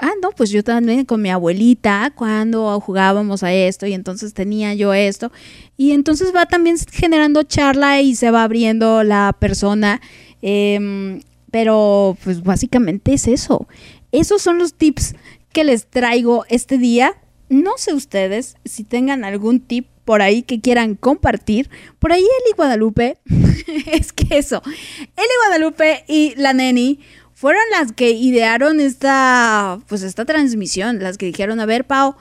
Ah, 0.00 0.12
no, 0.22 0.30
pues 0.30 0.50
yo 0.50 0.62
también 0.62 1.04
con 1.06 1.20
mi 1.20 1.28
abuelita, 1.28 2.12
cuando 2.14 2.78
jugábamos 2.80 3.42
a 3.42 3.52
esto 3.52 3.84
y 3.84 3.94
entonces 3.94 4.32
tenía 4.32 4.72
yo 4.74 4.94
esto. 4.94 5.32
Y 5.76 5.90
entonces 5.90 6.32
va 6.32 6.46
también 6.46 6.76
generando 6.92 7.42
charla 7.42 8.00
y 8.00 8.14
se 8.14 8.30
va 8.30 8.44
abriendo 8.44 9.02
la 9.02 9.34
persona. 9.40 10.00
Em, 10.42 11.20
pero 11.50 12.16
pues 12.24 12.42
básicamente 12.42 13.14
es 13.14 13.26
eso. 13.26 13.66
Esos 14.12 14.42
son 14.42 14.58
los 14.58 14.74
tips 14.74 15.14
que 15.52 15.64
les 15.64 15.86
traigo 15.86 16.44
este 16.48 16.78
día. 16.78 17.14
No 17.48 17.72
sé 17.78 17.94
ustedes 17.94 18.56
si 18.64 18.84
tengan 18.84 19.24
algún 19.24 19.60
tip 19.60 19.86
por 20.04 20.22
ahí 20.22 20.42
que 20.42 20.60
quieran 20.60 20.94
compartir. 20.94 21.68
Por 21.98 22.12
ahí 22.12 22.22
Eli 22.22 22.54
Guadalupe, 22.56 23.18
es 23.92 24.12
que 24.12 24.38
eso, 24.38 24.62
Eli 24.64 25.34
Guadalupe 25.46 26.04
y 26.08 26.34
la 26.36 26.54
Neni 26.54 27.00
fueron 27.34 27.62
las 27.70 27.92
que 27.92 28.10
idearon 28.12 28.80
esta, 28.80 29.78
pues 29.86 30.02
esta 30.02 30.24
transmisión, 30.24 30.98
las 31.00 31.18
que 31.18 31.26
dijeron, 31.26 31.60
a 31.60 31.66
ver, 31.66 31.86
Pau, 31.86 32.16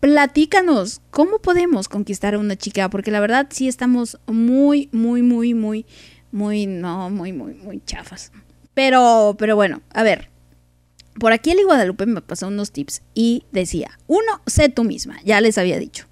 platícanos, 0.00 1.00
¿cómo 1.10 1.38
podemos 1.38 1.88
conquistar 1.88 2.34
a 2.34 2.38
una 2.38 2.56
chica? 2.56 2.90
Porque 2.90 3.10
la 3.10 3.20
verdad 3.20 3.46
sí 3.50 3.68
estamos 3.68 4.18
muy, 4.26 4.88
muy, 4.92 5.22
muy, 5.22 5.54
muy, 5.54 5.86
muy, 6.32 6.66
no, 6.66 7.10
muy, 7.10 7.32
muy, 7.32 7.54
muy 7.54 7.82
chafas. 7.84 8.32
Pero, 8.74 9.36
pero 9.38 9.56
bueno, 9.56 9.82
a 9.92 10.02
ver, 10.02 10.30
por 11.18 11.32
aquí 11.32 11.50
Eli 11.50 11.64
Guadalupe 11.64 12.06
me 12.06 12.22
pasó 12.22 12.48
unos 12.48 12.72
tips 12.72 13.02
y 13.14 13.44
decía, 13.52 13.98
uno, 14.06 14.40
sé 14.46 14.68
tú 14.68 14.84
misma, 14.84 15.20
ya 15.24 15.40
les 15.40 15.58
había 15.58 15.78
dicho. 15.78 16.06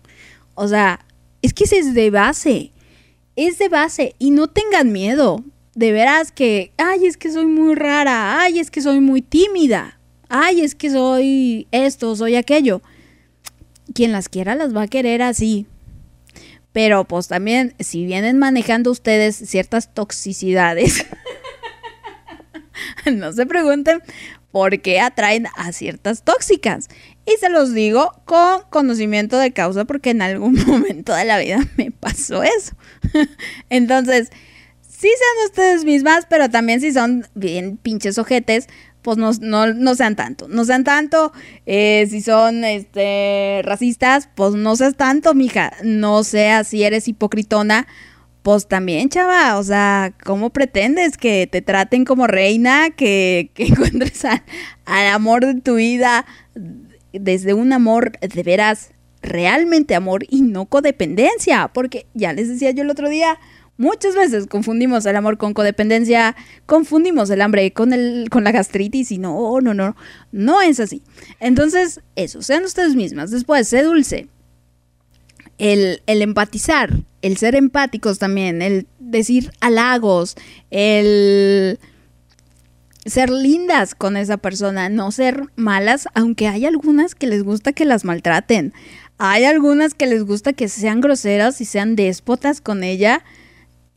O 0.54 0.68
sea, 0.68 1.04
es 1.40 1.54
que 1.54 1.64
ese 1.64 1.78
es 1.78 1.94
de 1.94 2.10
base, 2.10 2.72
es 3.36 3.58
de 3.58 3.68
base 3.68 4.14
y 4.18 4.30
no 4.30 4.48
tengan 4.48 4.92
miedo. 4.92 5.44
De 5.74 5.92
veras 5.92 6.32
que, 6.32 6.72
ay, 6.76 7.06
es 7.06 7.16
que 7.16 7.30
soy 7.30 7.46
muy 7.46 7.76
rara, 7.76 8.40
ay, 8.40 8.58
es 8.58 8.68
que 8.68 8.82
soy 8.82 8.98
muy 8.98 9.22
tímida, 9.22 10.00
ay, 10.28 10.62
es 10.62 10.74
que 10.74 10.90
soy 10.90 11.68
esto, 11.70 12.16
soy 12.16 12.34
aquello. 12.34 12.82
Quien 13.94 14.10
las 14.10 14.28
quiera 14.28 14.56
las 14.56 14.74
va 14.74 14.82
a 14.82 14.88
querer 14.88 15.22
así. 15.22 15.66
Pero 16.78 17.02
pues 17.02 17.26
también, 17.26 17.74
si 17.80 18.06
vienen 18.06 18.38
manejando 18.38 18.92
ustedes 18.92 19.34
ciertas 19.34 19.92
toxicidades, 19.92 21.04
no 23.12 23.32
se 23.32 23.46
pregunten 23.46 24.00
por 24.52 24.80
qué 24.80 25.00
atraen 25.00 25.48
a 25.56 25.72
ciertas 25.72 26.22
tóxicas. 26.22 26.86
Y 27.26 27.36
se 27.40 27.50
los 27.50 27.74
digo 27.74 28.22
con 28.26 28.62
conocimiento 28.70 29.38
de 29.38 29.52
causa 29.52 29.86
porque 29.86 30.10
en 30.10 30.22
algún 30.22 30.54
momento 30.68 31.12
de 31.16 31.24
la 31.24 31.40
vida 31.40 31.58
me 31.76 31.90
pasó 31.90 32.44
eso. 32.44 32.76
Entonces, 33.70 34.30
sí 34.88 35.08
sean 35.08 35.46
ustedes 35.46 35.84
mismas, 35.84 36.28
pero 36.30 36.48
también 36.48 36.80
si 36.80 36.92
son 36.92 37.26
bien 37.34 37.76
pinches 37.76 38.18
ojetes, 38.18 38.68
pues 39.08 39.16
no, 39.16 39.30
no, 39.40 39.72
no 39.72 39.94
sean 39.94 40.16
tanto. 40.16 40.48
No 40.48 40.66
sean 40.66 40.84
tanto. 40.84 41.32
Eh, 41.64 42.06
si 42.10 42.20
son 42.20 42.62
este, 42.62 43.62
racistas, 43.64 44.28
pues 44.34 44.52
no 44.52 44.76
seas 44.76 44.98
tanto, 44.98 45.32
mija. 45.32 45.72
No 45.82 46.22
seas 46.24 46.68
si 46.68 46.82
eres 46.82 47.08
hipocritona. 47.08 47.86
Pues 48.42 48.68
también, 48.68 49.08
chava, 49.08 49.56
o 49.56 49.62
sea, 49.62 50.12
¿cómo 50.26 50.50
pretendes 50.50 51.16
que 51.16 51.46
te 51.46 51.62
traten 51.62 52.04
como 52.04 52.26
reina, 52.26 52.90
que, 52.90 53.50
encuentres 53.56 54.26
al 54.26 55.06
amor 55.06 55.46
de 55.46 55.62
tu 55.62 55.76
vida 55.76 56.26
desde 57.14 57.54
un 57.54 57.72
amor 57.72 58.12
de 58.20 58.42
veras, 58.42 58.90
realmente 59.22 59.94
amor 59.94 60.26
y 60.28 60.42
no 60.42 60.66
codependencia? 60.66 61.70
Porque 61.72 62.04
ya 62.12 62.34
les 62.34 62.50
decía 62.50 62.72
yo 62.72 62.82
el 62.82 62.90
otro 62.90 63.08
día, 63.08 63.38
muchas 63.78 64.14
veces 64.14 64.46
confundimos 64.46 65.06
el 65.06 65.16
amor 65.16 65.38
con 65.38 65.54
codependencia, 65.54 66.36
confundimos 66.66 67.30
el 67.30 67.40
hambre 67.40 67.72
con, 67.72 67.94
el, 67.94 68.28
con 68.30 68.44
la 68.44 68.52
gastritis 68.52 69.10
y 69.10 69.18
no, 69.18 69.60
no, 69.62 69.72
no, 69.72 69.96
no 70.30 70.60
es 70.60 70.80
así. 70.80 71.02
Entonces, 71.40 72.00
eso, 72.16 72.42
sean 72.42 72.64
ustedes 72.64 72.94
mismas. 72.94 73.30
Después, 73.30 73.68
sé 73.68 73.82
dulce. 73.82 74.28
el, 75.56 76.02
el 76.06 76.20
empatizar, 76.20 76.92
el 77.22 77.36
ser 77.38 77.54
empáticos 77.54 78.18
también, 78.18 78.60
el 78.60 78.86
decir 78.98 79.50
halagos, 79.60 80.36
el 80.70 81.78
ser 83.06 83.30
lindas 83.30 83.94
con 83.94 84.16
esa 84.16 84.36
persona, 84.36 84.88
no 84.88 85.10
ser 85.12 85.44
malas, 85.56 86.08
aunque 86.14 86.48
hay 86.48 86.66
algunas 86.66 87.14
que 87.14 87.26
les 87.26 87.42
gusta 87.42 87.72
que 87.72 87.84
las 87.84 88.04
maltraten. 88.04 88.72
Hay 89.18 89.44
algunas 89.44 89.94
que 89.94 90.06
les 90.06 90.24
gusta 90.24 90.52
que 90.52 90.68
sean 90.68 91.00
groseras 91.00 91.60
y 91.60 91.64
sean 91.64 91.96
déspotas 91.96 92.60
con 92.60 92.84
ella. 92.84 93.24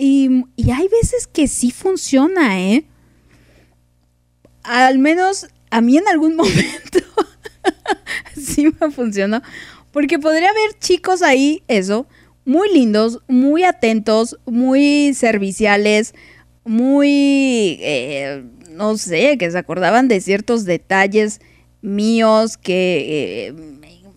Y, 0.03 0.45
y 0.55 0.71
hay 0.71 0.87
veces 0.87 1.27
que 1.27 1.47
sí 1.47 1.69
funciona, 1.69 2.59
¿eh? 2.59 2.85
Al 4.63 4.97
menos 4.99 5.47
a 5.69 5.81
mí 5.81 5.97
en 5.97 6.07
algún 6.07 6.35
momento 6.37 6.99
sí 8.35 8.67
me 8.79 8.91
funcionó. 8.91 9.41
Porque 9.91 10.19
podría 10.19 10.49
haber 10.49 10.79
chicos 10.79 11.21
ahí, 11.21 11.63
eso, 11.67 12.07
muy 12.45 12.71
lindos, 12.73 13.19
muy 13.27 13.63
atentos, 13.63 14.39
muy 14.45 15.13
serviciales, 15.13 16.13
muy, 16.63 17.77
eh, 17.81 18.43
no 18.69 18.97
sé, 18.97 19.37
que 19.37 19.51
se 19.51 19.57
acordaban 19.57 20.07
de 20.07 20.21
ciertos 20.21 20.63
detalles 20.63 21.41
míos, 21.81 22.57
que 22.57 23.47
eh, 23.49 23.53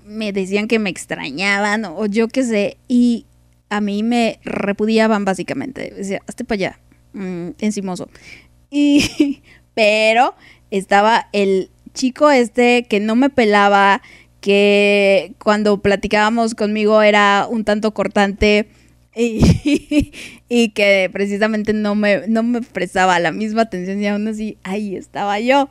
me- 0.07 0.33
decían 0.33 0.69
que 0.69 0.79
me 0.79 0.91
extrañaban 0.91 1.85
o 1.87 2.07
yo 2.07 2.29
qué 2.29 2.45
sé, 2.45 2.77
y 2.87 3.27
a 3.69 3.81
mí 3.81 4.03
me 4.03 4.39
repudiaban 4.45 5.25
básicamente. 5.25 5.93
Decía, 5.97 6.21
hazte 6.27 6.45
para 6.45 6.55
allá, 6.55 6.81
mm, 7.13 7.51
encimoso. 7.59 8.09
Y, 8.71 9.43
pero 9.75 10.35
estaba 10.71 11.29
el 11.33 11.71
chico 11.93 12.31
este 12.31 12.85
que 12.85 13.01
no 13.01 13.17
me 13.17 13.31
pelaba, 13.31 14.03
que 14.41 15.35
cuando 15.39 15.81
platicábamos 15.81 16.55
conmigo 16.55 17.01
era 17.01 17.47
un 17.49 17.65
tanto 17.65 17.95
cortante 17.95 18.69
y, 19.17 20.13
y 20.49 20.69
que 20.71 21.09
precisamente 21.13 21.73
no 21.73 21.95
me, 21.95 22.27
no 22.29 22.43
me 22.43 22.61
prestaba 22.61 23.19
la 23.21 23.33
misma 23.33 23.63
atención 23.63 24.01
y 24.03 24.09
aún 24.09 24.29
así 24.29 24.59
ahí 24.65 24.97
estaba 24.97 25.41
yo. 25.41 25.69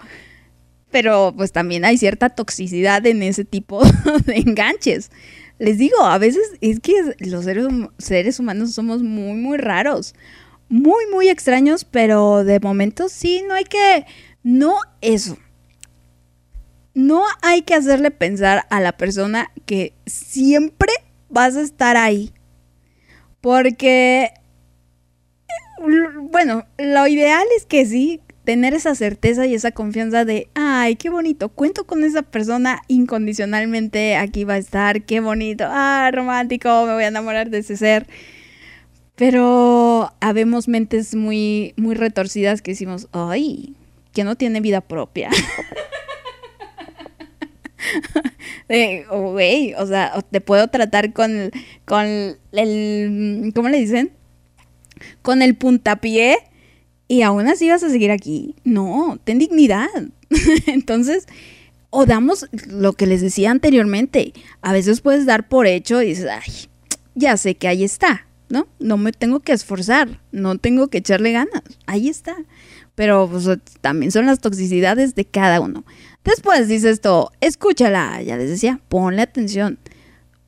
Pero 0.92 1.34
pues 1.36 1.52
también 1.52 1.86
hay 1.86 1.98
cierta 1.98 2.30
toxicidad 2.30 3.06
en 3.06 3.24
ese 3.24 3.46
tipo 3.46 3.84
de 4.26 4.38
enganches. 4.38 5.12
Les 5.64 5.78
digo, 5.78 6.02
a 6.04 6.18
veces 6.18 6.44
es 6.60 6.82
que 6.82 7.16
los 7.20 7.46
seres, 7.46 7.66
hum- 7.68 7.90
seres 7.98 8.38
humanos 8.38 8.74
somos 8.74 9.02
muy, 9.02 9.34
muy 9.36 9.58
raros. 9.58 10.14
Muy, 10.68 11.06
muy 11.10 11.30
extraños, 11.30 11.86
pero 11.86 12.44
de 12.44 12.60
momento 12.60 13.08
sí, 13.08 13.46
no 13.48 13.54
hay 13.54 13.64
que... 13.64 14.06
No 14.44 14.76
eso. 15.00 15.38
No 16.94 17.24
hay 17.42 17.62
que 17.62 17.76
hacerle 17.76 18.12
pensar 18.12 18.66
a 18.70 18.82
la 18.82 18.98
persona 18.98 19.52
que 19.66 19.94
siempre 20.06 20.92
vas 21.30 21.56
a 21.56 21.62
estar 21.62 21.96
ahí. 21.96 22.34
Porque, 23.40 24.34
bueno, 26.30 26.66
lo 26.78 27.08
ideal 27.08 27.46
es 27.56 27.66
que 27.66 27.86
sí, 27.86 28.20
tener 28.44 28.74
esa 28.74 28.94
certeza 28.96 29.46
y 29.46 29.54
esa 29.54 29.72
confianza 29.72 30.26
de, 30.26 30.50
ay, 30.54 30.96
qué 30.96 31.10
bonito, 31.10 31.50
cuento 31.50 31.86
con 31.86 32.04
esa 32.04 32.24
persona 32.24 32.82
incondicionalmente, 32.88 34.16
aquí 34.16 34.44
va 34.44 34.56
a 34.56 34.58
estar, 34.58 35.04
qué 35.04 35.22
bonito, 35.22 35.66
ah, 35.68 36.10
romántico, 36.14 36.86
me 36.86 36.94
voy 36.94 37.04
a 37.04 37.08
enamorar 37.08 37.50
de 37.50 37.60
ese 37.60 37.78
ser. 37.78 38.08
Pero 39.16 40.12
habemos 40.20 40.68
mentes 40.68 41.16
muy, 41.16 41.74
muy 41.78 41.96
retorcidas 41.96 42.62
que 42.62 42.72
decimos, 42.72 43.08
ay, 43.12 43.76
que 44.12 44.24
no 44.24 44.36
tiene 44.36 44.60
vida 44.60 44.82
propia. 44.82 45.30
De, 48.68 49.06
oh, 49.10 49.34
güey, 49.34 49.74
o 49.76 49.86
sea, 49.86 50.24
te 50.32 50.42
puedo 50.42 50.68
tratar 50.70 51.14
con, 51.14 51.52
con 51.86 52.06
el, 52.54 53.52
¿cómo 53.54 53.70
le 53.70 53.78
dicen? 53.78 54.12
Con 55.22 55.42
el 55.42 55.56
puntapié 55.56 56.38
y 57.14 57.22
aún 57.22 57.48
así 57.48 57.70
vas 57.70 57.84
a 57.84 57.92
seguir 57.92 58.10
aquí. 58.10 58.56
No, 58.64 59.20
ten 59.24 59.38
dignidad. 59.38 59.88
Entonces, 60.66 61.28
o 61.92 62.08
damos 62.08 62.48
lo 62.68 62.94
que 62.94 63.06
les 63.06 63.22
decía 63.22 63.52
anteriormente. 63.52 64.34
A 64.64 64.74
veces 64.74 65.02
puedes 65.02 65.28
dar 65.28 65.48
por 65.48 65.68
hecho 65.68 66.02
y 66.02 66.08
dices, 66.08 66.26
ay, 66.28 66.52
ya 67.14 67.38
sé 67.38 67.54
que 67.54 67.68
ahí 67.68 67.84
está, 67.84 68.26
¿no? 68.50 68.68
No 68.80 68.98
me 68.98 69.12
tengo 69.12 69.42
que 69.42 69.52
esforzar, 69.52 70.22
no 70.32 70.58
tengo 70.58 70.88
que 70.88 70.98
echarle 70.98 71.34
ganas, 71.34 71.62
ahí 71.86 72.10
está. 72.10 72.36
Pero 72.96 73.30
pues, 73.30 73.48
también 73.82 74.12
son 74.12 74.26
las 74.26 74.40
toxicidades 74.40 75.14
de 75.14 75.26
cada 75.26 75.62
uno. 75.62 75.86
Después 76.24 76.68
dice 76.68 76.90
esto, 76.90 77.32
escúchala, 77.42 78.24
ya 78.24 78.38
les 78.38 78.50
decía, 78.50 78.80
ponle 78.90 79.22
atención. 79.22 79.78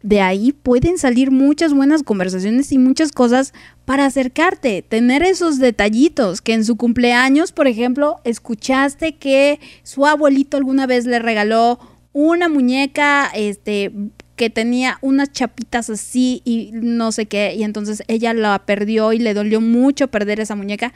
De 0.02 0.22
ahí 0.22 0.52
pueden 0.52 0.98
salir 0.98 1.30
muchas 1.30 1.76
buenas 1.76 2.02
conversaciones 2.02 2.72
y 2.72 2.80
muchas 2.80 3.12
cosas 3.12 3.54
para 3.86 4.06
acercarte, 4.06 4.82
tener 4.82 5.24
esos 5.24 5.60
detallitos 5.60 6.42
que 6.42 6.54
en 6.54 6.66
su 6.66 6.76
cumpleaños, 6.76 7.52
por 7.52 7.68
ejemplo, 7.68 8.20
escuchaste 8.24 9.16
que 9.16 9.60
su 9.84 10.06
abuelito 10.08 10.58
alguna 10.58 10.88
vez 10.88 11.06
le 11.06 11.20
regaló 11.20 11.80
una 12.12 12.50
muñeca, 12.50 13.30
este, 13.36 13.92
que 14.36 14.50
tenía 14.50 14.98
unas 15.02 15.32
chapitas 15.32 15.90
así 15.90 16.42
y 16.46 16.72
no 16.74 17.12
sé 17.12 17.28
qué, 17.28 17.54
y 17.56 17.64
entonces 17.64 18.04
ella 18.08 18.34
la 18.34 18.66
perdió 18.66 19.14
y 19.14 19.20
le 19.20 19.34
dolió 19.34 19.62
mucho 19.62 20.08
perder 20.08 20.40
esa 20.40 20.56
muñeca. 20.56 20.94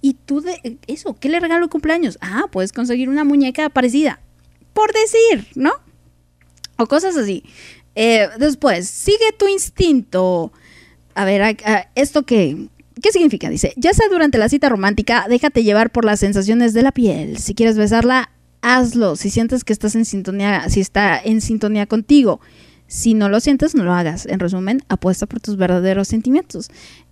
Y 0.00 0.14
tú 0.14 0.40
de 0.40 0.78
eso, 0.88 1.16
¿qué 1.20 1.28
le 1.28 1.38
regaló 1.38 1.64
el 1.64 1.70
cumpleaños? 1.70 2.18
Ah, 2.20 2.46
puedes 2.50 2.72
conseguir 2.72 3.08
una 3.08 3.22
muñeca 3.22 3.68
parecida. 3.68 4.20
Por 4.72 4.92
decir, 4.92 5.46
¿no? 5.54 5.72
O 6.76 6.86
cosas 6.86 7.16
así. 7.16 7.44
Eh, 7.94 8.28
después, 8.38 8.88
sigue 8.88 9.32
tu 9.38 9.46
instinto. 9.46 10.52
A 11.14 11.24
ver, 11.24 11.42
a- 11.42 11.48
a- 11.64 11.88
¿esto 11.94 12.22
qué? 12.24 12.68
¿Qué 13.02 13.10
significa? 13.12 13.48
Dice, 13.50 13.72
ya 13.76 13.92
sea 13.94 14.06
durante 14.10 14.38
la 14.38 14.48
cita 14.48 14.68
romántica, 14.68 15.26
déjate 15.28 15.64
llevar 15.64 15.90
por 15.90 16.04
las 16.04 16.20
sensaciones 16.20 16.72
de 16.74 16.82
la 16.82 16.92
piel. 16.92 17.38
Si 17.38 17.54
quieres 17.54 17.76
besarla, 17.76 18.30
hazlo. 18.60 19.16
Si 19.16 19.30
sientes 19.30 19.64
que 19.64 19.72
estás 19.72 19.94
en 19.94 20.04
sintonía, 20.04 20.68
si 20.68 20.80
está 20.80 21.18
en 21.22 21.40
sintonía 21.40 21.86
contigo. 21.86 22.40
Si 22.86 23.14
no 23.14 23.28
lo 23.28 23.40
sientes, 23.40 23.74
no 23.74 23.84
lo 23.84 23.92
hagas. 23.92 24.26
En 24.26 24.38
resumen, 24.38 24.82
apuesta 24.88 25.26
por 25.26 25.40
tus 25.40 25.56
verdaderos 25.56 26.08
sentimientos. 26.08 26.68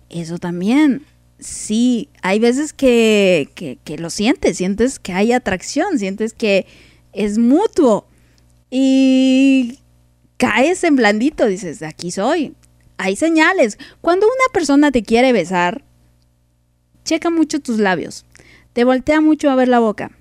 Eso 0.09 0.37
también. 0.37 1.03
Sí, 1.39 2.09
hay 2.21 2.37
veces 2.39 2.71
que, 2.71 3.49
que, 3.55 3.79
que 3.83 3.97
lo 3.97 4.11
sientes, 4.11 4.57
sientes 4.57 4.99
que 4.99 5.13
hay 5.13 5.31
atracción, 5.33 5.97
sientes 5.97 6.33
que 6.33 6.67
es 7.13 7.39
mutuo. 7.39 8.05
Y 8.69 9.79
caes 10.37 10.83
en 10.83 10.95
blandito, 10.95 11.47
dices, 11.47 11.81
aquí 11.81 12.11
soy. 12.11 12.53
Hay 13.03 13.15
señales. 13.15 13.79
Cuando 13.99 14.27
una 14.27 14.53
persona 14.53 14.91
te 14.91 15.01
quiere 15.01 15.33
besar, 15.33 15.83
checa 17.03 17.31
mucho 17.31 17.59
tus 17.59 17.79
labios. 17.79 18.25
Te 18.73 18.83
voltea 18.83 19.21
mucho 19.21 19.49
a 19.49 19.55
ver 19.55 19.69
la 19.69 19.79
boca. 19.79 20.11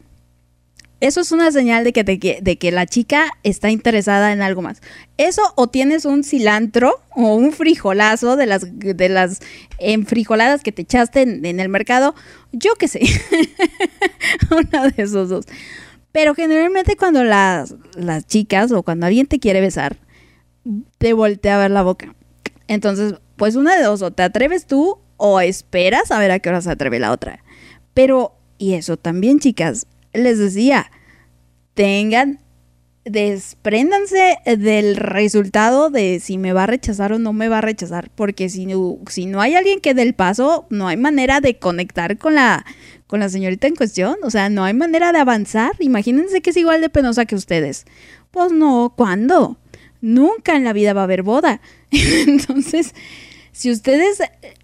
Eso 1.00 1.20
es 1.20 1.30
una 1.30 1.52
señal 1.52 1.84
de 1.84 1.92
que, 1.92 2.04
te 2.04 2.40
de 2.40 2.56
que 2.56 2.72
la 2.72 2.86
chica 2.86 3.32
está 3.42 3.70
interesada 3.70 4.32
en 4.32 4.40
algo 4.40 4.62
más. 4.62 4.80
Eso 5.18 5.42
o 5.56 5.68
tienes 5.68 6.06
un 6.06 6.24
cilantro 6.24 7.02
o 7.10 7.34
un 7.34 7.52
frijolazo 7.52 8.36
de 8.36 8.46
las, 8.46 8.66
de 8.78 9.08
las 9.10 9.40
enfrijoladas 9.78 10.62
que 10.62 10.72
te 10.72 10.82
echaste 10.82 11.20
en, 11.20 11.44
en 11.44 11.60
el 11.60 11.68
mercado. 11.68 12.14
Yo 12.50 12.76
qué 12.76 12.88
sé. 12.88 13.00
Uno 14.50 14.90
de 14.90 15.02
esos 15.02 15.28
dos. 15.28 15.44
Pero 16.12 16.34
generalmente 16.34 16.96
cuando 16.96 17.24
las, 17.24 17.74
las 17.94 18.26
chicas 18.26 18.72
o 18.72 18.82
cuando 18.82 19.04
alguien 19.04 19.26
te 19.26 19.38
quiere 19.38 19.60
besar, 19.60 19.98
te 20.96 21.12
voltea 21.12 21.56
a 21.56 21.60
ver 21.60 21.72
la 21.72 21.82
boca. 21.82 22.14
Entonces, 22.70 23.14
pues 23.34 23.56
una 23.56 23.76
de 23.76 23.82
dos, 23.82 24.00
o 24.00 24.12
te 24.12 24.22
atreves 24.22 24.64
tú 24.64 25.00
o 25.16 25.40
esperas 25.40 26.12
a 26.12 26.20
ver 26.20 26.30
a 26.30 26.38
qué 26.38 26.50
hora 26.50 26.60
se 26.60 26.70
atreve 26.70 27.00
la 27.00 27.10
otra. 27.10 27.42
Pero, 27.94 28.36
y 28.58 28.74
eso 28.74 28.96
también, 28.96 29.40
chicas, 29.40 29.88
les 30.12 30.38
decía, 30.38 30.88
tengan, 31.74 32.38
despréndanse 33.04 34.36
del 34.56 34.94
resultado 34.94 35.90
de 35.90 36.20
si 36.20 36.38
me 36.38 36.52
va 36.52 36.62
a 36.62 36.66
rechazar 36.68 37.12
o 37.12 37.18
no 37.18 37.32
me 37.32 37.48
va 37.48 37.58
a 37.58 37.62
rechazar, 37.62 38.08
porque 38.14 38.48
si 38.48 38.66
no, 38.66 38.98
si 39.08 39.26
no 39.26 39.40
hay 39.40 39.56
alguien 39.56 39.80
que 39.80 39.92
dé 39.92 40.02
el 40.02 40.14
paso, 40.14 40.68
no 40.70 40.86
hay 40.86 40.96
manera 40.96 41.40
de 41.40 41.58
conectar 41.58 42.18
con 42.18 42.36
la, 42.36 42.64
con 43.08 43.18
la 43.18 43.28
señorita 43.28 43.66
en 43.66 43.74
cuestión, 43.74 44.14
o 44.22 44.30
sea, 44.30 44.48
no 44.48 44.62
hay 44.62 44.74
manera 44.74 45.10
de 45.10 45.18
avanzar. 45.18 45.72
Imagínense 45.80 46.40
que 46.40 46.50
es 46.50 46.56
igual 46.56 46.80
de 46.80 46.88
penosa 46.88 47.26
que 47.26 47.34
ustedes. 47.34 47.84
Pues 48.30 48.52
no, 48.52 48.94
¿cuándo? 48.96 49.58
Nunca 50.00 50.56
en 50.56 50.64
la 50.64 50.72
vida 50.72 50.92
va 50.92 51.02
a 51.02 51.04
haber 51.04 51.22
boda. 51.22 51.60
Entonces, 51.90 52.94
si 53.52 53.70
ustedes, 53.70 54.18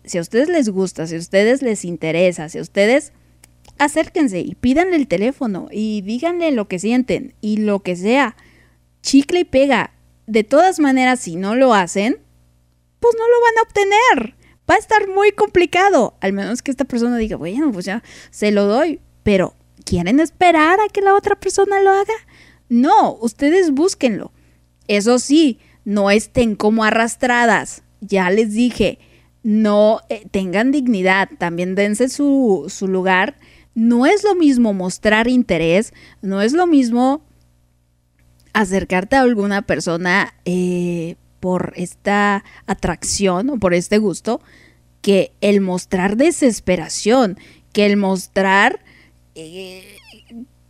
si 0.04 0.18
a 0.18 0.20
ustedes 0.20 0.48
les 0.48 0.68
gusta, 0.68 1.06
si 1.06 1.16
a 1.16 1.18
ustedes 1.18 1.62
les 1.62 1.84
interesa, 1.84 2.48
si 2.48 2.58
a 2.58 2.62
ustedes 2.62 3.12
acérquense 3.78 4.40
y 4.40 4.54
pídanle 4.54 4.96
el 4.96 5.08
teléfono 5.08 5.68
y 5.70 6.00
díganle 6.02 6.50
lo 6.52 6.68
que 6.68 6.78
sienten 6.78 7.34
y 7.40 7.58
lo 7.58 7.80
que 7.80 7.96
sea, 7.96 8.36
chicle 9.02 9.40
y 9.40 9.44
pega. 9.44 9.92
De 10.26 10.44
todas 10.44 10.80
maneras, 10.80 11.20
si 11.20 11.36
no 11.36 11.54
lo 11.54 11.74
hacen, 11.74 12.18
pues 13.00 13.14
no 13.18 13.28
lo 13.28 13.40
van 13.42 13.58
a 13.58 13.62
obtener. 13.62 14.34
Va 14.68 14.74
a 14.74 14.78
estar 14.78 15.08
muy 15.08 15.30
complicado. 15.30 16.16
Al 16.20 16.32
menos 16.32 16.62
que 16.62 16.70
esta 16.70 16.84
persona 16.84 17.16
diga, 17.16 17.36
bueno, 17.36 17.70
pues 17.70 17.84
ya 17.84 18.02
se 18.30 18.50
lo 18.50 18.66
doy. 18.66 19.00
Pero, 19.22 19.54
¿quieren 19.84 20.18
esperar 20.18 20.80
a 20.80 20.88
que 20.88 21.02
la 21.02 21.14
otra 21.14 21.38
persona 21.38 21.80
lo 21.80 21.90
haga? 21.90 22.14
No, 22.68 23.16
ustedes 23.20 23.70
búsquenlo. 23.70 24.32
Eso 24.88 25.18
sí, 25.18 25.58
no 25.84 26.10
estén 26.10 26.56
como 26.56 26.84
arrastradas. 26.84 27.82
Ya 28.00 28.30
les 28.30 28.52
dije, 28.52 28.98
no 29.42 30.00
eh, 30.08 30.26
tengan 30.30 30.72
dignidad, 30.72 31.28
también 31.38 31.74
dense 31.74 32.08
su, 32.08 32.66
su 32.68 32.88
lugar. 32.88 33.36
No 33.74 34.06
es 34.06 34.24
lo 34.24 34.34
mismo 34.34 34.72
mostrar 34.72 35.28
interés, 35.28 35.92
no 36.22 36.42
es 36.42 36.52
lo 36.52 36.66
mismo 36.66 37.22
acercarte 38.52 39.16
a 39.16 39.20
alguna 39.20 39.62
persona 39.62 40.34
eh, 40.44 41.16
por 41.40 41.74
esta 41.76 42.42
atracción 42.66 43.50
o 43.50 43.58
por 43.58 43.74
este 43.74 43.98
gusto 43.98 44.40
que 45.02 45.32
el 45.40 45.60
mostrar 45.60 46.16
desesperación, 46.16 47.38
que 47.72 47.86
el 47.86 47.96
mostrar 47.96 48.80
eh, 49.34 49.95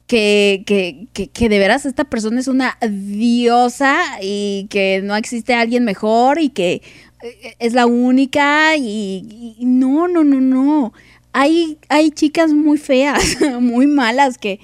que, 0.07 0.63
que, 0.67 1.09
que, 1.13 1.29
que 1.29 1.49
de 1.49 1.59
veras 1.59 1.85
esta 1.85 2.05
persona 2.05 2.41
es 2.41 2.49
una 2.49 2.79
diosa 2.89 4.01
y 4.23 4.67
que 4.71 5.01
no 5.03 5.17
existe 5.17 5.55
alguien 5.55 5.85
mejor 5.85 6.41
y 6.41 6.51
que 6.51 6.83
eh, 7.23 7.57
es 7.59 7.73
la 7.73 7.87
única 7.87 8.77
y, 8.77 9.57
no, 9.61 10.09
no, 10.09 10.25
no, 10.25 10.41
no. 10.41 10.93
Hay, 11.33 11.79
hay 11.89 12.11
chicas 12.11 12.53
muy 12.53 12.79
feas, 12.79 13.37
muy 13.61 13.87
malas 13.87 14.39
que 14.39 14.61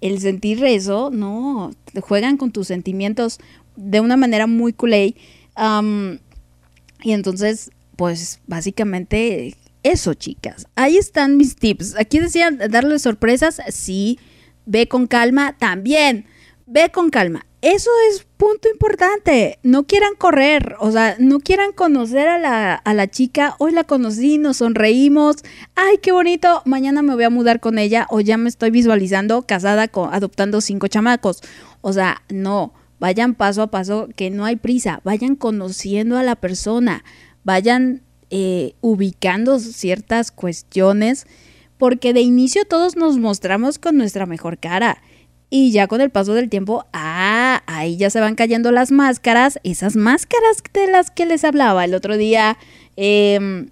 el 0.00 0.20
sentir 0.20 0.64
eso, 0.64 1.10
no, 1.12 1.72
juegan 2.00 2.36
con 2.36 2.52
tus 2.52 2.68
sentimientos 2.68 3.38
de 3.76 4.00
una 4.00 4.16
manera 4.16 4.46
muy 4.46 4.72
culé. 4.72 5.14
y 7.02 7.12
entonces, 7.12 7.70
pues 7.96 8.40
básicamente 8.46 9.54
eso, 9.82 10.14
chicas. 10.14 10.66
Ahí 10.76 10.96
están 10.96 11.36
mis 11.36 11.56
tips. 11.56 11.96
Aquí 11.96 12.18
decían 12.18 12.58
darle 12.70 12.98
sorpresas, 12.98 13.60
sí. 13.68 14.18
Ve 14.70 14.86
con 14.86 15.06
calma, 15.06 15.56
también. 15.58 16.26
Ve 16.66 16.90
con 16.90 17.08
calma. 17.08 17.46
Eso 17.62 17.88
es 18.10 18.26
punto 18.36 18.68
importante. 18.68 19.58
No 19.62 19.84
quieran 19.84 20.14
correr, 20.16 20.76
o 20.78 20.92
sea, 20.92 21.16
no 21.18 21.40
quieran 21.40 21.72
conocer 21.72 22.28
a 22.28 22.38
la, 22.38 22.74
a 22.74 22.92
la 22.92 23.08
chica. 23.08 23.56
Hoy 23.58 23.72
la 23.72 23.84
conocí, 23.84 24.36
nos 24.36 24.58
sonreímos. 24.58 25.36
Ay, 25.74 25.96
qué 26.02 26.12
bonito. 26.12 26.60
Mañana 26.66 27.00
me 27.00 27.14
voy 27.14 27.24
a 27.24 27.30
mudar 27.30 27.60
con 27.60 27.78
ella 27.78 28.06
o 28.10 28.20
ya 28.20 28.36
me 28.36 28.50
estoy 28.50 28.70
visualizando 28.70 29.40
casada 29.40 29.88
con 29.88 30.12
adoptando 30.12 30.60
cinco 30.60 30.86
chamacos. 30.86 31.40
O 31.80 31.94
sea, 31.94 32.22
no. 32.28 32.74
Vayan 33.00 33.34
paso 33.34 33.62
a 33.62 33.70
paso, 33.70 34.08
que 34.16 34.28
no 34.28 34.44
hay 34.44 34.56
prisa. 34.56 35.00
Vayan 35.02 35.34
conociendo 35.34 36.18
a 36.18 36.22
la 36.22 36.36
persona. 36.36 37.04
Vayan 37.42 38.02
eh, 38.28 38.74
ubicando 38.82 39.58
ciertas 39.60 40.30
cuestiones. 40.30 41.26
Porque 41.78 42.12
de 42.12 42.20
inicio 42.20 42.64
todos 42.64 42.96
nos 42.96 43.18
mostramos 43.18 43.78
con 43.78 43.96
nuestra 43.96 44.26
mejor 44.26 44.58
cara. 44.58 45.02
Y 45.50 45.72
ya 45.72 45.86
con 45.86 46.00
el 46.02 46.10
paso 46.10 46.34
del 46.34 46.50
tiempo, 46.50 46.84
ah, 46.92 47.62
ahí 47.66 47.96
ya 47.96 48.10
se 48.10 48.20
van 48.20 48.34
cayendo 48.34 48.70
las 48.70 48.90
máscaras, 48.90 49.58
esas 49.62 49.96
máscaras 49.96 50.62
de 50.74 50.90
las 50.90 51.10
que 51.10 51.24
les 51.24 51.44
hablaba 51.44 51.84
el 51.84 51.94
otro 51.94 52.16
día. 52.16 52.58
em, 52.96 53.70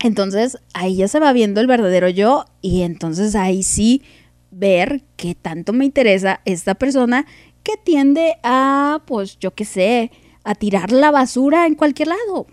entonces 0.00 0.58
ahí 0.74 0.96
ya 0.96 1.08
se 1.08 1.20
va 1.20 1.32
viendo 1.32 1.60
el 1.60 1.66
verdadero 1.66 2.08
yo 2.08 2.44
y 2.60 2.82
entonces 2.82 3.34
ahí 3.34 3.62
sí 3.62 4.02
ver 4.50 5.02
qué 5.16 5.34
tanto 5.34 5.72
me 5.72 5.84
interesa 5.84 6.40
esta 6.44 6.74
persona 6.74 7.26
que 7.62 7.76
tiende 7.76 8.36
a, 8.42 9.02
pues 9.06 9.38
yo 9.38 9.54
qué 9.54 9.64
sé, 9.64 10.10
a 10.44 10.54
tirar 10.54 10.92
la 10.92 11.10
basura 11.10 11.66
en 11.66 11.74
cualquier 11.74 12.08
lado. 12.08 12.46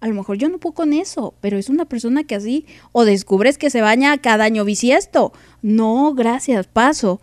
A 0.00 0.08
lo 0.08 0.14
mejor 0.14 0.36
yo 0.36 0.48
no 0.48 0.58
puedo 0.58 0.74
con 0.74 0.92
eso, 0.92 1.34
pero 1.40 1.56
es 1.58 1.68
una 1.68 1.86
persona 1.86 2.24
que 2.24 2.34
así, 2.34 2.66
o 2.92 3.04
descubres 3.04 3.56
que 3.58 3.70
se 3.70 3.80
baña 3.80 4.18
cada 4.18 4.44
año 4.44 4.64
bisiesto. 4.64 5.32
No, 5.62 6.14
gracias, 6.14 6.66
paso 6.66 7.20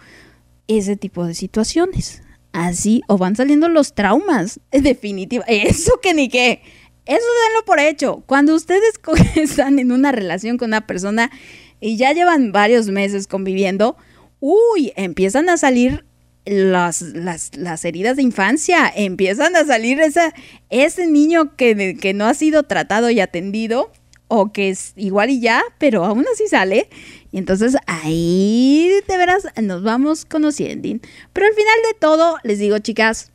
ese 0.68 0.96
tipo 0.96 1.26
de 1.26 1.36
situaciones. 1.36 2.24
Así, 2.52 3.02
o 3.08 3.18
van 3.18 3.36
saliendo 3.36 3.68
los 3.70 3.94
traumas. 3.94 4.60
Definitiva. 4.72 5.44
Eso 5.48 6.00
que 6.02 6.14
ni 6.14 6.30
qué. 6.30 6.62
Eso 7.06 7.26
denlo 7.48 7.66
por 7.66 7.80
hecho. 7.80 8.24
Cuando 8.26 8.56
ustedes 8.56 8.94
están 9.36 9.80
en 9.80 9.92
una 9.92 10.12
relación 10.12 10.58
con 10.58 10.70
una 10.70 10.88
persona 10.88 11.32
y 11.80 11.98
ya 11.98 12.14
llevan 12.14 12.52
varios 12.52 12.88
meses 12.88 13.28
conviviendo, 13.28 13.98
uy, 14.40 14.94
empiezan 14.96 15.50
a 15.50 15.58
salir 15.58 16.06
las, 16.46 17.02
las, 17.02 17.56
las 17.56 17.86
heridas 17.86 18.18
de 18.18 18.24
infancia, 18.24 18.92
empiezan 18.96 19.56
a 19.56 19.66
salir 19.66 20.00
esa, 20.00 20.34
ese 20.70 21.08
niño 21.08 21.56
que, 21.56 21.98
que 22.00 22.14
no 22.14 22.26
ha 22.26 22.34
sido 22.34 22.64
tratado 22.64 23.10
y 23.10 23.20
atendido, 23.20 23.92
o 24.28 24.52
que 24.52 24.70
es 24.70 24.94
igual 24.96 25.30
y 25.30 25.40
ya, 25.40 25.64
pero 25.78 26.04
aún 26.04 26.26
así 26.34 26.48
sale. 26.48 26.90
Y 27.32 27.38
entonces 27.38 27.76
ahí 27.86 28.90
de 29.08 29.18
veras 29.18 29.44
nos 29.62 29.84
vamos 29.84 30.26
conociendo. 30.26 30.90
Pero 31.34 31.46
al 31.46 31.54
final 31.54 31.76
de 31.92 32.00
todo, 32.00 32.38
les 32.44 32.58
digo, 32.58 32.80
chicas, 32.80 33.32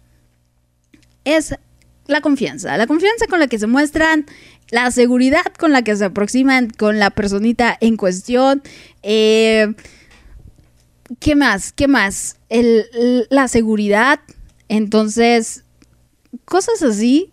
es 1.25 1.55
la 2.07 2.21
confianza. 2.21 2.77
La 2.77 2.87
confianza 2.87 3.27
con 3.29 3.39
la 3.39 3.47
que 3.47 3.59
se 3.59 3.69
muestran, 3.69 4.27
la 4.71 4.91
seguridad 4.91 5.45
con 5.59 5.73
la 5.73 5.83
que 5.83 5.95
se 5.95 6.07
aproximan 6.07 6.69
con 6.71 6.99
la 6.99 7.11
personita 7.11 7.77
en 7.81 7.97
cuestión. 7.97 8.63
Eh, 9.03 9.75
¿Qué 11.21 11.35
más? 11.35 11.73
¿Qué 11.73 11.89
más? 11.89 12.37
El- 12.49 13.27
la 13.31 13.49
seguridad. 13.49 14.21
Entonces, 14.69 15.65
cosas 16.45 16.83
así. 16.83 17.33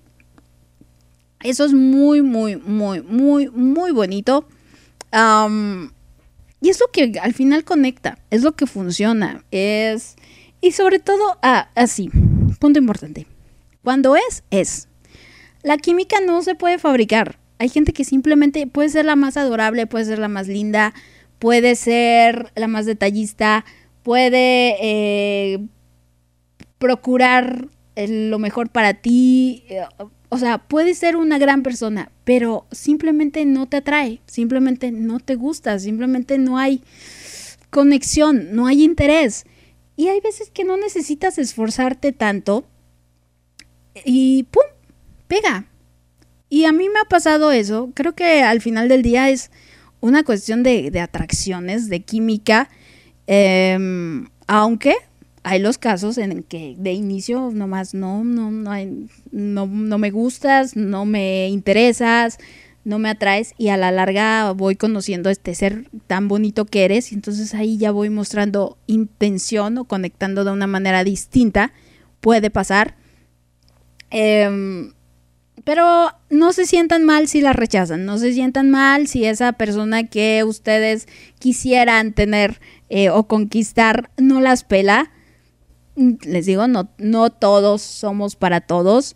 Eso 1.43 1.65
es 1.65 1.73
muy, 1.73 2.21
muy, 2.21 2.55
muy, 2.57 3.01
muy, 3.01 3.49
muy 3.49 3.91
bonito. 3.91 4.47
Am, 5.11 5.91
y 6.61 6.69
es 6.69 6.79
lo 6.79 6.87
que 6.91 7.19
al 7.21 7.33
final 7.33 7.63
conecta, 7.63 8.17
es 8.31 8.41
lo 8.41 8.53
que 8.55 8.65
funciona, 8.65 9.43
es... 9.51 10.15
Y 10.61 10.71
sobre 10.71 10.97
todo, 10.97 11.37
ah, 11.43 11.69
así, 11.75 12.09
punto 12.59 12.79
importante. 12.79 13.27
Cuando 13.83 14.15
es, 14.15 14.43
es. 14.49 14.87
La 15.61 15.77
química 15.77 16.17
no 16.25 16.41
se 16.41 16.55
puede 16.55 16.79
fabricar. 16.79 17.37
Hay 17.59 17.69
gente 17.69 17.93
que 17.93 18.03
simplemente 18.03 18.65
puede 18.65 18.89
ser 18.89 19.05
la 19.05 19.15
más 19.15 19.37
adorable, 19.37 19.85
puede 19.85 20.05
ser 20.05 20.17
la 20.17 20.27
más 20.27 20.47
linda, 20.47 20.93
puede 21.39 21.75
ser 21.75 22.51
la 22.55 22.67
más 22.67 22.85
detallista, 22.85 23.65
puede 24.03 24.75
eh, 24.81 25.59
procurar 26.77 27.67
eh, 27.95 28.07
lo 28.29 28.39
mejor 28.39 28.69
para 28.69 28.93
ti. 28.93 29.63
eh, 29.69 29.83
o 30.29 30.37
sea, 30.37 30.57
puede 30.57 30.95
ser 30.95 31.15
una 31.15 31.37
gran 31.37 31.63
persona, 31.63 32.11
pero 32.23 32.65
simplemente 32.71 33.45
no 33.45 33.67
te 33.67 33.77
atrae, 33.77 34.21
simplemente 34.25 34.91
no 34.91 35.19
te 35.19 35.35
gusta, 35.35 35.79
simplemente 35.79 36.37
no 36.37 36.57
hay 36.57 36.81
conexión, 37.69 38.53
no 38.53 38.67
hay 38.67 38.83
interés. 38.83 39.45
Y 39.95 40.07
hay 40.09 40.19
veces 40.19 40.49
que 40.49 40.65
no 40.65 40.77
necesitas 40.77 41.37
esforzarte 41.37 42.11
tanto 42.11 42.65
y 44.03 44.43
¡pum! 44.43 44.63
pega. 45.27 45.67
Y 46.49 46.65
a 46.65 46.71
mí 46.71 46.89
me 46.89 46.99
ha 46.99 47.05
pasado 47.05 47.51
eso. 47.51 47.91
Creo 47.93 48.13
que 48.13 48.41
al 48.41 48.61
final 48.61 48.87
del 48.87 49.01
día 49.01 49.29
es 49.29 49.51
una 50.01 50.23
cuestión 50.23 50.63
de, 50.63 50.91
de 50.91 50.99
atracciones, 50.99 51.89
de 51.89 52.01
química. 52.01 52.69
em, 53.27 54.27
aunque 54.47 54.93
hay 55.43 55.59
los 55.59 55.77
casos 55.77 56.17
en 56.17 56.43
que 56.43 56.75
de 56.77 56.93
inicio 56.93 57.51
nomás 57.53 57.93
no, 57.93 58.23
no, 58.23 58.51
no, 58.51 58.71
hay- 58.71 59.07
no, 59.31 59.67
no 59.67 59.97
me 59.97 60.11
gustas, 60.11 60.75
no 60.75 61.05
me 61.05 61.47
interesas, 61.49 62.37
no 62.83 62.99
me 62.99 63.09
atraes 63.09 63.53
y 63.57 63.69
a 63.69 63.77
la 63.77 63.91
larga 63.91 64.51
voy 64.51 64.75
conociendo 64.75 65.29
este 65.31 65.55
ser 65.55 65.87
tan 66.07 66.27
bonito 66.27 66.65
que 66.65 66.85
eres 66.85 67.11
y 67.11 67.15
entonces 67.15 67.53
ahí 67.55 67.77
ya 67.77 67.91
voy 67.91 68.09
mostrando 68.11 68.77
intención 68.87 69.77
o 69.79 69.85
conectando 69.85 70.43
de 70.43 70.51
una 70.51 70.67
manera 70.67 71.03
distinta. 71.03 71.73
Puede 72.21 72.49
pasar. 72.51 72.95
Em, 74.11 74.93
pero 75.63 76.11
no 76.29 76.53
se 76.53 76.65
sientan 76.65 77.03
mal 77.03 77.27
si 77.27 77.41
la 77.41 77.53
rechazan, 77.53 78.05
no 78.05 78.17
se 78.17 78.33
sientan 78.33 78.69
mal 78.69 79.07
si 79.07 79.25
esa 79.25 79.53
persona 79.53 80.07
que 80.07 80.43
ustedes 80.43 81.07
quisieran 81.39 82.13
tener 82.13 82.59
eh, 82.89 83.09
o 83.09 83.27
conquistar 83.27 84.11
no 84.17 84.41
las 84.41 84.63
pela. 84.63 85.11
Les 85.95 86.45
digo, 86.45 86.67
no, 86.67 86.89
no 86.97 87.29
todos 87.29 87.81
somos 87.81 88.35
para 88.35 88.61
todos 88.61 89.15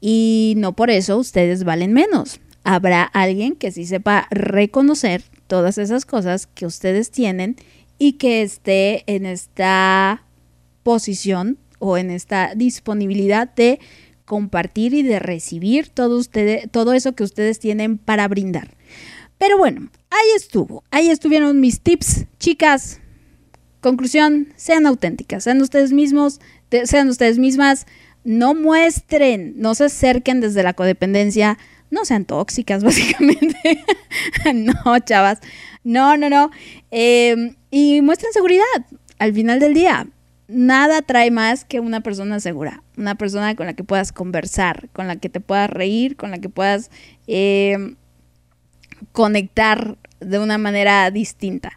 y 0.00 0.54
no 0.56 0.74
por 0.74 0.90
eso 0.90 1.18
ustedes 1.18 1.64
valen 1.64 1.92
menos. 1.92 2.40
Habrá 2.64 3.02
alguien 3.02 3.56
que 3.56 3.70
sí 3.70 3.84
sepa 3.84 4.26
reconocer 4.30 5.22
todas 5.46 5.76
esas 5.76 6.06
cosas 6.06 6.46
que 6.46 6.64
ustedes 6.66 7.10
tienen 7.10 7.56
y 7.98 8.14
que 8.14 8.42
esté 8.42 9.04
en 9.06 9.26
esta 9.26 10.24
posición 10.82 11.58
o 11.78 11.98
en 11.98 12.10
esta 12.10 12.54
disponibilidad 12.54 13.54
de 13.54 13.78
compartir 14.24 14.94
y 14.94 15.02
de 15.02 15.18
recibir 15.18 15.88
todo, 15.88 16.18
ustedes, 16.18 16.70
todo 16.70 16.92
eso 16.92 17.14
que 17.14 17.24
ustedes 17.24 17.58
tienen 17.58 17.98
para 17.98 18.26
brindar. 18.28 18.74
Pero 19.38 19.58
bueno, 19.58 19.90
ahí 20.10 20.26
estuvo. 20.36 20.84
Ahí 20.90 21.10
estuvieron 21.10 21.60
mis 21.60 21.80
tips, 21.80 22.26
chicas. 22.38 23.00
Conclusión, 23.80 24.48
sean 24.56 24.86
auténticas, 24.86 25.44
sean 25.44 25.60
ustedes 25.60 25.92
mismos, 25.92 26.40
sean 26.84 27.08
ustedes 27.08 27.38
mismas, 27.38 27.86
no 28.24 28.54
muestren, 28.54 29.52
no 29.56 29.74
se 29.74 29.84
acerquen 29.84 30.40
desde 30.40 30.62
la 30.62 30.72
codependencia, 30.72 31.58
no 31.90 32.06
sean 32.06 32.24
tóxicas, 32.24 32.82
básicamente. 32.84 33.84
no, 34.54 34.98
chavas, 35.00 35.40
no, 35.82 36.16
no, 36.16 36.30
no. 36.30 36.50
Eh, 36.90 37.54
y 37.70 38.00
muestren 38.00 38.32
seguridad 38.32 38.64
al 39.18 39.34
final 39.34 39.60
del 39.60 39.74
día. 39.74 40.06
Nada 40.48 41.02
trae 41.02 41.30
más 41.30 41.64
que 41.64 41.80
una 41.80 42.00
persona 42.00 42.40
segura, 42.40 42.82
una 42.96 43.14
persona 43.14 43.54
con 43.54 43.66
la 43.66 43.74
que 43.74 43.84
puedas 43.84 44.12
conversar, 44.12 44.88
con 44.92 45.06
la 45.06 45.16
que 45.16 45.28
te 45.28 45.40
puedas 45.40 45.70
reír, 45.70 46.16
con 46.16 46.30
la 46.30 46.38
que 46.38 46.48
puedas 46.48 46.90
eh, 47.26 47.94
conectar 49.12 49.96
de 50.20 50.38
una 50.38 50.58
manera 50.58 51.10
distinta. 51.10 51.72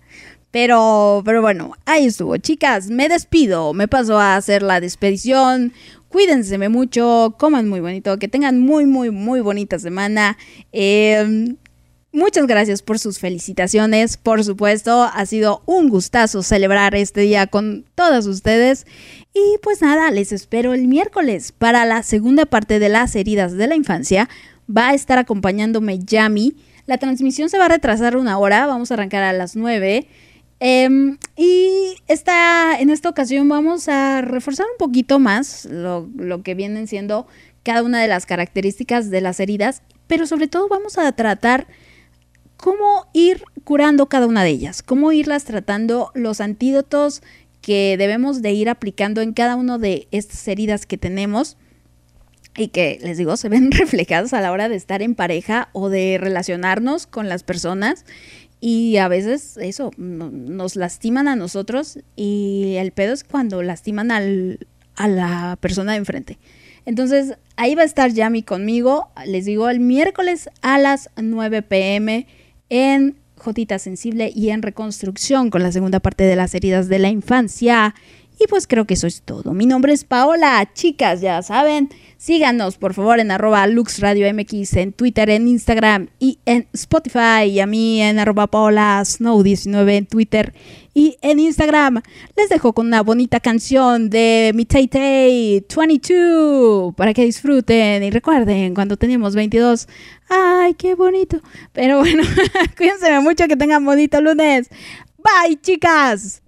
Pero, 0.52 1.22
pero 1.26 1.41
bueno, 1.41 1.73
ahí 1.85 2.06
estuvo. 2.06 2.38
Chicas, 2.38 2.89
me 2.89 3.10
despido. 3.10 3.73
Me 3.73 3.88
paso 3.88 4.18
a 4.18 4.35
hacer 4.35 4.64
la 4.64 4.80
despedición. 4.80 5.73
Cuídense 6.10 6.57
mucho, 6.69 7.35
coman 7.38 7.68
muy 7.68 7.81
bonito, 7.81 8.18
que 8.18 8.30
tengan 8.30 8.60
muy, 8.60 8.85
muy, 8.85 9.11
muy 9.11 9.41
bonita 9.41 9.77
semana. 9.77 10.38
Eh, 10.72 11.56
Muchas 12.18 12.48
gracias 12.48 12.81
por 12.81 12.98
sus 12.98 13.19
felicitaciones, 13.19 14.18
por 14.18 14.44
supuesto, 14.44 15.03
ha 15.03 15.26
sido 15.27 15.61
un 15.68 15.88
gustazo 15.88 16.41
celebrar 16.41 16.95
este 16.95 17.22
día 17.22 17.45
con 17.45 17.85
todas 17.94 18.26
ustedes. 18.26 18.88
Y 19.35 19.60
pues 19.61 19.84
nada, 19.84 20.10
les 20.10 20.31
espero 20.31 20.73
el 20.73 20.88
miércoles 20.88 21.52
para 21.52 21.85
la 21.85 22.02
segunda 22.02 22.48
parte 22.48 22.80
de 22.80 22.89
las 22.89 23.15
heridas 23.15 23.53
de 23.53 23.68
la 23.68 23.76
infancia. 23.76 24.30
Va 24.68 24.89
a 24.89 24.94
estar 24.95 25.19
acompañándome 25.19 25.99
Yami. 25.99 26.56
La 26.88 26.98
transmisión 26.98 27.49
se 27.49 27.60
va 27.60 27.65
a 27.65 27.69
retrasar 27.69 28.18
una 28.18 28.39
hora, 28.39 28.65
vamos 28.65 28.89
a 28.89 28.95
arrancar 28.95 29.22
a 29.22 29.31
las 29.31 29.56
9. 29.56 30.07
Em, 30.60 31.19
y 31.35 31.98
esta, 32.07 32.80
en 32.80 32.89
esta 32.89 33.10
ocasión 33.10 33.48
vamos 33.48 33.89
a 33.89 34.23
reforzar 34.23 34.65
un 34.65 34.80
poquito 34.80 35.19
más 35.19 35.65
lo, 35.65 36.10
lo 36.18 36.41
que 36.41 36.56
vienen 36.56 36.88
siendo 36.88 37.27
cada 37.61 37.84
una 37.84 38.02
de 38.02 38.07
las 38.07 38.26
características 38.26 39.11
de 39.11 39.22
las 39.22 39.39
heridas, 39.39 39.84
pero 40.07 40.26
sobre 40.26 40.48
todo 40.48 40.68
vamos 40.68 40.98
a 40.98 41.11
tratar 41.11 41.68
cómo 42.57 43.07
ir 43.13 43.43
curando 43.63 44.07
cada 44.07 44.27
una 44.27 44.43
de 44.43 44.49
ellas, 44.49 44.84
cómo 44.84 45.11
irlas 45.11 45.45
tratando, 45.45 46.11
los 46.13 46.41
antídotos 46.41 47.21
que 47.61 47.95
debemos 47.97 48.41
de 48.41 48.51
ir 48.51 48.69
aplicando 48.69 49.21
en 49.21 49.34
cada 49.34 49.55
una 49.55 49.77
de 49.77 50.07
estas 50.11 50.47
heridas 50.47 50.85
que 50.85 50.97
tenemos 50.97 51.57
y 52.55 52.69
que 52.69 52.99
les 53.01 53.17
digo 53.17 53.38
se 53.38 53.49
ven 53.49 53.71
reflejadas 53.71 54.34
a 54.34 54.41
la 54.41 54.51
hora 54.51 54.67
de 54.67 54.75
estar 54.75 55.01
en 55.01 55.15
pareja 55.15 55.69
o 55.73 55.89
de 55.89 56.17
relacionarnos 56.19 57.07
con 57.07 57.29
las 57.29 57.43
personas. 57.43 58.05
Y 58.59 58.97
a 58.97 59.07
veces 59.07 59.57
eso 59.57 59.91
nos 59.97 60.75
lastiman 60.75 61.27
a 61.27 61.35
nosotros 61.35 61.99
y 62.15 62.73
el 62.77 62.91
pedo 62.91 63.13
es 63.13 63.23
cuando 63.23 63.61
lastiman 63.61 64.09
al, 64.09 64.65
a 64.95 65.07
la 65.07 65.57
persona 65.61 65.91
de 65.91 65.99
enfrente. 65.99 66.39
Entonces 66.85 67.38
ahí 67.55 67.75
va 67.75 67.84
a 67.84 67.85
estar 67.85 68.11
Yami 68.11 68.41
conmigo, 68.41 69.09
les 69.27 69.45
digo 69.45 69.69
el 69.69 69.79
miércoles 69.79 70.49
a 70.61 70.79
las 70.79 71.11
9 71.17 71.61
pm 71.61 72.25
en 72.69 73.15
Jotita 73.38 73.80
Sensible 73.80 74.31
y 74.34 74.49
en 74.49 74.61
Reconstrucción 74.61 75.49
con 75.49 75.64
la 75.64 75.72
segunda 75.72 75.99
parte 75.99 76.23
de 76.23 76.35
las 76.35 76.56
heridas 76.56 76.88
de 76.88 76.99
la 76.99 77.10
infancia. 77.10 77.95
Y 78.39 78.47
pues 78.47 78.68
creo 78.68 78.85
que 78.85 78.93
eso 78.93 79.07
es 79.07 79.23
todo. 79.23 79.53
Mi 79.53 79.65
nombre 79.65 79.93
es 79.93 80.03
Paola. 80.03 80.69
Chicas, 80.73 81.22
ya 81.22 81.41
saben, 81.41 81.89
síganos 82.18 82.77
por 82.77 82.93
favor 82.93 83.19
en 83.19 83.31
arroba 83.31 83.65
MX 83.65 84.73
en 84.76 84.93
Twitter, 84.93 85.30
en 85.31 85.47
Instagram 85.47 86.09
y 86.19 86.38
en 86.45 86.68
Spotify. 86.72 87.45
Y 87.49 87.59
a 87.59 87.65
mí 87.65 87.99
en 88.01 88.19
arroba 88.19 88.45
Paola 88.45 89.01
Snow19 89.01 89.91
en 89.91 90.05
Twitter 90.05 90.53
y 90.93 91.18
en 91.22 91.39
Instagram. 91.39 92.01
Les 92.35 92.49
dejo 92.49 92.73
con 92.73 92.88
una 92.88 93.01
bonita 93.01 93.39
canción 93.39 94.09
de 94.11 94.51
mi 94.53 94.65
Tay 94.65 94.88
22 95.76 96.93
para 96.95 97.15
que 97.15 97.26
disfruten 97.26 98.03
y 98.03 98.11
recuerden 98.11 98.76
cuando 98.76 98.97
teníamos 98.97 99.34
22. 99.34 99.88
¡Ay, 100.30 100.76
qué 100.76 100.93
bonito! 100.93 101.41
Pero 101.73 101.99
bueno, 101.99 102.22
cuídense 102.77 103.19
mucho, 103.19 103.47
que 103.47 103.55
tengan 103.55 103.84
bonito 103.84 104.22
lunes. 104.22 104.69
Bye, 105.18 105.59
chicas. 105.59 106.43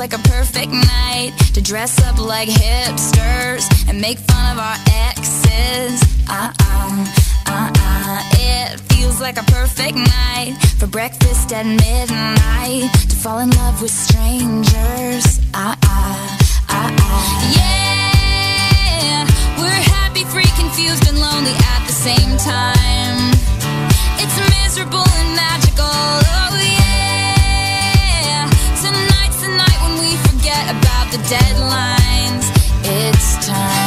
Like 0.00 0.14
a 0.14 0.28
perfect 0.30 0.72
night 0.72 1.30
to 1.52 1.60
dress 1.60 2.00
up 2.08 2.18
like 2.18 2.48
hipsters 2.48 3.68
and 3.86 4.00
make 4.00 4.16
fun 4.16 4.52
of 4.52 4.58
our 4.58 4.76
exes. 5.08 6.00
Uh 6.26 6.50
uh, 6.58 7.06
uh 7.46 7.70
uh. 7.76 8.22
It 8.32 8.80
feels 8.94 9.20
like 9.20 9.36
a 9.36 9.42
perfect 9.42 9.96
night 9.96 10.56
for 10.78 10.86
breakfast 10.86 11.52
at 11.52 11.66
midnight 11.66 12.90
to 13.10 13.16
fall 13.16 13.40
in 13.40 13.50
love 13.50 13.82
with 13.82 13.90
strangers. 13.90 15.38
Uh 15.52 15.76
uh, 15.84 16.38
uh 16.70 16.90
uh. 16.98 17.52
Yeah, 17.58 19.26
we're 19.58 19.84
happy, 19.96 20.24
free, 20.24 20.50
confused, 20.56 21.06
and 21.08 21.20
lonely 21.20 21.52
at 21.52 21.82
the 21.86 21.92
same 21.92 22.38
time. 22.38 23.34
It's 24.16 24.36
miserable 24.48 25.04
and 25.20 25.36
magical. 25.36 25.84
Oh 25.84 26.56
yeah. 26.64 26.69
About 30.70 31.10
the 31.10 31.18
deadlines. 31.26 32.46
It's 32.84 33.46
time. 33.46 33.79